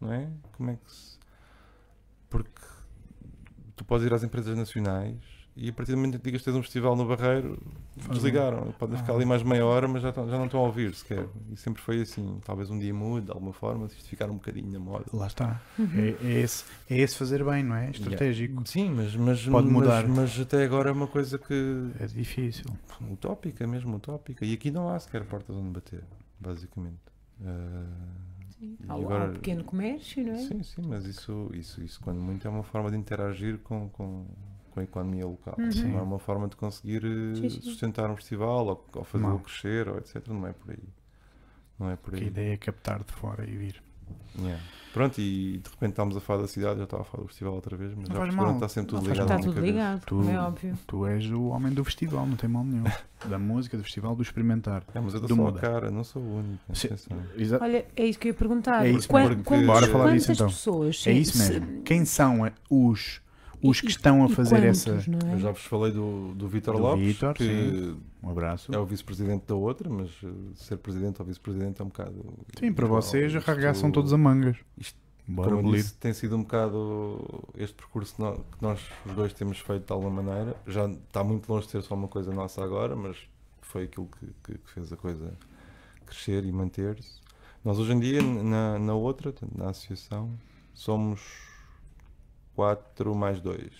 não 0.00 0.12
é? 0.12 0.28
Como 0.56 0.70
é 0.70 0.74
que 0.76 0.92
se. 0.92 1.17
Porque 2.28 2.60
tu 3.76 3.84
podes 3.84 4.06
ir 4.06 4.12
às 4.12 4.22
empresas 4.22 4.56
nacionais 4.56 5.16
e 5.60 5.70
a 5.70 5.72
partir 5.72 5.90
do 5.90 5.96
momento 5.98 6.18
que 6.18 6.24
digas 6.24 6.40
que 6.40 6.44
tens 6.44 6.56
um 6.56 6.62
festival 6.62 6.94
no 6.94 7.04
Barreiro, 7.04 7.58
Fazem. 7.96 8.12
desligaram. 8.12 8.70
Podem 8.78 8.96
ficar 8.96 9.14
ali 9.14 9.24
mais 9.24 9.42
meia 9.42 9.66
hora, 9.66 9.88
mas 9.88 10.02
já, 10.02 10.12
já 10.12 10.24
não 10.38 10.44
estão 10.44 10.60
a 10.60 10.62
ouvir 10.64 10.94
sequer. 10.94 11.26
E 11.50 11.56
sempre 11.56 11.82
foi 11.82 12.00
assim. 12.02 12.38
Talvez 12.44 12.70
um 12.70 12.78
dia 12.78 12.94
mude 12.94 13.26
de 13.26 13.32
alguma 13.32 13.52
forma, 13.52 13.88
se 13.88 13.96
isto 13.96 14.08
ficar 14.08 14.30
um 14.30 14.34
bocadinho 14.34 14.70
na 14.70 14.78
moda. 14.78 15.06
Lá 15.12 15.26
está. 15.26 15.60
Uhum. 15.76 15.88
É, 15.96 16.26
é 16.28 16.40
esse, 16.42 16.64
é 16.88 16.98
esse 16.98 17.16
fazer 17.16 17.42
bem, 17.44 17.64
não 17.64 17.74
é? 17.74 17.90
Estratégico. 17.90 18.62
Sim, 18.68 18.90
mas, 18.94 19.16
mas, 19.16 19.44
Pode 19.46 19.66
mas- 19.66 19.72
mudar. 19.74 20.06
Mas, 20.06 20.38
até 20.38 20.62
agora 20.64 20.90
é 20.90 20.92
uma 20.92 21.08
coisa 21.08 21.38
que. 21.38 21.90
É 21.98 22.06
difícil. 22.06 22.66
utópica, 23.10 23.66
mesmo 23.66 23.96
utópica. 23.96 24.44
E 24.44 24.52
aqui 24.54 24.70
não 24.70 24.88
há 24.88 24.98
sequer 25.00 25.24
portas 25.24 25.56
onde 25.56 25.70
bater, 25.70 26.04
basicamente. 26.38 27.00
Ah, 27.44 27.84
Sim. 28.58 28.76
Ao, 28.88 29.00
agora- 29.00 29.26
ao 29.26 29.32
pequeno 29.34 29.64
comércio, 29.64 30.24
não 30.24 30.32
é? 30.34 30.38
Sim, 30.38 30.62
sim, 30.62 30.82
mas 30.86 31.04
isso, 31.06 31.50
isso, 31.54 31.82
isso 31.82 32.00
quando 32.00 32.20
muito 32.20 32.46
é 32.46 32.50
uma 32.50 32.62
forma 32.64 32.90
de 32.90 32.96
interagir 32.96 33.58
com, 33.58 33.88
com, 33.90 34.26
com 34.72 34.80
a 34.80 34.82
economia 34.82 35.26
local. 35.26 35.54
Uhum. 35.58 35.70
Sim. 35.72 35.92
Não 35.92 35.98
é 35.98 36.02
uma 36.02 36.18
forma 36.18 36.48
de 36.48 36.56
conseguir 36.56 37.04
eh, 37.04 37.34
Sim, 37.36 37.50
sim. 37.50 37.60
sustentar 37.62 38.10
um 38.10 38.16
festival 38.16 38.66
ou, 38.66 38.86
ou 38.94 39.04
fazê-lo 39.04 39.38
crescer, 39.40 39.88
ou 39.88 39.98
etc. 39.98 40.26
Não 40.28 40.46
é 40.46 40.52
por 40.52 40.70
aí. 40.72 40.88
Não 41.78 41.90
é 41.90 41.96
por 41.96 42.12
Que 42.14 42.20
a 42.20 42.22
aí. 42.22 42.26
ideia 42.26 42.54
é 42.54 42.56
captar 42.56 43.04
de 43.04 43.12
fora 43.12 43.48
e 43.48 43.56
vir. 43.56 43.82
Yeah. 44.40 44.62
Pronto, 44.92 45.20
e 45.20 45.58
de 45.62 45.70
repente 45.70 45.90
estávamos 45.90 46.16
a 46.16 46.20
falar 46.20 46.42
da 46.42 46.48
cidade, 46.48 46.78
já 46.78 46.84
estava 46.84 47.02
a 47.02 47.04
falar 47.04 47.22
do 47.22 47.28
festival 47.28 47.54
outra 47.54 47.76
vez, 47.76 47.90
mas 47.94 48.08
Não 48.08 48.14
já 48.16 48.20
faz 48.20 48.24
perceberam 48.24 48.48
que 48.48 48.56
está 48.56 48.68
sempre 48.68 48.92
Não 48.94 49.00
tudo 49.00 49.08
faz 49.08 49.18
ligado 49.18 49.38
Está 49.38 49.50
tudo 49.52 49.60
ligado, 49.60 50.00
Tu- 50.06 50.30
é 50.30 50.38
óbvio. 50.40 50.78
Tu 50.86 51.06
és 51.06 51.30
o 51.30 51.42
homem 51.48 51.72
do 51.72 51.84
festival, 51.84 52.26
não 52.26 52.36
tem 52.36 52.48
mal 52.50 52.64
nenhum. 52.64 52.84
da 53.28 53.38
música, 53.38 53.76
do 53.76 53.82
festival, 53.84 54.16
do 54.16 54.22
experimentar. 54.22 54.82
É, 54.94 54.98
mas 55.00 55.14
eu 55.14 55.20
Do 55.20 55.46
a 55.46 55.52
cara, 55.52 55.90
não 55.90 56.02
sou 56.02 56.22
o 56.22 56.38
único. 56.38 56.58
Exa- 57.36 57.58
Olha, 57.60 57.84
é 57.94 58.06
isso 58.06 58.18
que 58.18 58.28
eu 58.28 58.30
ia 58.30 58.34
perguntar. 58.34 58.86
É 58.86 58.90
isso 58.90 59.06
Quan- 59.08 59.28
mesmo. 59.28 59.44
quantas- 59.44 59.66
Bora 59.66 59.86
falar 59.86 60.04
quantas 60.04 60.20
disso, 60.20 60.32
então. 60.32 60.46
pessoas? 60.48 61.04
É 61.06 61.12
isso 61.12 61.36
se- 61.36 61.52
mesmo. 61.52 61.82
Quem 61.82 62.04
são 62.04 62.46
eh, 62.46 62.52
os, 62.70 63.20
os 63.62 63.80
que 63.80 63.88
estão 63.88 64.24
a 64.24 64.28
fazer 64.28 64.60
quantos, 64.60 64.86
essa. 64.86 65.10
é? 65.28 65.34
Eu 65.34 65.38
já 65.38 65.50
vos 65.52 65.62
falei 65.62 65.92
do, 65.92 66.32
do 66.34 66.48
Vítor 66.48 66.76
Lopes, 66.76 67.04
Vítor, 67.06 67.34
que 67.34 67.96
Um 68.22 68.30
abraço. 68.30 68.72
é 68.74 68.78
o 68.78 68.84
vice-presidente 68.86 69.44
da 69.46 69.54
outra, 69.54 69.88
mas 69.90 70.10
eh, 70.22 70.28
ser 70.54 70.76
presidente 70.78 71.20
ou 71.20 71.26
vice-presidente 71.26 71.80
é 71.80 71.84
um 71.84 71.88
bocado. 71.88 72.24
Sim, 72.58 72.72
para 72.72 72.86
vocês 72.86 73.32
Isto- 73.34 73.50
arregaçam 73.50 73.90
todos 73.90 74.12
a 74.12 74.18
mangas. 74.18 74.56
Bora 75.30 75.50
como 75.56 75.72
disse, 75.74 75.94
tem 75.94 76.14
sido 76.14 76.36
um 76.36 76.42
bocado 76.42 77.50
este 77.58 77.74
percurso 77.74 78.14
que 78.14 78.22
nó- 78.22 78.34
que 78.36 78.62
nós 78.62 78.80
os 79.04 79.12
dois 79.14 79.32
temos 79.34 79.58
feito 79.58 79.86
de 79.86 79.92
alguma 79.92 80.22
maneira. 80.22 80.56
Já 80.66 80.86
está 80.88 81.22
muito 81.22 81.48
longe 81.52 81.66
de 81.66 81.72
ser 81.72 81.82
só 81.82 81.94
uma 81.94 82.08
coisa 82.08 82.32
nossa 82.32 82.64
agora, 82.64 82.96
mas 82.96 83.16
foi 83.60 83.84
aquilo 83.84 84.08
que, 84.18 84.26
que- 84.52 84.58
que 84.58 84.70
fez 84.70 84.90
a 84.92 84.96
coisa 84.96 85.34
crescer 86.06 86.44
e 86.44 86.50
manter-se. 86.52 87.20
Nós 87.62 87.78
hoje 87.78 87.92
em 87.92 88.00
dia, 88.00 88.22
na, 88.22 88.78
na 88.78 88.94
outra, 88.94 89.34
na 89.54 89.68
associação, 89.68 90.30
somos 90.72 91.20
4 92.58 93.14
mais 93.14 93.40
2. 93.40 93.72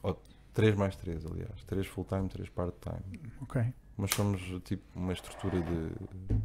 Ou 0.00 0.22
3 0.54 0.76
mais 0.76 0.94
3, 0.94 1.26
aliás. 1.26 1.64
3 1.64 1.84
full-time, 1.88 2.28
3 2.28 2.48
part-time. 2.50 3.20
Ok. 3.40 3.64
Mas 3.96 4.12
somos 4.12 4.40
tipo 4.62 4.84
uma 4.94 5.12
estrutura 5.12 5.60
de 5.60 5.90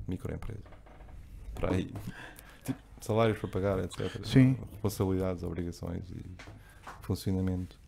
microempresa. 0.07 0.63
Para 1.53 1.75
aí. 1.75 1.93
Tipo, 2.65 2.79
salários 2.99 3.37
para 3.37 3.47
pagar, 3.47 3.79
etc. 3.79 4.25
Sim. 4.25 4.57
Responsabilidades, 4.71 5.43
obrigações 5.43 6.09
e 6.09 6.25
funcionamento. 7.01 7.79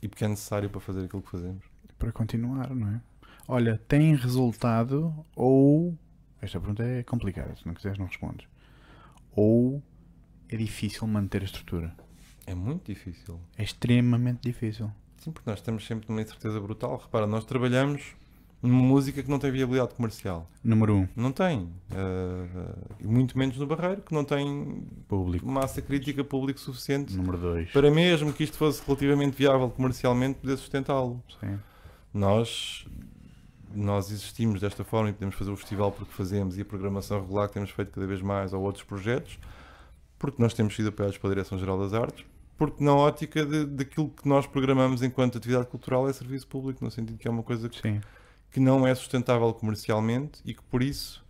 E 0.00 0.08
porque 0.08 0.24
é 0.24 0.28
necessário 0.28 0.70
para 0.70 0.80
fazer 0.80 1.04
aquilo 1.04 1.22
que 1.22 1.30
fazemos. 1.30 1.62
Para 1.98 2.10
continuar, 2.10 2.74
não 2.74 2.88
é? 2.88 3.00
Olha, 3.46 3.78
tem 3.86 4.16
resultado 4.16 5.14
ou. 5.36 5.96
Esta 6.40 6.58
pergunta 6.58 6.82
é 6.82 7.02
complicada, 7.02 7.54
se 7.54 7.66
não 7.66 7.74
quiseres, 7.74 7.98
não 7.98 8.06
respondes. 8.06 8.48
Ou 9.36 9.82
é 10.48 10.56
difícil 10.56 11.06
manter 11.06 11.42
a 11.42 11.44
estrutura? 11.44 11.94
É 12.46 12.54
muito 12.54 12.92
difícil. 12.92 13.40
É 13.56 13.62
extremamente 13.62 14.40
difícil. 14.42 14.90
Sim, 15.18 15.32
porque 15.32 15.48
nós 15.48 15.58
estamos 15.58 15.86
sempre 15.86 16.08
numa 16.08 16.20
incerteza 16.20 16.60
brutal. 16.60 17.00
Repara, 17.02 17.26
nós 17.26 17.44
trabalhamos 17.44 18.14
numa 18.60 18.82
música 18.82 19.22
que 19.22 19.30
não 19.30 19.38
tem 19.38 19.50
viabilidade 19.50 19.94
comercial. 19.94 20.48
Número 20.62 20.94
1, 20.94 20.98
um, 21.00 21.08
Não 21.16 21.32
tem. 21.32 21.68
Ah, 21.90 22.74
e 23.00 23.06
muito 23.06 23.36
menos 23.38 23.56
no 23.56 23.66
Barreiro, 23.66 24.02
que 24.02 24.12
não 24.14 24.24
tem 24.24 24.82
público. 25.08 25.46
massa 25.46 25.80
crítica 25.82 26.22
público 26.24 26.58
suficiente 26.60 27.14
Número 27.14 27.38
2. 27.38 27.70
para 27.72 27.90
mesmo 27.90 28.32
que 28.32 28.44
isto 28.44 28.56
fosse 28.56 28.82
relativamente 28.84 29.36
viável 29.36 29.68
comercialmente 29.70 30.38
poder 30.38 30.56
sustentá-lo. 30.56 31.22
Sim. 31.40 31.58
Nós, 32.12 32.86
nós 33.74 34.10
existimos 34.10 34.60
desta 34.60 34.84
forma 34.84 35.10
e 35.10 35.12
podemos 35.12 35.34
fazer 35.34 35.50
o 35.50 35.56
festival 35.56 35.90
porque 35.92 36.12
fazemos 36.12 36.56
e 36.56 36.60
a 36.62 36.64
programação 36.64 37.20
regular 37.20 37.48
que 37.48 37.54
temos 37.54 37.70
feito 37.70 37.90
cada 37.90 38.06
vez 38.06 38.20
mais 38.22 38.52
ou 38.52 38.62
outros 38.62 38.84
projetos, 38.84 39.38
porque 40.30 40.42
nós 40.42 40.54
temos 40.54 40.74
sido 40.74 40.88
apoiados 40.88 41.18
pela 41.18 41.34
Direção-Geral 41.34 41.78
das 41.78 41.92
Artes, 41.92 42.24
porque 42.56 42.82
na 42.82 42.94
ótica 42.94 43.44
de, 43.44 43.64
daquilo 43.66 44.08
que 44.10 44.28
nós 44.28 44.46
programamos 44.46 45.02
enquanto 45.02 45.38
atividade 45.38 45.66
cultural 45.66 46.08
é 46.08 46.12
serviço 46.12 46.46
público, 46.46 46.84
no 46.84 46.90
sentido 46.90 47.18
que 47.18 47.26
é 47.26 47.30
uma 47.30 47.42
coisa 47.42 47.68
que, 47.68 47.80
Sim. 47.80 48.00
que 48.50 48.60
não 48.60 48.86
é 48.86 48.94
sustentável 48.94 49.52
comercialmente 49.52 50.40
e 50.44 50.54
que 50.54 50.62
por 50.62 50.82
isso 50.82 51.24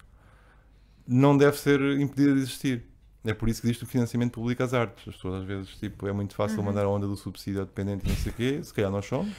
não 1.06 1.36
deve 1.36 1.56
ser 1.58 1.80
impedida 2.00 2.32
de 2.34 2.40
existir. 2.40 2.84
É 3.24 3.32
por 3.32 3.48
isso 3.48 3.60
que 3.62 3.66
existe 3.68 3.84
o 3.84 3.86
financiamento 3.86 4.32
público 4.32 4.62
às 4.62 4.74
artes. 4.74 5.08
As 5.08 5.14
pessoas 5.14 5.40
às 5.40 5.44
vezes, 5.44 5.70
tipo, 5.76 6.06
é 6.06 6.12
muito 6.12 6.34
fácil 6.34 6.58
Uhum. 6.58 6.64
mandar 6.64 6.84
a 6.84 6.88
onda 6.88 7.06
do 7.06 7.16
subsídio 7.16 7.60
ao 7.60 7.66
dependente 7.66 8.04
e 8.04 8.08
não 8.10 8.16
sei 8.16 8.30
o 8.32 8.34
quê, 8.34 8.60
se 8.62 8.72
calhar 8.74 8.90
nós 8.90 9.06
somos, 9.06 9.32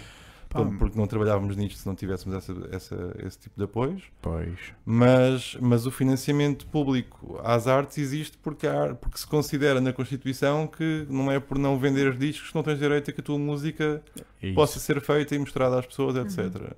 Pá, 0.64 0.78
porque 0.78 0.98
não 0.98 1.06
trabalhávamos 1.08 1.56
nisto 1.56 1.78
se 1.80 1.86
não 1.88 1.94
tivéssemos 1.96 2.36
essa, 2.38 2.54
essa- 2.72 3.16
esse 3.26 3.38
tipo 3.40 3.58
de 3.58 3.64
apoios. 3.66 4.04
Pois. 4.22 4.58
Mas, 4.86 5.58
mas 5.62 5.86
o 5.86 5.92
financiamento 5.92 6.66
público 6.68 7.40
às 7.44 7.68
artes 7.68 7.98
existe 7.98 8.38
porque, 8.38 8.66
há- 8.68 8.96
porque 8.96 9.18
se 9.18 9.28
considera 9.28 9.82
na 9.82 9.92
Constituição 9.94 10.68
que 10.68 11.06
não 11.10 11.32
é 11.32 11.40
por 11.40 11.58
não 11.58 11.78
vender 11.78 12.08
os 12.08 12.18
discos 12.18 12.50
que 12.50 12.56
não 12.56 12.64
tens 12.64 12.80
direito 12.80 13.10
a 13.10 13.14
que 13.14 13.22
a 13.22 13.24
tua 13.24 13.38
música 13.38 14.02
É 14.42 14.48
isso. 14.48 14.56
possa 14.56 14.80
ser 14.80 15.02
feita 15.02 15.36
e 15.36 15.40
mostrada 15.40 15.78
às 15.80 15.86
pessoas, 15.86 16.16
etc. 16.16 16.74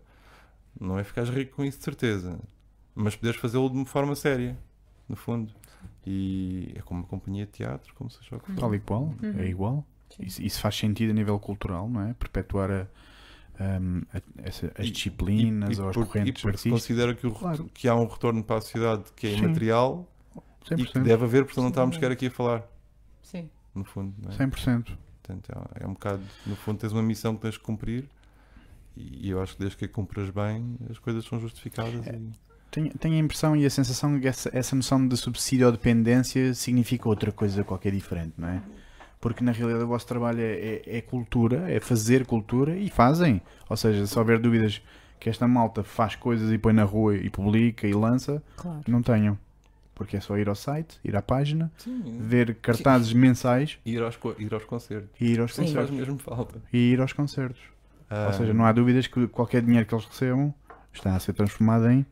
Não 0.79 0.97
é 0.99 1.03
ficares 1.03 1.29
rico 1.29 1.55
com 1.57 1.63
isso, 1.65 1.77
de 1.77 1.83
certeza. 1.83 2.39
Mas 2.95 3.15
poderes 3.15 3.39
fazê-lo 3.39 3.69
de 3.69 3.75
uma 3.77 3.85
forma 3.85 4.15
séria, 4.15 4.57
no 5.07 5.15
fundo. 5.15 5.53
E 6.05 6.71
é 6.75 6.81
como 6.81 7.01
uma 7.01 7.07
companhia 7.07 7.45
de 7.45 7.51
teatro, 7.51 7.93
como 7.95 8.09
seja 8.09 8.35
o 8.35 8.39
que 8.39 8.51
for. 8.53 8.59
Tal 8.59 8.73
e 8.75 8.79
qual, 8.79 9.13
Uhum. 9.21 9.35
é 9.37 9.47
igual. 9.47 9.85
Sim. 10.09 10.23
Isso, 10.25 10.41
isso 10.41 10.61
faz 10.61 10.75
sentido 10.77 11.11
a 11.11 11.13
nível 11.13 11.37
cultural, 11.37 11.89
não 11.89 12.01
é? 12.01 12.13
Perpetuar 12.13 12.71
a, 12.71 12.87
um, 13.59 14.01
as 14.45 14.61
E- 14.85 14.91
disciplinas 14.91 15.77
e, 15.77 15.81
ou 15.81 15.89
as 15.89 15.95
correntes 15.95 16.39
e 16.39 16.41
porque 16.43 16.57
se 16.57 16.69
considera 16.69 17.13
que, 17.15 17.25
o 17.27 17.31
Claro. 17.31 17.69
que 17.73 17.87
há 17.87 17.95
um 17.95 18.05
retorno 18.07 18.43
para 18.43 18.57
a 18.57 18.61
sociedade 18.61 19.03
que 19.15 19.27
é 19.27 19.31
Sim. 19.31 19.37
imaterial 19.45 20.07
e 20.71 20.75
que 20.85 20.93
100%. 20.99 21.03
deve 21.03 21.23
haver, 21.23 21.45
porque 21.45 21.59
não 21.59 21.69
estávamos 21.69 21.95
sequer 21.95 22.11
aqui 22.11 22.27
a 22.27 22.31
falar, 22.31 22.63
Sim. 23.21 23.49
no 23.73 23.83
fundo. 23.83 24.13
Não 24.21 24.31
é? 24.31 24.35
100%. 24.37 24.97
Portanto, 25.23 25.51
é, 25.75 25.83
é 25.83 25.87
um 25.87 25.93
bocado, 25.93 26.21
no 26.45 26.55
fundo, 26.55 26.79
tens 26.79 26.91
uma 26.93 27.03
missão 27.03 27.35
que 27.35 27.41
tens 27.41 27.57
que 27.57 27.63
cumprir 27.63 28.05
e 28.95 29.29
eu 29.29 29.41
acho 29.41 29.53
que 29.53 29.59
desde 29.59 29.77
que 29.77 29.85
a 29.85 29.87
cumpras 29.89 30.29
bem, 30.29 30.75
as 30.89 30.97
coisas 30.99 31.23
são 31.25 31.39
justificadas. 31.39 32.05
É. 32.07 32.15
e- 32.15 32.47
Tenho, 32.69 32.89
tenho 32.97 33.15
a 33.15 33.17
impressão 33.19 33.55
e 33.55 33.65
a 33.65 33.69
sensação 33.69 34.19
que 34.19 34.27
essa, 34.27 34.49
essa 34.53 34.75
noção 34.75 35.07
de 35.07 35.15
subsídio 35.15 35.65
ou 35.67 35.71
dependência 35.71 36.53
significa 36.53 37.07
outra 37.07 37.31
coisa 37.31 37.63
qualquer 37.63 37.93
diferente, 37.93 38.33
não 38.37 38.49
é? 38.49 38.61
Porque 39.19 39.43
na 39.43 39.51
realidade 39.51 39.83
o 39.83 39.87
vosso 39.87 40.05
trabalho 40.07 40.39
é, 40.41 40.53
é- 40.85 40.97
é 40.97 41.01
cultura, 41.01 41.69
é 41.71 41.79
fazer 41.79 42.25
cultura 42.25 42.75
e 42.77 42.89
fazem. 42.89 43.41
Ou 43.69 43.75
seja, 43.75 44.05
se 44.05 44.17
houver 44.17 44.37
dúvidas 44.39 44.81
que 45.19 45.29
esta 45.29 45.47
malta 45.47 45.83
faz 45.83 46.15
coisas 46.15 46.51
e 46.51 46.57
põe 46.57 46.73
na 46.73 46.83
rua 46.83 47.15
e 47.15 47.29
publica 47.29 47.87
e 47.87 47.93
lança, 47.93 48.43
Claro. 48.55 48.81
não 48.87 49.01
tenham. 49.01 49.37
Porque 49.95 50.15
é 50.15 50.19
só 50.19 50.37
ir 50.37 50.47
ao 50.47 50.53
site, 50.53 50.99
ir 51.03 51.15
à 51.15 51.23
página, 51.23 51.71
Sim, 51.79 52.19
ver 52.21 52.53
cartazes 52.61 53.11
mensais 53.13 53.79
ir 53.83 53.99
aos, 54.03 54.15
ir 54.37 54.53
aos 54.53 54.63
concertos. 54.65 55.09
e 55.19 55.25
ir 55.31 55.39
aos 55.39 55.55
Sim. 55.55 55.63
Isso 55.63 55.73
faz 55.73 55.89
concertos. 55.89 56.07
mesmo 56.15 56.19
falta. 56.19 56.61
E 56.71 56.77
ir 56.91 57.01
aos 57.01 57.13
concertos. 57.13 57.59
Ah, 58.07 58.27
Ou 58.27 58.33
seja, 58.33 58.53
não 58.53 58.63
há 58.65 58.71
dúvidas 58.71 59.07
que 59.07 59.27
qualquer 59.27 59.63
dinheiro 59.63 59.87
que 59.87 59.95
eles 59.95 60.05
recebam 60.05 60.53
está 60.93 61.15
a 61.15 61.19
ser 61.19 61.33
transformado 61.33 61.89
em, 61.89 62.05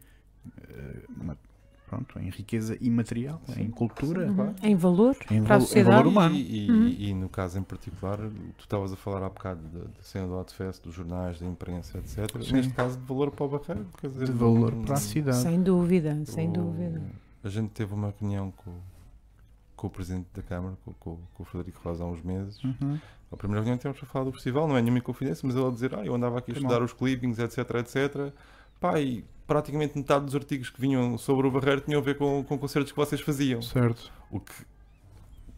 uma- 1.22 1.38
pronto, 1.88 2.17
em 2.19 2.29
riqueza 2.29 2.77
imaterial, 2.81 3.41
em 3.57 3.69
cultura, 3.69 4.27
Sim, 4.27 4.36
claro. 4.36 4.49
Uhum. 4.51 4.69
Em 4.69 4.75
valor 4.75 5.15
em, 5.31 5.43
para 5.43 5.55
a 5.55 5.57
val- 5.57 5.57
em 5.57 5.61
sociedade. 5.61 5.95
valor 5.95 6.07
humano. 6.07 6.36
E, 6.36 6.65
e- 6.65 6.71
Uhum. 6.71 6.88
e 6.88 7.13
no 7.13 7.29
caso 7.29 7.59
em 7.59 7.63
particular, 7.63 8.17
tu 8.57 8.61
estavas 8.61 8.91
a 8.93 8.95
falar 8.95 9.23
há 9.25 9.29
bocado 9.29 9.61
da, 9.67 9.86
cena 10.01 10.27
do 10.27 10.33
Outfest, 10.36 10.81
dos 10.83 10.93
jornais, 10.95 11.39
da 11.39 11.45
imprensa, 11.45 11.97
etc. 11.97 12.41
Sim. 12.43 12.53
Neste 12.53 12.73
caso, 12.73 12.97
de 12.97 13.05
valor 13.05 13.31
para 13.31 13.45
o 13.45 13.49
Barreiro. 13.49 13.86
Quer 13.99 14.09
dizer, 14.09 14.25
De 14.25 14.31
valor 14.31 14.73
não- 14.73 14.83
para 14.83 14.93
a 14.95 14.97
cidade. 14.97 15.38
Sem 15.38 15.61
dúvida, 15.61 16.23
sem 16.25 16.49
o- 16.49 16.53
dúvida. 16.53 17.01
A 17.43 17.49
gente 17.49 17.69
teve 17.69 17.93
uma 17.93 18.13
reunião 18.19 18.51
com, 18.51 18.71
com 19.75 19.88
o 19.88 19.89
Presidente 19.89 20.27
da 20.33 20.41
Câmara, 20.41 20.75
com, 20.83 20.93
com- 20.93 21.19
com 21.33 21.43
o 21.43 21.45
Frederico 21.45 21.79
Rosa, 21.83 22.03
há 22.03 22.07
uns 22.07 22.21
meses. 22.23 22.63
Uhum. 22.63 22.97
A 23.31 23.38
primeira 23.38 23.61
reunião 23.61 23.77
temos 23.77 23.97
para 23.99 24.07
falar 24.07 24.25
do 24.25 24.31
festival, 24.31 24.67
não 24.67 24.77
é 24.77 24.81
nenhuma 24.81 25.01
confidência, 25.01 25.45
mas 25.45 25.55
ele 25.55 25.67
a 25.67 25.69
dizer, 25.71 25.93
ah, 25.95 26.05
eu 26.05 26.15
andava 26.15 26.38
aqui 26.39 26.51
a 26.51 26.53
estudar 26.55 26.81
os 26.81 26.93
clippings, 26.93 27.38
etc, 27.39 27.57
etc. 27.75 28.33
Pá, 28.79 28.99
e 28.99 29.25
praticamente 29.47 29.97
metade 29.97 30.25
dos 30.25 30.35
artigos 30.35 30.69
que 30.69 30.79
vinham 30.81 31.17
sobre 31.17 31.47
o 31.47 31.51
Barreiro 31.51 31.81
tinham 31.81 31.99
a 31.99 32.03
ver 32.03 32.17
com, 32.17 32.43
com 32.43 32.57
concertos 32.57 32.91
que 32.91 32.97
vocês 32.97 33.21
faziam. 33.21 33.61
Certo. 33.61 34.11
O 34.31 34.39
que 34.39 34.53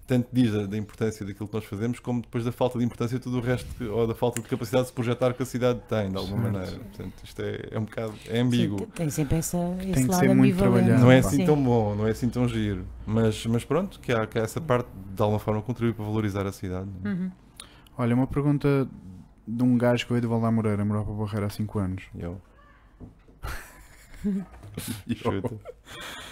tanto 0.05 0.29
diz 0.31 0.53
da, 0.53 0.65
da 0.65 0.77
importância 0.77 1.25
daquilo 1.25 1.49
que 1.49 1.53
nós 1.53 1.65
fazemos, 1.65 1.99
como 1.99 2.21
depois 2.21 2.45
da 2.45 2.51
falta 2.51 2.79
de 2.79 2.85
importância 2.85 3.17
de 3.17 3.23
tudo 3.23 3.39
o 3.39 3.41
resto, 3.41 3.67
que- 3.75 3.83
ou 3.85 4.07
da 4.07 4.15
falta 4.15 4.41
de 4.41 4.47
capacidade 4.47 4.83
de 4.83 4.88
se 4.89 4.93
projetar 4.93 5.33
que 5.33 5.43
a 5.43 5.45
cidade 5.45 5.81
tem, 5.89 6.09
de 6.09 6.15
alguma 6.15 6.43
Certo. 6.43 6.53
maneira. 6.53 6.77
Portanto, 6.79 7.13
isto 7.25 7.41
é, 7.41 7.59
é 7.71 7.79
um 7.79 7.83
bocado 7.83 8.13
é 8.29 8.39
ambíguo. 8.39 8.79
Sim, 8.79 8.85
tem 8.95 9.09
sempre 9.09 9.38
essa, 9.38 9.57
esse 9.81 9.91
Tem 9.91 10.03
que 10.05 10.09
lado 10.11 10.19
ser 10.21 10.33
muito 10.33 10.57
trabalhado. 10.57 11.01
Não 11.01 11.11
é 11.11 11.17
assim 11.19 11.35
Sim. 11.38 11.45
tão 11.45 11.61
bom, 11.61 11.93
não 11.93 12.07
é 12.07 12.11
assim 12.11 12.29
tão 12.29 12.47
giro. 12.47 12.85
Mas, 13.05 13.45
mas 13.47 13.65
pronto, 13.65 13.99
que 13.99 14.13
há, 14.13 14.25
que 14.25 14.39
há 14.39 14.43
essa 14.43 14.61
parte 14.61 14.88
de 15.13 15.21
alguma 15.21 15.39
forma 15.39 15.61
contribui 15.61 15.93
para 15.93 16.05
valorizar 16.05 16.45
a 16.47 16.53
cidade. 16.53 16.89
é? 17.03 17.09
Uhum. 17.09 17.31
Olha, 17.97 18.15
uma 18.15 18.27
pergunta 18.27 18.88
de 19.45 19.63
um 19.63 19.77
gajo 19.77 20.05
que 20.05 20.11
veio 20.13 20.21
de 20.21 20.27
Valdar 20.27 20.51
Moreira, 20.53 20.85
morou 20.85 21.03
para 21.03 21.13
Barreira 21.15 21.45
há 21.47 21.49
5 21.49 21.79
anos. 21.79 22.03
Eu. 22.17 22.39
Chuta. 25.15 25.55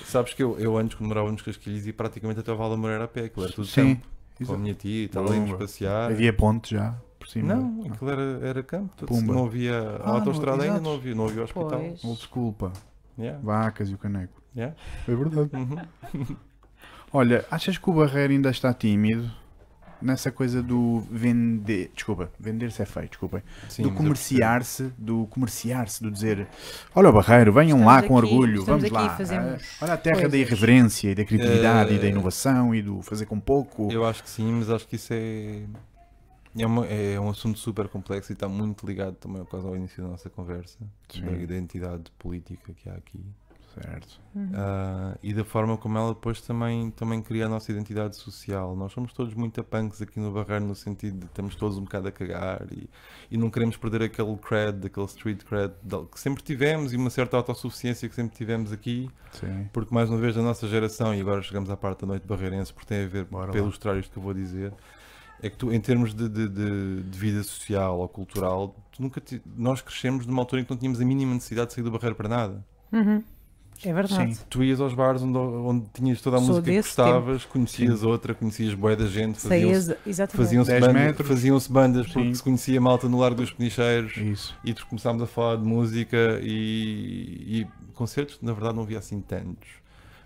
Sabes 0.05 0.33
que 0.33 0.43
eu, 0.43 0.57
eu 0.59 0.77
antes, 0.77 0.95
quando 0.95 1.07
morava 1.07 1.31
nos 1.31 1.41
Casquilhos, 1.41 1.85
ia 1.85 1.93
praticamente 1.93 2.39
até 2.39 2.51
o 2.51 2.55
Val 2.57 2.69
da 2.69 2.77
Moreira 2.77 3.05
a 3.05 3.07
pé, 3.07 3.25
aquilo 3.25 3.45
era 3.45 3.53
tudo 3.53 3.67
Sim. 3.67 3.95
campo. 3.95 4.07
Com 4.37 4.43
a 4.43 4.45
Exato. 4.45 4.59
minha 4.59 4.73
tia 4.73 5.03
e 5.03 5.07
tal, 5.07 5.25
íamos 5.27 5.45
Pumba. 5.51 5.57
passear. 5.59 6.11
Havia 6.11 6.33
ponte 6.33 6.75
já, 6.75 6.93
por 7.17 7.27
cima. 7.27 7.55
Não, 7.55 7.85
aquilo 7.89 8.09
era, 8.11 8.21
era 8.45 8.63
campo. 8.63 9.05
Pumba. 9.05 9.33
Não 9.33 9.45
havia 9.45 9.79
a 9.79 9.95
Ah, 9.95 10.07
não, 10.07 10.15
autostrada 10.15 10.63
ainda, 10.63 10.75
exato. 10.75 10.83
não 10.83 10.93
havia, 10.95 11.15
não 11.15 11.25
havia 11.27 11.43
hospital. 11.43 11.69
Pois. 11.79 12.03
Old 12.03 12.21
school, 12.21 12.53
pá. 12.53 12.71
Yeah, 13.17 13.39
Vacas 13.41 13.89
e 13.89 13.93
o 13.93 13.97
caneco. 13.97 14.41
yeah. 14.55 14.75
É 15.07 15.15
verdade. 15.15 15.49
Uhum. 15.53 16.35
Olha, 17.13 17.45
achas 17.49 17.77
que 17.77 17.89
o 17.89 17.93
Barreiro 17.93 18.33
ainda 18.33 18.49
está 18.49 18.73
tímido 18.73 19.31
nessa 20.01 20.31
coisa 20.31 20.61
do 20.61 20.99
vender. 21.11 21.91
Desculpa, 21.95 22.31
vender-se 22.39 22.81
é 22.81 22.85
feio, 22.85 23.07
desculpem. 23.09 23.41
Sim, 23.69 23.83
do 23.83 23.91
comerciar-se, 23.91 24.91
do 24.97 25.25
comerciar-se, 25.27 26.01
do 26.03 26.11
dizer 26.11 26.47
olha 26.93 27.09
o 27.09 27.13
Barreiro, 27.13 27.51
venham 27.53 27.77
Estamos 27.79 27.85
lá 27.85 28.01
com 28.03 28.17
aqui, 28.17 28.27
orgulho, 28.27 28.63
vamos 28.65 28.83
aqui, 28.83 28.93
lá. 28.93 29.15
fazemos 29.17 29.61
Ah, 29.79 29.85
olha 29.85 29.93
a 29.93 29.97
terra 29.97 30.15
da 30.15 30.29
coisas." 30.29 30.39
irreverência 30.39 31.11
e 31.11 31.15
da 31.15 31.25
criatividade 31.25 31.93
e 31.93 31.97
da 31.99 32.05
Eh, 32.07 32.09
inovação 32.09 32.73
e 32.75 32.81
do 32.81 33.01
fazer 33.01 33.25
com 33.25 33.39
pouco. 33.39 33.91
Eu 33.91 34.05
acho 34.05 34.23
que 34.23 34.29
sim, 34.29 34.51
mas 34.53 34.69
acho 34.69 34.87
que 34.87 34.95
isso 34.95 35.13
é. 35.13 35.61
É, 36.57 36.65
uma- 36.65 36.85
é 36.87 37.19
um 37.19 37.29
assunto 37.29 37.59
super 37.59 37.87
complexo 37.89 38.31
e 38.31 38.33
está 38.33 38.47
muito 38.47 38.87
ligado 38.87 39.15
também 39.15 39.43
quase 39.43 39.67
ao 39.67 39.75
início 39.75 40.01
da 40.01 40.07
nossa 40.09 40.29
conversa 40.29 40.77
Sim. 41.09 41.21
da 41.21 41.31
identidade 41.33 42.03
política 42.17 42.71
que 42.73 42.87
há 42.89 42.93
aqui. 42.93 43.19
Certo. 43.81 44.21
Uhum. 44.33 44.51
Ah, 44.53 45.17
e 45.21 45.33
da 45.33 45.43
forma 45.43 45.75
como 45.77 45.97
ela 45.97 46.13
depois 46.13 46.39
também, 46.41 46.91
também 46.91 47.21
cria 47.21 47.45
a 47.45 47.49
nossa 47.49 47.71
identidade 47.71 48.15
social. 48.15 48.75
Nós 48.75 48.93
somos 48.93 49.11
todos 49.11 49.33
muito 49.33 49.61
punks 49.63 50.01
aqui 50.01 50.19
no 50.19 50.31
Barreiro, 50.31 50.65
no 50.65 50.75
sentido 50.75 51.19
de 51.19 51.25
estamos 51.25 51.55
todos 51.55 51.77
um 51.77 51.83
bocado 51.83 52.07
a 52.07 52.11
cagar 52.11 52.65
e, 52.71 52.89
e 53.29 53.37
não 53.37 53.49
queremos 53.49 53.75
perder 53.75 54.03
aquele 54.03 54.35
cred, 54.37 54.87
aquele 54.87 55.05
street 55.07 55.43
cred 55.43 55.73
que 56.11 56.19
sempre 56.19 56.41
tivemos 56.41 56.93
e 56.93 56.95
uma 56.95 57.09
certa 57.09 57.35
autossuficiência 57.37 58.07
que 58.07 58.15
sempre 58.15 58.35
tivemos 58.35 58.71
aqui, 58.71 59.09
Sim. 59.33 59.69
porque 59.73 59.93
mais 59.93 60.09
uma 60.09 60.17
vez 60.19 60.35
da 60.35 60.41
nossa 60.41 60.67
geração, 60.67 61.13
e 61.13 61.19
agora 61.21 61.41
chegamos 61.41 61.69
à 61.69 61.75
parte 61.75 62.01
da 62.01 62.07
noite 62.07 62.25
barreirense, 62.25 62.73
porque 62.73 62.87
tem 62.87 63.03
a 63.03 63.07
ver, 63.07 63.25
Bora 63.25 63.51
para 63.51 63.59
lá. 63.59 63.65
ilustrar 63.65 63.97
isto 63.97 64.11
que 64.11 64.17
eu 64.17 64.23
vou 64.23 64.33
dizer, 64.33 64.73
é 65.41 65.49
que 65.49 65.57
tu, 65.57 65.71
em 65.73 65.81
termos 65.81 66.13
de, 66.13 66.29
de, 66.29 66.47
de- 66.47 67.03
de 67.03 67.19
vida 67.19 67.43
social 67.43 67.99
ou 67.99 68.07
cultural, 68.07 68.73
tu 68.91 69.01
nunca 69.01 69.19
ti- 69.19 69.41
nós 69.57 69.81
crescemos 69.81 70.25
numa 70.25 70.41
altura 70.41 70.61
em 70.61 70.65
que 70.65 70.71
não 70.71 70.77
tínhamos 70.77 71.01
a 71.01 71.05
mínima 71.05 71.33
necessidade 71.33 71.67
de 71.67 71.73
sair 71.73 71.83
do 71.83 71.91
Barreiro 71.91 72.15
para 72.15 72.29
nada. 72.29 72.65
Uhum. 72.91 73.21
É 73.83 73.93
verdade. 73.93 74.35
Sim. 74.35 74.43
Tu 74.49 74.63
ias 74.63 74.79
aos 74.79 74.93
bares 74.93 75.21
onde, 75.21 75.37
onde 75.37 75.85
tinhas 75.93 76.21
toda 76.21 76.37
a 76.37 76.39
Sou 76.39 76.49
música 76.49 76.69
que 76.71 76.77
gostavas, 76.77 77.45
conhecias 77.45 78.03
outra, 78.03 78.33
conhecias 78.33 78.73
boé 78.73 78.95
da 78.95 79.05
gente, 79.05 79.39
faziam-se 79.39 79.95
exatamente. 80.07 80.37
faziam 80.45 80.63
10 80.63 80.79
banda, 80.81 80.93
metros. 80.93 81.27
faziam-se 81.27 81.71
bandas 81.71 82.07
porque 82.07 82.27
Sim. 82.29 82.33
se 82.35 82.43
conhecia 82.43 82.79
malta 82.81 83.09
no 83.09 83.19
Largo 83.19 83.41
dos 83.41 83.51
Penicheiros 83.51 84.15
Isso. 84.17 84.55
e 84.63 84.73
começámos 84.73 85.21
a 85.21 85.27
falar 85.27 85.57
de 85.57 85.63
música 85.65 86.39
e, 86.41 87.61
e 87.61 87.67
concertos, 87.93 88.39
na 88.41 88.53
verdade 88.53 88.75
não 88.75 88.83
havia 88.83 88.99
assim 88.99 89.19
tantos. 89.21 89.67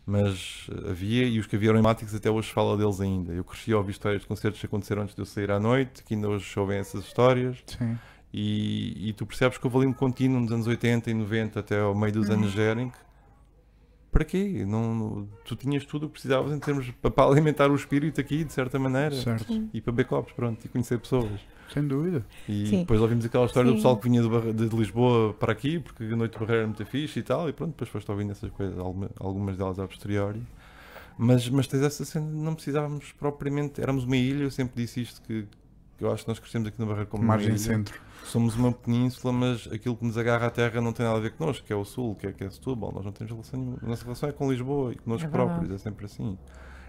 Mas 0.06 0.68
havia, 0.90 1.24
e 1.26 1.38
os 1.40 1.46
que 1.46 1.56
havia 1.56 1.70
emblemáticos 1.70 2.16
até 2.16 2.32
hoje 2.32 2.52
fala 2.52 2.76
deles 2.76 3.00
ainda. 3.00 3.32
Eu 3.32 3.44
cresci 3.44 3.72
a 3.74 3.78
ouvir 3.78 3.92
histórias 3.92 4.22
de 4.22 4.28
concertos 4.28 4.60
que 4.60 4.66
aconteceram 4.66 5.04
antes 5.04 5.14
de 5.14 5.22
eu 5.22 5.26
sair 5.26 5.52
à 5.52 5.60
noite, 5.60 6.04
que 6.04 6.16
ainda 6.16 6.28
hoje 6.28 6.52
ouvem 6.60 6.80
essas 6.80 7.04
histórias. 7.06 7.58
Sim. 7.68 7.96
E, 8.34 9.10
e 9.10 9.14
tu 9.14 9.26
percebes 9.26 9.58
que 9.60 9.68
houve 9.68 9.78
ali 9.78 9.86
um 9.88 9.94
contínuo 9.94 10.40
nos 10.40 10.52
anos 10.52 10.66
80 10.68 11.12
e 11.12 11.14
90 11.14 11.60
até 11.60 11.80
ao 11.80 11.94
meio 11.96 12.14
dos 12.14 12.28
Uhum. 12.28 12.36
anos 12.36 12.54
que 12.54 13.09
para 14.12 14.26
quê? 14.26 14.66
Não, 14.66 15.28
tu 15.46 15.56
tinhas 15.56 15.86
tudo 15.86 16.06
o 16.06 16.10
que 16.10 16.14
precisavas 16.14 16.52
em 16.52 16.60
termos 16.60 16.90
para, 17.02 17.24
alimentar 17.26 17.70
o 17.70 17.76
espírito 17.76 18.20
aqui, 18.20 18.44
de 18.44 18.54
certa 18.54 18.80
maneira. 18.80 19.16
Certo. 19.16 19.70
E 19.74 19.82
para 19.82 20.04
copos, 20.04 20.34
pronto, 20.34 20.64
e 20.66 20.68
conhecer 20.68 21.00
pessoas. 21.00 21.40
Sem 21.74 21.88
dúvida. 21.88 22.26
E 22.48 22.66
Sim. 22.66 22.80
depois 22.80 23.00
ouvimos 23.00 23.24
aquela 23.26 23.46
história 23.46 23.70
do 23.70 23.74
Sim. 23.74 23.78
pessoal 23.78 23.98
que 23.98 24.10
vinha 24.10 24.22
de, 24.22 24.76
Lisboa 24.76 25.34
para 25.34 25.52
aqui, 25.52 25.80
porque 25.80 26.04
a 26.04 26.16
noite 26.16 26.34
de 26.34 26.40
Barreira 26.40 26.62
era 26.62 26.68
muito 26.68 26.84
fixe 26.86 27.20
e 27.20 27.24
tal, 27.24 27.48
e 27.48 27.54
pronto, 27.54 27.72
depois 27.72 27.90
foste 27.90 28.10
ouvindo 28.10 28.32
essas 28.32 28.50
coisas, 28.52 28.78
alguma- 28.80 29.10
algumas 29.20 29.56
delas 29.58 29.80
a 29.80 29.88
posteriori. 29.88 30.42
Mas, 31.18 31.48
mas 31.50 31.68
tens 31.68 31.84
essa 31.84 32.04
cena, 32.06 32.26
não 32.26 32.56
precisávamos 32.56 33.12
propriamente, 33.12 33.82
éramos 33.82 34.06
uma 34.06 34.16
ilha, 34.18 34.44
eu 34.44 34.52
sempre 34.52 34.82
disse 34.82 35.02
isto, 35.02 35.22
que 35.22 35.46
eu 36.04 36.12
acho 36.12 36.24
que 36.24 36.30
nós 36.30 36.40
crescemos 36.40 36.68
aqui 36.68 36.80
na 36.80 36.86
Barreira 36.86 37.06
como 37.10 37.24
uma 37.24 37.34
Margem 37.34 37.50
ilha. 37.50 37.58
centro. 37.58 38.00
Somos 38.26 38.56
uma 38.56 38.72
península, 38.72 39.34
mas 39.34 39.68
aquilo 39.72 39.96
que 39.96 40.06
nos 40.06 40.18
agarra 40.18 40.48
à 40.48 40.50
terra 40.52 40.80
não 40.82 40.94
tem 40.94 41.06
nada 41.06 41.18
a 41.18 41.22
ver 41.22 41.32
connosco, 41.32 41.66
que 41.66 41.74
é 41.74 41.76
o 41.76 41.84
sul, 41.84 42.16
que 42.16 42.28
é, 42.28 42.32
que 42.32 42.44
é 42.44 42.50
Setúbal. 42.50 42.92
Nós 42.92 43.04
não 43.06 43.12
temos 43.12 43.32
relação 43.32 43.60
nenhuma. 43.60 43.80
A 43.82 43.88
nossa 43.88 44.04
relação 44.04 44.30
é 44.30 44.32
com 44.32 44.52
Lisboa 44.52 44.92
e 44.94 44.96
connosco 44.98 45.28
É 45.28 45.32
próprios, 45.32 45.72
é 45.72 45.78
sempre 45.78 46.06
assim. 46.06 46.38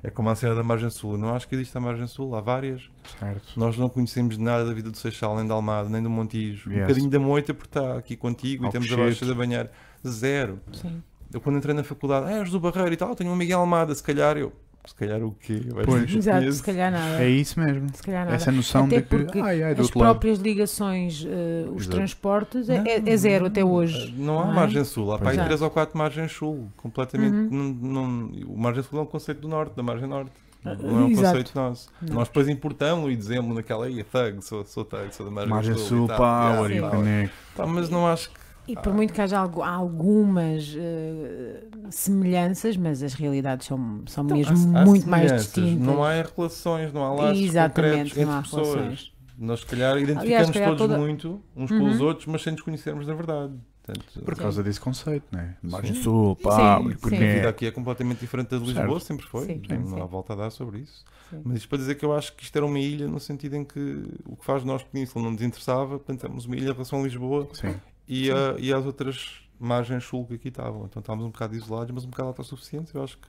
É 0.03 0.11
como 0.11 0.29
a 0.31 0.35
cena 0.35 0.55
da 0.55 0.63
Margem 0.63 0.89
Sul. 0.91 1.13
Eu 1.13 1.19
não 1.19 1.35
acho 1.35 1.47
que 1.49 1.55
existe 1.55 1.77
a 1.77 1.81
Margem 1.81 2.07
Sul, 2.07 2.35
há 2.35 2.41
várias. 2.41 2.91
Certo. 3.19 3.59
Nós 3.59 3.77
não 3.79 3.89
conhecemos 3.89 4.37
nada 4.39 4.65
da 4.67 4.73
vida 4.75 4.91
do 4.91 4.97
Seixal, 4.97 5.37
nem 5.37 5.47
da 5.47 5.55
Almada, 5.55 5.89
nem 5.89 6.03
do 6.03 6.09
Montijo. 6.11 6.69
Um 6.71 6.73
Yes. 6.73 6.83
bocadinho 6.83 7.11
da 7.11 7.19
Moita, 7.19 7.53
porque 7.55 7.69
está 7.79 7.97
aqui 7.99 8.17
contigo 8.17 8.67
e 8.67 8.71
temos 8.71 8.91
a. 8.93 8.97
Baixa 8.97 9.25
da 9.27 9.35
Banhar. 9.35 9.71
Zero. 10.07 10.59
Sim. 10.73 11.03
Eu 11.33 11.41
quando 11.41 11.57
entrei 11.59 11.75
na 11.75 11.85
faculdade, 11.85 12.27
ah, 12.27 12.39
és 12.39 12.51
do 12.51 12.59
Barreiro 12.59 12.93
e 12.93 12.97
tal, 12.97 13.15
tenho 13.15 13.31
um 13.31 13.37
Miguel 13.37 13.61
Almada, 13.61 13.95
se 13.95 14.03
calhar 14.03 14.37
eu. 14.37 14.53
Se 14.85 14.95
calhar 14.95 15.23
o 15.23 15.33
quê? 15.33 15.61
Acho 15.67 15.85
Pois. 15.85 16.11
que 16.11 16.19
Exato, 16.19 16.53
se 16.53 16.63
calhar 16.63 16.91
nada. 16.91 17.23
É 17.23 17.29
isso 17.29 17.61
mesmo. 17.61 17.87
Se 17.95 18.03
calhar 18.03 18.25
nada. 18.25 18.35
Essa 18.37 18.51
noção 18.51 18.87
Até 18.87 18.97
de 18.97 19.03
que. 19.03 19.09
porque 19.09 19.39
Ai, 19.39 19.63
ai, 19.63 19.73
As 19.73 19.79
outro 19.81 19.99
lado. 19.99 20.09
próprias 20.13 20.39
ligações, 20.39 21.25
eh, 21.29 21.67
os 21.71 21.83
Exato. 21.83 21.97
transportes, 21.97 22.69
é, 22.69 22.79
Não, 22.79 22.87
é- 22.87 23.03
é 23.13 23.17
zero 23.17 23.47
até 23.47 23.63
hoje. 23.65 24.15
Não 24.17 24.41
há 24.41 24.45
não 24.47 24.53
é? 24.53 24.55
margem 24.57 24.85
sul, 24.85 25.13
há 25.13 25.19
para 25.19 25.31
aí 25.31 25.39
é. 25.39 25.45
três 25.45 25.61
ou 25.61 25.71
quatro 25.71 25.97
margens 25.99 26.33
sul, 26.33 26.69
completamente. 26.79 27.35
Uhum. 27.55 27.79
Não, 27.83 28.09
não- 28.09 28.53
o 28.55 28.59
margem 28.59 28.83
sul 28.83 28.99
é 28.99 29.03
um 29.03 29.07
conceito 29.07 29.43
do 29.43 29.49
norte, 29.49 29.77
da 29.77 29.83
margem 29.83 30.09
norte. 30.09 30.31
Não 30.65 30.73
é 30.73 30.77
um 30.77 31.09
exato. 31.11 31.27
conceito 31.29 31.53
nosso. 31.55 31.89
Não. 32.03 32.15
Nós 32.17 32.29
depois 32.29 32.49
importamos 32.49 33.11
e 33.13 33.17
dizemos 33.17 33.55
naquela 33.55 33.87
aí, 33.87 34.03
thug, 34.05 34.43
sou, 34.43 34.65
sou 34.65 34.85
thug, 34.85 35.15
sou 35.15 35.25
da 35.27 35.33
margem, 35.33 35.51
Margem 35.51 35.75
sul. 35.75 35.87
sul, 35.87 36.05
e 36.05 36.09
tal, 36.09 36.17
power 36.17 36.71
yeah, 36.71 36.77
e 36.77 36.81
tal. 36.81 36.91
caneco. 36.91 37.33
Tá, 37.57 37.67
mas 37.67 37.89
não 37.91 38.07
acho 38.07 38.31
que. 38.31 38.40
E 38.69 38.75
por 38.77 38.93
muito 38.95 39.13
que 39.13 39.21
haja 39.21 39.39
algu- 39.39 39.63
algumas 39.63 40.75
eh, 40.79 41.65
semelhanças, 41.91 42.77
mas 42.77 43.03
as 43.03 43.15
realidades 43.15 43.67
são, 43.67 44.03
são 44.07 44.25
mesmo 44.25 44.57
Então, 44.57 44.77
Há- 44.77 44.83
há 44.83 44.87
muito 44.87 45.09
mais 45.09 45.33
distintas. 45.33 45.87
Não 45.87 46.05
há 46.05 46.23
relações, 46.23 46.93
não 46.93 47.05
há 47.05 47.13
laços 47.15 47.47
concretos 47.51 48.15
não 48.17 48.23
entre 48.23 48.23
há 48.35 48.43
pessoas. 48.43 48.69
relações. 48.75 49.13
Nós, 49.39 49.61
se 49.61 49.67
calhar, 49.67 49.93
identificamos 49.97 50.25
Aliás, 50.27 50.47
se 50.49 50.53
calhar 50.53 50.69
todos 50.71 50.83
toda- 50.87 50.99
muito 50.99 51.43
uns 51.57 51.71
com 51.71 51.85
os 51.89 51.99
Uhum. 52.01 52.07
outros, 52.07 52.27
mas 52.27 52.43
sem 52.43 52.53
nos 52.53 52.63
conhecermos 52.63 53.07
na 53.07 53.15
verdade. 53.15 53.55
Portanto, 53.83 54.21
Por 54.25 54.37
causa 54.37 54.63
desse 54.63 54.79
conceito, 54.79 55.25
né? 55.33 55.57
Margem 55.63 55.95
sul, 55.95 56.37
power, 56.37 56.83
sim. 56.83 57.07
a 57.07 57.09
vida 57.09 57.17
caneco. 57.17 57.49
aqui 57.49 57.67
é 57.67 57.71
completamente 57.71 58.19
diferente 58.21 58.51
da 58.51 58.59
de 58.59 58.65
Lisboa, 58.67 58.87
Certo. 59.01 59.01
sempre 59.07 59.27
foi. 59.27 59.47
Sim, 59.47 59.63
não, 59.69 59.87
sim. 59.89 60.01
há 60.01 60.05
volta 60.05 60.35
a 60.35 60.37
dar 60.37 60.51
sobre 60.51 60.81
isso. 60.81 61.03
Sim. 61.31 61.41
Mas 61.45 61.57
isto 61.57 61.69
para 61.69 61.79
dizer 61.79 61.95
que 61.97 62.05
eu 62.05 62.13
acho 62.15 62.37
que 62.37 62.45
isto 62.45 62.55
era 62.55 62.67
uma 62.67 62.79
ilha 62.79 63.09
no 63.09 63.19
sentido 63.19 63.57
em 63.57 63.65
que 63.65 64.05
o 64.27 64.37
que 64.37 64.45
faz 64.45 64.63
nós 64.63 64.83
Península 64.85 65.25
não 65.25 65.33
nos 65.33 65.43
interessava, 65.43 65.99
portanto 65.99 66.23
éramos 66.25 66.45
uma 66.45 66.55
ilha 66.57 66.69
em 66.69 66.73
relação 66.73 67.01
a 67.01 67.03
Lisboa 67.03 67.49
Sim. 67.55 67.75
E, 68.11 68.31
a, 68.31 68.57
e 68.59 68.73
às 68.73 68.85
outras 68.85 69.41
margens 69.59 70.05
sul 70.05 70.27
que 70.27 70.35
aqui 70.35 70.49
estavam. 70.49 70.85
Então 70.87 70.99
estávamos 71.01 71.27
um 71.27 71.31
bocado 71.31 71.55
isolados, 71.55 71.95
mas 71.95 72.05
um 72.05 72.11
bocado 72.11 72.29
autossuficientes. 72.31 72.93
Eu 72.93 73.05
acho 73.05 73.17
que, 73.19 73.29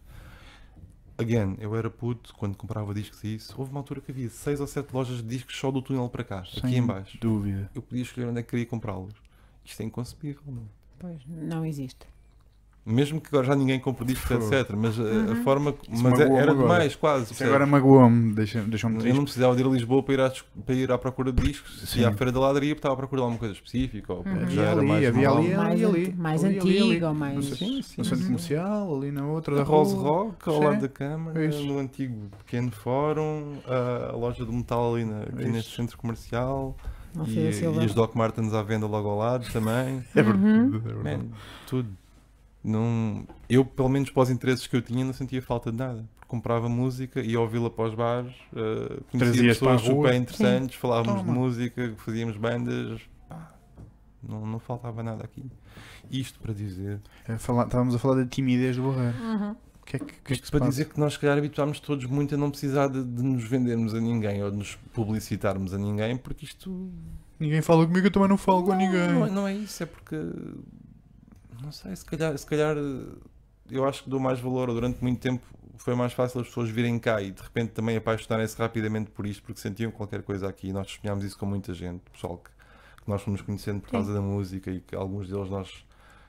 again, 1.17 1.55
eu 1.59 1.75
era 1.75 1.89
puto 1.89 2.33
quando 2.35 2.55
comprava 2.57 2.93
discos 2.93 3.23
e 3.23 3.35
isso. 3.35 3.53
Houve 3.57 3.69
uma 3.71 3.79
altura 3.79 4.01
que 4.01 4.11
havia 4.11 4.29
seis 4.29 4.59
ou 4.59 4.65
sete 4.65 4.91
lojas 4.93 5.17
de 5.17 5.23
discos 5.23 5.55
só 5.55 5.69
do 5.69 5.81
túnel 5.81 6.09
para 6.09 6.23
cá, 6.23 6.39
aqui 6.39 6.61
Sem 6.61 6.77
em 6.77 6.85
baixo. 6.85 7.17
dúvida. 7.19 7.69
Eu 7.75 7.81
podia 7.81 8.01
escolher 8.01 8.27
onde 8.27 8.39
é 8.39 8.43
que 8.43 8.49
queria 8.49 8.65
comprá-los. 8.65 9.13
Isto 9.63 9.81
é 9.81 9.85
inconcebível. 9.85 10.41
Não? 10.47 10.63
é? 10.63 10.65
Pois, 10.97 11.21
não 11.27 11.65
existe. 11.65 12.07
Mesmo 12.83 13.21
que 13.21 13.27
agora 13.27 13.45
já 13.45 13.55
ninguém 13.55 13.79
compre 13.79 14.03
discos, 14.05 14.31
etc. 14.31 14.71
Mas 14.75 14.99
a- 14.99 15.03
a 15.03 15.05
Uhum. 15.05 15.43
forma. 15.43 15.75
Isso 15.87 16.01
Mas 16.01 16.19
é- 16.19 16.23
era 16.23 16.51
agora. 16.51 16.55
demais, 16.55 16.95
quase. 16.95 17.25
Isso 17.25 17.29
percebes? 17.35 17.53
agora 17.53 17.67
magoou-me, 17.67 18.33
deixa- 18.33 18.61
deixou-me 18.61 18.95
Eu 18.95 19.01
triste. 19.01 19.15
não 19.17 19.23
precisava 19.23 19.55
de 19.55 19.61
ir 19.61 19.65
a 19.67 19.69
Lisboa 19.69 20.01
para 20.01 20.13
ir 20.15 20.19
à, 20.21 20.33
para 20.65 20.75
ir 20.75 20.91
à 20.91 20.97
procura 20.97 21.31
de 21.31 21.43
discos. 21.43 21.79
Se 21.87 21.99
ia 21.99 22.09
à 22.09 22.11
feira 22.11 22.31
da 22.31 22.39
ladaria, 22.39 22.73
estava 22.73 22.95
à 22.95 22.97
procura 22.97 23.19
de 23.19 23.23
alguma 23.23 23.37
coisa 23.39 23.53
específica. 23.53 24.11
Ou, 24.11 24.19
Uhum. 24.25 24.33
já 24.33 24.41
Havia 24.41 24.61
era 24.63 24.71
ali, 24.79 24.87
mais 24.87 25.07
havia 25.07 25.27
normal. 25.29 25.43
ali, 25.45 25.55
mais, 25.55 25.71
ali, 25.73 25.85
ali, 25.85 26.01
anti- 26.07 26.15
mais 26.17 26.43
ali, 26.43 26.59
ali, 26.59 26.69
ali. 26.71 26.81
antiga 26.89 27.07
ou 27.09 27.13
mais. 27.13 27.45
Sim, 27.45 27.81
sim, 27.83 27.93
No 27.99 28.03
centro 28.05 28.25
comercial, 28.25 28.95
ali 28.97 29.11
na 29.11 29.27
outra 29.27 29.55
da 29.57 29.61
A 29.61 29.63
Rose 29.65 29.95
rua. 29.95 30.09
Rock, 30.09 30.49
ao 30.49 30.57
Sim. 30.57 30.63
lado 30.63 30.81
da 30.81 30.89
Câmara, 30.89 31.45
Isso. 31.45 31.63
no 31.63 31.77
antigo 31.77 32.15
pequeno 32.39 32.71
fórum, 32.71 33.57
a, 33.67 34.09
a 34.11 34.15
loja 34.15 34.43
de 34.43 34.51
metal 34.51 34.95
ali 34.95 35.05
na, 35.05 35.21
aqui 35.21 35.41
Isso. 35.43 35.51
neste 35.51 35.75
centro 35.75 35.97
comercial 35.99 36.75
Não 37.13 37.25
e, 37.25 37.31
sei 37.33 37.53
Silva. 37.53 37.79
e 37.83 37.85
as 37.85 37.93
Doc 37.93 38.15
Martens 38.15 38.55
à 38.55 38.63
venda 38.63 38.87
logo 38.87 39.07
ao 39.07 39.17
lado 39.19 39.47
também. 39.53 40.03
É 40.15 40.21
Uhum. 40.21 40.69
verdade. 40.71 40.75
é 40.75 40.93
verdade. 40.93 41.17
Man, 41.17 41.25
tudo. 41.67 41.89
Não, 42.63 43.25
eu, 43.49 43.65
pelo 43.65 43.89
menos 43.89 44.09
para 44.11 44.23
os 44.23 44.29
interesses 44.29 44.67
que 44.67 44.75
eu 44.75 44.81
tinha, 44.81 45.03
não 45.03 45.13
sentia 45.13 45.41
falta 45.41 45.71
de 45.71 45.77
nada. 45.77 46.05
Porque 46.15 46.27
comprava 46.27 46.69
música, 46.69 47.19
ia 47.21 47.39
ouvi-la 47.39 47.69
para 47.69 47.85
os 47.89 47.95
bares, 47.95 48.33
uh, 48.53 49.03
conhecia 49.11 49.43
pessoas 49.43 49.81
super 49.81 50.13
interessantes, 50.13 50.75
falávamos 50.75 51.21
de 51.21 51.25
Toma. 51.27 51.39
música, 51.39 51.93
fazíamos 51.97 52.37
bandas. 52.37 53.01
Pá, 53.27 53.53
não, 54.21 54.45
não 54.45 54.59
faltava 54.59 55.01
nada 55.01 55.23
aqui. 55.23 55.43
Isto 56.09 56.39
para 56.39 56.53
dizer. 56.53 56.99
É 57.27 57.37
falar- 57.37 57.65
Estávamos 57.65 57.95
a 57.95 57.99
falar 57.99 58.15
da 58.15 58.25
timidez 58.25 58.75
do 58.75 58.83
Barreiro. 58.91 59.17
Uhum. 59.17 59.55
Que 59.83 59.95
é 59.95 59.99
que, 59.99 60.05
que, 60.05 60.33
é 60.33 60.37
para 60.51 60.59
passa? 60.59 60.69
dizer 60.69 60.85
que 60.85 60.99
nós, 60.99 61.13
se 61.13 61.19
calhar, 61.19 61.37
habituámos 61.37 61.79
todos 61.79 62.05
muito 62.05 62.35
a 62.35 62.37
não 62.37 62.51
precisar 62.51 62.87
de, 62.87 63.03
de 63.03 63.23
nos 63.23 63.43
vendermos 63.43 63.95
a 63.95 63.99
ninguém 63.99 64.43
ou 64.43 64.51
de 64.51 64.57
nos 64.57 64.75
publicitarmos 64.93 65.73
a 65.73 65.77
ninguém, 65.77 66.15
porque 66.15 66.45
isto. 66.45 66.91
Ninguém 67.39 67.61
fala 67.63 67.85
comigo, 67.87 68.05
eu 68.05 68.11
também 68.11 68.29
não 68.29 68.37
falo 68.37 68.63
com 68.63 68.75
ninguém. 68.75 69.07
Não, 69.07 69.25
não 69.27 69.47
é 69.47 69.55
isso, 69.55 69.81
é 69.81 69.85
porque. 69.87 70.15
Não 71.71 71.77
sei, 71.77 71.95
se 71.95 72.03
calhar, 72.03 72.37
se 72.37 72.45
calhar 72.45 72.75
eu 73.69 73.85
acho 73.87 74.03
que 74.03 74.09
dou 74.09 74.19
mais 74.19 74.41
valor. 74.41 74.67
Durante 74.73 75.01
muito 75.01 75.21
tempo 75.21 75.41
foi 75.77 75.95
mais 75.95 76.11
fácil 76.11 76.41
as 76.41 76.47
pessoas 76.47 76.69
virem 76.69 76.99
cá 76.99 77.21
e 77.21 77.31
de 77.31 77.41
repente 77.41 77.69
também 77.71 77.95
apaixonarem-se 77.95 78.57
rapidamente 78.57 79.09
por 79.09 79.25
isto 79.25 79.41
porque 79.41 79.61
sentiam 79.61 79.89
qualquer 79.89 80.21
coisa 80.21 80.49
aqui. 80.49 80.67
E 80.67 80.73
nós 80.73 80.87
testemunhámos 80.87 81.23
isso 81.23 81.37
com 81.39 81.45
muita 81.45 81.73
gente, 81.73 82.01
pessoal 82.11 82.37
que, 82.39 82.49
que 83.03 83.09
nós 83.09 83.21
fomos 83.21 83.41
conhecendo 83.41 83.79
por 83.79 83.89
causa 83.89 84.13
da 84.13 84.19
música 84.19 84.69
e 84.69 84.81
que 84.81 84.93
alguns 84.93 85.29
deles 85.29 85.49
nós 85.49 85.85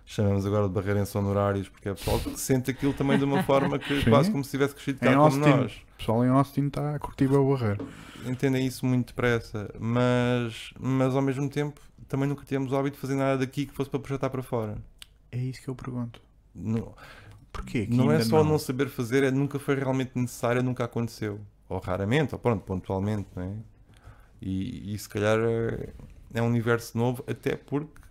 chamamos 0.07 0.47
agora 0.47 0.69
de 0.69 0.75
barreirenses 0.75 1.15
honorários 1.17 1.69
porque 1.69 1.89
é 1.89 1.95
pessoal 1.95 2.21
que 2.21 2.39
sente 2.39 2.71
aquilo 2.71 2.93
também 2.93 3.19
de 3.19 3.25
uma 3.25 3.43
forma 3.45 3.81
que 3.81 4.01
Sim. 4.01 4.11
quase 4.11 4.31
como 4.31 4.45
se 4.45 4.51
tivesse 4.53 4.75
crescido 4.75 5.01
cá 5.01 5.11
Em 5.11 5.15
como 5.15 5.25
Austin. 5.25 5.41
nós. 5.41 5.73
O 5.73 5.97
pessoal 5.99 6.25
em 6.25 6.29
Austin 6.29 6.67
está 6.69 6.95
a 6.95 6.99
curtir 7.01 7.27
o 7.33 7.51
Barreiro. 7.53 7.85
Entendem 8.25 8.65
isso 8.65 8.87
muito 8.87 9.09
depressa, 9.09 9.69
mas, 9.81 10.73
mas 10.79 11.17
ao 11.17 11.23
mesmo 11.23 11.51
tempo 11.51 11.81
também 12.07 12.29
nunca 12.29 12.45
tivemos 12.45 12.71
o 12.71 12.77
hábito 12.77 12.95
de 12.95 13.01
fazer 13.01 13.17
nada 13.17 13.39
daqui 13.39 13.67
que 13.67 13.75
fosse 13.75 13.91
para 13.91 13.99
projetar 13.99 14.31
para 14.31 14.43
fora. 14.43 14.77
É 15.33 15.39
isso 15.39 15.63
que 15.63 15.69
eu 15.69 15.75
pergunto. 15.75 16.23
Não, 16.55 16.95
Porquê? 17.53 17.87
que 17.87 17.95
não 17.97 18.13
é 18.13 18.21
só 18.21 18.45
não. 18.45 18.59
saber 18.59 18.89
fazer, 18.89 19.25
é 19.25 19.31
nunca 19.31 19.59
foi 19.59 19.75
realmente 19.75 20.13
necessário, 20.17 20.63
nunca 20.63 20.85
aconteceu. 20.85 21.41
Ou 21.69 21.79
raramente, 21.81 22.35
ou 22.35 22.39
pronto, 22.39 22.63
pontualmente, 22.65 23.29
não 23.35 23.43
é? 23.43 23.57
E, 24.41 24.95
e 24.95 24.99
se 24.99 25.09
calhar 25.09 25.39
é, 25.41 25.93
é 26.35 26.43
um 26.43 26.47
universo 26.49 26.97
novo, 26.99 27.25
até 27.27 27.57
porque 27.57 28.03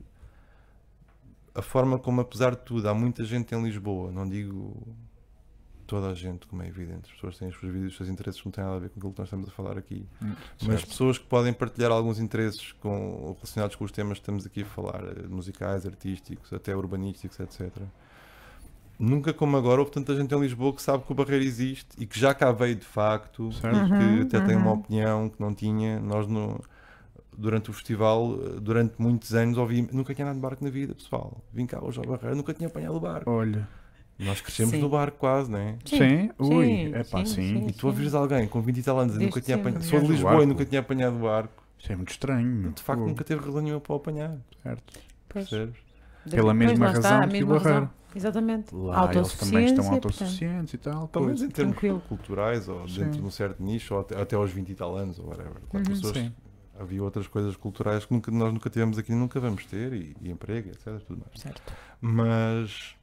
a 1.54 1.62
forma 1.62 2.00
como, 2.00 2.22
apesar 2.22 2.52
de 2.56 2.64
tudo, 2.64 2.88
há 2.90 2.94
muita 2.94 3.24
gente 3.26 3.54
em 3.54 3.64
Lisboa, 3.64 4.12
não 4.12 4.28
digo 4.28 4.76
toda 5.92 6.08
a 6.08 6.14
gente, 6.14 6.48
como 6.48 6.64
é 6.64 6.68
evidente, 6.70 7.02
as 7.10 7.12
pessoas 7.12 7.38
têm 7.38 7.50
os 7.50 7.60
seus 7.60 7.70
vídeos, 7.70 7.92
os 7.92 7.98
seus 7.98 8.08
interesses, 8.10 8.40
que 8.40 8.48
não 8.48 8.52
têm 8.54 8.64
nada 8.64 8.78
a 8.78 8.80
ver 8.80 8.90
com 8.92 8.98
aquilo 8.98 9.12
que 9.12 9.20
nós 9.20 9.28
estamos 9.28 9.50
a 9.50 9.52
falar 9.52 9.78
aqui. 9.78 10.06
Hum, 10.24 10.34
Mas 10.66 10.86
pessoas 10.86 11.18
que 11.18 11.26
podem 11.26 11.52
partilhar 11.52 11.92
alguns 11.92 12.18
interesses 12.18 12.72
com, 12.80 13.34
relacionados 13.36 13.76
com 13.76 13.84
os 13.84 13.92
temas 13.92 14.14
que 14.18 14.22
estamos 14.22 14.46
aqui 14.46 14.62
a 14.62 14.66
falar, 14.66 15.04
eh, 15.04 15.28
musicais, 15.28 15.86
artísticos, 15.86 16.54
até 16.54 16.74
urbanísticos, 16.74 17.38
etc. 17.42 17.70
Nunca 18.98 19.34
como 19.34 19.58
agora 19.58 19.82
houve 19.82 19.92
tanta 19.92 20.16
gente 20.16 20.34
em 20.34 20.40
Lisboa 20.40 20.74
que 20.74 20.82
sabe 20.82 21.04
que 21.04 21.12
o 21.12 21.16
Barreiro 21.16 21.44
existe 21.44 21.90
e 21.98 22.06
que 22.06 22.18
já 22.18 22.34
cá 22.34 22.54
veio 22.54 22.76
de 22.78 22.86
facto, 22.86 23.52
Certo. 23.52 23.76
que 23.88 23.94
Uhum, 23.94 24.22
até 24.22 24.40
tem 24.40 24.56
uma 24.56 24.72
uhum. 24.72 24.80
opinião 24.80 25.30
que 25.30 25.42
não 25.42 25.54
tinha. 25.54 26.00
Nós 26.00 26.26
no, 26.26 26.58
durante 27.38 27.70
o 27.70 27.74
festival, 27.74 28.40
eh, 28.46 28.60
durante 28.62 28.94
muitos 29.02 29.34
anos, 29.34 29.58
ouvi, 29.58 29.90
nunca 29.92 30.14
tinha 30.16 30.26
andado 30.26 30.36
de 30.38 30.42
barco 30.42 30.64
na 30.64 30.70
vida, 30.70 30.96
pessoal. 30.96 31.44
Vim 31.52 31.66
cá 31.66 31.84
hoje 31.84 32.00
ao 32.00 32.06
Barreiro, 32.06 32.38
nunca 32.38 32.54
tinha 32.54 32.68
apanhado 32.70 32.96
o 32.96 33.00
barco. 33.02 33.30
Olha. 33.30 33.68
Nós 34.22 34.40
crescemos 34.42 34.72
Sim. 34.72 34.82
no 34.82 34.90
barco 34.90 35.18
quase, 35.18 35.50
não 35.50 35.58
é? 35.60 35.76
Sim, 35.86 35.98
Sim, 35.98 36.30
ui, 36.40 36.66
sim, 36.66 36.92
é 36.94 37.04
pá, 37.04 37.20
sim, 37.20 37.26
sim. 37.26 37.60
sim. 37.60 37.68
E 37.68 37.72
tu 37.74 37.88
ouvires 37.88 38.14
alguém 38.14 38.48
com 38.48 38.62
20 38.62 38.78
e 38.78 38.84
tal 38.84 39.00
anos 39.00 39.16
e 39.16 39.20
nunca 39.20 39.42
tinha 39.42 39.58
apanhado. 39.58 39.84
Sou 39.84 40.00
de 40.00 40.08
Lisboa 40.08 40.44
e 40.44 40.46
nunca 40.46 40.64
tinha 40.66 40.80
apanhado 40.82 41.16
o 41.16 41.20
barco. 41.22 41.64
Isso 41.80 41.92
é 41.92 41.96
muito 41.96 42.12
estranho. 42.12 42.72
De 42.72 42.82
facto, 42.84 43.02
nunca 43.02 43.24
teve 43.24 43.44
razão 43.44 43.62
nenhuma 43.62 43.82
para 43.82 43.94
o 43.94 43.96
apanhar. 43.96 44.38
Certo. 44.62 44.84
Percebes? 45.28 45.76
Pela 46.30 46.54
mesma 46.54 46.86
lá 46.86 46.92
está, 46.94 47.10
razão 47.10 47.24
a 47.24 47.28
que 47.28 47.44
o 47.44 47.48
Barreiro. 47.48 47.90
Exatamente. 48.16 48.76
Lá 48.76 49.12
eles 49.14 49.34
também 49.34 49.66
estão 49.66 49.92
autossuficientes 49.92 50.74
e 50.74 50.78
tal. 50.78 51.08
Pelo 51.08 51.32
em 51.32 51.36
termos 51.36 51.54
tranquilo. 51.54 52.02
culturais 52.08 52.68
ou 52.70 52.88
Sim. 52.88 53.00
dentro 53.06 53.20
de 53.22 53.26
um 53.26 53.32
certo 53.32 53.64
nicho, 53.64 53.96
ou 53.96 54.02
até, 54.02 54.22
até 54.22 54.36
aos 54.36 54.52
20 54.52 54.70
e 54.70 54.76
tal 54.76 54.96
anos, 54.96 55.18
ou 55.18 55.28
whatever. 55.30 55.54
Uhum. 55.74 55.82
as 55.82 55.88
pessoas- 55.88 56.18
Sim. 56.18 56.32
havia 56.80 57.02
outras 57.02 57.28
coisas 57.28 57.56
culturais 57.56 58.06
que 58.06 58.14
nunca- 58.14 58.30
nós 58.32 58.54
nunca 58.54 58.70
tivemos 58.70 58.98
aqui 59.00 59.14
e 59.14 59.16
nunca 59.16 59.40
vamos 59.40 59.66
ter, 59.66 59.94
e, 59.94 60.16
e 60.22 60.30
emprego, 60.30 60.70
etc. 60.70 61.00
Tudo 61.08 61.22
mais. 61.26 61.42
Certo. 61.42 61.74
Mas 62.02 62.96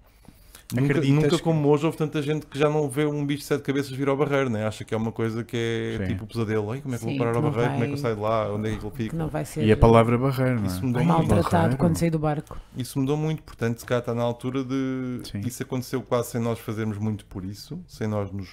nunca, 0.75 0.85
Acreditas 0.93 1.15
nunca 1.23 1.37
que- 1.37 1.43
como 1.43 1.69
hoje 1.69 1.87
houve 1.87 1.97
tanta 1.99 2.21
gente 2.23 2.47
que 2.47 2.59
já 2.59 2.69
não 2.69 2.89
vê 2.89 3.07
um 3.07 3.25
bicho 3.25 3.41
de 3.41 3.45
sete 3.47 3.63
cabeças 3.63 3.91
vir 3.93 4.09
ao 4.09 4.17
barreiro, 4.17 4.51
né? 4.51 4.67
acha 4.67 4.85
que 4.85 4.93
é 4.95 4.97
uma 4.97 5.11
coisa 5.13 5.43
que 5.45 5.57
é 6.01 6.03
Sim. 6.07 6.13
tipo 6.13 6.25
o 6.25 6.27
pesadelo. 6.27 6.71
Ai, 6.73 6.81
como 6.81 6.95
é 6.95 6.99
que 6.99 7.05
eu 7.05 7.09
Sim, 7.11 7.17
vou 7.19 7.27
parar 7.27 7.37
ao 7.37 7.43
barreiro? 7.51 7.73
Como 7.73 7.85
é 7.85 7.87
que 7.87 7.93
eu 7.93 7.97
vai- 7.97 8.03
saio 8.03 8.15
de 8.17 8.21
lá? 8.23 8.53
Onde 8.55 8.69
é 8.73 8.77
que 8.77 8.85
ele 8.87 8.95
fica? 8.97 9.17
não 9.17 9.29
vai 9.29 9.45
ser 9.45 9.65
E 9.65 9.73
a 9.73 9.77
palavra 9.77 10.19
barreiro, 10.19 10.57
não 10.57 10.65
é? 10.65 10.67
Isso 10.67 10.85
mudou 10.87 11.03
muito. 11.05 11.17
maltratado 11.19 11.51
barreiro. 11.53 11.77
quando 11.79 11.97
sair 11.97 12.11
do 12.11 12.19
barco. 12.19 12.57
Isso 12.77 12.99
mudou 12.99 13.17
muito, 13.17 13.43
portanto, 13.43 13.79
se 13.79 13.87
cá 13.87 13.99
está 13.99 14.15
na 14.15 14.23
altura 14.23 14.63
de. 14.65 15.21
Sim. 15.25 15.41
Isso 15.41 15.63
aconteceu 15.63 16.03
quase 16.03 16.31
sem 16.33 16.41
nós 16.41 16.59
fazermos 16.59 16.99
muito 16.99 17.25
por 17.27 17.45
isso, 17.45 17.81
sem 17.87 18.07
nós 18.07 18.31
nos 18.31 18.49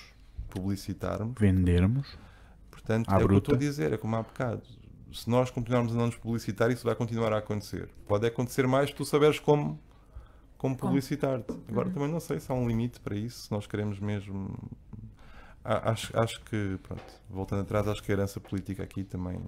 publicitarmos. 0.50 1.34
Vendermos. 1.40 2.08
Portanto, 2.72 3.10
À 3.10 3.14
é 3.14 3.16
o 3.16 3.18
que 3.20 3.24
eu 3.24 3.28
bruta. 3.28 3.52
estou 3.52 3.56
a 3.56 3.58
dizer, 3.60 3.94
é 3.94 3.98
como 3.98 4.16
há 4.16 4.22
bocado. 4.22 4.62
Se 5.12 5.30
nós 5.30 5.50
continuarmos 5.50 5.94
a 5.94 5.98
não 5.98 6.08
nos 6.08 6.16
publicitar, 6.16 6.70
isso 6.72 6.84
vai 6.84 6.94
continuar 6.96 7.32
a 7.34 7.38
acontecer. 7.38 7.90
Pode 8.08 8.28
acontecer 8.28 8.68
mais 8.68 8.90
se 8.90 8.96
tu 8.96 9.06
saberes 9.06 9.40
como, 9.40 9.80
como 10.66 10.76
publicitar-te. 10.78 11.52
Agora 11.70 11.88
Uhum. 11.88 11.94
também 11.94 12.10
não 12.12 12.20
sei 12.20 12.40
se 12.40 12.52
há 12.52 12.56
um 12.56 12.68
limite 12.68 13.00
para 13.00 13.16
isso, 13.16 13.44
se 13.44 13.52
nós 13.52 13.68
queremos 13.68 14.00
mesmo. 14.00 14.50
Acho, 15.64 16.18
acho 16.20 16.42
que, 16.42 16.78
pronto, 16.84 17.04
voltando 17.30 17.62
atrás, 17.64 17.88
acho 17.88 18.02
que 18.04 18.12
a 18.12 18.14
herança 18.14 18.40
política 18.40 18.84
aqui 18.84 19.04
também, 19.04 19.40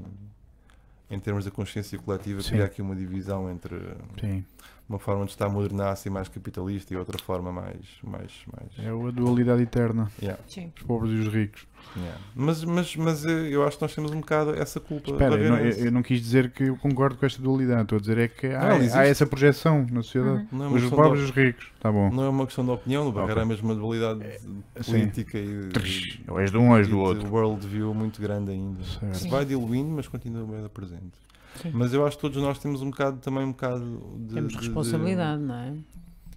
em 1.11 1.19
termos 1.19 1.45
da 1.45 1.51
consciência 1.51 1.97
coletiva, 1.99 2.41
Sim. 2.41 2.49
cria 2.49 2.65
aqui 2.65 2.81
uma 2.81 2.95
divisão 2.95 3.49
entre 3.51 3.75
Sim. 4.19 4.43
Uma 4.89 4.99
forma 4.99 5.25
de 5.25 5.31
estar 5.31 5.49
modernaça 5.49 6.07
e 6.07 6.11
mais 6.11 6.29
capitalista 6.29 6.93
e 6.93 6.97
outra 6.97 7.17
forma 7.17 7.51
mais. 7.51 7.75
mais, 8.03 8.31
mais... 8.51 8.71
É 8.79 8.89
a 8.89 9.11
dualidade 9.11 9.61
eterna. 9.61 10.09
Yeah, 10.21 10.41
Sim. 10.47 10.71
Os 10.77 10.83
pobres 10.83 11.11
e 11.11 11.27
os 11.27 11.33
ricos. 11.33 11.67
yeah. 11.95 12.17
Mas, 12.33 12.63
mas, 12.63 12.95
mas 12.95 13.25
eh, 13.25 13.49
eu 13.49 13.67
acho 13.67 13.77
que 13.77 13.83
nós 13.83 13.93
temos 13.93 14.11
um 14.11 14.21
bocado 14.21 14.51
essa 14.55 14.79
culpa. 14.79 15.11
Espera, 15.11 15.35
eu 15.35 15.49
não, 15.49 15.57
eu, 15.59 15.91
não 15.91 16.01
quis 16.01 16.21
dizer 16.21 16.51
que 16.51 16.63
eu 16.63 16.77
concordo 16.77 17.17
com 17.17 17.25
esta 17.25 17.41
dualidade. 17.41 17.81
Estou 17.81 17.97
a 17.97 17.99
dizer 17.99 18.17
é 18.17 18.27
que 18.29 18.47
há, 18.47 18.77
Não, 18.79 18.95
há 18.95 19.05
essa 19.05 19.25
projeção 19.25 19.85
na 19.91 20.01
sociedade. 20.01 20.47
Uhum. 20.51 20.57
Não 20.57 20.65
é 20.65 20.67
uma 20.67 20.75
Os 20.77 20.81
questão 20.83 20.97
pobres 20.97 21.21
e 21.21 21.25
de, 21.25 21.31
os 21.31 21.35
ricos. 21.35 21.71
Tá 21.81 21.91
bom. 21.91 22.09
não 22.09 22.23
é 22.23 22.29
uma 22.29 22.45
questão 22.45 22.63
de 22.65 22.71
opinião, 22.71 23.03
no 23.05 23.11
Barreiro 23.11 23.41
Ok. 23.41 23.43
é 23.43 23.45
mesmo 23.45 23.67
uma 23.67 23.75
dualidade 23.75 24.21
sim. 24.81 24.91
política 24.91 25.37
e 25.37 25.67
de, 25.67 26.23
Ou 26.27 26.39
és 26.39 26.49
de 26.49 26.57
um 26.57 26.69
ou 26.69 26.77
és 26.77 26.87
e 26.87 26.89
do 26.89 26.99
outro. 26.99 27.29
worldview 27.29 27.93
muito 27.93 28.21
grande 28.21 28.51
ainda. 28.51 28.83
Certo. 28.83 29.15
Se 29.17 29.27
vai 29.27 29.45
diluindo, 29.45 29.89
mas 29.91 30.07
continua 30.07 30.45
bem 30.45 30.67
presente. 30.69 31.17
Sim. 31.61 31.71
Mas 31.73 31.93
eu 31.93 32.05
acho 32.05 32.15
que 32.17 32.21
todos 32.21 32.41
nós 32.41 32.57
temos 32.59 32.81
um 32.81 32.89
bocado, 32.89 33.17
também 33.17 33.43
um 33.43 33.51
bocado 33.51 33.83
de. 34.27 34.33
Temos 34.35 34.53
de- 34.53 34.59
de- 34.59 34.65
responsabilidade, 34.65 35.41
não 35.41 35.55
é? 35.55 35.73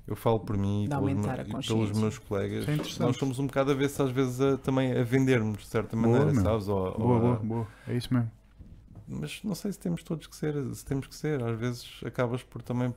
eu 0.07 0.17
falo 0.17 0.41
por 0.41 0.57
mim 0.59 0.87
e 0.87 0.89
pelos, 0.89 1.15
me- 1.15 1.63
pelos 1.69 1.93
meus 1.93 2.19
colegas. 2.19 2.67
É 2.69 2.77
nós 3.01 3.17
somos 3.17 3.39
um 3.39 3.47
bocado 3.47 3.71
a 3.71 3.75
ver 3.75 3.89
se 3.89 4.03
às 4.03 4.11
vezes 4.11 4.41
a- 4.41 4.57
também 4.59 4.91
a 4.93 5.05
vendermos 5.05 5.59
de 5.61 5.67
certa 5.69 5.95
Boa, 5.97 6.09
maneira, 6.09 6.33
meu. 6.33 6.43
sabes? 6.43 6.67
Ou- 6.67 6.77
ou 6.87 6.99
Boa, 6.99 7.17
a- 7.17 7.21
boa, 7.21 7.37
boa. 7.37 7.67
É 7.87 7.95
isso 7.97 8.13
mesmo. 8.13 8.29
Mas 9.07 9.41
não 9.45 9.55
sei 9.55 9.71
se 9.73 9.79
temos 9.79 10.03
todos 10.03 10.27
que 10.27 10.35
ser, 10.35 10.55
se 10.75 10.85
temos 10.85 11.07
que 11.07 11.15
ser. 11.15 11.41
Às 11.43 11.57
vezes 11.59 11.87
acabas 12.05 12.43
por 12.43 12.61
também 12.63 12.93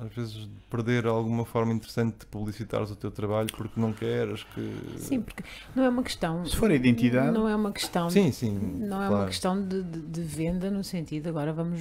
às 0.00 0.14
vezes 0.14 0.48
perder 0.70 1.06
alguma 1.06 1.44
forma 1.44 1.72
interessante 1.72 2.20
de 2.20 2.26
publicitares 2.26 2.90
o 2.90 2.96
teu 2.96 3.10
trabalho 3.10 3.48
porque 3.54 3.78
não 3.78 3.92
queres 3.92 4.42
que. 4.44 4.74
Sim, 4.96 5.20
porque 5.20 5.42
não 5.76 5.84
é 5.84 5.88
uma 5.88 6.02
questão. 6.02 6.44
Se 6.46 6.56
for 6.56 6.70
a 6.70 6.74
identidade- 6.74 7.30
Não 7.32 7.46
é 7.48 7.54
uma 7.54 7.70
questão. 7.72 8.08
sim, 8.08 8.32
sim, 8.32 8.52
Não 8.78 9.02
é 9.02 9.06
claro. 9.06 9.14
uma 9.16 9.26
questão 9.26 9.60
de, 9.66 9.82
de- 9.82 10.00
de 10.00 10.20
venda 10.22 10.70
no 10.70 10.82
sentido 10.82 11.28
agora 11.28 11.52
vamos 11.52 11.80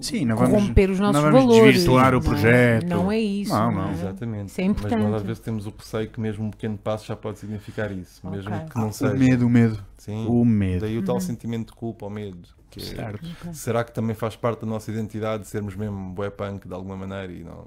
Sim, 0.00 0.24
não 0.24 0.36
vamos- 0.36 0.52
corromper 0.54 0.90
os 0.90 0.98
nossos 1.00 1.22
não 1.22 1.30
vamos 1.30 1.46
valores. 1.54 1.74
desvirtuar 1.74 2.08
o 2.08 2.12
não 2.12 2.18
é? 2.18 2.22
projeto. 2.22 2.86
Não 2.88 3.12
é 3.12 3.18
isso. 3.18 3.52
Não, 3.52 3.70
Não, 3.72 3.82
não. 3.82 3.88
é? 3.90 3.92
Exatamente. 3.92 4.48
Isso 4.48 4.60
é 4.60 4.64
Mas 4.68 4.76
nós 4.82 4.92
importante. 4.92 5.14
às 5.16 5.22
vezes 5.22 5.40
temos 5.42 5.66
o 5.66 5.74
receio 5.76 6.08
que 6.08 6.20
mesmo 6.20 6.44
um 6.46 6.50
pequeno 6.50 6.78
passo 6.78 7.06
já 7.06 7.16
pode 7.16 7.38
significar 7.40 7.92
isso, 7.92 8.26
mesmo 8.30 8.54
Ok. 8.54 8.68
que 8.70 8.76
não 8.78 8.88
O 8.88 8.92
seja. 8.92 9.12
medo, 9.14 9.46
o 9.46 9.50
medo. 9.50 9.78
Sim. 9.98 10.26
O 10.26 10.44
medo. 10.44 10.80
Daí 10.80 10.96
o 10.96 11.04
tal 11.04 11.16
Uhum. 11.16 11.20
sentimento 11.20 11.66
de 11.68 11.72
culpa 11.74 12.06
ou 12.06 12.10
medo. 12.10 12.48
Que 12.70 12.80
é- 12.80 12.84
Certo. 12.84 13.26
Ok. 13.40 13.52
Será 13.54 13.82
que 13.84 13.92
também 13.92 14.14
faz 14.14 14.36
parte 14.36 14.60
da 14.60 14.66
nossa 14.66 14.90
identidade 14.90 15.46
sermos 15.46 15.74
mesmo 15.74 16.12
bué 16.12 16.30
punk 16.30 16.66
de 16.68 16.72
alguma 16.74 16.96
maneira 16.96 17.32
e 17.32 17.42
não, 17.44 17.66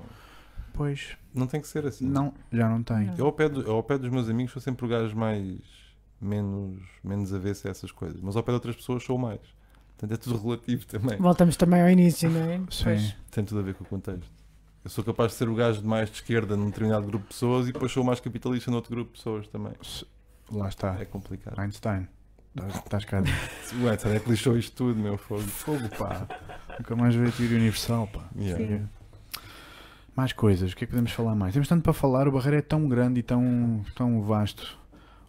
Pois, 0.74 1.16
não 1.34 1.45
tem 1.45 1.62
que 1.62 1.68
ser 1.68 1.86
assim. 1.86 2.06
não, 2.08 2.34
já 2.51 2.68
não 2.70 2.82
tem. 2.82 3.12
Eu 3.18 3.26
ao, 3.28 3.32
pé 3.34 3.47
do- 3.49 3.62
eu 3.62 3.74
ao 3.76 3.84
pé 3.84 3.97
dos 3.97 4.10
meus 4.10 4.28
amigos 4.30 4.51
sou 4.54 4.62
sempre 4.62 4.86
o 4.86 4.88
gajo 4.89 5.16
mais 5.16 5.60
menos, 6.20 6.82
menos 7.04 7.34
avesso 7.34 7.68
a 7.68 7.72
essas 7.72 7.91
coisas, 7.91 8.20
mas 8.22 8.36
ao 8.36 8.43
pé 8.43 8.51
de 8.51 8.56
outras 8.56 8.76
pessoas 8.76 9.04
sou 9.04 9.18
mais. 9.18 9.39
Portanto 9.97 10.14
é 10.14 10.18
tudo 10.18 10.41
relativo 10.41 10.86
também. 10.88 11.18
Voltamos 11.18 11.56
também 11.56 11.82
ao 11.82 11.89
início, 11.89 12.30
não 12.30 12.41
é? 12.41 12.62
Sim. 12.72 13.14
Tem 13.30 13.43
tudo 13.45 13.60
a 13.60 13.64
ver 13.64 13.76
com 13.76 13.84
o 13.84 13.88
contexto. 13.88 14.32
Eu 14.84 14.89
sou 14.89 15.04
capaz 15.04 15.32
de 15.32 15.38
ser 15.38 15.47
o 15.47 15.56
gajo 15.56 15.82
de 15.82 15.88
mais 15.88 16.10
de 16.10 16.16
esquerda 16.16 16.58
num 16.58 16.66
determinado 16.68 17.06
grupo 17.06 17.24
de 17.26 17.30
pessoas 17.34 17.68
e 17.70 17.72
depois 17.72 17.91
sou 17.91 18.04
o 18.04 18.06
mais 18.06 18.20
capitalista 18.20 18.70
noutro 18.72 18.91
grupo 18.91 19.12
de 19.12 19.18
pessoas 19.18 19.47
também. 19.47 19.74
Lá 20.51 20.68
está. 20.68 20.95
É 20.99 21.06
complicado. 21.06 21.58
Einstein. 21.60 22.08
Estás- 22.56 22.76
Estás 22.76 23.06
cá. 23.06 23.24
O 23.82 23.89
Edson 23.91 24.10
é 24.10 24.20
que 24.20 24.30
lixou 24.30 24.58
isto 24.58 24.76
tudo, 24.76 24.99
meu 24.99 25.18
fogo. 25.18 25.41
Fogo, 25.41 25.89
pá. 25.97 26.28
Nunca 26.80 26.95
mais 26.95 27.16
veio 27.16 27.30
a 27.30 27.32
teoria 27.32 27.58
universal, 27.58 28.08
pá. 28.08 28.22
Yeah. 28.38 28.64
Sim. 28.66 28.89
Mais 30.16 30.32
coisas, 30.32 30.72
o 30.72 30.76
que 30.76 30.84
é 30.84 30.88
que 30.88 30.91
podemos 30.91 31.12
falar 31.12 31.34
mais? 31.36 31.54
Temos 31.54 31.68
tanto 31.68 31.82
para 31.82 31.93
falar, 31.93 32.28
o 32.28 32.32
Barreiro 32.32 32.58
é 32.58 32.62
tão 32.62 32.88
grande 32.88 33.20
e 33.20 33.24
tão, 33.24 33.84
tão 33.95 34.22
vasto. 34.22 34.78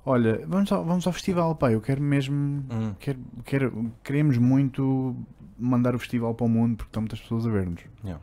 Olha, 0.05 0.45
vamos 0.47 0.70
ao, 0.70 0.85
vamos 0.85 1.07
ao 1.07 1.12
festival, 1.14 1.55
pá. 1.55 1.72
Eu 1.72 1.81
quero 1.81 2.03
mesmo. 2.03 2.37
Hum. 2.70 2.95
Quero, 3.01 3.18
quero, 3.47 3.93
queremos 4.03 4.37
muito 4.37 5.16
mandar 5.59 5.95
o 5.95 5.99
festival 5.99 6.35
para 6.35 6.45
o 6.45 6.49
mundo 6.49 6.77
porque 6.77 6.91
estão 6.91 7.01
muitas 7.01 7.20
pessoas 7.20 7.47
a 7.47 7.51
ver-nos. 7.51 7.81
Yeah. 8.05 8.22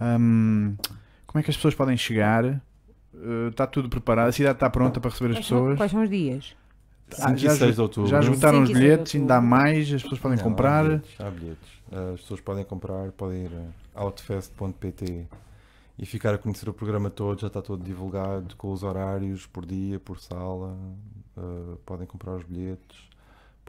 Hum, 0.00 0.76
como 1.26 1.40
é 1.40 1.42
que 1.42 1.50
as 1.50 1.56
pessoas 1.56 1.74
podem 1.74 1.96
chegar? 1.98 2.44
Uh, 3.12 3.48
está 3.50 3.66
tudo 3.66 3.90
preparado, 3.90 4.28
a 4.28 4.32
cidade 4.32 4.54
está 4.56 4.70
pronta 4.70 4.98
para 4.98 5.10
receber 5.10 5.30
as 5.32 5.36
Quais 5.36 5.46
são, 5.46 5.58
pessoas. 5.58 5.76
quais 5.76 5.90
são 5.92 6.02
os 6.02 6.08
dias? 6.08 6.56
Ah, 7.18 7.28
5 7.28 7.36
já 7.38 7.52
e 7.52 7.56
6 7.56 7.74
de 7.74 7.80
outubro. 7.80 8.10
Já 8.10 8.20
esgotaram 8.20 8.62
os 8.62 8.70
bilhetes, 8.70 9.14
ainda 9.14 9.36
há 9.36 9.40
mais, 9.40 9.92
as 9.92 10.02
pessoas 10.02 10.20
podem 10.20 10.36
Não, 10.38 10.44
comprar. 10.44 10.84
Há 10.84 10.88
bilhetes, 10.88 11.20
há 11.20 11.30
bilhetes. 11.30 11.70
As 12.14 12.20
pessoas 12.20 12.40
podem 12.40 12.64
comprar, 12.64 13.10
podem 13.12 13.44
ir 13.44 13.50
a 13.94 14.02
outfest.pt 14.04 15.26
e 15.98 16.06
ficar 16.06 16.32
a 16.34 16.38
conhecer 16.38 16.68
o 16.68 16.72
programa 16.72 17.10
todo, 17.10 17.40
já 17.40 17.48
está 17.48 17.60
todo 17.60 17.84
divulgado, 17.84 18.56
com 18.56 18.72
os 18.72 18.82
horários 18.82 19.46
por 19.46 19.66
dia, 19.66 19.98
por 19.98 20.18
sala. 20.18 20.76
Uh, 21.36 21.76
podem 21.84 22.06
comprar 22.06 22.32
os 22.36 22.42
bilhetes, 22.42 23.09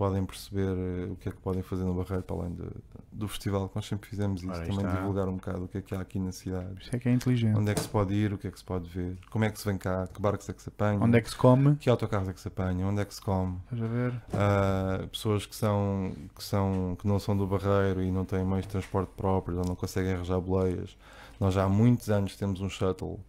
podem 0.01 0.25
perceber 0.25 0.71
uh, 0.71 1.11
o 1.11 1.15
que 1.15 1.29
é 1.29 1.31
que 1.31 1.37
podem 1.37 1.61
fazer 1.61 1.83
no 1.83 1.93
Barreiro 1.93 2.23
para 2.23 2.35
além 2.37 2.53
de- 2.55 2.63
do 3.11 3.27
festival, 3.27 3.69
que 3.69 3.75
nós 3.75 3.85
sempre 3.85 4.09
fizemos 4.09 4.41
isso, 4.41 4.49
Ora, 4.51 4.61
também 4.65 4.77
está. 4.85 4.95
divulgar 4.95 5.27
um 5.27 5.35
bocado 5.35 5.65
o 5.65 5.67
que 5.67 5.77
é 5.77 5.81
que 5.81 5.93
há 5.93 5.99
aqui 6.01 6.17
na 6.17 6.31
cidade. 6.31 6.67
Isso 6.81 6.95
é 6.95 6.97
que 6.97 7.07
é 7.07 7.11
inteligente. 7.13 7.55
Onde 7.55 7.69
é 7.69 7.75
que 7.75 7.81
se 7.81 7.87
pode 7.89 8.13
ir, 8.15 8.33
o 8.33 8.37
que 8.39 8.47
é 8.47 8.51
que 8.51 8.57
se 8.57 8.65
pode 8.65 8.89
ver, 8.89 9.15
como 9.29 9.45
é 9.45 9.51
que 9.51 9.59
se 9.59 9.65
vem 9.67 9.77
cá, 9.77 10.07
que 10.07 10.19
barcos 10.19 10.49
é 10.49 10.53
que 10.53 10.61
se 10.63 10.69
apanha, 10.69 10.99
Onde 10.99 11.17
é 11.17 11.21
que 11.21 11.29
se 11.29 11.35
come? 11.35 11.75
que 11.75 11.87
autocarros 11.89 12.27
é 12.29 12.33
que 12.33 12.39
se 12.39 12.47
apanha, 12.47 12.87
onde 12.87 12.99
é 13.01 13.05
que 13.05 13.13
se 13.13 13.21
come. 13.21 13.57
Estás 13.71 13.83
a 13.83 13.87
ver? 13.87 14.11
Uh, 14.11 15.07
pessoas 15.09 15.45
que 15.45 15.55
são, 15.55 16.13
que 16.35 16.43
são 16.43 16.97
que 16.99 17.07
não 17.07 17.19
são 17.19 17.37
do 17.37 17.45
Barreiro 17.45 18.01
e 18.01 18.09
não 18.11 18.25
têm 18.25 18.43
meios 18.43 18.63
de 18.65 18.69
transporte 18.71 19.11
próprios 19.15 19.59
ou 19.59 19.65
não 19.65 19.75
conseguem 19.75 20.13
arranjar 20.13 20.39
boleias. 20.39 20.97
Nós 21.39 21.53
já 21.53 21.65
há 21.65 21.69
muitos 21.69 22.09
anos 22.09 22.35
temos 22.35 22.59
um 22.61 22.69
shuttle 22.69 23.19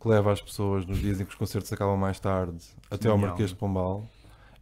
que 0.00 0.08
leva 0.08 0.32
as 0.32 0.40
pessoas 0.42 0.84
nos 0.84 0.98
dias 0.98 1.20
em 1.20 1.24
que 1.24 1.30
os 1.30 1.36
concertos 1.36 1.72
acabam 1.72 1.96
mais 1.98 2.18
tarde 2.20 2.58
até 2.90 3.08
ao. 3.08 3.16
Marquês 3.16 3.50
de 3.50 3.56
Pombal. 3.56 4.06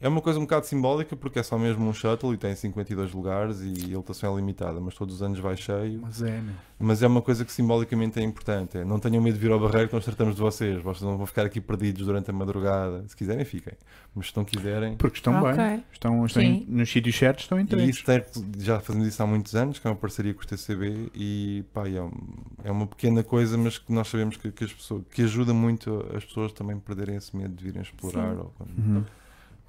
É 0.01 0.07
uma 0.09 0.20
coisa 0.20 0.39
um 0.39 0.43
bocado 0.43 0.65
simbólica 0.65 1.16
porque 1.16 1.41
é 1.41 1.43
só 1.43 1.59
mesmo 1.59 1.85
um 1.89 1.93
shuttle 1.93 2.33
e 2.33 2.37
tem 2.37 2.55
52 2.55 3.12
lugares 3.12 3.61
e 3.61 3.93
a 3.93 3.97
lotação 3.97 4.33
é 4.33 4.37
limitada, 4.37 4.79
mas 4.81 4.95
todos 4.95 5.16
os 5.16 5.23
anos 5.23 5.41
vai 5.41 5.57
cheio. 5.57 6.01
Mas 6.03 6.23
é, 6.23 6.41
né? 6.41 6.55
Mas 6.79 7.03
é 7.03 7.07
uma 7.09 7.20
coisa 7.20 7.45
que 7.45 7.51
simbolicamente 7.51 8.20
é 8.20 8.23
importante. 8.23 8.79
É, 8.79 8.85
não 8.85 9.01
tenham 9.01 9.20
medo 9.20 9.35
de 9.35 9.41
vir 9.41 9.51
ao 9.51 9.59
Barreiro 9.59 9.89
que 9.89 9.95
nós 9.97 10.05
tratamos 10.05 10.37
de 10.37 10.41
vocês. 10.41 10.81
Vocês 10.81 11.03
não 11.03 11.16
vão 11.16 11.27
ficar 11.27 11.45
aqui 11.45 11.61
perdidos 11.61 12.07
durante 12.07 12.31
a 12.31 12.33
madrugada. 12.33 13.03
Se 13.09 13.16
quiserem, 13.16 13.45
fiquem. 13.45 13.73
Mas 14.15 14.29
se 14.29 14.37
não 14.37 14.45
quiserem, 14.45 14.95
Porque 14.97 15.16
estão 15.19 15.35
Ok. 15.43 15.53
bem. 15.57 15.85
Estão, 15.93 16.25
estão 16.25 16.43
em- 16.45 16.65
nos 16.69 16.89
sítios 16.89 17.16
certos, 17.16 17.45
estão 17.47 17.59
entregues. 17.59 18.05
já 18.59 18.79
fazemos 18.79 19.09
isso 19.09 19.20
há 19.20 19.27
muitos 19.27 19.57
anos, 19.57 19.81
que 19.81 19.87
é 19.89 19.91
uma 19.91 19.97
parceria 19.97 20.33
com 20.33 20.41
os 20.41 20.47
TCB 20.47 21.11
e 21.12 21.65
pá, 21.75 21.89
é, 21.89 22.01
um- 22.01 22.12
é 22.62 22.70
uma 22.70 22.87
pequena 22.87 23.25
coisa, 23.25 23.59
mas 23.59 23.79
que 23.79 23.93
nós 23.93 24.07
sabemos 24.07 24.37
que, 24.37 24.53
que 24.53 24.62
as 24.62 24.73
pessoas, 24.73 25.03
que 25.11 25.23
ajuda 25.23 25.53
muito 25.53 26.07
as 26.16 26.25
pessoas 26.25 26.53
também 26.53 26.77
a 26.77 26.79
perderem 26.79 27.16
esse 27.16 27.37
medo 27.37 27.53
de 27.57 27.65
virem 27.65 27.83
explorar. 27.83 28.35
Sim. 28.37 28.39
Ou, 28.41 28.53
Uhum. 28.79 29.05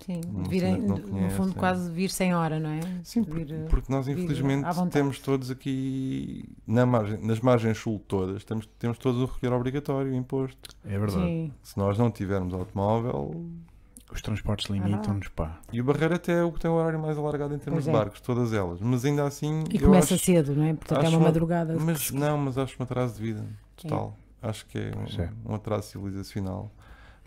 Sim, 0.06 0.22
Uma 0.30 0.44
vir 0.48 0.60
cena 0.62 0.78
em- 0.78 0.82
que 0.82 0.88
não 0.88 0.98
no 0.98 1.08
conhece, 1.08 1.36
fundo, 1.36 1.52
é. 1.52 1.54
quase 1.60 1.92
vir 1.92 2.10
sem 2.10 2.34
hora, 2.34 2.60
não 2.60 2.70
é? 2.70 2.80
Sim, 3.04 3.22
vir, 3.24 3.46
porque, 3.46 3.54
porque 3.70 3.92
nós 3.92 4.08
infelizmente 4.08 4.66
temos 4.92 5.20
todos 5.20 5.52
aqui 5.52 6.46
na 6.66 6.86
margem, 6.86 7.18
nas 7.22 7.40
margens 7.40 7.78
sul 7.78 8.02
todas, 8.08 8.44
temos, 8.44 8.66
temos 8.80 8.98
todos 8.98 9.22
o 9.22 9.26
recolher 9.26 9.54
obrigatório, 9.54 10.12
o 10.12 10.16
imposto. 10.16 10.76
É 10.86 10.98
verdade. 10.98 11.24
Sim, 11.26 11.52
Se 11.62 11.78
nós 11.78 11.98
não 11.98 12.10
tivermos 12.10 12.54
automóvel, 12.54 13.46
Os 14.12 14.22
transportes 14.24 14.68
limitam-nos, 14.72 15.28
pá. 15.28 15.60
e 15.72 15.80
o 15.80 15.84
Barreiro 15.84 16.16
até 16.16 16.40
é 16.40 16.44
o 16.44 16.52
que 16.52 16.60
tem 16.60 16.72
o 16.72 16.74
horário 16.74 16.98
mais 17.00 17.16
alargado 17.18 17.54
em 17.54 17.60
termos 17.60 17.84
Pois 17.84 17.84
de 17.84 17.90
é. 17.90 17.94
barcos, 17.94 18.22
todas 18.22 18.54
elas. 18.54 18.80
Mas 18.82 19.06
ainda 19.06 19.24
assim, 19.26 19.64
e 19.72 19.76
eu 19.76 19.82
começa 19.84 20.16
acho, 20.16 20.26
cedo, 20.26 20.56
não 20.56 20.64
é? 20.64 20.74
Portanto, 20.74 21.06
é 21.06 21.10
uma 21.10 21.20
madrugada. 21.20 21.78
mas 21.80 22.10
não, 22.10 22.36
mas 22.38 22.58
acho 22.58 22.76
um 22.80 22.84
atraso 22.84 23.16
de 23.16 23.22
vida 23.22 23.46
total. 23.76 24.16
Acho 24.42 24.66
que 24.66 24.80
é 24.80 24.92
Pois 24.92 25.20
é. 25.20 25.30
um, 25.46 25.52
um 25.52 25.56
atraso 25.56 25.90
civilizacional. 25.90 26.72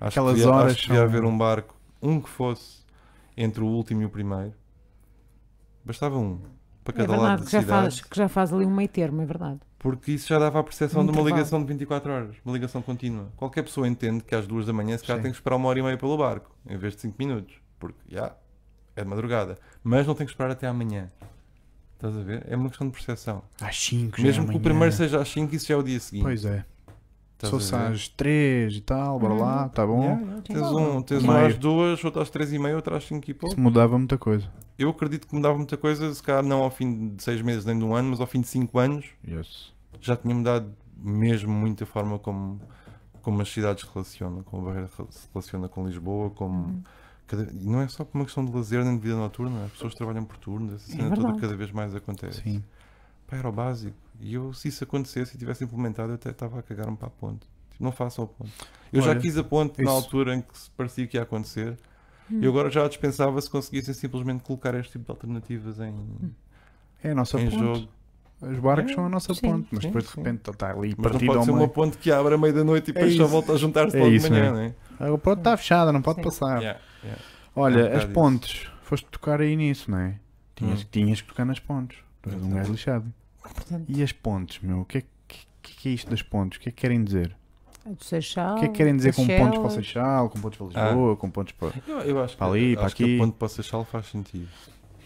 Acho 0.00 0.18
Aquelas 0.18 0.32
que 0.34 0.40
devia, 0.40 0.52
horas 0.56 0.72
acho 0.72 0.80
que 0.82 0.88
devia 0.88 0.98
são- 0.98 1.08
haver 1.08 1.24
um 1.24 1.38
barco, 1.38 1.76
um 2.02 2.20
que 2.20 2.28
fosse 2.28 2.82
entre 3.36 3.62
o 3.62 3.66
último 3.66 4.02
e 4.02 4.04
o 4.04 4.10
primeiro. 4.10 4.52
Bastava 5.84 6.18
um 6.18 6.40
para 6.84 6.94
É 6.94 7.06
cada 7.06 7.12
lado 7.12 7.20
verdade, 7.20 7.40
da 7.42 7.46
que 7.46 7.52
já, 7.52 7.60
cidade. 7.60 7.82
faz, 7.82 8.00
que 8.00 8.16
já 8.16 8.28
faz 8.28 8.52
ali 8.52 8.66
um 8.66 8.74
meio 8.74 8.88
termo, 8.88 9.22
é 9.22 9.26
verdade. 9.26 9.60
Porque 9.78 10.12
isso 10.12 10.28
já 10.28 10.38
dava 10.38 10.60
a 10.60 10.62
percepção 10.62 11.04
de 11.04 11.10
uma 11.12 11.22
ligação 11.22 11.60
de 11.60 11.66
24 11.66 12.12
horas, 12.12 12.36
uma 12.44 12.52
ligação 12.54 12.80
contínua. 12.82 13.32
Qualquer 13.36 13.62
pessoa 13.62 13.86
entende 13.88 14.22
que 14.22 14.34
às 14.34 14.46
duas 14.46 14.66
da 14.66 14.72
manhã 14.72 14.96
se 14.96 15.04
calhar 15.04 15.20
tem 15.22 15.30
que 15.32 15.36
esperar 15.36 15.56
uma 15.56 15.68
hora 15.68 15.78
e 15.78 15.82
meia 15.82 15.96
pelo 15.96 16.16
barco, 16.16 16.54
em 16.68 16.76
vez 16.76 16.94
de 16.94 17.00
5 17.02 17.16
minutos. 17.18 17.54
Porque, 17.80 17.98
já, 18.08 18.32
é 18.94 19.02
de 19.02 19.08
madrugada. 19.08 19.58
Mas 19.82 20.06
não 20.06 20.14
tem 20.14 20.24
que 20.26 20.32
esperar 20.32 20.52
até 20.52 20.68
amanhã. 20.68 21.10
Estás 21.94 22.16
a 22.16 22.20
ver? 22.22 22.44
É 22.48 22.56
uma 22.56 22.68
questão 22.68 22.86
de 22.86 22.92
percepção. 22.92 23.42
Às 23.60 23.76
5 23.84 24.20
Mesmo 24.20 24.48
que 24.48 24.56
o 24.56 24.60
primeiro 24.60 24.92
seja 24.92 25.20
às 25.20 25.28
5, 25.28 25.54
isso 25.54 25.66
já 25.66 25.74
é 25.74 25.76
o 25.76 25.82
dia 25.82 25.98
seguinte. 25.98 26.22
Pois 26.22 26.44
é. 26.44 26.64
Se 27.42 27.46
Estás 27.46 27.50
fosse 27.64 27.74
a 27.74 27.88
ver? 27.88 27.94
às 27.94 28.08
3 28.08 28.76
e 28.76 28.80
tal, 28.82 29.18
bora 29.18 29.34
lá, 29.34 29.68
tá 29.68 29.84
bom. 29.84 30.00
Yeah, 30.02 30.20
yeah. 30.22 30.42
Tens 30.42 30.58
Sim. 30.68 30.76
um, 30.76 31.02
tens 31.02 31.24
Um 31.24 31.30
às 31.32 31.58
duas, 31.58 32.04
outro 32.04 32.22
às 32.22 32.30
três 32.30 32.52
e 32.52 32.58
meia, 32.58 32.76
outro 32.76 32.94
às 32.94 33.04
5 33.04 33.28
e 33.28 33.34
pouco. 33.34 33.52
Isso 33.52 33.60
mudava 33.60 33.98
muita 33.98 34.16
coisa. 34.16 34.48
Eu 34.78 34.90
acredito 34.90 35.26
que 35.26 35.34
mudava 35.34 35.56
muita 35.56 35.76
coisa, 35.76 36.14
se 36.14 36.22
calhar 36.22 36.44
não 36.44 36.62
ao 36.62 36.70
fim 36.70 37.16
de 37.16 37.20
6 37.22 37.42
meses 37.42 37.64
nem 37.64 37.76
de 37.76 37.84
um 37.84 37.96
ano, 37.96 38.10
mas 38.10 38.20
ao 38.20 38.28
fim 38.28 38.40
de 38.40 38.46
5 38.46 38.78
anos 38.78 39.06
Yes. 39.28 39.72
já 40.00 40.14
tinha 40.16 40.32
mudado 40.32 40.72
mesmo 40.96 41.52
muito 41.52 41.82
a 41.82 41.86
forma 41.86 42.16
como, 42.16 42.60
como 43.22 43.42
as 43.42 43.48
cidades 43.52 43.82
se 43.84 43.90
relacionam, 43.92 44.44
como 44.44 44.62
a 44.62 44.66
Barreira 44.66 44.88
se 45.10 45.26
relaciona 45.34 45.68
com 45.68 45.84
Lisboa, 45.84 46.30
como 46.30 46.54
Uhum. 46.68 46.82
cada- 47.26 47.48
e 47.52 47.66
não 47.66 47.80
é 47.80 47.88
só 47.88 48.04
por 48.04 48.18
uma 48.18 48.24
questão 48.24 48.44
de 48.44 48.52
lazer 48.52 48.84
nem 48.84 48.94
de 48.96 49.02
vida 49.02 49.16
noturna, 49.16 49.64
as 49.64 49.72
pessoas 49.72 49.96
trabalham 49.96 50.24
por 50.24 50.36
turnos, 50.38 50.74
essa 50.74 50.92
É 50.92 50.94
cena 50.96 51.08
toda 51.08 51.22
verdade. 51.22 51.40
cada 51.40 51.56
vez 51.56 51.72
mais 51.72 51.92
acontece. 51.92 52.40
Sim. 52.40 52.62
Pá, 53.32 53.38
era 53.38 53.48
o 53.48 53.52
básico. 53.52 53.96
E 54.20 54.34
eu, 54.34 54.52
se 54.52 54.68
isso 54.68 54.84
acontecesse 54.84 55.34
e 55.34 55.38
tivesse 55.38 55.64
implementado, 55.64 56.10
eu 56.10 56.14
até 56.16 56.30
estava 56.30 56.58
a 56.58 56.62
cagar-me 56.62 56.96
para 56.96 57.08
a 57.08 57.10
ponte. 57.10 57.46
Tipo, 57.70 57.82
não 57.82 57.90
façam 57.90 58.24
a 58.24 58.28
ponte. 58.28 58.52
Eu 58.92 59.00
já 59.02 59.10
Olha, 59.10 59.20
quis 59.20 59.36
a 59.38 59.42
ponte 59.44 59.78
na 59.78 59.84
isso- 59.84 59.92
altura 59.92 60.34
em 60.36 60.42
que 60.42 60.48
parecia 60.76 61.06
que 61.06 61.16
ia 61.16 61.22
acontecer. 61.22 61.76
Hum. 62.30 62.40
E 62.42 62.46
agora 62.46 62.70
já 62.70 62.84
a 62.84 62.88
dispensava 62.88 63.40
se 63.40 63.50
conseguissem 63.50 63.94
simplesmente 63.94 64.42
colocar 64.44 64.74
este 64.74 64.92
tipo 64.92 65.06
de 65.06 65.10
alternativas 65.10 65.80
em, 65.80 65.94
É 67.02 67.10
a 67.10 67.14
nossa 67.14 67.40
em 67.40 67.50
ponte. 67.50 67.58
jogo. 67.58 67.88
Os 68.42 68.58
barcos 68.58 68.90
É, 68.92 68.94
são 68.96 69.06
a 69.06 69.08
nossa 69.08 69.32
sim, 69.34 69.40
ponte, 69.40 69.68
mas 69.70 69.82
sim, 69.82 69.88
depois 69.88 70.04
de 70.04 70.16
repente 70.16 70.50
está 70.50 70.70
ali 70.72 70.88
Mas 70.88 70.96
não 70.96 71.02
partido 71.04 71.26
pode 71.26 71.38
ao 71.38 71.44
ser 71.44 71.50
uma 71.52 71.68
ponte 71.68 71.96
que 71.98 72.10
abre 72.10 72.34
à 72.34 72.38
meia 72.38 72.52
da 72.52 72.64
noite 72.64 72.88
e 72.88 72.90
É 72.90 72.94
depois 72.94 73.14
só 73.16 73.22
isso. 73.22 73.32
volta 73.32 73.52
a 73.52 73.56
juntar-se 73.56 73.96
É 73.96 74.00
logo 74.00 74.12
isso, 74.12 74.26
de 74.26 74.32
manhã, 74.32 74.52
né? 74.52 74.74
não 75.00 75.06
é? 75.08 75.14
A 75.14 75.18
ponte 75.18 75.38
está 75.38 75.56
fechada, 75.56 75.92
não 75.92 76.02
pode 76.02 76.16
Sim. 76.16 76.22
passar. 76.24 76.58
Yeah, 76.60 76.80
yeah. 77.04 77.22
Olha, 77.54 77.80
É 77.82 77.94
um 77.94 77.98
as 77.98 78.04
pontes. 78.06 78.68
Foste 78.82 79.06
tocar 79.06 79.40
aí 79.40 79.54
nisso, 79.56 79.90
não 79.90 79.98
é? 79.98 80.18
Tinhas, 80.56 80.82
Hum. 80.82 80.86
tinhas 80.90 81.20
que 81.20 81.28
tocar 81.28 81.44
nas 81.44 81.58
pontes. 81.60 81.98
Tu 82.20 82.30
és 82.30 82.42
um 82.42 82.50
gajo 82.50 82.72
lixado. 82.72 83.12
Portanto, 83.42 83.84
E 83.88 84.02
as 84.02 84.12
pontes, 84.12 84.60
meu? 84.62 84.80
O 84.80 84.84
que 84.84 84.98
é 84.98 85.02
que, 85.28 85.38
que, 85.62 85.74
que 85.76 85.88
é 85.88 85.92
isto 85.92 86.10
das 86.10 86.22
pontes? 86.22 86.58
O 86.58 86.60
que 86.60 86.68
é 86.68 86.72
que 86.72 86.80
querem 86.80 87.02
dizer? 87.04 87.36
a 87.84 87.90
do 87.90 88.04
Seixal, 88.04 88.54
O 88.56 88.58
que 88.60 88.64
é 88.66 88.68
que 88.68 88.74
querem 88.74 88.94
dizer 88.96 89.12
com 89.12 89.24
Seychelles. 89.24 89.42
pontos 89.44 89.58
para 89.58 89.66
o 89.66 89.70
Seixal, 89.70 90.30
com 90.30 90.40
pontos 90.40 90.58
para 90.58 90.66
Lisboa, 90.88 91.16
com 91.16 91.30
pontos 91.30 91.52
para. 91.54 91.72
Eu, 91.88 91.98
eu 92.00 92.22
acho 92.22 92.34
que, 92.34 92.38
Para 92.38 92.52
ali, 92.52 92.72
acho 92.74 92.80
para 92.80 92.90
que 92.92 93.04
aqui. 93.04 93.16
a 93.16 93.18
ponte 93.18 93.34
para 93.36 93.46
o 93.46 93.48
Seixal 93.48 93.84
faz 93.84 94.06
sentido. 94.06 94.48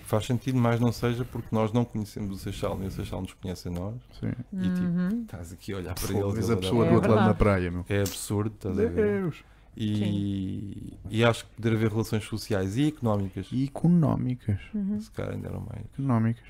Faz 0.05 0.27
sentido, 0.27 0.59
mas 0.59 0.79
não 0.79 0.93
seja 0.93 1.25
porque 1.25 1.49
nós 1.53 1.73
não 1.73 1.85
conhecemos 1.85 2.37
o 2.37 2.39
Seixal, 2.39 2.77
nem 2.79 2.87
o 2.89 2.91
Seixal 2.91 3.23
nos 3.23 3.33
conhece 3.33 3.69
a 3.69 3.71
nós. 3.71 3.95
Sim. 4.21 4.31
E 4.53 4.63
tipo, 4.69 4.81
Uhum. 4.87 5.23
estás 5.23 5.53
aqui 5.53 5.73
a 5.73 5.77
olhar 5.79 5.95
para 5.95 6.07
Pô, 6.13 6.19
eles. 6.21 6.35
vês 6.35 6.49
eles 6.49 6.51
a 6.51 6.57
pessoa 6.59 6.85
do 6.85 6.91
É 6.91 6.95
outro 6.95 7.11
lado 7.11 7.19
da 7.19 7.33
verdade. 7.33 7.39
praia, 7.39 7.71
meu. 7.71 7.85
É 7.89 8.01
absurdo, 8.01 8.55
estás 8.55 8.79
a 8.79 8.83
ver? 8.83 8.91
Deus. 9.23 9.43
E, 9.79 10.95
e 11.11 11.25
acho 11.25 11.45
que 11.47 11.55
poder 11.57 11.73
haver 11.75 11.91
relações 11.91 12.25
sociais 12.25 12.77
e 12.77 12.89
económicas, 12.89 13.47
E 13.51 13.65
económicas. 13.65 14.61
Uhum. 14.75 15.01
se 15.01 15.11
calhar 15.11 15.33
ainda 15.33 15.49
eram 15.49 15.61
mais. 15.61 15.85
Económicas. 15.95 16.45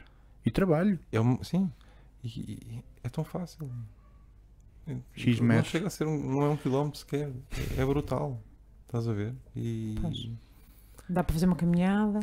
E 0.47 0.51
trabalho. 0.51 0.98
É 1.12 1.20
um, 1.20 1.43
sim, 1.44 1.70
e, 2.24 2.28
e 2.28 2.85
é 3.05 3.09
tão 3.10 3.24
fácil. 3.24 3.68
X 5.14 5.40
não 5.40 5.47
metros. 5.48 5.66
chega 5.68 5.89
a 5.89 5.90
ser 5.90 6.06
um, 6.06 6.16
não 6.16 6.43
é 6.43 6.48
um 6.48 6.56
quilómetro 6.56 6.98
sequer, 7.01 7.31
é, 7.77 7.82
é 7.82 7.85
brutal. 7.85 8.40
Estás 8.86 9.09
a 9.09 9.12
ver? 9.12 9.35
E 9.56 9.97
Pois. 10.01 10.31
Dá 11.09 11.24
para 11.24 11.32
fazer 11.35 11.47
uma 11.47 11.56
caminhada. 11.56 12.20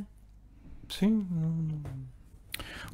sim, 0.90 1.28
não- 1.30 1.50
não- 1.50 1.84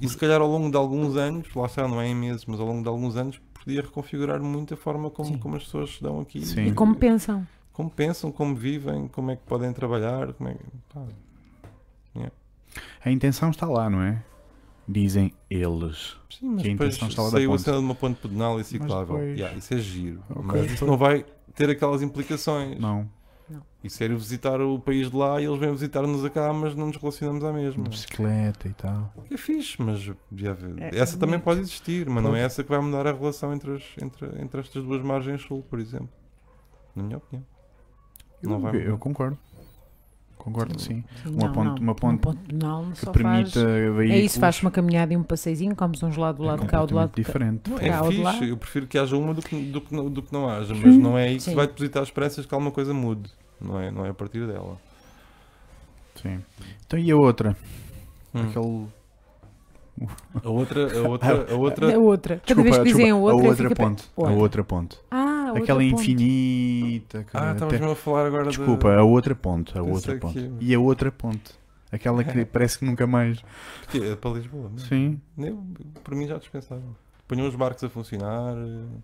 e 0.02 0.08
se 0.10 0.18
calhar 0.18 0.40
ao 0.42 0.48
longo 0.50 0.72
de 0.72 0.78
alguns 0.78 1.16
anos, 1.18 1.54
lá 1.54 1.66
está, 1.66 1.88
não 1.88 2.02
é 2.02 2.08
em 2.08 2.16
meses, 2.16 2.46
mas 2.46 2.60
ao 2.60 2.66
longo 2.66 2.82
de 2.82 2.88
alguns 2.90 3.16
anos 3.16 3.40
podia 3.54 3.82
reconfigurar 3.82 4.42
muito 4.42 4.74
a 4.74 4.78
forma 4.78 5.10
como, 5.12 5.38
como 5.38 5.56
as 5.58 5.64
pessoas 5.66 5.96
se 5.96 6.02
dão 6.02 6.20
aqui. 6.22 6.44
Sim. 6.46 6.68
E 6.68 6.72
como 6.74 6.96
pensam. 6.96 7.46
como 7.74 7.90
pensam, 7.90 8.32
como 8.32 8.56
vivem, 8.56 9.08
como 9.10 9.30
é 9.32 9.36
que 9.36 9.44
podem 9.44 9.72
trabalhar, 9.74 10.34
como 10.34 10.50
é 10.50 10.54
que. 10.56 10.64
pá, 10.94 11.06
A 13.04 13.12
intenção 13.12 13.50
está 13.50 13.68
lá, 13.68 13.90
não 13.90 14.02
é? 14.02 14.24
Dizem 14.92 15.32
eles. 15.50 16.18
Sim, 16.32 16.50
mas 16.50 16.62
Que 16.64 16.70
a 16.70 16.72
depois 16.72 16.96
intenção 16.96 17.08
está 17.10 17.22
lá 17.22 17.28
da 17.30 17.32
saiu 17.38 17.50
a 17.50 17.54
ponte. 17.54 17.64
cena 17.64 17.78
de 17.78 17.84
uma 17.84 17.96
ponte 17.96 18.20
pedonal 18.22 18.60
e 18.60 18.64
ciclável. 18.64 19.16
depois- 19.18 19.38
Yeah, 19.38 19.58
isso 19.58 19.74
é 19.74 19.78
giro. 19.78 20.24
Ok, 20.30 20.44
mas 20.46 20.72
isso 20.72 20.86
não 20.86 20.98
vai 20.98 21.26
ter 21.54 21.70
aquelas 21.70 22.02
implicações. 22.02 22.80
Não. 22.80 23.08
Isso 23.84 24.04
era 24.04 24.14
visitar 24.16 24.60
o 24.62 24.78
país 24.80 25.10
de 25.10 25.16
lá 25.16 25.40
e 25.42 25.46
eles 25.46 25.58
vêm 25.60 25.72
visitar-nos 25.72 26.24
a 26.26 26.30
cá, 26.30 26.52
mas 26.52 26.76
não 26.76 26.88
nos 26.88 26.98
relacionamos 26.98 27.44
à 27.44 27.54
mesma. 27.54 27.84
Bicicleta 27.86 28.68
e 28.68 28.74
tal. 28.74 29.14
É 29.32 29.38
fixe, 29.38 29.82
mas 29.82 30.02
haver- 30.46 30.76
É, 30.80 30.98
essa 31.00 31.14
também 31.18 31.36
bonito. 31.36 31.44
pode 31.46 31.60
existir, 31.62 32.10
mas 32.10 32.24
não 32.24 32.36
é 32.36 32.42
essa 32.42 32.64
que 32.64 32.70
vai 32.70 32.80
mudar 32.82 33.08
a 33.08 33.14
relação 33.14 33.54
entre, 33.54 33.76
as- 33.76 33.84
entre, 34.04 34.28
entre 34.42 34.60
estas 34.60 34.84
duas 34.84 35.02
margens 35.02 35.42
sul, 35.44 35.64
por 35.70 35.80
exemplo. 35.80 36.10
Na 36.96 37.04
minha 37.04 37.18
opinião. 37.18 37.46
Eu, 38.44 38.50
Não 38.50 38.60
vai 38.60 38.76
eu 38.76 38.86
mudar. 38.86 38.98
concordo. 38.98 39.38
Concordo, 40.40 40.80
sim. 40.82 41.04
Sim, 41.22 41.34
Uma 41.36 41.48
não, 41.48 41.52
ponte- 41.54 41.68
não. 41.68 41.76
uma 41.84 41.96
ponte 41.96 42.22
penal 42.48 42.86
Que 42.92 42.98
só 43.00 43.12
permita 43.12 43.60
faz... 43.60 44.10
É 44.10 44.18
isso, 44.18 44.40
faz 44.40 44.62
uma 44.62 44.72
caminhada 44.72 45.14
e 45.14 45.18
um 45.18 45.22
passeizinho, 45.22 45.76
comes 45.76 46.02
uns 46.02 46.16
lá 46.16 46.32
do 46.32 46.44
é 46.44 46.48
lado 46.48 46.62
de 46.62 46.68
cá 46.68 46.80
ou 46.82 46.88
do 46.88 46.96
lado 46.96 47.12
diferente. 47.14 47.70
Não, 47.70 47.78
Cá 47.78 47.86
é 47.86 48.04
fixe, 48.12 48.50
eu 48.50 48.58
prefiro 48.58 48.88
que 48.88 48.98
haja 48.98 49.18
uma 49.18 49.34
do 49.34 49.42
que, 49.42 49.56
do 49.70 49.82
que, 49.82 49.94
não, 49.94 50.10
do 50.10 50.24
que 50.24 50.32
não 50.34 50.50
haja, 50.50 50.74
mas 50.74 50.94
Sim. 50.96 51.00
não 51.02 51.18
é 51.18 51.26
aí 51.28 51.36
que 51.36 51.44
se 51.44 51.50
Sim. 51.50 51.56
vai 51.56 51.68
depositar 51.68 52.02
esperanças 52.04 52.46
que 52.46 52.54
alguma 52.54 52.72
coisa 52.72 52.94
mude. 52.94 53.30
Não 53.62 53.78
é, 53.80 53.92
não 53.92 54.06
é 54.06 54.10
a 54.10 54.14
partir 54.14 54.48
dela. 54.48 54.78
Sim. 56.16 56.40
Então 56.86 56.98
e 56.98 57.12
a 57.12 57.16
outra? 57.18 57.56
Hum. 58.34 58.42
Aquele. 58.50 58.88
A 60.46 60.50
outra, 60.50 60.98
a 60.98 61.10
outra, 61.10 61.54
a 61.54 61.56
outra 61.60 61.96
A 61.96 62.00
outra. 62.00 62.42
Cada 62.48 62.64
vez 62.64 62.78
que 62.78 62.84
dizem 62.86 63.10
a 63.12 63.16
outra, 63.18 63.46
a 63.46 63.50
outra 63.50 63.76
ponte. 63.76 64.04
A 64.16 64.22
Outra. 64.22 64.36
outra 64.38 64.64
ponte. 64.64 64.98
Ah, 65.12 65.19
Aquela 65.58 65.84
infinita. 65.84 67.24
que 67.24 67.30
Ah, 67.38 67.42
até- 67.42 67.54
estavas 67.54 67.74
mesmo 67.80 67.92
a 67.92 67.96
falar 67.96 68.26
agora 68.28 68.46
Desculpa, 68.48 68.90
da... 68.90 69.00
a 69.00 69.04
outra 69.04 69.36
ponte. 69.36 69.78
A 69.78 69.82
outra 69.82 70.18
ponte. 70.18 70.52
E 70.60 70.74
a 70.74 70.80
outra 70.80 71.12
ponte. 71.12 71.58
Aquela 71.92 72.24
que 72.24 72.46
parece 72.46 72.80
que 72.80 72.86
nunca 72.86 73.08
mais. 73.08 73.44
Porque 73.82 73.98
é 74.00 74.16
para 74.16 74.32
Lisboa. 74.32 74.70
não 74.70 74.84
é? 74.84 74.88
Sim. 74.88 75.20
Eu, 75.38 75.64
por 76.04 76.14
mim 76.16 76.28
já 76.28 76.38
dispensaram. 76.38 76.96
Ponham 77.28 77.48
os 77.48 77.56
barcos 77.56 77.84
a 77.84 77.90
funcionar 77.90 78.56
eh, 78.58 79.00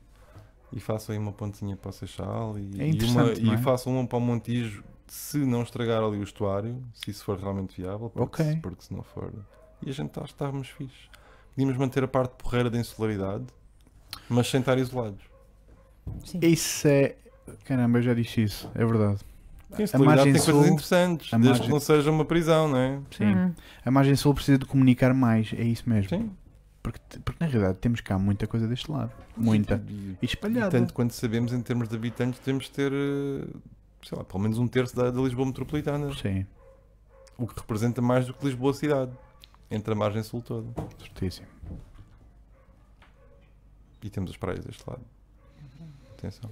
e 0.74 0.80
façam 0.80 1.14
aí 1.14 1.20
uma 1.20 1.32
pontinha 1.32 1.76
para 1.76 1.90
o 1.90 1.92
Seixal 1.94 2.58
e, 2.60 2.82
É 2.82 2.90
e, 2.90 3.04
uma, 3.06 3.30
é? 3.30 3.34
e 3.34 3.58
façam 3.58 3.94
uma 3.94 4.06
para 4.08 4.18
o 4.18 4.22
Montijo 4.22 4.84
se 5.08 5.38
não 5.38 5.62
estragar 5.62 6.04
ali 6.04 6.18
o 6.18 6.24
estuário, 6.24 6.82
se 6.94 7.12
isso 7.12 7.24
for 7.24 7.38
realmente 7.40 7.80
viável, 7.80 8.10
porque, 8.10 8.42
Ok. 8.42 8.46
se, 8.46 8.58
porque 8.58 8.84
se 8.84 8.94
não 8.94 9.04
for. 9.04 9.32
E 9.86 9.90
a 9.90 9.94
gente 9.94 10.08
está, 10.08 10.24
estávamos 10.24 10.70
fixe. 10.70 11.10
Podíamos 11.56 11.78
manter 11.78 12.04
a 12.04 12.08
parte 12.08 12.34
porreira 12.38 12.70
da 12.70 12.78
insularidade, 12.80 13.46
mas 14.28 14.48
sem 14.50 14.60
estar 14.60 14.78
isolados. 14.80 15.24
Sim. 16.24 16.40
Isso 16.42 16.88
é. 16.88 17.16
Caramba, 17.66 18.00
eu 18.00 18.04
já 18.04 18.14
disse 18.14 18.42
isso. 18.44 18.70
É 18.76 18.86
verdade. 18.86 19.20
A 19.78 19.82
insularidade 19.82 20.06
margem 20.06 20.34
tem 20.34 20.42
coisas 20.42 20.64
sul- 20.64 20.74
interessantes, 20.74 21.34
a 21.34 21.38
desde 21.38 21.50
margem- 21.50 21.66
que 21.66 21.72
não 21.72 21.80
seja 21.80 22.12
uma 22.12 22.26
prisão, 22.26 22.68
não 22.70 22.78
é? 22.78 23.00
Sim. 23.12 23.26
Uhum. 23.34 23.54
A 23.84 23.92
margem 23.92 24.16
sul 24.16 24.34
precisa 24.34 24.58
de 24.58 24.66
comunicar 24.66 25.14
mais. 25.14 25.52
É 25.54 25.64
isso 25.64 25.88
mesmo. 25.90 26.10
Sim. 26.10 26.32
Porque, 26.82 27.00
porque 27.26 27.44
na 27.44 27.50
realidade 27.50 27.80
temos 27.80 28.00
cá 28.00 28.18
muita 28.18 28.46
coisa 28.48 28.68
deste 28.68 28.90
lado. 28.92 29.12
Muita. 29.36 29.84
E, 29.88 29.92
E 29.92 30.18
e 30.22 30.26
espalhada. 30.26 30.70
tanto 30.72 30.94
quanto 30.94 31.14
sabemos, 31.14 31.52
em 31.52 31.60
termos 31.62 31.90
de 31.90 31.96
habitantes, 31.96 32.40
temos 32.40 32.66
de 32.66 32.72
ter, 32.72 32.92
eh, 32.94 33.48
sei 34.04 34.18
lá, 34.18 34.24
pelo 34.24 34.40
menos 34.40 34.60
um 34.60 34.68
terço 34.68 34.96
da, 34.96 35.10
da 35.10 35.20
Lisboa 35.22 35.48
metropolitana. 35.48 36.14
Sim, 36.16 36.46
O 37.38 37.48
que 37.48 37.60
representa 37.60 38.02
mais 38.02 38.28
do 38.28 38.34
que 38.34 38.46
Lisboa 38.46 38.72
cidade. 38.74 39.12
Entre 39.70 39.92
a 39.92 39.96
margem 39.96 40.22
sul 40.24 40.42
toda. 40.44 40.68
certíssimo. 41.00 41.48
E 44.04 44.10
temos 44.10 44.30
as 44.32 44.38
praias 44.38 44.64
deste 44.64 44.84
lado. 44.88 45.02
Atenção. 46.28 46.50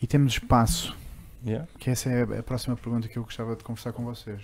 E 0.00 0.06
temos 0.06 0.34
espaço. 0.34 0.96
Yeah. 1.44 1.66
Que 1.78 1.90
essa 1.90 2.08
é 2.10 2.22
a 2.38 2.42
próxima 2.42 2.76
pergunta 2.76 3.08
que 3.08 3.16
eu 3.18 3.24
gostava 3.24 3.56
de 3.56 3.64
conversar 3.64 3.92
com 3.92 4.04
vocês. 4.04 4.42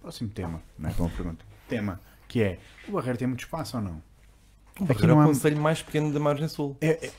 Próximo 0.00 0.30
tema, 0.30 0.60
não 0.78 0.90
é 0.90 0.94
uma 0.98 1.08
pergunta. 1.10 1.44
Tema, 1.68 2.00
que 2.26 2.42
é, 2.42 2.58
o 2.88 2.92
Barreiro 2.92 3.18
tem 3.18 3.28
muito 3.28 3.40
espaço 3.40 3.76
ou 3.76 3.82
não? 3.82 4.02
Aqui 4.80 4.92
Aqui 4.92 5.06
não 5.06 5.20
é 5.20 5.22
há- 5.22 5.26
o 5.26 5.28
conselho 5.28 5.60
mais 5.60 5.82
pequeno 5.82 6.12
da 6.12 6.18
margem 6.18 6.48
sul. 6.48 6.76
É, 6.80 7.06
é, 7.06 7.12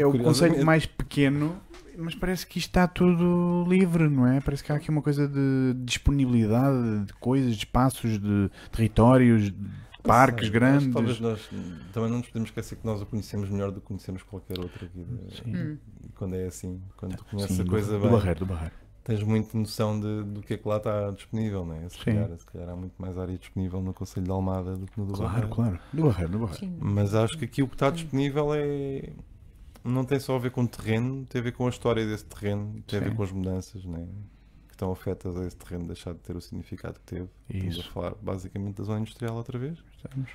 é 0.00 0.06
o 0.06 0.16
conceito 0.16 0.64
mais 0.64 0.86
pequeno, 0.86 1.60
Mas 1.96 2.14
parece 2.14 2.46
que 2.46 2.58
isto 2.60 2.68
está 2.68 2.86
tudo 2.86 3.64
livre, 3.66 4.08
não 4.08 4.24
é? 4.24 4.40
Parece 4.40 4.62
que 4.62 4.70
há 4.70 4.76
aqui 4.76 4.88
uma 4.88 5.02
coisa 5.02 5.26
de 5.26 5.74
disponibilidade 5.84 7.06
de 7.06 7.12
coisas, 7.14 7.52
de 7.56 7.58
espaços, 7.64 8.20
de 8.20 8.48
territórios, 8.70 9.50
de 9.50 9.56
parques 10.02 10.44
Sei, 10.46 10.50
grandes. 10.50 10.92
Talvez 10.92 11.20
nós 11.20 11.48
também 11.92 12.10
não 12.10 12.18
nos 12.18 12.26
podemos 12.28 12.48
esquecer 12.50 12.76
que 12.76 12.86
nós 12.86 13.00
o 13.02 13.06
conhecemos 13.06 13.48
melhor 13.50 13.70
do 13.70 13.80
que 13.80 13.86
conhecemos 13.86 14.22
qualquer 14.22 14.58
outra 14.58 14.86
vida. 14.86 15.10
Sim. 15.30 15.56
Hum. 15.56 15.78
Quando 16.14 16.34
é 16.36 16.46
assim, 16.46 16.80
quando 16.96 17.16
tu 17.16 17.24
conheces 17.24 17.56
Sim, 17.56 17.62
a 17.62 17.64
do- 17.64 17.70
coisa 17.70 17.92
do, 17.92 18.00
bem, 18.00 18.10
barreiro, 18.10 18.38
do 18.40 18.46
barreiro. 18.46 18.74
tens 19.04 19.22
muito 19.22 19.56
noção 19.56 19.98
de, 19.98 20.24
do 20.24 20.40
que 20.42 20.54
é 20.54 20.56
que 20.56 20.68
lá 20.68 20.76
está 20.78 21.10
disponível, 21.10 21.64
não 21.64 21.74
é? 21.76 21.88
Se 21.88 21.96
Sim. 21.98 22.04
calhar, 22.04 22.36
se 22.38 22.46
calhar 22.46 22.68
há 22.70 22.76
muito 22.76 22.94
mais 22.98 23.16
área 23.18 23.36
disponível 23.38 23.80
no 23.80 23.92
Conselho 23.94 24.24
de 24.26 24.30
Almada 24.32 24.76
do 24.76 24.86
que 24.86 24.98
no 24.98 25.06
do 25.06 25.12
Claro, 25.14 25.28
Barreiro. 25.32 25.48
claro. 25.54 25.78
Do 25.92 26.02
barreiro, 26.04 26.32
do 26.32 26.38
barreiro. 26.38 26.58
Sim. 26.60 26.76
Mas 26.80 27.14
acho 27.14 27.38
que 27.38 27.44
aqui 27.44 27.62
o 27.62 27.68
que 27.68 27.74
está 27.74 27.88
Sim. 27.88 27.94
disponível 27.94 28.48
é. 28.54 29.10
Não 29.84 30.04
tem 30.04 30.18
só 30.18 30.34
a 30.36 30.38
ver 30.38 30.50
com 30.50 30.62
o 30.64 30.68
terreno, 30.68 31.24
tem 31.26 31.40
a 31.40 31.44
ver 31.44 31.52
com 31.52 31.64
a 31.66 31.70
história 31.70 32.04
desse 32.06 32.24
terreno, 32.24 32.82
tem 32.86 32.98
a 32.98 33.02
ver 33.02 33.10
Sim. 33.10 33.16
com 33.16 33.22
as 33.22 33.32
mudanças 33.32 33.84
né? 33.84 34.06
Estão 34.78 34.92
afetas 34.92 35.36
a 35.36 35.44
esse 35.44 35.56
terreno 35.56 35.86
deixar 35.86 36.12
de 36.12 36.20
ter 36.20 36.36
o 36.36 36.40
significado 36.40 37.00
que 37.00 37.14
teve. 37.16 37.28
Estamos 37.50 37.76
a 37.76 37.80
Isso. 37.80 37.90
falar 37.90 38.14
basicamente 38.22 38.76
da 38.76 38.84
zona 38.84 39.00
industrial 39.00 39.34
outra 39.34 39.58
vez. 39.58 39.76
Estamos. 39.96 40.30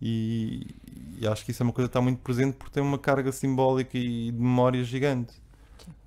E, 0.00 0.66
e 1.18 1.26
acho 1.26 1.42
que 1.42 1.50
isso 1.50 1.62
é 1.62 1.64
uma 1.64 1.72
coisa 1.72 1.88
que 1.88 1.90
está 1.90 2.02
muito 2.02 2.18
presente 2.18 2.54
porque 2.56 2.74
tem 2.74 2.82
uma 2.82 2.98
carga 2.98 3.32
simbólica 3.32 3.96
e 3.96 4.30
de 4.30 4.38
memória 4.38 4.84
gigante. 4.84 5.34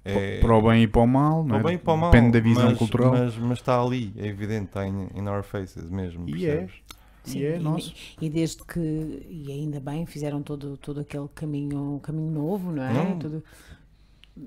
É, 0.06 0.40
Para 0.40 0.56
o 0.56 0.62
bem 0.62 0.84
e 0.84 0.88
para 0.88 1.02
o 1.02 1.08
mal, 1.08 1.44
não 1.44 1.58
é? 1.58 1.64
bem 1.64 1.74
e 1.74 1.78
para 1.78 1.94
o 1.94 1.98
mal, 1.98 2.12
Depende 2.12 2.32
da 2.32 2.40
visão 2.40 2.70
mas, 2.70 2.78
cultural. 2.78 3.12
Mas, 3.12 3.36
mas 3.38 3.58
está 3.58 3.82
ali, 3.82 4.14
é 4.18 4.28
evidente, 4.28 4.66
está 4.68 4.88
in, 4.88 5.08
in 5.16 5.28
our 5.28 5.44
faces 5.44 5.90
mesmo. 5.90 6.30
E 6.30 6.46
é. 6.46 6.58
percebes? 6.58 6.76
Sim, 7.24 7.40
e 7.40 7.46
é 7.46 7.56
e, 7.58 7.60
nosso. 7.60 7.94
e 8.22 8.30
desde 8.30 8.64
que, 8.64 8.80
e 8.80 9.52
ainda 9.52 9.80
bem, 9.80 10.06
fizeram 10.06 10.42
todo, 10.42 10.78
todo 10.78 11.02
aquele 11.02 11.28
caminho, 11.36 12.00
caminho 12.02 12.32
novo, 12.32 12.72
não 12.72 12.84
é? 12.84 12.94
Não. 12.94 13.20
Tudo 13.20 13.44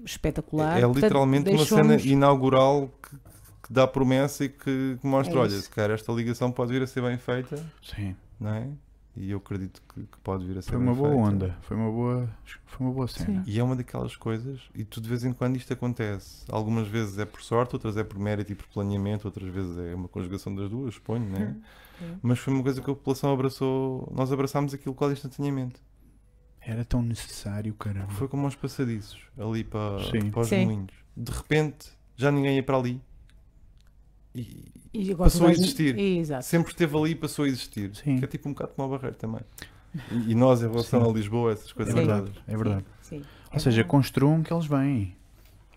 espetacular. 0.04 0.76
É, 0.76 0.78
é 0.78 0.82
Portanto, 0.82 1.02
literalmente 1.02 1.50
uma 1.50 1.66
cena 1.66 1.96
inaugural 1.96 2.90
que, 3.02 3.16
que 3.62 3.72
dá 3.72 3.86
promessa 3.86 4.44
e 4.44 4.48
que, 4.48 4.98
que 5.00 5.06
mostra: 5.06 5.34
É 5.36 5.38
olha, 5.42 5.50
se 5.60 5.70
calhar 5.70 5.90
esta 5.92 6.12
ligação 6.12 6.50
pode 6.50 6.72
vir 6.72 6.82
a 6.82 6.86
ser 6.86 7.02
bem 7.02 7.16
feita, 7.18 7.56
Sim. 7.82 8.16
não 8.40 8.50
é? 8.54 8.68
E 9.14 9.30
eu 9.30 9.38
acredito 9.38 9.82
que, 9.92 10.00
que 10.04 10.18
pode 10.24 10.46
vir 10.46 10.56
a 10.56 10.62
ser 10.62 10.70
Foi 10.70 10.78
bem 10.78 10.88
uma 10.88 10.94
boa 10.94 11.10
feita. 11.10 11.22
onda. 11.28 11.58
Foi 11.60 11.76
uma 11.76 11.90
boa, 11.90 12.30
foi 12.64 12.86
uma 12.86 12.94
boa 12.94 13.06
cena. 13.06 13.42
E 13.46 13.58
é 13.60 13.62
uma 13.62 13.76
daquelas 13.76 14.16
coisas, 14.16 14.60
e 14.74 14.84
tu 14.84 15.02
de 15.02 15.08
vez 15.08 15.22
em 15.22 15.34
quando 15.34 15.56
isto 15.56 15.70
acontece. 15.70 16.44
Algumas 16.48 16.88
vezes 16.88 17.18
é 17.18 17.26
por 17.26 17.42
sorte, 17.42 17.74
outras 17.74 17.96
é 17.98 18.04
por 18.04 18.18
mérito 18.18 18.52
e 18.52 18.54
por 18.54 18.66
planeamento, 18.68 19.26
outras 19.26 19.52
vezes 19.52 19.76
é 19.76 19.94
uma 19.94 20.08
conjugação 20.08 20.54
das 20.54 20.70
duas, 20.70 20.94
suponho, 20.94 21.26
né? 21.28 21.56
Sim. 21.98 22.18
Mas 22.22 22.38
foi 22.38 22.54
uma 22.54 22.62
coisa 22.62 22.80
que 22.80 22.90
a 22.90 22.94
população 22.94 23.32
abraçou. 23.32 24.10
Nós 24.16 24.32
abraçámos 24.32 24.72
aquilo 24.72 24.94
quase 24.94 25.12
instantaneamente. 25.12 25.76
Era 26.58 26.82
tão 26.84 27.02
necessário, 27.02 27.74
caramba. 27.74 28.10
Foi 28.12 28.28
como 28.28 28.46
aos 28.46 28.54
passadiços, 28.56 29.20
ali 29.36 29.62
para, 29.62 30.02
Sim. 30.10 30.30
para 30.30 30.40
os 30.40 30.48
Sim. 30.48 30.64
moinhos. 30.64 30.92
De 31.14 31.30
repente, 31.30 31.90
já 32.16 32.30
ninguém 32.30 32.56
ia 32.56 32.62
para 32.62 32.78
ali. 32.78 33.00
E 34.34 34.64
E 34.94 35.10
agora 35.12 35.30
Passou 35.30 35.46
a 35.48 35.52
existir. 35.52 35.98
Exato. 35.98 36.44
sempre 36.44 36.72
esteve 36.72 36.96
ali 36.96 37.10
e 37.10 37.14
passou 37.14 37.44
a 37.44 37.48
existir. 37.48 37.94
Sim. 37.96 38.18
Que 38.18 38.24
é 38.24 38.28
tipo 38.28 38.48
um 38.48 38.52
bocado 38.52 38.72
como 38.74 38.88
a 38.92 38.96
barreira 38.96 39.16
também. 39.16 39.40
E, 40.10 40.32
e 40.32 40.34
nós, 40.34 40.62
em 40.62 40.68
relação 40.70 41.02
Sim. 41.04 41.10
a 41.10 41.12
Lisboa, 41.12 41.52
essas 41.52 41.72
coisas 41.72 41.94
É 41.94 41.96
verdade, 41.98 42.32
é 42.46 42.56
verdade. 42.56 42.84
Sim. 43.02 43.22
Ou 43.52 43.60
seja, 43.60 43.84
construam 43.84 44.42
que 44.42 44.52
eles 44.52 44.66
vêm. 44.66 45.16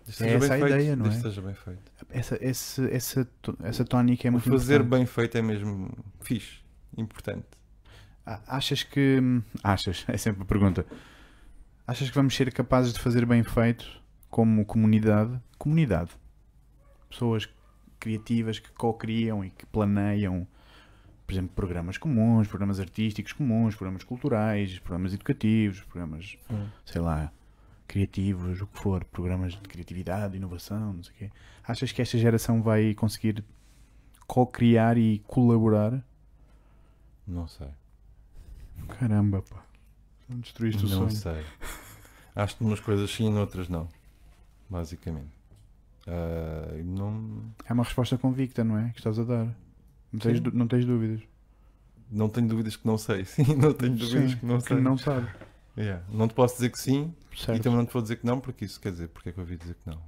É 0.06 0.10
que 0.10 0.12
seja 0.12 0.30
essa 0.36 0.38
bem 0.38 0.48
a 0.48 0.60
feito, 0.60 0.66
ideia, 0.74 0.96
não 0.96 1.06
é? 1.06 1.08
que 1.10 1.14
seja 1.16 1.42
bem 1.42 1.54
feito. 1.54 1.92
Essa, 2.10 2.38
esse, 2.40 2.90
essa, 2.94 3.24
to- 3.42 3.58
essa 3.62 3.84
tónica 3.84 4.26
é 4.26 4.30
O 4.30 4.32
muito 4.32 4.48
fazer 4.48 4.76
importante. 4.76 4.90
bem 4.98 5.06
feito 5.06 5.36
é 5.38 5.42
mesmo 5.42 5.90
fixe, 6.20 6.60
importante. 6.96 7.44
Ah, 8.24 8.40
Achas 8.46 8.82
que. 8.82 9.18
hum, 9.20 9.42
Achas? 9.62 10.04
É 10.08 10.16
sempre 10.16 10.42
a 10.42 10.44
pergunta. 10.46 10.86
Achas 11.86 12.08
que 12.08 12.14
vamos 12.14 12.34
ser 12.34 12.52
capazes 12.52 12.92
de 12.92 13.00
fazer 13.00 13.26
bem 13.26 13.42
feito 13.42 13.84
como 14.30 14.64
comunidade? 14.64 15.38
Comunidade. 15.58 16.10
Pessoas 17.10 17.48
criativas 17.98 18.58
que 18.58 18.70
co-criam 18.72 19.44
e 19.44 19.50
que 19.50 19.66
planeiam, 19.66 20.46
por 21.26 21.32
exemplo, 21.32 21.50
programas 21.54 21.98
comuns, 21.98 22.46
programas 22.48 22.78
artísticos 22.80 23.32
comuns, 23.32 23.74
programas 23.74 24.04
culturais, 24.04 24.78
programas 24.78 25.12
educativos, 25.14 25.80
programas, 25.82 26.36
sei 26.84 27.00
lá, 27.00 27.32
criativos, 27.86 28.60
o 28.60 28.66
que 28.66 28.78
for, 28.78 29.04
programas 29.04 29.52
de 29.54 29.60
criatividade, 29.60 30.36
inovação, 30.36 30.92
não 30.92 31.02
sei 31.02 31.12
o 31.12 31.16
quê. 31.16 31.30
Achas 31.64 31.92
que 31.92 32.02
esta 32.02 32.18
geração 32.18 32.62
vai 32.62 32.94
conseguir 32.94 33.44
co-criar 34.26 34.96
e 34.98 35.20
colaborar? 35.26 36.04
Não 37.26 37.46
sei. 37.48 37.68
Caramba, 38.88 39.42
pá. 39.42 39.64
Não 40.28 40.38
destruíste 40.40 40.84
o 40.84 40.88
Não 40.88 41.08
sonho. 41.08 41.10
sei. 41.10 41.44
Acho 42.34 42.56
que 42.56 42.64
umas 42.64 42.80
coisas 42.80 43.10
sim 43.10 43.26
e 43.28 43.30
noutras 43.30 43.68
não. 43.68 43.88
Basicamente. 44.68 45.35
Ah, 46.06 46.72
não, 46.84 47.42
É 47.64 47.72
uma 47.72 47.82
resposta 47.84 48.16
convicta, 48.18 48.62
não 48.64 48.78
é? 48.78 48.90
Que 48.90 48.98
estás 48.98 49.18
a 49.18 49.24
dar. 49.24 49.46
Não 50.12 50.20
tens, 50.20 50.40
du- 50.40 50.52
não 50.52 50.66
tens 50.68 50.84
dúvidas. 50.84 51.20
não 52.10 52.28
tenho 52.28 52.48
dúvidas 52.48 52.76
que 52.76 52.86
não 52.86 52.96
sei. 52.98 53.24
Sim, 53.26 53.56
não 53.56 53.72
tenho 53.72 53.96
dúvidas 53.96 54.30
Sim, 54.32 54.36
que 54.38 54.46
não 54.46 54.60
sei. 54.60 54.80
não 54.80 54.96
sabes. 54.98 55.28
Yeah. 55.76 56.02
Não 56.10 56.26
te 56.26 56.32
posso 56.34 56.54
dizer 56.54 56.70
que 56.70 56.78
sim 56.80 57.12
Certo. 57.36 57.58
e 57.58 57.62
também 57.62 57.76
não 57.78 57.84
te 57.84 57.92
vou 57.92 58.00
dizer 58.00 58.16
que 58.16 58.24
não, 58.24 58.40
porque 58.40 58.64
isso 58.64 58.80
quer 58.80 58.92
dizer, 58.92 59.08
porque 59.08 59.28
é 59.28 59.32
que 59.32 59.38
eu 59.38 59.42
ouvi 59.44 59.58
dizer 59.58 59.74
que 59.74 59.90
não? 59.90 60.00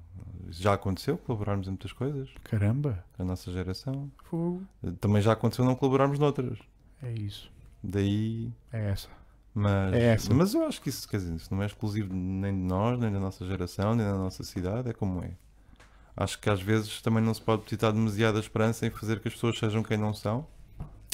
Já 0.48 0.72
aconteceu, 0.72 1.18
colaborarmos 1.18 1.66
em 1.66 1.70
muitas 1.72 1.92
coisas, 1.92 2.30
Caramba. 2.44 3.04
a 3.18 3.22
nossa 3.24 3.52
geração. 3.52 4.10
Fogo. 4.24 4.62
Também 4.98 5.20
já 5.20 5.32
aconteceu 5.32 5.66
não 5.66 5.74
colaborarmos 5.74 6.18
noutras. 6.18 6.58
É 7.02 7.12
isso. 7.12 7.52
Daí 7.84 8.50
É 8.72 8.88
essa. 8.92 9.08
Mas, 9.54 9.92
É 9.92 10.00
essa. 10.14 10.32
mas 10.32 10.54
eu 10.54 10.64
acho 10.66 10.80
que 10.80 10.88
isso, 10.88 11.06
quer 11.06 11.18
dizer, 11.18 11.34
isso 11.34 11.52
não 11.54 11.62
é 11.62 11.66
exclusivo 11.66 12.14
nem 12.14 12.50
de 12.54 12.62
nós, 12.66 12.98
nem 12.98 13.12
da 13.12 13.20
nossa 13.20 13.44
geração, 13.44 13.94
nem 13.94 14.06
da 14.06 14.16
nossa 14.16 14.42
cidade, 14.44 14.88
é 14.88 14.94
como 14.94 15.22
é. 15.22 15.32
Acho 16.20 16.38
que 16.40 16.50
às 16.50 16.60
vezes 16.60 17.00
também 17.00 17.22
não 17.22 17.32
se 17.32 17.40
pode 17.40 17.58
depositar 17.62 17.92
demasiada 17.92 18.40
esperança 18.40 18.84
em 18.84 18.90
fazer 18.90 19.20
que 19.20 19.28
as 19.28 19.34
pessoas 19.34 19.56
sejam 19.56 19.82
quem 19.84 19.96
não 19.96 20.12
são, 20.12 20.44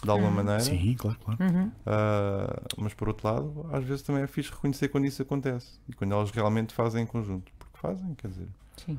de 0.03 0.09
alguma 0.11 0.31
Uhum. 0.31 0.35
maneira. 0.37 0.61
Sim, 0.65 0.95
claro, 0.95 1.19
claro. 1.23 1.45
Uhum. 1.45 1.71
Ah, 1.85 2.63
mas 2.79 2.95
por 2.95 3.09
outro 3.09 3.29
lado, 3.29 3.67
às 3.71 3.85
vezes 3.85 4.03
também 4.03 4.23
é 4.23 4.27
fixe 4.27 4.51
reconhecer 4.51 4.89
quando 4.89 5.05
isso 5.05 5.21
acontece 5.21 5.79
e 5.89 5.93
quando 5.93 6.13
elas 6.13 6.31
realmente 6.31 6.73
fazem 6.73 7.03
em 7.03 7.07
conjunto. 7.07 7.53
Porque 7.59 7.77
fazem, 7.79 8.15
quer 8.15 8.29
dizer. 8.29 8.49
Sim. 8.79 8.99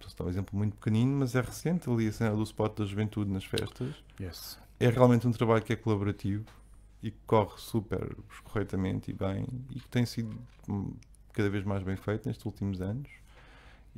Posso 0.00 0.16
dar 0.18 0.24
um 0.26 0.28
exemplo 0.28 0.56
muito 0.58 0.76
pequenino, 0.76 1.16
mas 1.18 1.34
é 1.34 1.40
recente 1.40 1.88
ali 1.88 2.06
a 2.08 2.12
cena 2.12 2.36
do 2.36 2.42
spot 2.42 2.76
da 2.78 2.84
juventude 2.84 3.30
nas 3.30 3.44
festas. 3.44 3.94
Yes. 4.20 4.58
é 4.78 4.88
realmente 4.90 5.26
um 5.26 5.32
trabalho 5.32 5.62
que 5.62 5.72
é 5.72 5.76
colaborativo 5.76 6.44
e 7.02 7.10
que 7.10 7.18
corre 7.26 7.54
super 7.56 8.14
corretamente 8.44 9.10
e 9.10 9.14
bem 9.14 9.46
e 9.70 9.80
que 9.80 9.88
tem 9.88 10.04
sido 10.04 10.38
hum, 10.68 10.92
cada 11.32 11.48
vez 11.48 11.64
mais 11.64 11.82
bem 11.82 11.96
feito 11.96 12.26
nestes 12.28 12.44
últimos 12.44 12.80
anos. 12.82 13.08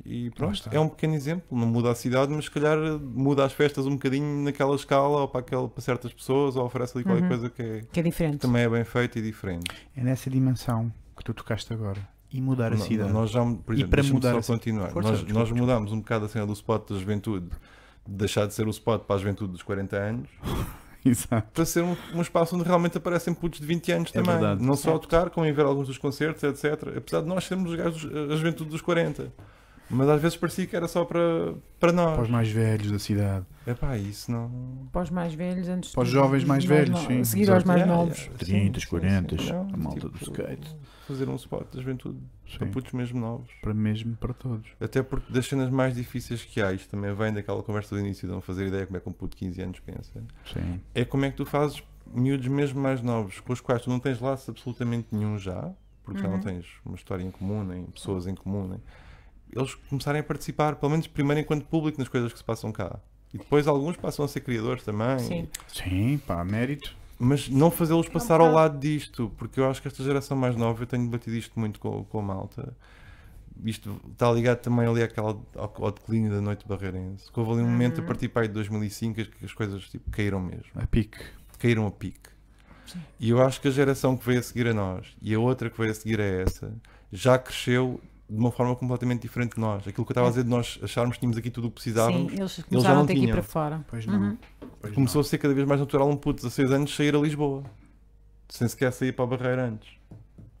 E 0.05 0.31
pronto, 0.31 0.61
é 0.71 0.79
um 0.79 0.89
pequeno 0.89 1.13
exemplo, 1.13 1.45
não 1.57 1.67
muda 1.67 1.91
a 1.91 1.95
cidade, 1.95 2.31
mas 2.31 2.45
se 2.45 2.51
calhar 2.51 2.77
muda 2.99 3.45
as 3.45 3.53
festas 3.53 3.85
um 3.85 3.91
bocadinho 3.91 4.43
naquela 4.43 4.75
escala 4.75 5.21
ou 5.21 5.27
para, 5.27 5.41
aquela, 5.41 5.69
para 5.69 5.81
certas 5.81 6.11
pessoas 6.11 6.55
ou 6.55 6.65
oferece 6.65 6.97
ali 6.97 7.03
qualquer 7.05 7.21
Uhum. 7.23 7.27
coisa 7.29 7.49
que, 7.49 7.61
é- 7.61 7.81
Que 7.91 7.99
é 7.99 8.03
diferente. 8.03 8.37
também 8.39 8.63
é 8.63 8.69
bem 8.69 8.83
feita 8.83 9.19
e 9.19 9.21
diferente. 9.21 9.65
É 9.95 10.03
nessa 10.03 10.29
dimensão 10.29 10.91
que 11.15 11.23
tu 11.23 11.33
tocaste 11.33 11.71
agora. 11.71 11.99
E 12.31 12.41
mudar 12.41 12.73
a 12.73 12.77
cidade. 12.77 13.13
Nós 13.13 13.29
já, 13.29 13.41
por 13.45 13.73
E 13.73 13.77
exemplo, 13.77 13.89
para 13.91 14.01
deixa-me 14.01 14.13
mudar 14.15 14.41
só 14.41 14.53
a- 14.53 14.55
continuar. 14.57 14.89
Força, 14.89 15.09
nós 15.09 15.19
desculpa, 15.19 15.39
nós 15.39 15.51
mudámos 15.51 15.91
um 15.91 15.97
bocado 15.99 16.25
a 16.25 16.27
cena 16.29 16.47
do 16.47 16.53
spot 16.53 16.89
da 16.89 16.97
juventude, 16.97 17.45
de 18.05 18.13
deixar 18.15 18.47
de 18.47 18.53
ser 18.55 18.65
o 18.67 18.71
spot 18.71 19.03
para 19.03 19.15
a 19.15 19.19
juventude 19.19 19.51
dos 19.51 19.61
40 19.61 19.95
anos 19.95 20.27
Exato. 21.05 21.47
para 21.53 21.65
ser 21.65 21.83
um, 21.83 21.95
um 22.15 22.21
espaço 22.21 22.55
onde 22.55 22.65
realmente 22.65 22.97
aparecem 22.97 23.33
putos 23.33 23.59
de 23.59 23.65
20 23.67 23.91
anos 23.91 24.09
É 24.09 24.13
também. 24.13 24.31
verdade. 24.31 24.63
Não 24.65 24.75
só 24.75 24.95
a 24.95 24.99
tocar, 24.99 25.29
como 25.29 25.45
em 25.45 25.53
ver 25.53 25.65
alguns 25.65 25.87
dos 25.87 25.99
concertos, 25.99 26.41
etc. 26.43 26.97
Apesar 26.97 27.21
de 27.21 27.27
nós 27.27 27.43
sermos 27.45 27.69
os 27.71 27.77
gajos, 27.77 28.05
a 28.31 28.35
juventude 28.35 28.71
dos 28.71 28.81
40. 28.81 29.31
Mas 29.93 30.09
às 30.09 30.21
vezes 30.21 30.37
parecia 30.37 30.65
que 30.65 30.75
era 30.75 30.87
só 30.87 31.05
para, 31.05 31.53
para 31.79 31.91
nós. 31.91 32.13
Para 32.15 32.23
os 32.23 32.29
mais 32.29 32.49
velhos 32.49 32.91
da 32.91 32.99
cidade. 32.99 33.45
Epá, 33.65 33.97
isso 33.97 34.31
não. 34.31 34.87
Para 34.91 35.03
os 35.03 35.09
mais 35.09 35.33
velhos, 35.33 35.67
antes 35.69 35.91
Para 35.93 36.01
os 36.03 36.07
de- 36.09 36.13
jovens 36.15 36.43
mais 36.43 36.65
velhos, 36.65 36.89
no- 36.89 37.07
sim. 37.07 37.19
A 37.21 37.25
seguir 37.25 37.49
aos 37.51 37.63
mais 37.63 37.85
novos. 37.87 38.17
yeah, 38.19 38.37
30, 38.37 38.79
sim, 38.79 38.85
sim, 38.85 38.89
40, 38.89 39.37
sim. 39.37 39.49
Não, 39.51 39.61
a 39.73 39.77
malta 39.77 39.99
tipo, 40.01 40.09
do 40.09 40.23
skate. 40.23 40.75
Fazer 41.07 41.27
um 41.29 41.35
spot 41.35 41.67
da 41.73 41.79
juventude 41.81 42.17
para 42.57 42.67
putos 42.67 42.93
mesmo 42.93 43.19
novos. 43.19 43.49
Para 43.61 43.73
mesmo 43.73 44.15
para 44.15 44.33
todos. 44.33 44.67
Até 44.79 45.03
porque 45.03 45.31
das 45.31 45.45
cenas 45.47 45.69
mais 45.69 45.93
difíceis 45.95 46.43
que 46.45 46.61
há, 46.61 46.71
isto 46.73 46.89
também 46.89 47.13
vem 47.13 47.33
daquela 47.33 47.61
conversa 47.61 47.93
do 47.95 47.99
início 48.01 48.27
de 48.27 48.33
não 48.33 48.41
fazer 48.41 48.67
ideia 48.67 48.85
como 48.85 48.97
é 48.97 48.99
que 48.99 49.09
um 49.09 49.11
puto 49.13 49.35
de 49.37 49.45
15 49.45 49.61
anos 49.61 49.79
pensa. 49.79 50.23
Sim. 50.53 50.79
é 50.95 51.03
como 51.05 51.25
é 51.25 51.31
que 51.31 51.37
tu 51.37 51.45
fazes 51.45 51.83
miúdos 52.13 52.47
mesmo 52.47 52.79
mais 52.81 53.01
novos, 53.01 53.39
com 53.39 53.51
os 53.53 53.59
quais 53.61 53.81
tu 53.81 53.89
não 53.89 53.99
tens 53.99 54.19
laço 54.21 54.51
absolutamente 54.51 55.07
nenhum 55.11 55.37
já, 55.37 55.71
porque 56.03 56.21
já 56.21 56.27
não 56.27 56.35
Uhum. 56.35 56.41
tens 56.41 56.65
uma 56.85 56.95
história 56.95 57.23
em 57.23 57.31
comum, 57.31 57.63
nem 57.63 57.85
pessoas 57.85 58.27
em 58.27 58.35
comum, 58.35 58.67
nem... 58.67 58.79
eles 59.55 59.75
começarem 59.89 60.21
a 60.21 60.23
participar, 60.23 60.75
pelo 60.75 60.91
menos 60.91 61.07
primeiro 61.07 61.41
enquanto 61.41 61.65
público, 61.65 61.99
nas 61.99 62.07
coisas 62.07 62.31
que 62.31 62.37
se 62.39 62.43
passam 62.43 62.71
cá. 62.71 62.99
E 63.33 63.37
depois 63.37 63.67
alguns 63.67 63.97
passam 63.97 64.23
a 64.25 64.27
ser 64.27 64.41
criadores 64.41 64.83
também. 64.83 65.19
Sim. 65.19 65.47
Sim, 65.67 66.17
pá, 66.25 66.43
mérito. 66.43 66.95
Mas 67.19 67.47
não 67.49 67.71
fazê-los 67.71 68.09
passar 68.09 68.41
ao 68.41 68.51
lado 68.51 68.77
disto, 68.79 69.31
porque 69.37 69.59
eu 69.59 69.69
acho 69.69 69.81
que 69.81 69.87
esta 69.87 70.03
geração 70.03 70.35
mais 70.35 70.55
nova, 70.55 70.83
eu 70.83 70.87
tenho 70.87 71.03
debatido 71.05 71.35
isto 71.37 71.57
muito 71.59 71.79
com, 71.79 72.03
com 72.05 72.19
a 72.19 72.21
malta. 72.21 72.75
Isto 73.63 73.99
está 74.11 74.31
ligado 74.31 74.59
também 74.59 74.85
ali 74.87 75.03
àquela, 75.03 75.37
ao, 75.55 75.73
ao 75.77 75.91
declínio 75.91 76.31
da 76.31 76.41
noite 76.41 76.67
barreirense. 76.67 77.31
Que 77.31 77.39
houve 77.39 77.53
ali 77.53 77.61
um 77.61 77.69
momento 77.69 77.99
a 77.99 78.01
Uhum. 78.01 78.07
partir 78.07 78.27
para 78.29 78.41
aí 78.41 78.47
de 78.47 78.53
2005 78.55 79.15
que 79.25 79.45
as 79.45 79.53
coisas 79.53 79.83
tipo, 79.89 80.09
caíram 80.11 80.39
mesmo 80.39 80.65
A 80.75 80.85
pique. 80.87 81.17
caíram 81.59 81.85
a 81.87 81.91
pique. 81.91 82.29
Sim. 82.87 82.99
E 83.19 83.29
eu 83.29 83.41
acho 83.41 83.61
que 83.61 83.67
a 83.67 83.71
geração 83.71 84.17
que 84.17 84.25
veio 84.25 84.39
a 84.39 84.43
seguir 84.43 84.67
a 84.67 84.73
nós 84.73 85.15
e 85.21 85.33
a 85.33 85.39
outra 85.39 85.69
que 85.69 85.77
veio 85.79 85.91
a 85.91 85.93
seguir 85.95 86.19
a 86.19 86.23
essa 86.25 86.73
já 87.11 87.37
cresceu 87.37 88.01
de 88.33 88.39
uma 88.39 88.51
forma 88.51 88.75
completamente 88.75 89.21
diferente 89.21 89.53
de 89.55 89.61
nós. 89.61 89.87
Aquilo 89.87 90.05
que 90.05 90.11
eu 90.11 90.13
estava 90.13 90.27
a 90.27 90.29
dizer 90.31 90.43
de 90.43 90.49
nós 90.49 90.79
acharmos 90.81 91.15
que 91.15 91.19
tínhamos 91.19 91.37
aqui 91.37 91.51
tudo 91.51 91.67
o 91.67 91.69
que 91.69 91.75
precisávamos, 91.75 92.31
Sim, 92.31 92.39
eles 92.39 92.55
já 92.55 92.63
começaram 92.63 92.95
não 92.95 93.03
a 93.03 93.05
ter 93.05 93.13
que 93.13 93.19
ir 93.19 93.21
tinham. 93.21 93.35
para 93.35 93.43
fora. 93.43 93.85
Pois 93.87 94.05
não. 94.07 94.19
Uhum. 94.19 94.37
Pois 94.81 94.93
começou 94.93 95.21
não. 95.21 95.27
a 95.27 95.29
ser 95.29 95.37
cada 95.37 95.53
vez 95.53 95.67
mais 95.67 95.79
natural 95.79 96.09
um 96.09 96.15
puto 96.17 96.37
de 96.37 96.47
16 96.47 96.71
anos 96.71 96.95
sair 96.95 97.15
a 97.15 97.19
Lisboa, 97.19 97.63
sem 98.49 98.67
sequer 98.67 98.91
sair 98.91 99.11
para 99.11 99.25
a 99.25 99.27
barreira 99.27 99.67
antes. 99.67 99.89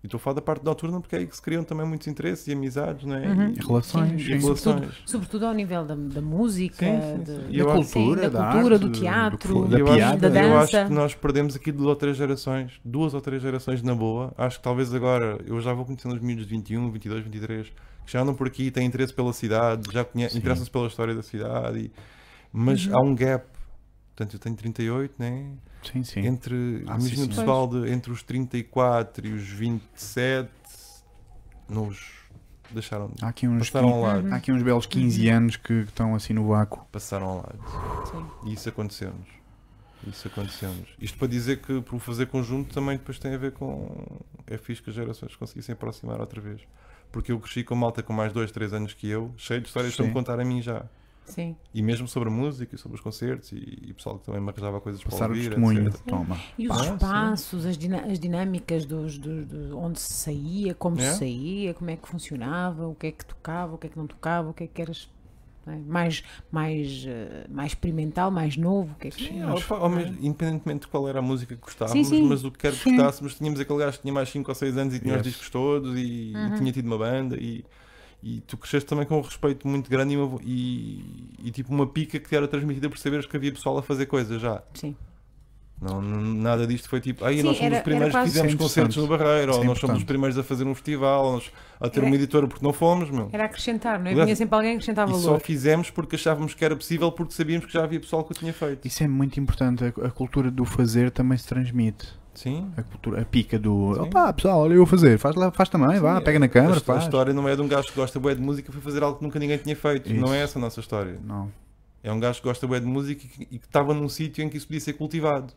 E 0.03 0.07
estou 0.07 0.17
a 0.17 0.19
falar 0.21 0.33
da 0.33 0.41
parte 0.41 0.65
noturna 0.65 0.99
porque 0.99 1.15
é 1.15 1.19
aí 1.19 1.25
que 1.27 1.33
se 1.33 1.41
criam 1.41 1.63
também 1.63 1.87
muitos 1.87 2.07
interesses 2.07 2.45
e 2.47 2.51
amizades, 2.51 3.05
não 3.05 3.15
é? 3.15 3.25
Uhum. 3.25 3.53
E, 3.57 3.65
Relações, 3.65 4.09
Sim. 4.09 4.15
e 4.17 4.23
sim. 4.41 4.45
relações. 4.45 4.93
Sobretudo 5.05 5.45
ao 5.45 5.53
nível 5.53 5.85
da, 5.85 5.95
da 5.95 6.21
música, 6.21 6.85
Sim, 6.85 6.99
sim, 7.01 7.23
de- 7.23 7.31
sim. 7.31 7.41
da, 7.41 7.49
E 7.49 7.63
cultura, 7.63 7.83
sim, 8.23 8.29
da 8.29 8.39
da 8.41 8.51
cultura, 8.51 8.75
arte, 8.75 8.81
do 8.81 8.89
do 8.89 8.99
teatro. 8.99 9.65
E 9.65 9.69
Da 9.69 9.79
eu, 9.79 9.85
piada. 9.85 10.05
acho, 10.05 10.19
da 10.19 10.43
eu 10.43 10.57
acho 10.59 10.71
dança. 10.73 10.87
que 10.89 10.93
nós 10.93 11.15
perdemos 11.15 11.55
aqui 11.55 11.71
duas 11.71 11.87
ou 11.87 11.95
três 11.95 12.17
gerações, 12.17 12.81
duas 12.83 13.13
ou 13.13 13.21
três 13.21 13.41
gerações 13.41 13.81
na 13.81 13.95
boa. 13.95 14.33
Acho 14.37 14.57
que 14.57 14.63
talvez 14.63 14.93
agora, 14.93 15.39
eu 15.45 15.61
já 15.61 15.71
vou 15.73 15.85
conhecendo 15.85 16.15
os 16.15 16.19
miúdos 16.21 16.45
de 16.45 16.51
21, 16.51 16.91
22, 16.91 17.23
23, 17.23 17.69
que 18.05 18.11
já 18.11 18.19
andam 18.21 18.35
por 18.35 18.45
aqui, 18.45 18.69
têm 18.71 18.85
interesse 18.85 19.13
pela 19.13 19.31
cidade, 19.31 19.83
já 19.89 20.01
interessam-se 20.35 20.69
pela 20.69 20.87
história 20.87 21.15
da 21.15 21.23
cidade, 21.23 21.79
e- 21.79 21.91
mas 22.51 22.85
Uhum. 22.87 22.97
há 22.97 23.01
um 23.01 23.15
gap. 23.15 23.45
Portanto, 24.13 24.33
eu 24.33 24.39
tenho 24.39 24.55
38, 24.57 25.13
né? 25.17 25.45
Sim, 25.91 26.03
sim. 26.03 26.21
Entre, 26.25 26.83
Ah, 26.87 26.95
imagina 26.95 27.15
sim, 27.15 27.21
o 27.21 27.23
sim. 27.25 27.27
pessoal 27.39 27.67
de, 27.67 27.89
entre 27.91 28.11
os 28.11 28.23
34 28.23 29.27
e 29.27 29.33
os 29.33 29.43
27, 29.47 30.49
nos 31.69 31.99
deixaram, 32.71 33.11
Há 33.21 33.27
aqui 33.27 33.47
uns, 33.47 33.69
passaram 33.69 33.89
ao 33.89 33.93
quin- 33.95 34.01
lado. 34.07 34.27
Uhum. 34.27 34.33
há 34.33 34.37
aqui 34.37 34.51
uns 34.51 34.63
belos 34.63 34.85
15 34.85 35.29
anos 35.29 35.55
que 35.55 35.73
estão 35.73 36.15
assim 36.15 36.33
no 36.33 36.47
vácuo. 36.47 36.85
Passaram 36.91 37.27
ao 37.27 37.35
lado. 37.37 37.59
Sim. 38.11 38.25
E 38.49 38.53
isso 38.53 38.69
aconteceu-nos. 38.69 39.27
Isso 40.07 40.27
aconteceu-nos. 40.27 40.89
Isto 40.99 41.17
para 41.17 41.27
dizer 41.29 41.61
que 41.61 41.81
por 41.81 41.99
fazer 41.99 42.25
conjunto 42.27 42.73
também 42.73 42.97
depois 42.97 43.17
tem 43.19 43.33
a 43.33 43.37
ver 43.37 43.53
com. 43.53 44.19
É 44.47 44.57
fixe 44.57 44.81
que 44.81 44.89
as 44.89 44.95
gerações 44.95 45.35
conseguissem 45.35 45.71
aproximar 45.73 46.19
outra 46.19 46.41
vez. 46.41 46.61
Porque 47.11 47.31
eu 47.31 47.39
cresci 47.39 47.63
com 47.63 47.75
malta 47.75 48.03
com 48.03 48.11
mais 48.11 48.33
2, 48.33 48.51
3 48.51 48.73
anos 48.73 48.93
que 48.93 49.07
eu, 49.07 49.31
cheio 49.37 49.61
de 49.61 49.67
histórias 49.67 49.95
para 49.95 50.05
me 50.05 50.11
contar 50.11 50.39
a 50.39 50.43
mim 50.43 50.61
já. 50.61 50.83
Sim. 51.25 51.55
E 51.73 51.81
mesmo 51.81 52.07
sobre 52.07 52.29
a 52.29 52.31
música 52.31 52.75
e 52.75 52.77
sobre 52.77 52.95
os 52.97 53.01
concertos 53.01 53.51
e, 53.51 53.55
e 53.87 53.93
pessoal 53.93 54.19
que 54.19 54.25
também 54.25 54.41
me 54.41 54.49
arranjava 54.49 54.79
coisas 54.81 55.01
para 55.01 55.11
Passar 55.11 55.25
o 55.25 55.29
ouvir, 55.29 55.45
testemunho. 55.45 55.87
etc. 55.87 56.01
Toma. 56.05 56.37
E 56.57 56.67
os 56.67 56.75
Pá, 56.75 56.83
espaços, 56.93 57.65
as, 57.65 57.77
as 58.09 58.19
dinâmicas 58.19 58.85
dos, 58.85 59.17
dos- 59.17 59.45
dos- 59.45 59.71
onde 59.71 59.99
se 59.99 60.13
saía, 60.13 60.73
como 60.75 60.97
É? 60.99 61.01
se 61.11 61.19
saía, 61.19 61.73
como 61.73 61.89
é 61.89 61.95
que 61.95 62.07
funcionava, 62.07 62.87
o 62.87 62.93
que 62.95 63.07
é 63.07 63.11
que 63.11 63.25
tocava, 63.25 63.75
o 63.75 63.77
que 63.77 63.87
é 63.87 63.89
que 63.89 63.97
não 63.97 64.05
tocava, 64.07 64.49
o 64.49 64.53
que 64.53 64.65
é 64.65 64.67
que 64.67 64.81
eras 64.81 65.09
não 65.65 65.73
é? 65.73 65.77
mais, 65.77 66.23
mais, 66.51 67.05
eh, 67.07 67.45
mais 67.49 67.71
experimental, 67.71 68.29
mais 68.29 68.57
novo, 68.57 68.91
o 68.91 68.95
que 68.95 69.07
é 69.07 69.11
que 69.11 69.23
Sim, 69.29 69.41
é? 69.41 69.47
opa, 69.49 69.87
mesmo- 69.89 70.17
independentemente 70.19 70.81
de 70.81 70.87
qual 70.87 71.07
era 71.07 71.19
a 71.19 71.21
música 71.21 71.55
que 71.55 71.61
gostávamos, 71.61 72.05
Sim, 72.05 72.15
sim. 72.17 72.27
mas 72.27 72.41
do 72.41 72.51
que 72.51 72.57
quer 72.59 72.73
que 72.73 72.83
gostássemos, 72.89 73.35
tínhamos 73.35 73.61
aquele 73.61 73.79
gajo 73.79 73.95
que 73.95 74.01
tinha 74.01 74.13
mais 74.13 74.27
5 74.29 74.51
ou 74.51 74.55
6 74.55 74.77
anos 74.77 74.93
e 74.93 74.99
tinha 74.99 75.13
os 75.13 75.19
Yes. 75.19 75.27
discos 75.27 75.49
todos 75.49 75.97
e, 75.97 76.33
e 76.33 76.35
Uhum. 76.35 76.55
tinha 76.55 76.71
tido 76.73 76.85
uma 76.85 76.97
banda 76.97 77.37
e, 77.39 77.63
e 78.23 78.41
tu 78.47 78.55
cresceste 78.57 78.87
também 78.87 79.05
com 79.05 79.17
um 79.17 79.21
respeito 79.21 79.67
muito 79.67 79.89
grande 79.89 80.13
e, 80.13 80.17
uma 80.17 80.39
e- 80.41 81.29
e 81.43 81.51
tipo 81.51 81.73
uma 81.73 81.85
pica 81.85 82.19
que 82.19 82.29
te 82.29 82.35
era 82.35 82.47
transmitida 82.47 82.89
por 82.89 82.97
saberes 82.97 83.25
que 83.25 83.35
havia 83.35 83.51
pessoal 83.51 83.77
a 83.77 83.83
fazer 83.83 84.05
coisas 84.05 84.41
já. 84.41 84.61
Sim. 84.73 84.95
Não, 85.81 86.01
nada 86.01 86.65
disto 86.65 86.87
foi 86.87 87.01
tipo, 87.01 87.25
aí 87.25 87.43
nós 87.43 87.57
somos 87.57 87.61
era- 87.73 87.75
os 87.79 87.83
primeiros 87.83 88.15
que 88.15 88.23
fizemos 88.23 88.55
concertos 88.55 88.95
no. 88.95 89.05
Barreiro, 89.07 89.53
ou 89.57 89.63
nós 89.65 89.77
somos 89.79 89.97
os 89.97 90.03
primeiros 90.05 90.37
a 90.37 90.43
fazer 90.43 90.63
um 90.65 90.73
festival, 90.73 91.25
ou 91.25 91.33
nós 91.33 91.51
a 91.81 91.89
ter 91.89 91.99
Era- 91.99 92.07
uma 92.07 92.15
editora 92.15 92.47
porque 92.47 92.63
não 92.63 92.71
fomos, 92.71 93.09
meu. 93.09 93.27
Era 93.33 93.43
acrescentar, 93.45 93.99
não 93.99 94.09
é? 94.09 94.13
Vinha 94.13 94.33
sempre 94.35 94.55
alguém 94.55 94.71
que 94.71 94.75
acrescentava 94.77 95.11
E 95.11 95.15
só 95.15 95.21
valor. 95.31 95.41
fizemos 95.41 95.89
porque 95.89 96.15
achávamos 96.15 96.53
que 96.53 96.63
era 96.63 96.73
possível 96.75 97.11
porque 97.11 97.33
sabíamos 97.33 97.65
que 97.65 97.73
já 97.73 97.83
havia 97.83 97.99
pessoal 97.99 98.23
que 98.23 98.31
o 98.31 98.35
tinha 98.35 98.53
feito. 98.53 98.87
Isso 98.87 99.03
é 99.03 99.07
muito 99.09 99.37
importante. 99.41 99.83
A, 99.83 99.87
a 100.07 100.11
cultura 100.11 100.49
do 100.49 100.63
fazer 100.63 101.11
também 101.11 101.37
se 101.37 101.47
transmite. 101.47 102.07
Sim. 102.43 102.71
A, 102.75 102.83
cultura, 102.83 103.21
a 103.21 103.25
pica 103.25 103.57
do. 103.57 103.93
Sim. 103.95 104.01
Opá, 104.01 104.33
pessoal, 104.33 104.59
olha 104.59 104.73
eu 104.73 104.77
vou 104.77 104.85
fazer. 104.85 105.17
Faz, 105.17 105.35
lá, 105.35 105.49
faz 105.51 105.69
também, 105.69 105.97
vá, 105.99 106.17
Sim, 106.17 106.23
pega 106.25 106.39
na 106.39 106.45
a- 106.45 106.49
câmara, 106.49 106.81
a, 106.87 106.97
história 106.97 107.33
não 107.33 107.47
é 107.47 107.55
de 107.55 107.61
um 107.61 107.67
gajo 107.67 107.87
que 107.87 107.95
gosta 107.95 108.19
bué 108.19 108.35
de 108.35 108.41
música 108.41 108.71
foi 108.71 108.81
fazer 108.81 109.01
algo 109.01 109.17
que 109.17 109.23
nunca 109.23 109.39
ninguém 109.39 109.57
tinha 109.57 109.75
feito. 109.75 110.11
Isso. 110.11 110.19
Não 110.21 110.33
é 110.33 110.39
essa 110.41 110.59
a 110.59 110.61
nossa 110.61 110.79
história. 110.81 111.17
Não. 111.23 111.51
É 112.03 112.11
um 112.11 112.19
gajo 112.19 112.41
que 112.41 112.47
gosta 112.47 112.67
bué 112.67 112.79
de 112.81 112.85
música 112.85 113.25
e 113.39 113.45
que- 113.57 113.65
estava 113.65 113.93
num 113.93 114.09
sítio 114.09 114.43
em 114.43 114.49
que 114.49 114.57
isso 114.57 114.67
podia 114.67 114.81
ser 114.81 114.93
cultivado. 114.93 115.53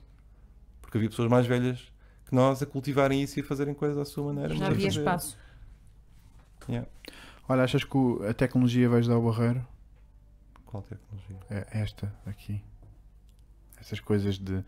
Porque 0.80 0.96
havia 0.96 1.10
pessoas 1.10 1.28
mais 1.28 1.44
velhas 1.46 1.80
que 2.28 2.34
nós 2.34 2.62
a 2.62 2.66
cultivarem 2.66 3.20
isso 3.20 3.38
e 3.38 3.42
a 3.42 3.44
fazerem 3.44 3.74
coisas 3.74 3.98
à 3.98 4.04
sua 4.04 4.24
maneira. 4.32 4.54
Já 4.54 4.66
havia 4.68 4.86
fazer. 4.86 4.98
espaço. 5.00 5.38
Yeah. 6.68 6.88
Olha, 7.48 7.62
achas 7.64 7.82
que 7.84 7.98
a 8.28 8.32
tecnologia 8.34 8.88
vai 8.88 8.98
ajudar 9.00 9.18
o 9.18 9.22
barreiro? 9.22 9.66
Qual 10.64 10.82
tecnologia? 10.84 11.36
É 11.50 11.66
esta 11.80 12.12
aqui. 12.26 12.60
Essas 13.80 14.00
coisas 14.00 14.38
de, 14.38 14.64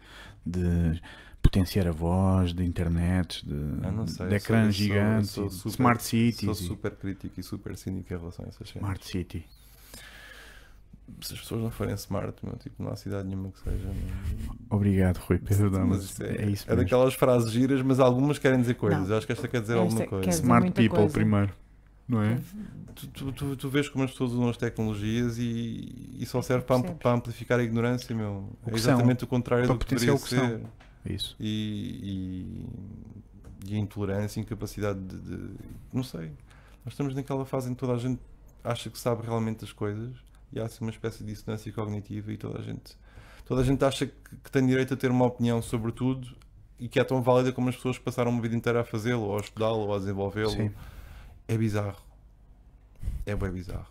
de 0.47 1.01
potenciar 1.49 1.87
a 1.87 1.91
voz, 1.93 2.53
de 2.53 2.65
internet, 2.65 3.45
de, 3.47 3.55
sei. 4.07 4.07
de 4.07 4.13
sou- 4.13 4.27
ecrãs 4.29 4.65
sou- 4.65 4.73
gigantes, 4.73 5.31
sou 5.31 5.47
de 5.49 5.55
super- 5.55 5.71
smart 5.71 6.03
cities. 6.03 6.45
Sou 6.45 6.55
super 6.55 6.91
crítico 6.93 7.41
e 7.41 7.43
super 7.43 7.77
cínico 7.77 8.13
em 8.13 8.17
relação 8.19 8.45
a 8.45 8.49
essas 8.49 8.69
cenas. 8.69 8.83
Smart 8.83 9.07
city. 9.07 9.45
Se 11.23 11.33
as 11.33 11.41
pessoas 11.41 11.63
não 11.63 11.71
forem 11.71 11.95
smart, 11.95 12.37
meu, 12.45 12.55
tipo, 12.57 12.83
não 12.83 12.93
há 12.93 12.97
cidade 12.97 13.27
nenhuma 13.27 13.51
que 13.51 13.59
seja. 13.61 13.79
não- 13.87 14.57
Obrigado, 14.77 15.17
Rui 15.19 15.39
Pedro 15.39 15.87
Mas 15.87 16.05
isso 16.05 16.23
É, 16.23 16.47
isso 16.51 16.71
É 16.71 16.77
daquelas 16.77 17.15
frases 17.15 17.51
giras, 17.51 17.81
mas 17.81 17.99
algumas 17.99 18.39
querem 18.39 18.61
dizer 18.61 18.75
coisas. 18.75 19.01
Não. 19.01 19.09
Eu 19.09 19.17
acho 19.17 19.27
que 19.27 19.33
esta 19.33 19.49
quer 19.49 19.63
dizer 19.63 19.73
Esta 19.73 19.83
alguma 19.83 20.07
coisa. 20.07 20.27
dizer 20.29 20.43
Smart 20.43 20.71
people 20.73 20.99
coisa. 20.99 21.13
primeiro. 21.15 21.53
Não 22.07 22.23
é? 22.23 22.39
Tu, 22.95 23.07
tu, 23.09 23.33
tu, 23.33 23.57
tu 23.57 23.69
vês 23.71 23.89
como 23.89 24.05
as 24.05 24.11
pessoas 24.11 24.33
usam 24.33 24.49
as 24.51 24.57
tecnologias 24.59 25.39
e, 25.39 26.17
e 26.19 26.27
só 26.27 26.43
serve 26.43 26.65
para, 26.65 26.83
para 26.95 27.13
amplificar 27.13 27.59
a 27.59 27.63
ignorância, 27.63 28.15
meu. 28.15 28.51
É 28.67 28.71
são. 28.71 28.77
exatamente 28.77 29.25
o 29.25 29.27
contrário 29.27 29.67
do 29.67 29.79
que 29.79 29.95
que 29.95 30.29
ser. 30.29 30.61
É 30.61 30.61
Isso. 31.09 31.35
E, 31.41 32.67
e, 33.67 33.73
e 33.73 33.77
a 33.77 33.79
intolerância, 33.79 34.41
a 34.41 34.43
incapacidade 34.43 35.01
de, 35.01 35.19
de- 35.19 35.55
Não 35.93 36.03
sei. 36.03 36.31
Nós 36.85 36.95
estamos 36.95 37.15
naquela 37.15 37.45
fase 37.45 37.71
em 37.71 37.75
que 37.75 37.81
toda 37.81 37.95
a 37.95 37.99
gente 37.99 38.21
acha 38.65 38.91
que 38.91 38.99
sabe 38.99 39.23
realmente 39.27 39.65
as 39.65 39.73
coisas 39.73 40.15
e 40.53 40.61
há 40.61 40.65
assim 40.65 40.85
uma 40.85 40.91
espécie 40.91 41.25
de 41.25 41.33
dissonância 41.33 41.73
cognitiva 41.73 42.33
e 42.33 42.37
toda 42.37 42.59
a 42.59 42.63
gente, 42.63 42.97
toda 43.45 43.61
a 43.61 43.65
gente 43.65 43.85
acha 43.85 44.07
que, 44.07 44.37
que 44.45 44.51
tem 44.51 44.67
direito 44.67 44.95
a 44.95 44.97
ter 44.97 45.11
uma 45.11 45.27
opinião 45.27 45.61
sobre 45.63 45.93
tudo 45.93 46.29
e 46.79 46.89
que 46.89 46.99
é 47.01 47.05
tão 47.05 47.21
válida 47.23 47.53
como 47.53 47.69
as 47.69 47.77
pessoas 47.77 47.99
passaram 47.99 48.31
uma 48.31 48.41
vida 48.41 48.55
inteira 48.55 48.81
a 48.81 48.85
fazê-lo, 48.85 49.23
ou 49.23 49.37
a 49.37 49.41
estudá-lo, 49.41 49.79
ou 49.81 49.95
a 49.95 49.99
desenvolvê-lo. 49.99 50.51
É 51.49 51.57
bizarro. 51.59 52.01
É 53.27 53.35
bem 53.35 53.51
bizarro. 53.51 53.87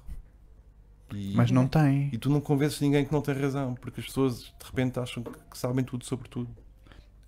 E, 1.14 1.34
Mas 1.36 1.52
não 1.52 1.68
tem. 1.68 2.10
e 2.14 2.18
tu 2.18 2.30
não 2.30 2.40
convences 2.42 2.80
ninguém 2.82 3.06
que 3.06 3.12
não 3.14 3.22
tem 3.22 3.34
razão, 3.36 3.76
porque 3.76 4.00
as 4.00 4.06
pessoas 4.08 4.40
de 4.42 4.66
repente 4.66 5.00
acham 5.00 5.24
que, 5.24 5.32
que 5.52 5.58
sabem 5.58 5.84
tudo 5.84 6.04
sobre 6.06 6.28
tudo. 6.30 6.50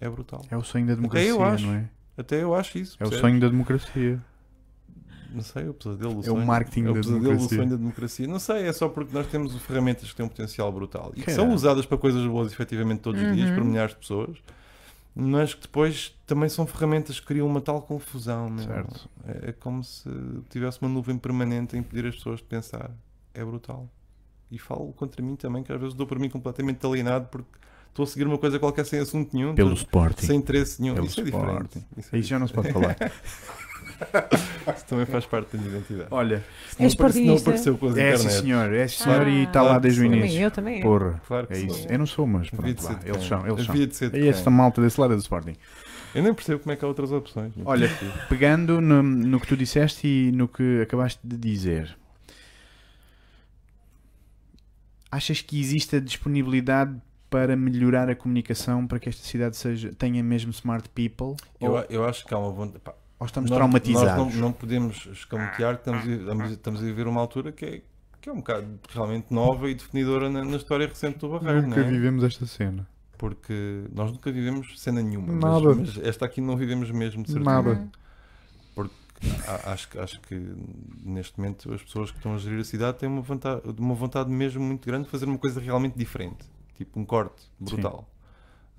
É 0.02 0.10
brutal. 0.10 0.42
É 0.50 0.58
o 0.58 0.64
sonho 0.64 0.86
da 0.88 0.96
democracia, 0.96 1.30
eu 1.30 1.44
acho. 1.44 1.66
não 1.66 1.74
é? 1.74 1.90
Até 2.18 2.42
eu 2.44 2.54
acho 2.56 2.78
isso. 2.78 2.98
É 3.00 3.06
o 3.06 3.12
sonho 3.12 3.40
da 3.40 3.48
democracia. 3.50 4.20
Não 5.32 5.42
sei, 5.44 5.68
o 5.70 5.74
pesadelo 5.76 6.14
do 6.16 6.20
É 6.20 6.22
o 6.22 6.24
sonho. 6.36 6.46
marketing 6.46 6.86
é 6.86 6.90
o 6.90 6.94
da 6.94 7.00
pesadelo 7.02 7.22
democracia. 7.24 7.48
do 7.48 7.56
sonho 7.56 7.70
da 7.70 7.76
democracia. 7.76 8.28
Não 8.28 8.40
sei, 8.40 8.68
é 8.68 8.74
só 8.74 8.90
porque 8.90 9.14
nós 9.14 9.28
temos 9.28 9.56
ferramentas 9.62 10.10
que 10.10 10.16
têm 10.16 10.26
um 10.26 10.30
potencial 10.30 10.72
brutal 10.72 11.12
e 11.16 11.20
que 11.20 11.26
Caramba. 11.28 11.46
são 11.46 11.54
usadas 11.56 11.86
para 11.86 11.98
coisas 12.00 12.26
boas 12.26 12.52
efetivamente 12.52 13.02
todos 13.02 13.22
os 13.22 13.36
dias 13.36 13.50
Uhum. 13.50 13.56
por 13.56 13.64
milhares 13.64 13.92
de 13.94 14.00
pessoas, 14.00 14.38
mas 15.16 15.54
que 15.54 15.62
depois 15.62 16.18
também 16.26 16.50
são 16.50 16.66
ferramentas 16.66 17.20
que 17.20 17.28
criam 17.28 17.46
uma 17.46 17.62
tal 17.62 17.82
confusão. 17.82 18.50
meu. 18.50 18.64
Certo. 18.66 19.10
É, 19.28 19.50
é 19.50 19.52
como 19.52 19.84
se 19.84 20.10
tivesse 20.50 20.82
uma 20.82 20.90
nuvem 20.90 21.18
permanente 21.18 21.76
a 21.76 21.80
impedir 21.80 22.08
as 22.08 22.16
pessoas 22.16 22.40
de 22.40 22.46
pensar. 22.46 22.90
É 23.34 23.46
brutal. 23.46 23.88
E 24.50 24.58
falo 24.58 24.92
contra 24.94 25.22
mim 25.22 25.36
também, 25.36 25.62
que 25.62 25.72
às 25.72 25.80
vezes 25.80 25.94
dou 25.94 26.08
por 26.08 26.18
mim 26.18 26.28
completamente 26.30 26.84
alienado 26.84 27.28
porque 27.28 27.52
estou 27.90 28.04
a 28.04 28.08
seguir 28.08 28.26
uma 28.28 28.38
coisa 28.38 28.58
qualquer 28.60 28.86
sem 28.86 29.00
assunto 29.00 29.36
nenhum, 29.36 29.54
Pelo 29.56 29.74
estou- 29.74 29.84
Sporting. 30.02 30.26
sem 30.26 30.38
interesse 30.38 30.82
nenhum. 30.82 30.96
Pelo 30.96 31.08
Isso 31.08 31.20
é 31.20 31.24
diferente. 31.24 31.86
Isso, 31.98 32.16
é 32.16 32.20
Isso 32.20 32.30
já 32.30 32.40
não 32.40 32.48
se 32.48 32.54
pode 32.54 32.72
falar. 32.72 32.96
Isso 34.76 34.86
também 34.88 35.06
faz 35.06 35.26
parte 35.26 35.58
da 35.58 35.62
minha 35.62 35.76
identididade. 35.76 36.08
Olha, 36.12 36.44
não, 36.78 36.86
És 36.86 36.94
aparece- 36.94 37.26
não 37.26 37.36
apareceu 37.36 37.78
com 37.78 37.88
as 37.88 37.98
é 37.98 38.12
sim 38.16 38.24
internet. 38.24 38.42
senhor, 38.42 38.74
é 38.74 38.88
sim 38.88 39.04
senhor 39.04 39.28
e 39.28 39.40
Ah, 39.40 39.44
está 39.44 39.62
lá 39.62 39.68
claro 39.70 39.82
desde 39.82 40.00
o 40.00 40.04
sou. 40.06 40.14
Início. 40.16 40.42
eu 40.42 40.52
também. 40.52 40.82
Porra, 40.82 41.22
Claro 41.28 41.48
que 41.48 41.54
é 41.54 41.56
sou. 41.58 41.66
isso. 41.68 41.88
Eu 41.90 42.00
não 42.00 42.06
sou, 42.06 42.26
mas 42.28 42.50
pronto, 42.50 42.66
de 42.74 42.82
vá, 42.82 42.90
ser 42.94 43.00
de 43.00 43.10
eles 43.10 43.24
são, 43.28 43.46
eles 43.48 43.66
são. 43.66 43.74
Havia 43.76 43.88
de 43.88 43.96
ser 43.96 44.10
de 44.10 44.18
E 44.18 44.22
quem? 44.22 44.30
esta 44.30 44.50
malta 44.50 44.82
desse 44.82 45.02
lado 45.02 45.14
é 45.14 45.16
do 45.18 45.22
Sporting. 45.22 45.56
Eu 46.16 46.24
nem 46.24 46.34
percebo 46.34 46.60
como 46.60 46.72
é 46.72 46.76
que 46.78 46.86
há 46.86 46.88
outras 46.88 47.12
opções. 47.12 47.52
Olha, 47.66 47.88
percebo. 47.90 48.12
Pegando 48.30 48.80
no, 48.80 49.04
no 49.04 49.40
que 49.40 49.48
tu 49.48 49.58
disseste 49.58 50.08
e 50.08 50.32
no 50.32 50.48
que 50.48 50.82
acabaste 50.82 51.20
de 51.22 51.36
dizer, 51.36 51.98
achas 55.12 55.42
que 55.42 55.60
existe 55.60 55.96
a 55.96 56.00
disponibilidade 56.00 56.96
para 57.30 57.56
melhorar 57.56 58.10
a 58.10 58.16
comunicação 58.16 58.88
para 58.88 59.00
que 59.00 59.08
esta 59.10 59.24
cidade 59.24 59.56
seja, 59.56 59.94
tenha 59.98 60.24
mesmo 60.24 60.52
smart 60.52 60.90
people? 60.90 61.36
eu, 61.62 61.72
ou, 61.74 61.86
eu 61.90 62.06
acho 62.06 62.26
que 62.26 62.34
há 62.34 62.38
uma 62.38 62.52
vontade. 62.52 62.80
pá, 62.84 62.94
ou 63.20 63.26
estamos 63.26 63.50
nós- 63.50 63.58
traumatizados? 63.58 64.26
Nós 64.26 64.34
não, 64.36 64.42
não 64.42 64.52
podemos 64.52 65.06
escamotear 65.12 65.76
que 65.76 65.82
estamos, 65.82 66.08
a- 66.08 66.12
estamos, 66.12 66.44
a- 66.46 66.54
estamos 66.54 66.80
a 66.82 66.84
viver 66.84 67.08
uma 67.08 67.20
altura 67.22 67.52
que 67.52 67.66
é, 67.66 67.82
que 68.22 68.30
é 68.30 68.32
um 68.34 68.38
bocado 68.38 68.68
realmente 68.94 69.34
nova 69.34 69.70
e 69.70 69.76
definidora 69.76 70.30
na, 70.30 70.44
na 70.44 70.58
história 70.58 70.88
recente 70.88 71.20
do 71.20 71.30
Barreiro, 71.30 71.62
Nunca 71.68 71.82
não 71.82 71.88
é? 71.88 71.92
vivemos 71.92 72.24
esta 72.24 72.46
cena. 72.46 72.88
Porque 73.18 73.84
nós 73.94 74.12
nunca 74.14 74.32
vivemos 74.32 74.80
cena 74.80 75.02
nenhuma. 75.02 75.34
mas- 75.34 75.44
Nada. 75.64 75.76
Mas, 75.76 75.98
esta 76.04 76.26
aqui 76.26 76.40
não 76.40 76.56
vivemos 76.56 76.90
mesmo, 76.92 77.22
de 77.24 77.32
certeza. 77.34 77.50
Nada. 77.50 77.90
A- 79.46 79.74
Acho, 79.74 79.90
que- 79.90 80.00
acho 80.00 80.22
que 80.22 80.42
neste 81.04 81.38
momento 81.38 81.74
as 81.74 81.82
pessoas 81.84 82.10
que 82.10 82.16
estão 82.18 82.34
a 82.36 82.38
gerir 82.38 82.62
a 82.62 82.64
cidade 82.64 83.00
têm 83.00 83.10
uma 83.10 83.22
vontade, 83.22 83.62
uma 83.78 83.94
vontade 83.94 84.30
mesmo 84.32 84.64
muito 84.64 84.86
grande 84.86 85.04
de 85.06 85.10
fazer 85.12 85.26
uma 85.26 85.38
coisa 85.38 85.60
realmente 85.60 85.98
diferente. 85.98 86.46
Tipo 86.80 87.00
um 87.00 87.06
corte 87.06 87.44
brutal. 87.60 88.10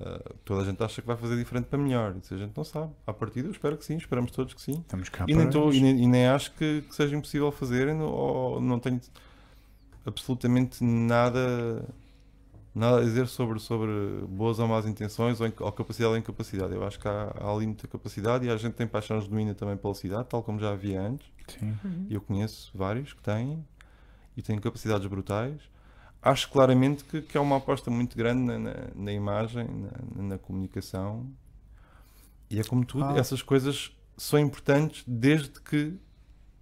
Uh, 0.01 0.35
toda 0.47 0.63
a 0.63 0.65
gente 0.65 0.83
acha 0.83 1.03
que 1.03 1.07
vai 1.07 1.17
fazer 1.19 1.37
diferente 1.37 1.67
para 1.67 1.79
melhor. 1.79 2.17
Isso 2.17 2.33
a 2.35 2.39
gente 2.39 2.57
não 2.57 2.65
sabe. 2.65 2.91
À 3.07 3.13
partida, 3.13 3.47
eu 3.47 3.53
espero 3.53 3.77
que 3.77 3.85
sim, 3.85 3.97
esperamos 3.99 4.31
todos 4.31 4.55
que 4.55 4.63
sim. 4.63 4.73
Estamos 4.81 5.11
cá 5.11 5.27
E 5.29 5.35
nem, 5.35 5.51
tô- 5.51 5.71
e 5.71 5.81
nem- 5.81 6.03
e 6.03 6.07
nem 6.07 6.27
acho 6.27 6.51
que, 6.55 6.81
que 6.89 6.95
seja 6.95 7.15
impossível 7.15 7.53
fazer, 7.53 7.95
não- 7.95 8.11
ou 8.11 8.61
não 8.61 8.79
tenho 8.81 8.99
absolutamente 10.07 10.83
nada, 10.83 11.85
nada 12.75 12.99
a 13.01 13.05
dizer 13.05 13.27
sobre, 13.29 13.59
sobre 13.61 13.91
boas 14.29 14.59
ou 14.59 14.67
más 14.67 14.87
intenções 14.87 15.41
ou, 15.41 15.47
ou 15.61 15.73
capacidade 15.73 16.13
ou 16.13 16.17
incapacidade. 16.19 16.75
Eu 16.75 16.83
acho 16.83 16.99
que 16.99 17.07
há, 17.07 17.35
há 17.39 17.53
ali 17.55 17.67
muita 17.67 17.87
capacidade 17.87 18.47
e 18.47 18.51
a 18.51 18.57
gente 18.57 18.73
tem 18.75 18.87
paixão 18.87 19.21
genuína 19.21 19.55
também 19.55 19.77
pela 19.77 19.95
cidade, 19.95 20.29
tal 20.29 20.43
como 20.43 20.59
já 20.59 20.71
havia 20.73 21.01
antes. 21.03 21.27
Sim. 21.47 21.77
Uhum. 21.85 22.07
Eu 22.09 22.21
conheço 22.23 22.71
vários 22.75 23.13
que 23.13 23.21
têm 23.23 23.63
e 24.35 24.41
têm 24.43 24.59
capacidades 24.59 25.07
brutais. 25.07 25.61
Acho 26.23 26.51
claramente 26.51 27.03
que, 27.05 27.23
que 27.23 27.37
é 27.37 27.41
uma 27.41 27.57
aposta 27.57 27.91
muito 27.91 28.17
grande 28.17 28.43
na, 28.43 28.59
na, 28.59 28.75
na 28.95 29.13
imagem, 29.13 29.67
na, 30.17 30.23
na 30.23 30.39
comunicação. 30.39 31.27
E 32.51 32.59
é 32.61 32.65
como 32.65 32.85
tudo, 32.85 33.05
Ah. 33.05 33.17
essas 33.19 33.41
coisas 33.43 33.91
são 34.17 34.39
importantes 34.39 35.03
desde 35.07 35.61
que 35.61 35.95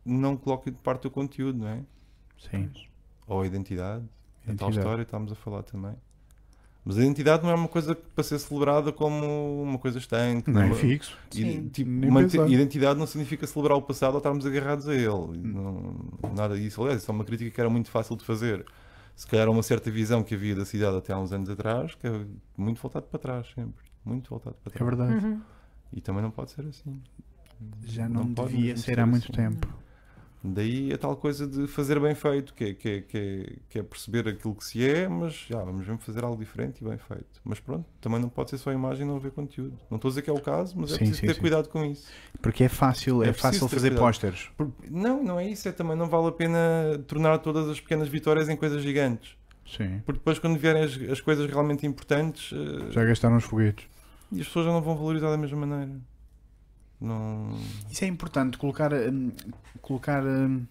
não 0.04 0.36
coloquem 0.36 0.72
de 0.72 0.78
parte 0.80 1.06
o 1.06 1.10
conteúdo, 1.10 1.58
não 1.58 1.68
é? 1.68 1.80
Sim. 2.38 2.70
Ou 3.26 3.40
a 3.42 3.46
identidade, 3.46 4.04
a 4.04 4.46
tal 4.46 4.52
Identidade. 4.54 4.78
história, 4.78 5.02
estamos 5.02 5.32
a 5.32 5.34
falar 5.34 5.62
também. 5.64 5.94
Mas 6.84 6.96
a 6.96 7.02
identidade 7.02 7.42
não 7.42 7.50
é 7.50 7.54
uma 7.54 7.68
coisa 7.68 7.94
para 7.94 8.24
ser 8.24 8.38
celebrada 8.38 8.92
como 8.92 9.62
uma 9.62 9.78
coisa 9.78 9.98
estanque. 9.98 10.50
Não 10.50 10.62
é 10.62 10.66
uma- 10.66 10.74
fixo. 10.76 11.18
e, 11.34 11.36
Sim. 11.42 11.68
tipo, 11.68 11.90
pensar. 12.00 12.48
identidade 12.48 12.98
não 12.98 13.06
significa 13.06 13.46
celebrar 13.46 13.76
o 13.76 13.82
passado 13.82 14.12
ou 14.12 14.18
estarmos 14.18 14.46
agarrados 14.46 14.88
a 14.88 14.94
ele. 14.94 15.08
Hum. 15.08 15.32
Não- 16.22 16.30
nada 16.34 16.56
disso. 16.56 16.80
Aliás, 16.80 17.02
isso 17.02 17.10
é 17.10 17.14
uma 17.14 17.24
crítica 17.24 17.50
que 17.50 17.60
era 17.60 17.68
muito 17.68 17.90
fácil 17.90 18.16
de 18.16 18.24
fazer. 18.24 18.64
Se 19.18 19.26
calhar 19.26 19.48
uma 19.48 19.64
certa 19.64 19.90
visão 19.90 20.22
que 20.22 20.32
havia 20.36 20.54
da 20.54 20.64
cidade 20.64 20.96
até 20.96 21.12
há 21.12 21.18
uns 21.18 21.32
anos 21.32 21.50
atrás, 21.50 21.92
que 21.96 22.06
é 22.06 22.24
muito 22.56 22.80
voltado 22.80 23.06
para 23.06 23.18
trás, 23.18 23.48
sempre. 23.52 23.84
Muito 24.04 24.30
voltado 24.30 24.54
para 24.62 24.72
É 24.72 24.76
trás. 24.78 24.96
verdade. 24.96 25.26
Uhum. 25.26 25.40
E 25.92 26.00
também 26.00 26.22
não 26.22 26.30
pode 26.30 26.52
ser 26.52 26.64
assim. 26.66 27.02
Já 27.84 28.08
não, 28.08 28.32
pode 28.32 28.52
devia 28.52 28.76
ser 28.76 29.00
há 29.00 29.04
muito 29.06 29.24
assim. 29.24 29.32
tempo. 29.32 29.66
Daí 30.42 30.92
a 30.92 30.98
tal 30.98 31.16
coisa 31.16 31.46
de 31.48 31.66
fazer 31.66 31.98
bem 31.98 32.14
feito, 32.14 32.54
que 32.54 32.64
é, 32.64 32.74
que 32.74 32.88
é, 32.88 33.00
que 33.00 33.18
é, 33.18 33.56
que 33.68 33.78
é 33.80 33.82
perceber 33.82 34.28
aquilo 34.28 34.54
que 34.54 34.64
se 34.64 34.88
é, 34.88 35.08
mas 35.08 35.34
já, 35.48 35.58
vamos 35.58 35.80
mesmo 35.80 35.98
fazer 35.98 36.22
algo 36.22 36.36
diferente 36.38 36.80
e 36.80 36.88
bem 36.88 36.96
feito. 36.96 37.40
Mas 37.44 37.58
pronto, 37.58 37.84
também 38.00 38.20
não 38.20 38.28
pode 38.28 38.50
ser 38.50 38.58
só 38.58 38.72
imagem 38.72 39.04
e 39.04 39.08
não 39.08 39.16
haver 39.16 39.32
conteúdo. 39.32 39.76
Não 39.90 39.96
estou 39.96 40.08
a 40.08 40.10
dizer 40.10 40.22
que 40.22 40.30
é 40.30 40.32
o 40.32 40.40
caso, 40.40 40.74
mas 40.78 40.90
é 40.90 40.92
Sim, 40.92 40.98
preciso 40.98 41.20
sim, 41.20 41.26
ter 41.26 41.34
sim. 41.34 41.40
cuidado 41.40 41.68
com 41.68 41.84
isso. 41.84 42.06
Porque 42.40 42.62
é 42.64 42.68
fácil, 42.68 43.22
é, 43.24 43.30
É 43.30 43.32
fácil 43.32 43.68
fazer 43.68 43.94
pósteres. 43.96 44.48
Não, 44.88 45.22
não 45.24 45.40
é 45.40 45.48
isso, 45.48 45.68
é 45.68 45.72
também 45.72 45.96
não 45.96 46.08
vale 46.08 46.28
a 46.28 46.32
pena 46.32 46.58
tornar 47.08 47.38
todas 47.38 47.68
as 47.68 47.80
pequenas 47.80 48.08
vitórias 48.08 48.48
em 48.48 48.56
coisas 48.56 48.80
gigantes. 48.82 49.36
Sim. 49.66 50.00
Porque 50.06 50.18
depois 50.18 50.38
quando 50.38 50.56
vierem 50.58 50.82
as, 50.84 50.92
as 51.10 51.20
coisas 51.20 51.50
realmente 51.50 51.86
importantes 51.86 52.52
eh, 52.54 52.90
Já 52.92 53.04
gastaram 53.04 53.36
os 53.36 53.44
foguetes. 53.44 53.86
e 54.32 54.40
as 54.40 54.46
pessoas 54.46 54.66
já 54.66 54.72
não 54.72 54.80
vão 54.80 54.96
valorizar 54.96 55.30
da 55.30 55.36
mesma 55.36 55.66
maneira. 55.66 55.92
Não. 57.00 57.56
Isso 57.90 58.04
é 58.04 58.08
importante, 58.08 58.58
colocar, 58.58 58.92
hum, 58.92 59.30
colocar 59.80 60.24
hum, 60.24 60.62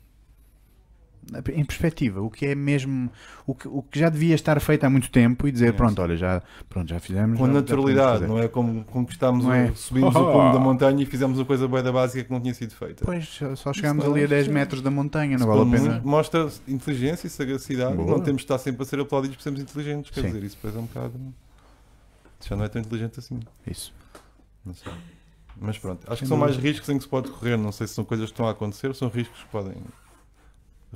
em 1.53 1.65
perspectiva 1.65 2.21
o 2.21 2.29
que 2.29 2.45
é 2.45 2.55
mesmo 2.55 3.11
o 3.45 3.53
que, 3.53 3.67
o 3.67 3.81
que 3.81 3.99
já 3.99 4.07
devia 4.09 4.33
estar 4.33 4.59
feito 4.61 4.85
há 4.85 4.89
muito 4.89 5.09
tempo 5.11 5.45
e 5.45 5.51
dizer 5.51 5.69
É, 5.69 5.71
pronto, 5.73 6.01
olha, 6.01 6.15
já, 6.15 6.41
pronto, 6.69 6.87
já 6.89 6.99
fizemos. 7.01 7.37
Com 7.37 7.45
já- 7.47 7.51
já 7.53 7.59
naturalidade, 7.59 8.11
fazer. 8.19 8.27
não 8.27 8.39
é 8.39 8.47
como 8.47 8.83
conquistámos, 8.85 9.43
Não 9.43 9.53
é? 9.53 9.65
o, 9.71 9.75
subimos 9.75 10.15
o 10.15 10.31
cume 10.31 10.51
da 10.53 10.59
montanha 10.59 11.03
e 11.03 11.05
fizemos 11.05 11.37
uma 11.37 11.43
coisa 11.45 11.67
boa 11.67 11.83
da 11.83 11.91
básica 11.91 12.23
que 12.23 12.31
não 12.31 12.39
tinha 12.39 12.53
sido 12.53 12.73
feita. 12.75 13.03
Pois, 13.03 13.39
só- 13.55 13.73
chegámos 13.73 14.05
ali 14.05 14.21
a 14.21 14.23
é 14.23 14.27
10 14.27 14.41
possível. 14.45 14.53
metros 14.53 14.81
da 14.81 14.89
montanha, 14.91 15.37
não 15.37 15.47
vale 15.47 15.61
a 15.61 15.77
pena. 15.77 16.01
Mostra 16.03 16.49
inteligência 16.67 17.27
e 17.27 17.29
sagacidade. 17.29 17.95
Boa. 17.95 18.09
Não 18.09 18.19
temos 18.21 18.39
de 18.41 18.45
estar 18.45 18.57
sempre 18.57 18.83
a 18.83 18.85
ser 18.85 18.99
aplaudidos 18.99 19.35
por 19.37 19.43
sermos 19.43 19.61
inteligentes. 19.61 20.11
Quer 20.11 20.21
Sim. 20.21 20.27
dizer, 20.27 20.43
isso 20.43 20.55
depois 20.57 20.75
é 20.75 20.79
um 20.79 20.83
bocado. 20.85 21.13
Já 22.47 22.55
não 22.55 22.63
é 22.63 22.69
tão 22.69 22.81
inteligente 22.81 23.19
assim. 23.19 23.39
Isso. 23.65 23.93
Não 24.65 24.73
sei. 24.73 24.93
Mas 25.59 25.77
pronto, 25.77 26.11
acho 26.11 26.21
que 26.21 26.27
são 26.27 26.37
mais 26.37 26.55
riscos 26.57 26.87
em 26.89 26.97
que 26.97 27.03
se 27.03 27.09
pode 27.09 27.29
correr. 27.31 27.57
Não 27.57 27.71
sei 27.71 27.87
se 27.87 27.93
são 27.93 28.03
coisas 28.05 28.27
que 28.27 28.33
estão 28.33 28.47
a 28.47 28.51
acontecer 28.51 28.87
ou 28.87 28.93
são 28.93 29.09
riscos 29.09 29.41
que 29.43 29.49
podem. 29.49 29.75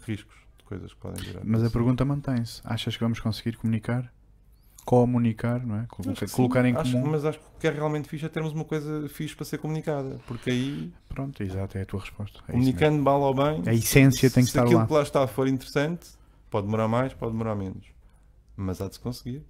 Riscos 0.06 0.36
de 0.58 0.64
coisas 0.64 0.94
que 0.94 1.00
podem 1.00 1.24
virar. 1.24 1.42
Mas 1.44 1.64
a 1.64 1.70
pergunta 1.70 2.06
mantém-se. 2.06 2.62
Achas 2.64 2.96
que 2.96 3.04
vamos 3.04 3.20
conseguir 3.20 3.58
comunicar? 3.58 4.12
Comunicar, 4.86 5.64
não 5.66 5.76
é? 5.76 5.86
Colocar, 5.88 6.64
sim. 6.64 6.70
em 6.70 6.76
Acho- 6.76 6.92
comum. 6.94 7.12
mas 7.12 7.24
acho 7.24 7.38
que 7.40 7.46
o 7.46 7.60
que 7.60 7.68
é 7.68 7.72
realmente 7.72 8.10
fixe 8.10 8.26
é 8.26 8.30
termos 8.30 8.52
uma 8.52 8.66
coisa 8.66 9.08
fixe 9.10 9.36
para 9.36 9.46
ser 9.46 9.60
comunicada. 9.60 10.20
Porque 10.26 10.50
aí, 10.50 10.92
Pronto, 11.08 11.44
exato, 11.44 11.78
é 11.78 11.82
a 11.84 11.86
tua 11.86 12.00
resposta. 12.00 12.40
É 12.48 12.52
comunicando 12.54 13.00
mal 13.02 13.22
ou 13.22 13.34
bem, 13.34 13.62
a 13.68 13.74
essência 13.74 14.30
tem 14.32 14.44
que 14.44 14.50
se 14.50 14.58
estar 14.58 14.64
aquilo 14.64 14.80
lá. 14.80 14.88
que 14.88 14.94
lá 14.94 15.02
está 15.04 15.28
for 15.28 15.48
interessante, 15.48 16.08
pode 16.50 16.66
demorar 16.66 16.88
mais, 16.88 17.14
pode 17.14 17.32
demorar 17.34 17.54
menos. 17.56 17.86
Mas 18.56 18.82
há 18.82 18.88
de 18.88 18.96
se 18.96 19.00
conseguir. 19.00 19.44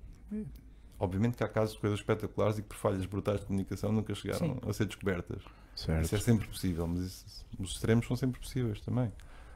Obviamente 1.03 1.35
que 1.35 1.43
há 1.43 1.47
casos 1.47 1.73
de 1.73 1.79
coisas 1.81 1.97
espetaculares 1.99 2.59
e 2.59 2.61
que 2.61 2.67
por 2.67 2.77
falhas 2.77 3.05
brutais 3.07 3.39
de 3.39 3.47
comunicação 3.47 3.91
nunca 3.91 4.13
chegaram 4.13 4.39
Sim. 4.61 4.69
a 4.69 4.71
ser 4.71 4.85
descobertas. 4.85 5.41
Certo. 5.75 6.05
Isso 6.05 6.15
é 6.15 6.19
sempre 6.19 6.47
possível, 6.47 6.85
mas 6.87 7.01
isso- 7.01 7.45
os 7.59 7.71
extremos 7.71 8.05
são 8.05 8.15
sempre 8.15 8.39
possíveis 8.39 8.79
também. 8.81 9.11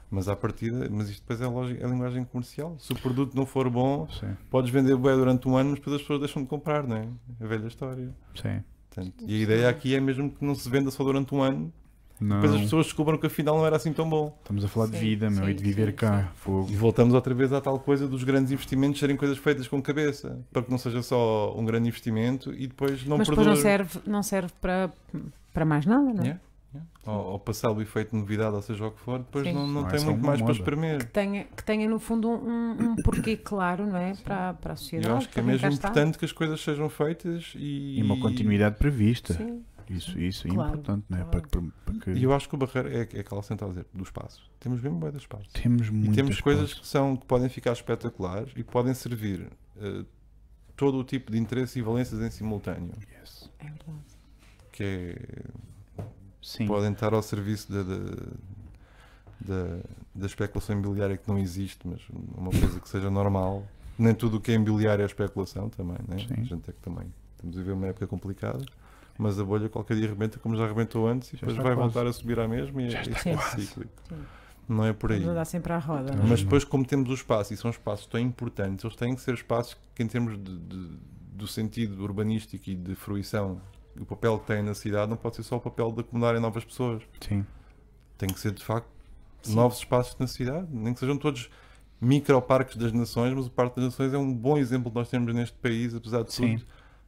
Mas 0.10 0.28
à 0.28 0.36
partida, 0.36 0.88
mas 0.90 1.08
isto 1.10 1.22
depois 1.22 1.42
é, 1.42 1.48
lógica, 1.48 1.86
é 1.86 1.88
linguagem 1.90 2.24
comercial. 2.26 2.76
Se 2.80 2.92
o 2.94 2.96
produto 2.96 3.36
não 3.36 3.46
for 3.46 3.70
bom, 3.70 4.08
Sim, 4.10 4.36
podes 4.50 4.72
vender 4.72 4.96
bué 4.96 5.16
durante 5.16 5.48
um 5.48 5.56
ano, 5.56 5.70
mas 5.72 5.80
depois 5.80 5.96
as 5.98 6.02
pessoas 6.02 6.20
deixam 6.20 6.42
de 6.42 6.48
comprar, 6.48 6.84
não 6.88 6.96
é? 6.96 7.08
A 7.40 7.46
velha 7.48 7.68
história. 7.68 8.10
sim. 8.36 8.64
Portanto, 8.90 9.26
e 9.28 9.36
a 9.36 9.44
ideia 9.44 9.70
aqui 9.70 9.94
é 9.94 10.00
mesmo 10.00 10.32
que 10.32 10.44
não 10.46 10.56
se 10.56 10.70
venda 10.70 10.90
só 10.90 11.04
durante 11.04 11.36
um 11.36 11.42
ano, 11.44 11.72
Não, 12.20 12.40
depois 12.40 12.56
as 12.56 12.62
pessoas 12.62 12.86
descubram 12.86 13.18
que 13.18 13.26
afinal 13.28 13.58
não 13.58 13.66
era 13.66 13.76
assim 13.76 13.92
tão 13.92 14.10
bom. 14.10 14.34
Estamos 14.42 14.64
a 14.64 14.68
falar 14.68 14.86
de 14.88 14.94
Sim, 14.94 15.00
vida, 15.00 15.30
meu, 15.30 15.44
sim, 15.44 15.52
e 15.52 15.54
de 15.54 15.64
viver 15.64 15.88
sim, 15.90 15.96
cá. 15.96 16.32
Fogo. 16.36 16.68
E 16.72 16.76
voltamos 16.76 17.14
outra 17.14 17.34
vez 17.34 17.52
à 17.52 17.60
tal 17.60 17.78
coisa 17.80 18.08
dos 18.08 18.24
grandes 18.24 18.52
investimentos 18.52 19.00
serem 19.00 19.18
coisas 19.18 19.38
feitas 19.38 19.68
com 19.68 19.82
cabeça, 19.82 20.40
para 20.52 20.62
que 20.64 20.72
não 20.72 20.78
seja 20.78 21.02
só 21.04 21.54
um 21.58 21.66
grande 21.66 21.90
investimento 21.90 22.54
e 22.54 22.68
depois 22.68 23.06
não 23.06 23.18
Mas 23.18 23.28
depois 23.28 23.46
não 23.46 23.56
serve, 23.56 24.00
não 24.08 24.24
serve 24.24 24.54
para, 24.62 24.90
para 25.54 25.66
mais 25.66 25.86
nada, 25.86 26.04
não 26.14 26.22
é? 26.24 26.28
Yeah, 26.28 26.40
yeah. 26.74 26.90
Ou, 27.06 27.34
ou 27.34 27.40
passar 27.40 27.70
o 27.72 27.82
efeito 27.82 28.12
de 28.12 28.18
novidade, 28.18 28.56
ou 28.56 28.62
seja 28.62 28.86
o 28.88 28.92
que 28.92 29.00
for, 29.02 29.20
depois 29.20 29.46
Sim. 29.46 29.54
não, 29.54 29.68
não 29.68 29.82
Não 29.82 29.88
é 29.90 29.92
tem 29.92 30.06
muito 30.06 30.26
mais 30.26 30.38
para 30.40 30.48
moda. 30.48 30.58
espremer. 30.60 30.98
Que 31.00 31.06
tenha, 31.08 31.44
que 31.44 31.64
tenha 31.66 31.90
no 31.90 32.00
fundo 32.00 32.30
um, 32.30 32.72
um 32.72 32.96
porquê 33.04 33.36
claro, 33.36 33.86
não 33.86 33.98
é? 33.98 34.14
Para, 34.24 34.54
para 34.54 34.74
a 34.74 34.76
sociedade. 34.78 35.10
eu 35.10 35.18
acho 35.18 35.28
que 35.30 35.40
é 35.40 35.44
para 35.44 35.52
mesmo 35.52 35.68
importante 35.68 36.18
que 36.18 36.24
as 36.26 36.32
coisas 36.32 36.62
sejam 36.62 36.88
feitas 36.90 37.54
e. 37.58 38.00
E 38.00 38.04
uma 38.04 38.18
continuidade 38.20 38.78
prevista. 38.78 39.34
Sim. 39.34 39.62
Isso, 39.90 40.18
isso 40.20 40.48
é 40.48 40.52
Claro, 40.52 40.70
importante, 40.70 41.06
não 41.10 41.18
é? 41.18 41.24
claro. 41.24 41.48
Para, 41.50 41.62
para 41.86 42.00
que 42.00 42.12
E 42.12 42.24
eu 42.24 42.34
acho 42.34 42.48
que 42.50 42.56
o 42.56 42.58
barreiro 42.58 42.90
é, 42.90 43.02
é 43.14 43.20
aquela 43.20 43.42
central 43.44 43.70
a 43.70 43.74
dizer, 43.74 43.86
do 43.94 44.04
espaço. 44.04 44.50
Temos 44.60 44.82
mesmo 44.82 44.98
bué 45.00 45.12
de 45.12 45.18
espaço. 45.18 45.50
temos 45.54 45.88
E 45.88 45.92
muitas 45.92 46.16
temos 46.16 46.42
coisas 46.42 46.70
posses. 46.70 46.80
que, 46.80 46.88
são, 46.88 47.16
que 47.16 47.26
podem 47.26 47.50
ficar 47.50 47.74
espetaculares 47.74 48.52
e 48.52 48.64
que 48.64 48.72
podem 48.72 48.94
servir 48.94 49.48
eh, 49.78 50.04
todo 50.76 50.98
o 50.98 51.04
tipo 51.04 51.32
de 51.32 51.38
interesse 51.38 51.80
e 51.80 51.82
valências 51.82 52.20
em 52.22 52.30
simultâneo. 52.32 52.92
Yes. 53.20 53.50
É 53.60 53.64
verdade. 53.64 54.00
Que 54.72 54.84
é, 54.84 56.04
Sim. 56.42 56.68
podem 56.68 56.92
estar 56.92 57.14
ao 57.14 57.22
serviço 57.24 57.72
da, 57.72 57.84
da, 57.84 57.98
da, 59.42 59.80
da 60.14 60.26
especulação 60.26 60.78
imobiliária 60.78 61.18
que 61.18 61.28
não 61.28 61.38
existe, 61.38 61.88
mas 61.88 62.02
uma 62.38 62.52
coisa 62.52 62.80
que 62.80 62.90
seja 62.90 63.10
normal. 63.10 63.66
Nem 63.98 64.14
tudo 64.14 64.38
o 64.38 64.42
que 64.42 64.52
é 64.52 64.56
imobiliário 64.56 65.04
é 65.04 65.06
especulação 65.06 65.70
também, 65.70 65.98
né? 66.08 66.18
Sim. 66.20 66.42
A 66.42 66.44
gente 66.44 66.70
é 66.70 66.74
que 66.74 66.80
também 66.82 67.06
estamos 67.36 67.56
a 67.56 67.60
viver 67.62 67.72
uma 67.74 67.88
época 67.88 68.06
complicada. 68.08 68.66
Mas 69.18 69.40
a 69.40 69.44
bolha 69.46 69.70
qualquer 69.70 69.96
dia 69.96 70.08
arrebenta 70.08 70.40
como 70.40 70.56
já 70.58 70.66
arrebentou 70.66 71.08
antes 71.08 71.30
e 71.30 71.38
Já 71.38 71.42
depois 71.48 71.56
vai 71.58 71.76
quase. 71.76 71.94
voltar 71.94 72.10
a 72.10 72.14
subir 72.14 72.40
à 72.40 72.48
mesma 72.48 72.82
e 72.82 72.90
Já 72.90 73.00
é, 73.00 73.02
está 73.04 73.30
é 73.30 73.34
quase. 73.36 73.66
cíclico. 73.66 73.92
Sim. 74.10 74.16
Não 74.68 74.84
é 74.86 74.92
por 74.94 75.12
aí. 75.12 75.20
Vamos 75.20 75.32
andar 75.34 75.46
sempre 75.46 75.72
à 75.74 75.78
roda. 75.78 76.12
Não 76.14 76.24
é? 76.24 76.28
Mas 76.28 76.44
depois, 76.44 76.64
como 76.64 76.84
temos 76.86 77.10
o 77.10 77.14
espaço 77.14 77.54
e 77.54 77.58
são 77.58 77.70
espaços 77.70 78.08
tão 78.08 78.20
importantes, 78.20 78.84
eles 78.84 78.96
têm 78.98 79.14
que 79.16 79.22
ser 79.22 79.36
espaços 79.36 79.78
que, 79.94 80.02
em 80.04 80.08
termos 80.08 80.38
de, 80.38 80.58
de- 80.58 80.98
do 81.34 81.48
sentido 81.48 82.02
urbanístico 82.04 82.70
e 82.70 82.76
de 82.76 82.96
fruição, 82.96 83.62
o 84.00 84.06
papel 84.06 84.40
que 84.40 84.48
têm 84.48 84.64
na 84.64 84.74
cidade 84.74 85.10
não 85.10 85.18
pode 85.18 85.36
ser 85.38 85.44
só 85.44 85.58
o 85.58 85.60
papel 85.62 85.92
de 85.92 86.02
acomodarem 86.02 86.42
novas 86.42 86.66
pessoas. 86.66 87.04
Sim. 87.22 87.46
Tem 88.18 88.28
que 88.30 88.40
ser, 88.40 88.52
de 88.54 88.64
facto, 88.64 88.88
Sim. 89.44 89.56
novos 89.56 89.78
espaços 89.78 90.18
na 90.18 90.28
cidade, 90.28 90.68
nem 90.72 90.94
que 90.94 91.00
sejam 91.00 91.16
todos 91.18 91.50
microparques 92.02 92.76
das 92.76 92.92
nações, 92.92 93.34
mas 93.34 93.48
o 93.48 93.52
Parque 93.52 93.76
das 93.78 93.86
Nações 93.86 94.14
é 94.14 94.18
um 94.18 94.34
bom 94.34 94.58
exemplo 94.58 94.90
que 94.92 94.96
nós 94.98 95.10
temos 95.10 95.34
neste 95.34 95.56
país, 95.58 95.94
apesar 95.96 96.24
de 96.24 96.34
Sim. 96.34 96.58
tudo, 96.58 96.68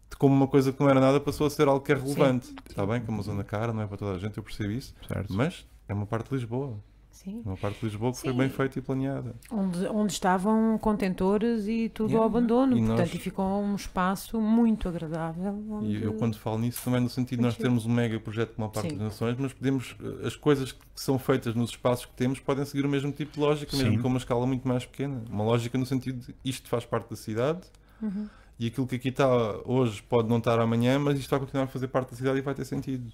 de 0.09 0.15
como 0.17 0.33
uma 0.35 0.47
coisa 0.47 0.71
que 0.71 0.79
não 0.79 0.89
era 0.89 0.99
nada 0.99 1.19
passou 1.19 1.47
a 1.47 1.49
ser 1.49 1.67
algo 1.67 1.83
que 1.83 1.91
é 1.91 1.95
relevante. 1.95 2.53
Está 2.69 2.85
bem 2.85 3.01
que 3.01 3.09
é 3.09 3.13
uma 3.13 3.23
zona 3.23 3.43
cara, 3.43 3.73
não 3.73 3.81
é 3.81 3.87
para 3.87 3.97
toda 3.97 4.11
a 4.15 4.17
gente, 4.19 4.37
eu 4.37 4.43
percebo 4.43 4.71
isso, 4.71 4.93
Certo. 5.07 5.33
mas 5.33 5.65
é 5.87 5.93
uma 5.93 6.05
parte 6.05 6.29
de 6.29 6.35
Lisboa. 6.35 6.77
Sim. 7.11 7.41
É 7.43 7.49
uma 7.49 7.57
parte 7.57 7.79
de 7.79 7.85
Lisboa 7.87 8.11
que 8.11 8.19
foi 8.19 8.31
Sim. 8.31 8.37
bem 8.37 8.47
feita 8.47 8.77
e 8.77 8.81
planeada. 8.81 9.35
Onde, 9.51 9.87
onde 9.87 10.13
estavam 10.13 10.77
contentores 10.77 11.67
e 11.67 11.89
tudo 11.89 12.09
Yeah. 12.11 12.23
ao 12.23 12.29
abandono. 12.29 12.77
E 12.77 12.79
Portanto, 12.79 12.99
nós- 12.99 13.13
e 13.15 13.17
ficou 13.17 13.59
um 13.63 13.75
espaço 13.75 14.39
muito 14.39 14.87
agradável. 14.87 15.51
E 15.67 15.71
onde- 15.71 16.03
eu 16.03 16.13
quando 16.13 16.37
falo 16.37 16.59
nisso 16.59 16.79
também 16.85 17.01
no 17.01 17.09
sentido 17.09 17.39
de 17.39 17.43
nós 17.45 17.55
Sim. 17.55 17.61
termos 17.63 17.87
um 17.87 17.91
mega 17.91 18.19
projeto 18.19 18.53
como 18.53 18.67
a 18.67 18.69
Parque 18.69 18.91
Sim. 18.91 18.97
das 18.97 19.05
Nações, 19.05 19.35
mas 19.39 19.51
podemos, 19.51 19.95
eh, 19.99 20.27
as 20.27 20.35
coisas 20.35 20.71
que 20.71 20.79
são 20.95 21.17
feitas 21.17 21.55
nos 21.55 21.71
espaços 21.71 22.05
que 22.05 22.13
temos 22.13 22.39
podem 22.39 22.63
seguir 22.65 22.85
o 22.85 22.89
mesmo 22.89 23.11
tipo 23.11 23.33
de 23.33 23.39
lógica, 23.39 23.75
mesmo 23.75 23.93
Sim. 23.93 24.01
com 24.01 24.07
uma 24.09 24.19
escala 24.19 24.45
muito 24.45 24.67
mais 24.67 24.85
pequena. 24.85 25.23
Uma 25.27 25.43
lógica 25.43 25.75
no 25.75 25.87
sentido 25.87 26.19
de 26.23 26.35
isto 26.45 26.69
faz 26.69 26.85
parte 26.85 27.09
da 27.09 27.15
cidade 27.15 27.61
Uhum. 27.99 28.27
E 28.59 28.67
aquilo 28.67 28.87
que 28.87 28.95
aqui 28.95 29.09
está 29.09 29.27
hoje 29.65 30.01
pode 30.03 30.27
não 30.29 30.37
estar 30.37 30.59
amanhã, 30.59 30.97
mas 30.99 31.19
isto 31.19 31.29
vai 31.29 31.39
continuar 31.39 31.63
a 31.65 31.67
fazer 31.67 31.87
parte 31.87 32.11
da 32.11 32.17
cidade 32.17 32.37
e 32.39 32.41
vai 32.41 32.53
ter 32.55 32.65
sentido. 32.65 33.11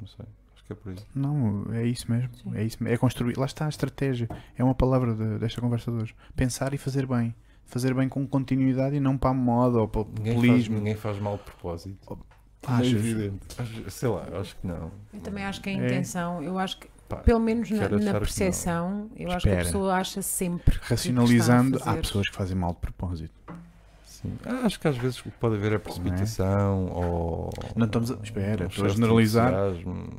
Não 0.00 0.06
sei, 0.06 0.26
acho 0.54 0.64
que 0.64 0.72
é 0.72 0.76
por 0.76 0.90
aí. 0.90 0.96
Não, 1.14 1.66
é 1.72 1.84
isso 1.86 2.10
mesmo. 2.10 2.30
Sim. 2.36 2.52
É 2.56 2.62
isso. 2.64 2.76
É 2.86 2.96
construir. 2.96 3.36
Lá 3.38 3.46
está 3.46 3.66
a 3.66 3.68
estratégia. 3.68 4.28
É 4.56 4.62
uma 4.64 4.74
palavra 4.74 5.14
de- 5.14 5.38
desta 5.38 5.60
conversa 5.60 5.90
de 5.90 5.96
hoje. 6.02 6.14
Pensar 6.34 6.74
e 6.74 6.78
fazer 6.78 7.06
bem. 7.06 7.34
fazer 7.68 7.92
bem 7.94 8.08
com 8.08 8.24
continuidade 8.24 8.94
e 8.94 9.00
não 9.00 9.18
para 9.18 9.30
a 9.30 9.34
moda 9.34 9.78
ou 9.80 9.88
para 9.88 10.02
o 10.02 10.04
Ninguém 10.04 10.34
faz, 10.34 10.36
populismo. 10.46 10.76
ninguém 10.76 10.94
faz 10.94 11.18
mal 11.18 11.36
de 11.36 11.42
propósito. 11.42 12.18
Achas? 12.64 12.86
É 12.86 12.90
evidente. 12.96 13.40
Acho- 13.58 13.90
Sei 13.90 14.08
lá, 14.08 14.24
acho 14.40 14.54
que 14.56 14.64
não. 14.66 14.92
Eu 15.12 15.18
também 15.20 15.44
acho 15.44 15.60
que 15.60 15.70
a 15.70 15.72
É. 15.72 15.74
intenção, 15.74 16.40
eu 16.44 16.58
acho 16.60 16.78
que, 16.78 16.86
Pá, 17.08 17.16
pelo 17.16 17.40
menos 17.40 17.68
na, 17.70 17.88
na 17.88 18.20
percepção, 18.20 19.10
eu 19.16 19.30
acho 19.32 19.42
que 19.42 19.48
a 19.48 19.52
Espera. 19.52 19.64
pessoa 19.64 19.94
acha 19.94 20.22
sempre. 20.22 20.78
que 20.78 20.86
Racionalizando, 20.90 21.78
está 21.78 21.90
a 21.90 21.94
há 21.94 21.96
pessoas 21.96 22.28
que 22.28 22.36
fazem 22.36 22.56
mal 22.56 22.72
de 22.72 22.78
propósito. 22.78 23.34
Sim. 24.26 24.38
Ah, 24.44 24.66
Acho 24.66 24.78
que 24.80 24.88
às 24.88 24.96
vezes 24.96 25.18
o 25.20 25.24
que 25.24 25.30
pode 25.32 25.56
haver 25.56 25.72
é 25.72 25.78
precipitação 25.78 26.86
ou. 26.92 27.50
Não 27.74 27.86
estamos 27.86 28.10
a- 28.10 28.18
espera, 28.22 28.64
um 28.64 28.68
estou 28.68 28.84
a 28.84 28.88
generalizar. 28.88 29.52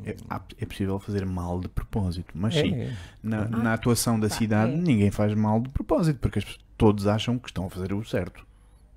É, 0.05 0.15
há- 0.29 0.41
é 0.59 0.65
possível 0.65 0.99
fazer 0.99 1.25
mal 1.25 1.59
de 1.59 1.67
propósito, 1.67 2.31
mas 2.35 2.55
É, 2.55 2.61
sim, 2.61 2.73
é. 2.75 2.93
na, 3.23 3.41
Ah, 3.43 3.47
na 3.47 3.73
atuação 3.73 4.19
da 4.19 4.29
cidade 4.29 4.73
é. 4.73 4.77
ninguém 4.77 5.11
faz 5.11 5.33
mal 5.33 5.59
de 5.61 5.69
propósito, 5.69 6.19
porque 6.19 6.39
todos 6.77 7.07
acham 7.07 7.37
que 7.37 7.49
estão 7.49 7.65
a 7.65 7.69
fazer 7.69 7.93
o 7.93 8.03
certo. 8.03 8.45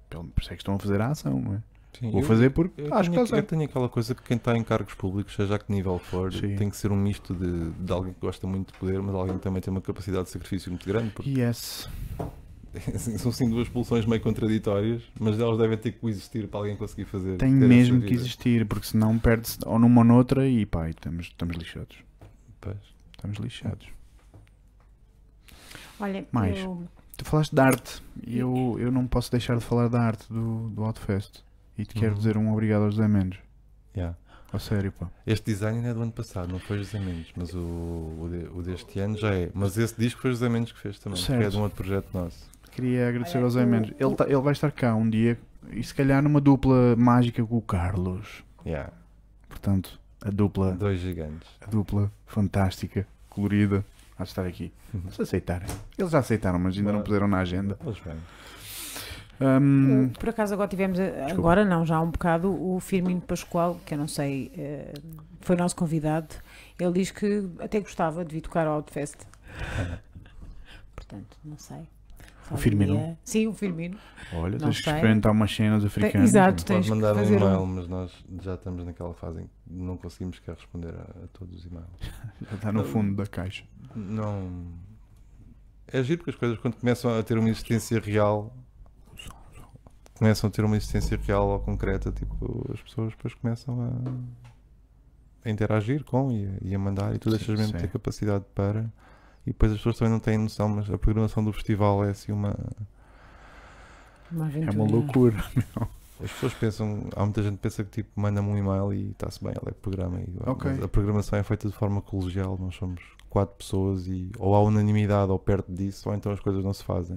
Pelo- 0.08 0.24
Por 0.24 0.40
isso 0.42 0.52
é 0.52 0.56
que 0.56 0.62
estão 0.62 0.74
a 0.74 0.78
fazer 0.78 1.00
a 1.00 1.08
ação, 1.08 1.40
não 1.40 1.54
é? 1.54 1.62
Sim, 1.98 2.10
Vou 2.12 2.20
eu- 2.20 2.26
fazer 2.26 2.50
porque 2.50 2.82
Eu 2.82 2.94
acho 2.94 3.10
que 3.10 3.14
tenho, 3.16 3.24
está 3.24 3.36
eu 3.36 3.42
tenho 3.42 3.64
aquela 3.64 3.88
coisa 3.88 4.14
que 4.14 4.22
quem 4.22 4.36
está 4.36 4.56
em 4.56 4.62
cargos 4.62 4.94
públicos, 4.94 5.34
seja 5.34 5.56
a 5.56 5.58
que 5.58 5.72
nível 5.72 5.98
for, 5.98 6.32
Sim. 6.32 6.54
tem 6.54 6.70
que 6.70 6.76
ser 6.76 6.92
um 6.92 6.96
misto 6.96 7.34
de, 7.34 7.70
de 7.70 7.92
alguém 7.92 8.12
que 8.12 8.20
gosta 8.20 8.46
muito 8.46 8.72
de 8.72 8.78
poder, 8.78 9.02
mas 9.02 9.12
alguém 9.14 9.36
que 9.36 9.42
também 9.42 9.60
tem 9.60 9.72
uma 9.72 9.80
capacidade 9.80 10.24
de 10.24 10.30
sacrifício 10.30 10.70
muito 10.70 10.86
grande, 10.86 11.10
porque 11.10 11.28
Yes. 11.30 11.88
são 13.18 13.32
sim 13.32 13.48
duas 13.50 13.68
pulsões 13.68 14.06
meio 14.06 14.20
contraditórias, 14.20 15.02
mas 15.18 15.38
elas 15.40 15.58
devem 15.58 15.76
ter 15.76 15.92
que 15.92 15.98
coexistir 15.98 16.46
para 16.48 16.60
alguém 16.60 16.76
conseguir 16.76 17.04
fazer. 17.04 17.36
Tem 17.36 17.50
mesmo 17.52 18.00
que 18.00 18.14
existir, 18.14 18.64
porque 18.66 18.86
senão 18.86 19.18
perde-se 19.18 19.58
ou 19.66 19.78
numa 19.78 20.00
ou 20.02 20.04
noutra 20.06 20.46
e 20.48 20.64
pá, 20.66 20.86
e 20.86 20.90
estamos, 20.90 21.26
estamos 21.26 21.56
lixados. 21.56 21.96
Pois. 22.60 22.76
Estamos 23.16 23.38
lixados. 23.38 23.88
Olha, 25.98 26.24
Mais. 26.32 26.58
eu, 26.58 26.86
Tu 27.16 27.24
falaste 27.26 27.52
de 27.54 27.60
arte 27.60 28.02
e 28.26 28.38
eu, 28.38 28.76
eu 28.78 28.90
não 28.90 29.06
posso 29.06 29.30
deixar 29.30 29.54
de 29.58 29.62
falar 29.64 29.88
da 29.88 30.00
arte 30.00 30.26
do, 30.32 30.70
do 30.70 30.82
Outfest. 30.84 31.42
E 31.76 31.84
te 31.84 31.94
quero 31.94 32.12
Uhum. 32.12 32.18
dizer 32.18 32.36
um 32.38 32.50
obrigado 32.52 32.84
aos 32.84 32.94
José 32.94 33.06
Mendes. 33.08 33.38
Yeah. 33.94 34.16
A 34.52 34.58
sério, 34.58 34.90
pá. 34.92 35.08
Este 35.26 35.44
design 35.52 35.76
ainda 35.78 35.90
é 35.90 35.94
do 35.94 36.00
ano 36.02 36.12
passado, 36.12 36.50
não 36.50 36.58
foi 36.58 36.78
José 36.78 36.98
Mendes, 36.98 37.28
mas 37.36 37.52
o, 37.54 37.58
o, 37.58 38.28
de- 38.30 38.48
o 38.58 38.62
deste 38.62 38.98
ano 39.00 39.16
já 39.18 39.34
é. 39.34 39.50
Mas 39.54 39.76
esse 39.76 39.94
disco 40.00 40.20
foi 40.22 40.30
José 40.30 40.48
Mendes 40.48 40.72
que 40.72 40.78
fez 40.80 40.98
também, 40.98 41.22
que 41.22 41.32
é 41.32 41.48
de 41.48 41.56
um 41.56 41.60
outro 41.62 41.76
projeto 41.76 42.08
nosso. 42.14 42.49
Queria 42.80 43.08
agradecer 43.08 43.36
Olha, 43.38 43.44
ao 43.44 43.50
José 43.50 43.64
o- 43.64 43.66
Mendes. 43.66 43.94
Ele, 43.98 44.14
tá- 44.14 44.24
ele 44.24 44.40
vai 44.40 44.52
estar 44.52 44.70
cá 44.72 44.94
um 44.94 45.08
dia 45.08 45.38
e 45.72 45.82
se 45.82 45.94
calhar 45.94 46.22
numa 46.22 46.40
dupla 46.40 46.96
mágica 46.96 47.44
com 47.44 47.56
o 47.56 47.62
Carlos. 47.62 48.42
Yeah. 48.64 48.90
Portanto, 49.48 49.98
a 50.24 50.30
dupla, 50.30 50.72
Dois 50.72 51.00
gigantes. 51.00 51.48
a 51.60 51.66
dupla 51.70 52.10
fantástica, 52.26 53.06
colorida, 53.28 53.84
há 54.18 54.22
de 54.24 54.28
estar 54.28 54.46
aqui. 54.46 54.72
Se 55.10 55.22
aceitarem. 55.22 55.68
Eles 55.98 56.10
já 56.10 56.18
aceitaram, 56.18 56.58
mas 56.58 56.76
ainda 56.76 56.92
não 56.92 57.02
puseram 57.02 57.28
na 57.28 57.38
agenda. 57.38 57.78
Vêm. 57.82 58.16
Hum, 59.42 60.04
o- 60.06 60.18
por 60.18 60.28
acaso 60.28 60.52
agora 60.52 60.68
tivemos, 60.68 60.98
eh, 60.98 61.26
agora 61.30 61.64
não, 61.64 61.86
já 61.86 61.96
há 61.96 62.00
um 62.02 62.10
bocado, 62.10 62.50
o 62.52 62.78
Firmino 62.78 63.20
Pascoal, 63.22 63.80
que 63.86 63.94
eu 63.94 63.98
não 63.98 64.06
sei, 64.06 64.52
eh, 64.56 64.92
foi 65.40 65.56
nosso 65.56 65.74
convidado. 65.76 66.34
Ele 66.78 66.92
diz 66.92 67.10
que 67.10 67.48
até 67.58 67.80
gostava 67.80 68.22
de 68.24 68.34
vir 68.34 68.42
tocar 68.42 68.66
ao 68.66 68.74
Outfest. 68.74 69.16
Portanto, 70.94 71.36
não 71.44 71.56
sei. 71.58 71.88
O 72.50 72.56
Firmino? 72.56 72.94
Sabia- 72.96 73.18
Sim, 73.24 73.46
o 73.46 73.52
Firmino. 73.52 73.98
olha, 74.32 74.52
não 74.58 74.66
tens 74.66 74.78
que 74.78 74.82
sei. 74.84 74.92
experimentar 74.94 75.32
umas 75.32 75.54
cenas 75.54 75.84
africanas. 75.84 76.30
exato. 76.30 76.50
Pode 76.56 76.64
tens 76.64 76.84
que 76.86 76.90
mandar 76.90 77.12
um 77.14 77.18
fazer 77.18 77.34
um- 77.36 77.46
e-mail, 77.46 77.66
mas 77.66 77.88
nós 77.88 78.24
já 78.42 78.54
estamos 78.54 78.84
naquela 78.84 79.14
fase 79.14 79.40
em 79.42 79.44
que 79.44 79.50
não 79.68 79.96
conseguimos 79.96 80.36
sequer 80.36 80.54
responder 80.56 80.94
a, 80.94 81.02
a 81.24 81.28
todos 81.32 81.54
os 81.58 81.64
e-mails. 81.66 81.88
Já 82.50 82.56
está 82.56 82.72
no 82.72 82.84
fundo 82.84 83.14
da 83.14 83.26
caixa. 83.26 83.64
Não. 83.94 84.72
É 85.92 86.02
giro 86.02 86.18
porque 86.18 86.30
as 86.30 86.36
coisas 86.36 86.58
quando 86.58 86.74
começam 86.76 87.16
a 87.18 87.22
ter 87.22 87.36
uma 87.38 87.48
existência 87.48 87.98
real 88.00 88.54
começam 90.14 90.48
a 90.48 90.50
ter 90.50 90.64
uma 90.64 90.76
existência 90.76 91.18
real 91.26 91.48
ou 91.48 91.60
concreta, 91.60 92.12
tipo, 92.12 92.70
as 92.72 92.80
pessoas 92.82 93.10
depois 93.10 93.32
começam 93.34 93.80
a, 93.82 95.48
a 95.48 95.50
interagir 95.50 96.04
com 96.04 96.30
e, 96.30 96.46
a- 96.46 96.58
e 96.62 96.74
a 96.74 96.78
mandar 96.78 97.14
e 97.14 97.18
tu 97.18 97.30
deixas 97.30 97.58
mesmo 97.58 97.72
sim. 97.72 97.78
ter 97.78 97.88
capacidade 97.88 98.44
para 98.54 98.90
e 99.46 99.50
depois 99.50 99.72
as 99.72 99.78
pessoas 99.78 99.98
também 99.98 100.12
não 100.12 100.20
têm 100.20 100.38
noção, 100.38 100.68
mas 100.68 100.90
a 100.90 100.98
programação 100.98 101.44
do 101.44 101.52
festival 101.52 102.04
é 102.04 102.10
assim 102.10 102.32
uma. 102.32 102.56
Uma 104.30 104.50
É 104.50 104.70
uma 104.70 104.84
loucura. 104.84 105.36
As 106.22 106.30
pessoas 106.32 106.52
pensam, 106.52 107.08
há 107.16 107.24
muita 107.24 107.42
gente 107.42 107.54
que 107.54 107.62
pensa 107.62 107.82
que 107.82 107.90
tipo, 107.90 108.20
manda-me 108.20 108.46
um 108.46 108.56
e-mail 108.58 108.92
e 108.92 109.10
está-se 109.12 109.42
bem, 109.42 109.54
ela 109.56 109.70
é 109.70 109.72
que 109.72 109.80
programa. 109.80 110.20
E, 110.20 110.28
Ok. 110.44 110.70
mas 110.70 110.82
a 110.82 110.88
programação 110.88 111.38
é 111.38 111.42
feita 111.42 111.66
de 111.66 111.74
forma 111.74 112.02
colegial, 112.02 112.58
nós 112.60 112.74
somos 112.74 113.00
quatro 113.30 113.56
pessoas 113.56 114.06
e 114.06 114.30
ou 114.38 114.54
há 114.54 114.60
unanimidade 114.62 115.32
ou 115.32 115.38
perto 115.38 115.72
disso, 115.72 116.10
ou 116.10 116.14
então 116.14 116.30
as 116.30 116.38
coisas 116.38 116.62
não 116.62 116.74
se 116.74 116.84
fazem. 116.84 117.16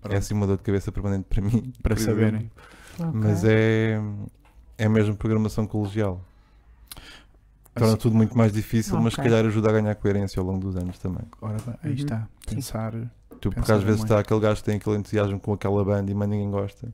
Pronto. 0.00 0.14
É 0.14 0.18
assim 0.18 0.34
uma 0.34 0.46
dor 0.46 0.56
de 0.56 0.62
cabeça 0.62 0.92
permanente 0.92 1.24
para 1.28 1.42
mim. 1.42 1.72
Para 1.82 1.96
saberem. 1.96 2.28
exemplo. 2.38 2.50
Ok. 3.00 3.10
Mas 3.12 3.44
é, 3.44 4.00
é 4.78 4.88
mesmo 4.88 5.16
programação 5.16 5.66
colegial. 5.66 6.20
Torna 7.76 7.92
Assim- 7.92 7.96
tudo 8.02 8.16
muito 8.16 8.36
mais 8.36 8.52
difícil, 8.52 8.98
mas 9.00 9.12
se 9.12 9.20
calhar 9.20 9.44
ajuda 9.44 9.68
a 9.68 9.72
ganhar 9.72 9.94
coerência 9.96 10.40
ao 10.40 10.46
longo 10.46 10.60
dos 10.60 10.76
anos 10.76 10.98
também. 10.98 11.22
Ora, 11.42 11.56
bem, 11.64 11.74
aí 11.82 11.90
Uhum. 11.90 11.96
está. 11.96 12.28
Sim. 12.48 12.54
Pensar. 12.56 12.92
Tu, 13.40 13.50
porque 13.50 13.70
às 13.70 13.82
vezes 13.82 14.02
está 14.02 14.18
aquele 14.18 14.40
gajo 14.40 14.56
que 14.60 14.64
tem 14.64 14.76
aquele 14.76 14.96
entusiasmo 14.96 15.38
com 15.38 15.52
aquela 15.52 15.84
banda 15.84 16.10
e 16.10 16.14
mais 16.14 16.30
ninguém 16.30 16.50
gosta. 16.50 16.88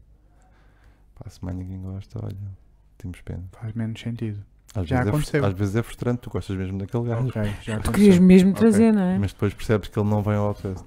Pá, 1.17 1.31
se 1.31 1.43
mais 1.45 1.57
ninguém 1.57 1.81
gosta, 1.81 2.19
olha, 2.21 2.37
temos 2.99 3.21
pena. 3.21 3.45
Faz 3.53 3.73
menos 3.75 4.01
sentido. 4.01 4.43
Às, 4.75 4.89
Já 4.89 4.97
vezes, 4.97 5.07
é 5.07 5.11
aconteceu. 5.11 5.45
às 5.47 5.53
vezes 5.53 5.77
é 5.77 5.83
frustrante, 5.85 6.19
tu 6.23 6.31
gostas 6.31 6.57
mesmo 6.57 6.79
daquele 6.79 7.05
gajo, 7.05 7.29
Ok, 7.29 7.55
já 7.63 7.79
Tu 7.79 7.93
querias 7.93 8.19
mesmo 8.19 8.53
trazer, 8.55 8.91
não 8.93 9.03
é? 9.03 9.19
mas 9.19 9.33
depois 9.33 9.55
percebes 9.55 9.89
que 9.89 9.99
ele 9.99 10.09
não 10.09 10.21
vem 10.23 10.35
ao 10.35 10.47
Outfest. 10.49 10.85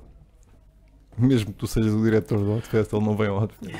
Mesmo 1.18 1.54
que 1.54 1.58
tu 1.60 1.68
sejas 1.68 1.94
o 1.94 2.04
diretor 2.04 2.40
do 2.40 2.52
Outfest, 2.52 2.92
ele 2.94 3.06
não 3.06 3.16
vem 3.16 3.28
ao 3.28 3.40
Outfest. 3.40 3.80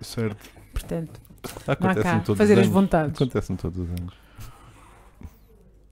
Certo. 0.00 0.48
Portanto, 0.72 1.20
não 1.42 1.50
há 1.66 1.72
Acontece 1.72 2.02
cá 2.02 2.16
em 2.16 2.20
todos 2.20 2.38
fazer 2.38 2.52
os 2.52 2.58
as 2.60 2.64
anos. 2.66 2.74
vontades. 2.74 3.20
Acontece 3.20 3.56
todos 3.56 3.78
os 3.80 3.88
anos. 3.90 4.14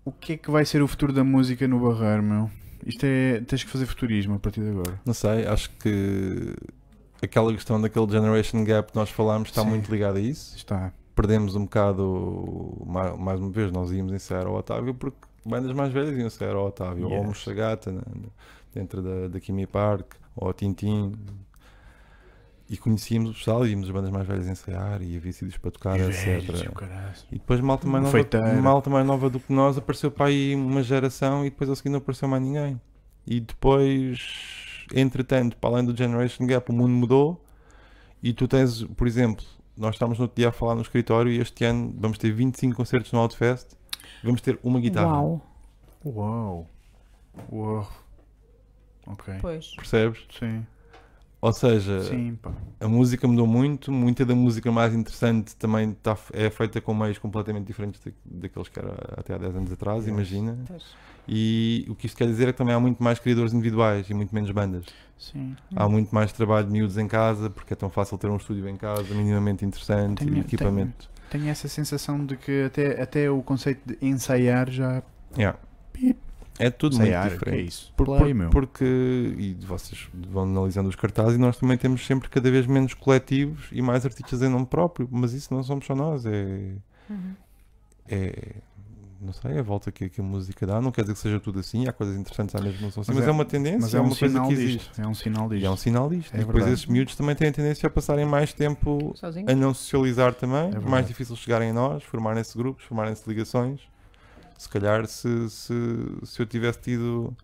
O 0.05 0.13
que 0.13 0.35
é 0.35 0.37
que 0.37 0.51
vai 0.51 0.65
ser 0.65 0.83
o 0.83 0.89
futuro 0.89 1.13
da 1.13 1.25
música 1.25 1.67
no 1.67 1.81
Barreiro, 1.81 2.23
meu? 2.23 2.51
Isto 2.87 3.05
é. 3.07 3.41
Tens 3.41 3.65
que 3.65 3.71
fazer 3.71 3.87
futurismo 3.87 4.35
a 4.35 4.39
partir 4.39 4.61
de 4.61 4.69
agora. 4.71 5.01
Não 5.05 5.15
sei, 5.15 5.47
acho 5.47 5.71
que 5.79 6.55
aquela 7.23 7.53
questão 7.55 7.81
daquele 7.81 8.11
generation 8.11 8.63
gap 8.65 8.93
que 8.93 8.97
nós 8.99 9.09
falámos 9.09 9.49
está 9.49 9.63
Sim. 9.63 9.69
muito 9.69 9.91
ligada 9.91 10.19
a 10.19 10.23
isso. 10.23 10.57
Está. 10.57 10.93
Perdemos 11.15 11.55
um 11.57 11.63
bocado, 11.65 12.77
ma- 12.85 13.17
mais 13.17 13.41
uma 13.41 13.51
vez, 13.51 13.71
nós 13.73 13.91
íamos 13.93 14.13
ensaiar 14.13 14.47
ao 14.47 14.55
Otávio 14.55 14.93
porque 14.95 15.17
bandas 15.47 15.73
mais 15.73 15.93
velhas 15.93 16.17
iam 16.19 16.27
ensaiar 16.27 16.57
ao 16.57 16.67
Otávio, 16.67 17.07
ou 17.07 17.13
ao 17.13 17.19
Yes. 17.21 17.27
Mochagata, 17.29 17.95
dentro 18.75 19.01
da, 19.01 19.29
da 19.29 19.41
Kimi 19.41 19.67
Park, 19.67 20.13
ou 20.37 20.49
ao 20.49 20.53
Tintim. 20.53 21.13
E 22.75 22.77
conhecíamos 22.77 23.31
o 23.31 23.35
pessoal, 23.35 23.65
íamos 23.65 23.87
as 23.87 23.93
bandas 23.93 24.11
mais 24.11 24.27
velhas 24.27 24.49
ensaiar 24.49 25.01
e 25.01 25.17
havia 25.17 25.33
sítios 25.33 25.57
para 25.57 25.71
tocar, 25.71 25.95
Os 25.95 26.09
etc. 26.09 26.43
velhos. 26.51 27.25
E 27.31 27.37
depois 27.37 27.61
malta 27.61 27.87
mais, 27.87 28.03
nova, 28.03 28.13
Feiteira. 28.17 28.53
malta 28.61 28.91
mais 28.91 29.07
nova 29.07 29.31
do 29.31 29.39
que 29.39 29.53
nós 29.53 29.79
apareceu 29.79 30.11
para 30.11 30.27
aí 30.27 30.57
uma 30.57 30.83
geração 30.83 31.47
e 31.47 31.51
depois 31.51 31.71
a 31.71 31.77
seguir 31.77 31.91
não 31.91 31.99
apareceu 31.99 32.27
mais 32.27 32.43
ninguém. 32.43 32.81
E 33.25 33.39
depois, 33.39 34.19
entretanto, 34.93 35.57
para 35.57 35.71
além 35.71 35.85
do 35.85 35.97
Generation 35.97 36.45
Gap, 36.49 36.69
o 36.69 36.75
mundo 36.75 36.91
mudou 36.91 37.41
e 38.21 38.33
tu 38.33 38.49
tens, 38.49 38.83
por 38.83 39.07
exemplo, 39.07 39.47
nós 39.77 39.95
estamos 39.95 40.19
no 40.19 40.25
outro 40.25 40.37
dia 40.37 40.49
a 40.49 40.53
falar 40.53 40.75
no 40.75 40.83
escritório 40.83 41.31
e 41.31 41.39
este 41.39 41.65
ano 41.65 41.95
vamos 41.97 42.19
ter 42.19 42.33
25 42.33 42.75
concertos 42.75 43.13
no 43.13 43.21
Outfest 43.21 43.75
e 44.21 44.27
vamos 44.27 44.41
ter 44.41 44.59
uma 44.65 44.81
guitarra. 44.81 45.13
Uau. 45.13 45.41
Uau. 46.05 46.67
Uau. 47.53 47.89
Ok. 49.07 49.33
Pois. 49.41 49.77
Percebes? 49.77 50.27
Sim. 50.37 50.67
Ou 51.45 51.53
seja, 51.53 52.01
Sim, 52.05 52.39
pá. 52.41 52.51
a 52.81 52.89
música 52.89 53.29
mudou 53.29 53.47
muito, 53.47 53.93
muita 53.93 54.25
da 54.25 54.35
música 54.35 54.73
mais 54.73 54.95
interessante 54.95 55.55
também 55.57 55.93
tá, 55.93 56.17
é 56.33 56.49
feita 56.49 56.81
com 56.81 56.95
meios 56.95 57.19
completamente 57.19 57.67
diferentes 57.67 58.01
da- 58.03 58.13
daqueles 58.25 58.69
que 58.69 58.79
era 58.79 58.95
até 59.15 59.35
há 59.35 59.37
10 59.39 59.55
anos 59.55 59.71
atrás, 59.71 59.99
Yes. 60.05 60.09
imagina. 60.09 60.57
E 61.29 61.85
o 61.87 61.95
que 61.95 62.07
isto 62.07 62.17
quer 62.17 62.27
dizer 62.29 62.49
é 62.49 62.53
que 62.53 62.57
também 62.57 62.75
há 62.75 62.81
muito 62.81 63.03
mais 63.03 63.19
criadores 63.19 63.53
individuais 63.53 64.09
e 64.09 64.15
muito 64.15 64.35
menos 64.35 64.51
bandas. 64.53 64.87
Sim. 65.19 65.55
Há 65.77 65.87
muito 65.87 66.15
mais 66.15 66.33
trabalho 66.33 66.67
de 66.67 66.73
miúdos 66.73 66.97
em 66.97 67.07
casa, 67.07 67.51
porque 67.51 67.75
é 67.75 67.77
tão 67.77 67.91
fácil 67.91 68.17
ter 68.17 68.29
um 68.31 68.37
estúdio 68.39 68.67
em 68.67 68.77
casa, 68.79 69.15
minimamente 69.15 69.67
interessante, 69.67 70.25
Tenho- 70.25 70.39
e 70.39 70.41
equipamento. 70.41 71.11
Tenho 71.29 71.49
essa 71.51 71.69
sensação 71.69 72.25
de 72.25 72.39
que 72.39 72.63
até, 72.63 73.03
até 73.03 73.31
o 73.31 73.43
conceito 73.43 73.83
de 73.87 73.99
ensaiar 74.01 74.71
já. 74.71 75.03
Yeah. 75.37 75.59
É 76.59 76.71
tudo 76.71 76.95
ensaiar, 76.95 77.27
muito 77.31 77.39
que 77.43 77.49
é 77.49 77.51
diferente. 77.53 77.69
isso? 77.69 77.93
Por- 77.97 78.07
Play, 78.07 78.19
por- 78.21 78.35
meu. 78.35 78.51
porque, 78.51 78.85
e 78.85 79.57
vocês 79.67 80.09
vão 80.31 80.45
analisando 80.45 80.89
os 80.89 80.95
cartazes, 80.95 81.35
e 81.37 81.39
nós 81.39 81.57
também 81.57 81.77
temos 81.77 82.07
sempre 82.07 82.29
cada 82.29 82.51
vez 82.51 82.67
menos 82.67 82.95
coletivos 82.95 83.67
e 83.73 83.83
mais 83.83 84.05
artistas 84.07 84.41
em 84.43 84.49
nome 84.49 84.67
próprio, 84.67 85.09
mas 85.11 85.33
isso 85.33 85.53
não 85.53 85.63
somos 85.65 85.85
só 85.85 85.95
nós, 85.95 86.25
é. 86.27 86.75
Uhum. 87.11 87.35
é 88.09 88.33
não 89.21 89.33
sei, 89.33 89.53
é 89.53 89.61
a 89.61 89.63
volta 89.63 89.91
que, 89.91 90.11
que 90.11 90.21
a 90.21 90.25
música 90.25 90.67
dá. 90.67 90.83
Não 90.83 90.91
quer 90.93 91.01
dizer 91.01 91.15
que 91.15 91.19
seja 91.21 91.41
tudo 91.41 91.59
assim, 91.59 91.89
há 91.89 91.93
coisas 91.95 92.15
interessantes, 92.15 92.55
há 92.55 92.61
mesmo 92.61 92.83
não 92.83 92.91
são 92.91 93.01
assim, 93.01 93.11
Mas 93.13 93.21
mas, 93.21 93.27
é- 93.27 93.31
é, 93.31 93.33
uma 93.33 93.45
tendência, 93.47 93.81
Mas 93.81 93.95
é, 93.95 93.97
é 93.97 94.01
um 94.01 94.05
uma 94.05 94.17
coisa 94.17 94.35
sinal 94.35 94.49
que 94.49 94.55
disto. 94.55 94.69
existe. 94.69 95.01
É 95.01 95.07
um 95.09 95.15
sinal 95.15 95.49
disto. 95.49 95.63
E 95.63 95.67
é 95.67 95.71
um 95.71 95.77
sinal 95.79 96.11
disto. 96.11 96.35
É 96.35 96.37
e 96.37 96.39
depois 96.41 96.57
verdade. 96.57 96.75
esses 96.75 96.87
miúdos 96.87 97.17
também 97.17 97.35
têm 97.35 97.49
a 97.49 97.53
tendência 97.53 97.87
a 97.87 97.91
passarem 97.91 98.27
mais 98.27 98.53
tempo 98.53 99.13
Sozinho? 99.17 99.51
a 99.51 99.55
não 99.55 99.73
socializar 99.73 100.35
também, 100.35 100.65
verdade. 100.73 100.87
mais 100.91 101.07
difícil 101.09 101.35
chegarem 101.37 101.71
a 101.71 101.73
nós, 101.73 102.03
formarem-se 102.03 102.55
grupos, 102.59 102.85
formarem-se 102.85 103.27
ligações. 103.27 103.81
Se 104.59 104.69
calhar 104.69 105.07
se, 105.07 105.51
se, 105.51 105.73
se 106.25 106.41
eu 106.41 106.47
tivesse 106.47 106.81
tido 106.81 107.37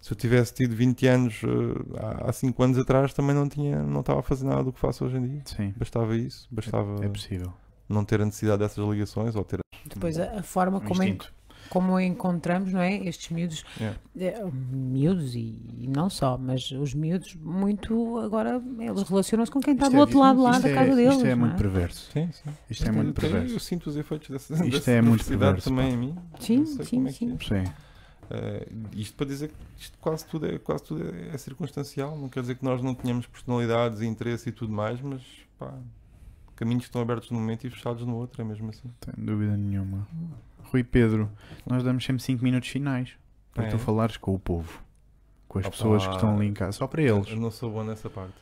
Se 0.00 0.12
eu 0.12 0.16
tivesse 0.16 0.54
tido 0.54 0.74
20 0.74 1.06
anos 1.06 1.40
eh, 1.44 2.26
há 2.26 2.32
5 2.32 2.62
anos 2.62 2.78
atrás, 2.78 3.12
também 3.12 3.34
não 3.34 3.48
tinha, 3.48 3.82
não 3.82 4.00
estava 4.00 4.20
a 4.20 4.22
fazer 4.22 4.46
nada 4.46 4.64
do 4.64 4.72
que 4.72 4.80
faço 4.80 5.04
hoje 5.04 5.16
em 5.18 5.26
dia. 5.28 5.42
Sim. 5.44 5.74
Bastava 5.76 6.16
isso, 6.16 6.46
bastava 6.50 7.04
É 7.04 7.08
possível. 7.08 7.52
não 7.88 8.04
ter 8.04 8.20
a 8.22 8.24
necessidade 8.24 8.58
dessas 8.60 8.82
ligações 8.88 9.34
ou 9.36 9.44
ter. 9.44 9.60
Depois 9.86 10.18
a, 10.18 10.38
a 10.38 10.42
forma 10.42 10.78
Um 10.78 10.80
como, 10.80 11.02
en- 11.02 11.06
instinto. 11.08 11.32
Como 11.68 11.98
encontramos, 12.00 12.72
não 12.72 12.80
é? 12.80 12.96
Estes 13.06 13.28
miúdos, 13.30 13.64
Yeah. 13.78 13.98
eh, 14.18 14.44
miúdos 14.72 15.34
e, 15.34 15.38
e 15.78 15.86
não 15.88 16.08
só, 16.10 16.36
mas 16.38 16.70
os 16.72 16.94
miúdos 16.94 17.34
muito 17.36 18.18
agora 18.18 18.60
eles 18.78 19.02
relacionam-se 19.02 19.52
com 19.52 19.60
quem 19.60 19.74
está 19.74 19.86
Isto 19.86 19.92
do 19.92 19.98
é- 19.98 20.00
outro 20.00 20.18
lado 20.18 20.42
lá 20.42 20.58
da 20.58 20.68
é- 20.68 20.74
casa 20.74 20.94
deles. 20.96 21.14
Isto 21.16 21.26
é 21.26 21.30
não 21.34 21.46
muito 21.46 21.56
perverso. 21.56 22.10
Sim, 22.12 22.28
sim. 22.32 22.50
Isto 22.68 22.88
é 22.88 22.92
muito 22.92 23.20
perverso. 23.20 23.54
Eu 23.54 23.60
sinto 23.60 23.86
os 23.88 23.96
efeitos 23.96 24.30
dessa, 24.30 24.54
Isto 24.54 24.70
dessa 24.70 24.90
é 24.90 25.00
muito 25.02 25.24
perverso, 25.24 25.68
também 25.68 25.88
pá. 25.88 25.94
em 25.94 25.96
mim. 25.98 26.16
Sim, 26.40 26.64
sim, 26.64 27.06
é 27.06 27.12
sim. 27.12 27.34
é. 27.38 27.44
Sim. 27.64 27.72
Eh, 28.32 28.68
isto 28.94 29.16
para 29.16 29.26
dizer 29.26 29.48
que 29.48 29.54
isto 29.76 29.98
quase 30.00 30.24
tudo, 30.26 30.46
é, 30.46 30.58
quase 30.58 30.84
tudo 30.84 31.02
é, 31.04 31.34
é 31.34 31.38
circunstancial, 31.38 32.16
não 32.16 32.28
quer 32.28 32.40
dizer 32.42 32.54
que 32.54 32.64
nós 32.64 32.80
não 32.82 32.94
tenhamos 32.94 33.26
personalidades 33.26 34.00
e 34.00 34.06
interesse 34.06 34.48
e 34.50 34.52
tudo 34.52 34.72
mais, 34.72 35.00
mas 35.00 35.20
pá, 35.58 35.74
caminhos 36.54 36.82
que 36.84 36.88
estão 36.90 37.02
abertos 37.02 37.30
num 37.30 37.40
momento 37.40 37.66
e 37.66 37.70
fechados 37.70 38.06
no 38.06 38.14
outro, 38.16 38.40
é 38.40 38.44
mesmo 38.44 38.70
assim. 38.70 38.88
Sem 39.04 39.24
dúvida 39.24 39.56
nenhuma. 39.56 40.06
Rui 40.64 40.84
Pedro, 40.84 41.30
nós 41.66 41.82
damos 41.82 42.04
sempre 42.04 42.22
5 42.22 42.42
minutos 42.42 42.68
finais 42.68 43.10
para 43.54 43.66
É. 43.66 43.68
tu 43.70 43.78
falares 43.78 44.16
com 44.16 44.34
o 44.34 44.38
povo, 44.38 44.80
com 45.48 45.58
as 45.58 45.64
Opa. 45.66 45.76
pessoas 45.76 46.06
que 46.06 46.14
estão 46.14 46.36
ali 46.36 46.46
em 46.46 46.52
casa, 46.52 46.72
só 46.72 46.86
para 46.86 47.02
eles. 47.02 47.28
Eu 47.28 47.36
não 47.36 47.50
sou 47.50 47.70
bom 47.70 47.82
nessa 47.84 48.08
parte. 48.08 48.34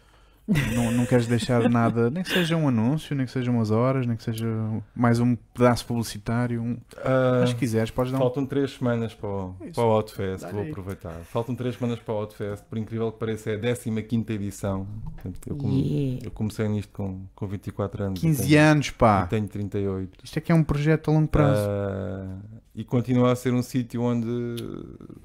Não, 0.75 0.91
não 0.93 1.07
queres 1.07 1.27
deixar 1.27 1.69
nada, 1.69 2.09
nem 2.11 2.23
que 2.23 2.31
seja 2.31 2.57
um 2.57 2.69
anúncio, 2.69 3.15
nem 3.15 3.27
que 3.27 3.33
seja 3.33 3.51
umas 3.51 3.71
horas, 3.71 4.07
nem 4.07 4.17
que 4.17 4.23
seja 4.23 4.47
mais 4.95 5.21
um 5.21 5.37
pedaço 5.37 5.85
publicitário. 5.87 6.63
Um... 6.63 6.77
Ah, 7.05 7.39
Mas 7.41 7.51
se 7.51 7.57
quiseres, 7.57 7.91
podes 7.91 8.13
dar 8.13 8.19
um. 8.19 8.23
Faltam 8.23 8.47
3 8.47 8.71
semanas 8.71 9.15
para 9.15 9.29
o, 9.29 9.55
Isso. 9.63 9.73
para 9.75 9.85
o 9.85 9.91
Outfest, 9.91 10.47
vou 10.51 10.63
aproveitar. 10.63 11.15
Faltam 11.25 11.55
3 11.55 11.77
semanas 11.77 11.99
para 11.99 12.15
o 12.15 12.17
Outfest, 12.19 12.65
por 12.65 12.79
incrível 12.79 13.13
que 13.13 13.19
pareça, 13.19 13.51
é 13.51 13.55
a 13.55 13.59
15 14.03 14.33
edição. 14.33 14.87
Portanto, 15.15 15.39
eu, 15.47 15.57
come- 15.57 15.79
Yeah. 15.79 16.27
eu 16.27 16.31
comecei 16.31 16.69
nisto 16.69 16.93
com, 16.93 17.23
com 17.35 17.47
24 17.47 18.05
anos. 18.05 18.21
15 18.21 18.43
e 18.43 18.49
tenho, 18.49 18.61
anos, 18.63 18.87
e 18.89 18.93
pá. 18.93 19.27
tenho 19.27 19.47
38. 19.49 20.25
Isto 20.25 20.39
é 20.39 20.41
que 20.41 20.51
é 20.53 20.55
um 20.55 20.65
projeto 20.65 21.11
a 21.11 21.15
longo 21.15 21.29
prazo. 21.29 21.61
Ah, 21.69 22.37
e 22.75 22.85
continua 22.85 23.33
a 23.33 23.37
ser 23.37 23.53
um 23.53 23.63
sítio 23.63 24.03
onde 24.03 24.29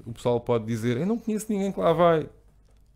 o 0.04 0.12
pessoal 0.12 0.40
pode 0.40 0.64
dizer: 0.66 0.96
Eu 0.96 1.06
não 1.06 1.18
conheço 1.18 1.46
ninguém 1.48 1.70
que 1.72 1.78
lá 1.80 1.92
vai. 1.92 2.26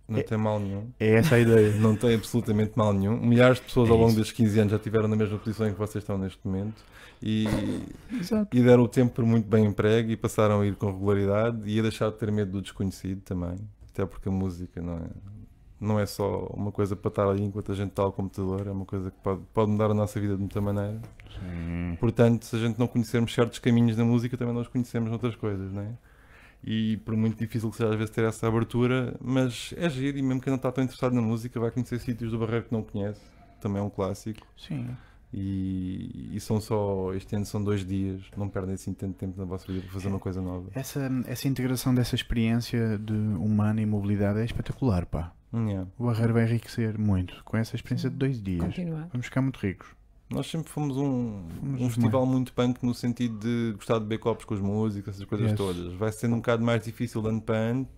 Não 0.09 0.18
É- 0.18 0.22
tem 0.22 0.39
mal 0.39 0.59
nenhum. 0.59 0.89
É 0.98 1.14
essa 1.16 1.35
a 1.35 1.39
ideia. 1.39 1.70
Não 1.76 1.94
tem 1.94 2.14
absolutamente 2.14 2.72
mal 2.76 2.93
nenhum. 2.94 3.16
Milhares 3.20 3.59
de 3.59 3.64
pessoas 3.64 3.89
É 3.90 3.93
ao 3.93 3.98
longo 3.98 4.14
destes 4.14 4.32
15 4.32 4.59
anos 4.59 4.70
já 4.70 4.76
estiveram 4.78 5.06
na 5.06 5.14
mesma 5.16 5.36
posição 5.39 5.68
em 5.68 5.72
que 5.72 5.78
vocês 5.78 6.02
estão 6.02 6.16
neste 6.16 6.39
momento 6.44 6.82
e, 7.22 7.44
e 8.52 8.62
deram 8.62 8.85
o 8.85 8.89
tempo 8.89 9.12
por 9.14 9.24
muito 9.26 9.47
bem 9.48 9.66
emprego 9.66 10.10
e 10.10 10.16
passaram 10.16 10.60
a 10.62 10.66
ir 10.66 10.74
com 10.76 10.86
regularidade 10.86 11.59
e 11.68 11.78
a 11.78 11.82
deixar 11.82 12.10
de 12.10 12.16
ter 12.16 12.32
medo 12.32 12.52
do 12.52 12.62
desconhecido 12.62 13.20
também. 13.20 13.56
Até 13.93 14.06
porque 14.06 14.28
a 14.28 14.32
música 14.32 14.80
não 14.80 14.94
é, 14.97 15.01
não 15.80 16.01
é 16.01 16.06
só 16.06 16.47
uma 16.55 16.72
coisa 16.72 16.97
para 16.97 17.09
estar 17.09 17.28
ali 17.28 17.43
enquanto 17.43 17.72
a 17.72 17.74
gente 17.74 17.90
está 17.90 18.02
ao 18.02 18.12
computador, 18.12 18.66
é 18.66 18.70
uma 18.70 18.85
coisa 18.86 19.10
que 19.10 19.16
pode, 19.22 19.43
pode 19.52 19.70
mudar 19.72 19.90
a 19.90 19.94
nossa 19.94 20.18
vida 20.18 20.35
de 20.35 20.40
muita 20.40 20.60
maneira. 20.60 21.01
Sim. 21.39 21.97
Portanto, 22.01 22.44
se 22.47 22.56
a 22.56 22.59
gente 22.59 22.78
não 22.78 22.86
conhecermos 22.86 23.35
certos 23.35 23.59
caminhos 23.59 23.97
na 23.97 24.05
música, 24.05 24.36
também 24.39 24.55
nós 24.55 24.68
conhecemos 24.68 25.10
outras 25.12 25.36
coisas, 25.36 25.70
não 25.72 25.82
é? 25.82 25.90
E 26.62 26.97
por 26.98 27.16
muito 27.16 27.39
difícil 27.39 27.70
que 27.70 27.76
seja 27.76 27.90
às 27.90 27.97
vezes 27.97 28.10
ter 28.10 28.24
essa 28.24 28.47
abertura, 28.47 29.16
mas 29.20 29.72
é 29.76 29.89
giro 29.89 30.18
e 30.18 30.22
mesmo 30.22 30.40
quem 30.40 30.51
não 30.51 30.56
está 30.56 30.72
tão 30.72 30.82
interessado 30.82 31.14
na 31.14 31.22
música 31.22 31.59
vai 31.60 31.70
conhecer 31.70 31.98
sítios 32.01 32.32
do 32.32 32.39
Barreiro 32.39 32.64
que 32.64 32.72
não 32.72 32.82
conhece, 32.82 33.20
também 33.60 33.80
é 33.80 33.85
um 33.85 33.90
clássico. 33.90 34.47
Sim. 34.56 34.89
E, 35.32 36.30
e 36.32 36.40
são 36.40 36.60
só, 36.60 37.12
este 37.14 37.36
ano 37.36 37.44
são 37.44 37.62
dois 37.62 37.85
dias, 37.85 38.22
não 38.36 38.48
perdem 38.48 38.74
assim 38.74 38.94
tanto 38.94 39.14
tempo 39.14 39.39
na 39.39 39.44
vossa 39.44 39.70
vida 39.70 39.82
para 39.82 39.93
fazer 39.93 40.09
uma 40.09 40.18
coisa 40.18 40.40
nova. 40.40 40.70
Essa, 40.74 41.10
essa 41.26 41.47
integração 41.47 41.94
dessa 41.94 42.14
experiência 42.14 42.98
de 42.98 43.12
humana 43.12 43.80
e 43.80 43.86
mobilidade 43.86 44.40
é 44.40 44.44
espetacular, 44.44 45.06
pá. 45.06 45.32
Yeah. 45.52 45.89
O 45.98 46.06
Barreiro 46.06 46.35
vai 46.35 46.44
enriquecer 46.44 46.98
muito 46.98 47.43
com 47.44 47.56
essa 47.56 47.76
experiência 47.76 48.10
de 48.10 48.16
dois 48.16 48.43
dias. 48.43 48.64
Continuar. 48.64 49.09
Vamos 49.12 49.26
ficar 49.26 49.40
muito 49.43 49.59
ricos. 49.59 49.98
Nós 50.30 50.46
sempre 50.46 50.70
fomos 50.70 50.96
um, 50.96 51.42
Fomos 51.60 51.80
um 51.80 51.88
festival 51.88 52.26
muito 52.26 52.52
punk 52.52 52.84
no 52.84 52.92
sentido 52.94 53.38
de 53.38 53.72
gostar 53.76 53.94
de 53.94 54.00
beber 54.00 54.18
copos 54.18 54.44
com 54.44 54.55
os 54.55 54.60
músicos, 54.60 55.14
essas 55.14 55.24
coisas 55.24 55.48
Yes. 55.50 55.56
todas. 55.56 55.92
Vai 55.94 56.12
sendo 56.12 56.34
um 56.34 56.38
bocado 56.38 56.62
mais 56.62 56.84
difícil 56.84 57.22
de 57.22 57.28
ano 57.28 57.40
para 57.40 57.56
ano, 57.56 57.88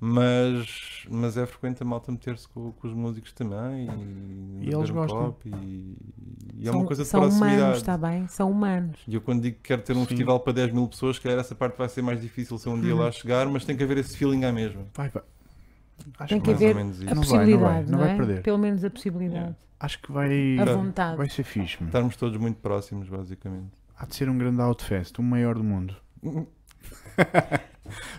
mas, 0.00 1.04
mas 1.10 1.36
é 1.36 1.44
frequente 1.46 1.82
a 1.82 1.86
malta 1.86 2.10
meter-se 2.12 2.48
com, 2.48 2.72
com 2.72 2.86
os 2.88 2.94
músicos 2.94 3.32
também 3.32 3.88
e, 4.60 4.64
beber 4.64 4.74
eles 4.74 4.90
um 4.90 4.94
gostam. 4.94 5.18
copo 5.18 5.48
e, 5.48 5.96
e 6.54 6.62
é 6.62 6.70
são, 6.70 6.80
uma 6.80 6.86
coisa 6.86 7.02
de 7.02 7.08
são 7.08 7.20
humanos, 7.20 7.38
proximidade. 7.40 7.76
está 7.78 7.98
bem? 7.98 8.28
São 8.28 8.50
humanos. 8.50 8.98
E 9.06 9.14
eu 9.14 9.20
quando 9.20 9.42
digo 9.42 9.56
que 9.56 9.62
quero 9.62 9.82
ter 9.82 9.94
um 9.96 10.00
Sim. 10.00 10.06
festival 10.06 10.40
para 10.40 10.52
10 10.54 10.72
mil 10.72 10.88
pessoas, 10.88 11.18
que 11.18 11.28
essa 11.28 11.54
parte 11.54 11.76
vai 11.76 11.88
ser 11.90 12.00
mais 12.02 12.20
difícil 12.22 12.56
se 12.58 12.66
eu 12.66 12.72
um 12.72 12.80
dia 12.80 12.94
Hum. 12.94 12.98
lá 13.00 13.10
chegar, 13.12 13.46
mas 13.48 13.64
tem 13.66 13.76
que 13.76 13.82
haver 13.82 13.98
esse 13.98 14.16
feeling 14.16 14.44
à 14.44 14.52
mesma. 14.52 14.86
Vai, 14.94 15.08
vai. 15.10 15.22
Acho 16.18 16.28
Tem 16.28 16.40
que 16.40 16.44
que 16.44 16.50
mais 16.52 16.62
haver 16.62 16.74
menos 16.74 17.00
isso. 17.02 17.10
a 17.10 17.14
Não 17.14 17.22
vai, 17.22 17.46
não 17.50 17.58
vai, 17.60 17.82
possibilidade, 17.82 17.90
não 17.90 17.98
não, 17.98 18.04
vai 18.06 18.14
é? 18.14 18.16
perder. 18.16 18.42
Pelo 18.42 18.58
menos 18.58 18.84
a 18.84 18.90
possibilidade. 18.90 19.34
Yeah. 19.40 19.56
Acho 19.78 20.00
que 20.00 20.10
vai, 20.12 20.56
Tá. 20.58 20.64
vontade. 20.74 21.16
vai 21.16 21.28
ser 21.28 21.42
fixe. 21.44 21.76
meu. 21.80 21.88
Estarmos 21.88 22.16
todos 22.16 22.36
muito 22.38 22.56
próximos, 22.60 23.08
basicamente. 23.08 23.72
Há 23.98 24.06
de 24.06 24.14
ser 24.16 24.28
um 24.28 24.36
grande 24.38 24.60
outfest, 24.60 25.18
o 25.18 25.22
maior 25.22 25.54
do 25.56 25.64
mundo. 25.64 25.94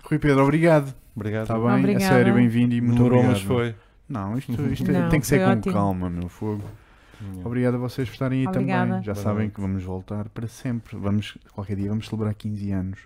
Rui 0.04 0.18
Pedro, 0.18 0.42
obrigado. 0.44 0.94
Obrigado. 1.14 1.42
Está 1.42 1.54
bem? 1.58 1.78
Obrigada. 1.78 2.04
A 2.04 2.08
sério, 2.08 2.34
bem-vindo 2.34 2.74
e 2.74 2.80
muito 2.80 2.96
Demorou, 2.96 3.18
obrigado. 3.20 3.38
mas 3.38 3.46
foi. 3.46 3.74
Não, 4.08 4.38
isto, 4.38 4.52
isto 4.72 4.90
Não, 4.90 5.08
tem 5.10 5.20
que 5.20 5.26
ser 5.26 5.36
foi 5.38 5.44
com 5.52 5.58
ótimo. 5.60 5.74
calma, 5.74 6.10
meu 6.10 6.28
fogo. 6.28 6.64
Obrigado 7.44 7.74
a 7.74 7.78
vocês 7.78 8.08
por 8.08 8.14
estarem 8.14 8.40
aí 8.40 8.46
Obrigada. 8.46 8.86
também. 8.88 9.02
Já 9.02 9.12
Boa 9.12 9.22
sabem 9.24 9.38
noite. 9.40 9.54
que 9.54 9.60
vamos 9.60 9.82
voltar 9.82 10.28
para 10.28 10.46
sempre. 10.46 10.96
Vamos, 10.96 11.36
qualquer 11.52 11.76
dia 11.76 11.88
vamos 11.88 12.06
celebrar 12.06 12.32
15 12.34 12.70
anos 12.70 13.00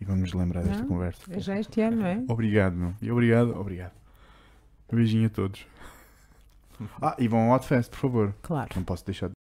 e 0.00 0.04
vamos 0.04 0.32
lembrar 0.34 0.62
desta 0.64 0.82
Não, 0.82 0.88
conversa. 0.88 1.22
É 1.30 1.38
Já 1.38 1.58
este 1.58 1.80
ano, 1.80 1.98
não 1.98 2.06
é? 2.06 2.22
Obrigado, 2.28 2.74
meu. 2.76 2.94
E 3.00 3.10
obrigado, 3.10 3.56
obrigado. 3.58 3.92
Um 4.92 4.96
beijinho 4.96 5.26
a 5.26 5.30
todos. 5.30 5.66
Ah, 7.00 7.16
e 7.18 7.26
vão 7.28 7.40
ao 7.46 7.52
Outfest, 7.52 7.90
por 7.90 7.98
favor. 7.98 8.34
Claro. 8.42 8.68
Não 8.76 8.82
posso 8.82 9.04
deixar 9.04 9.28
de 9.28 9.32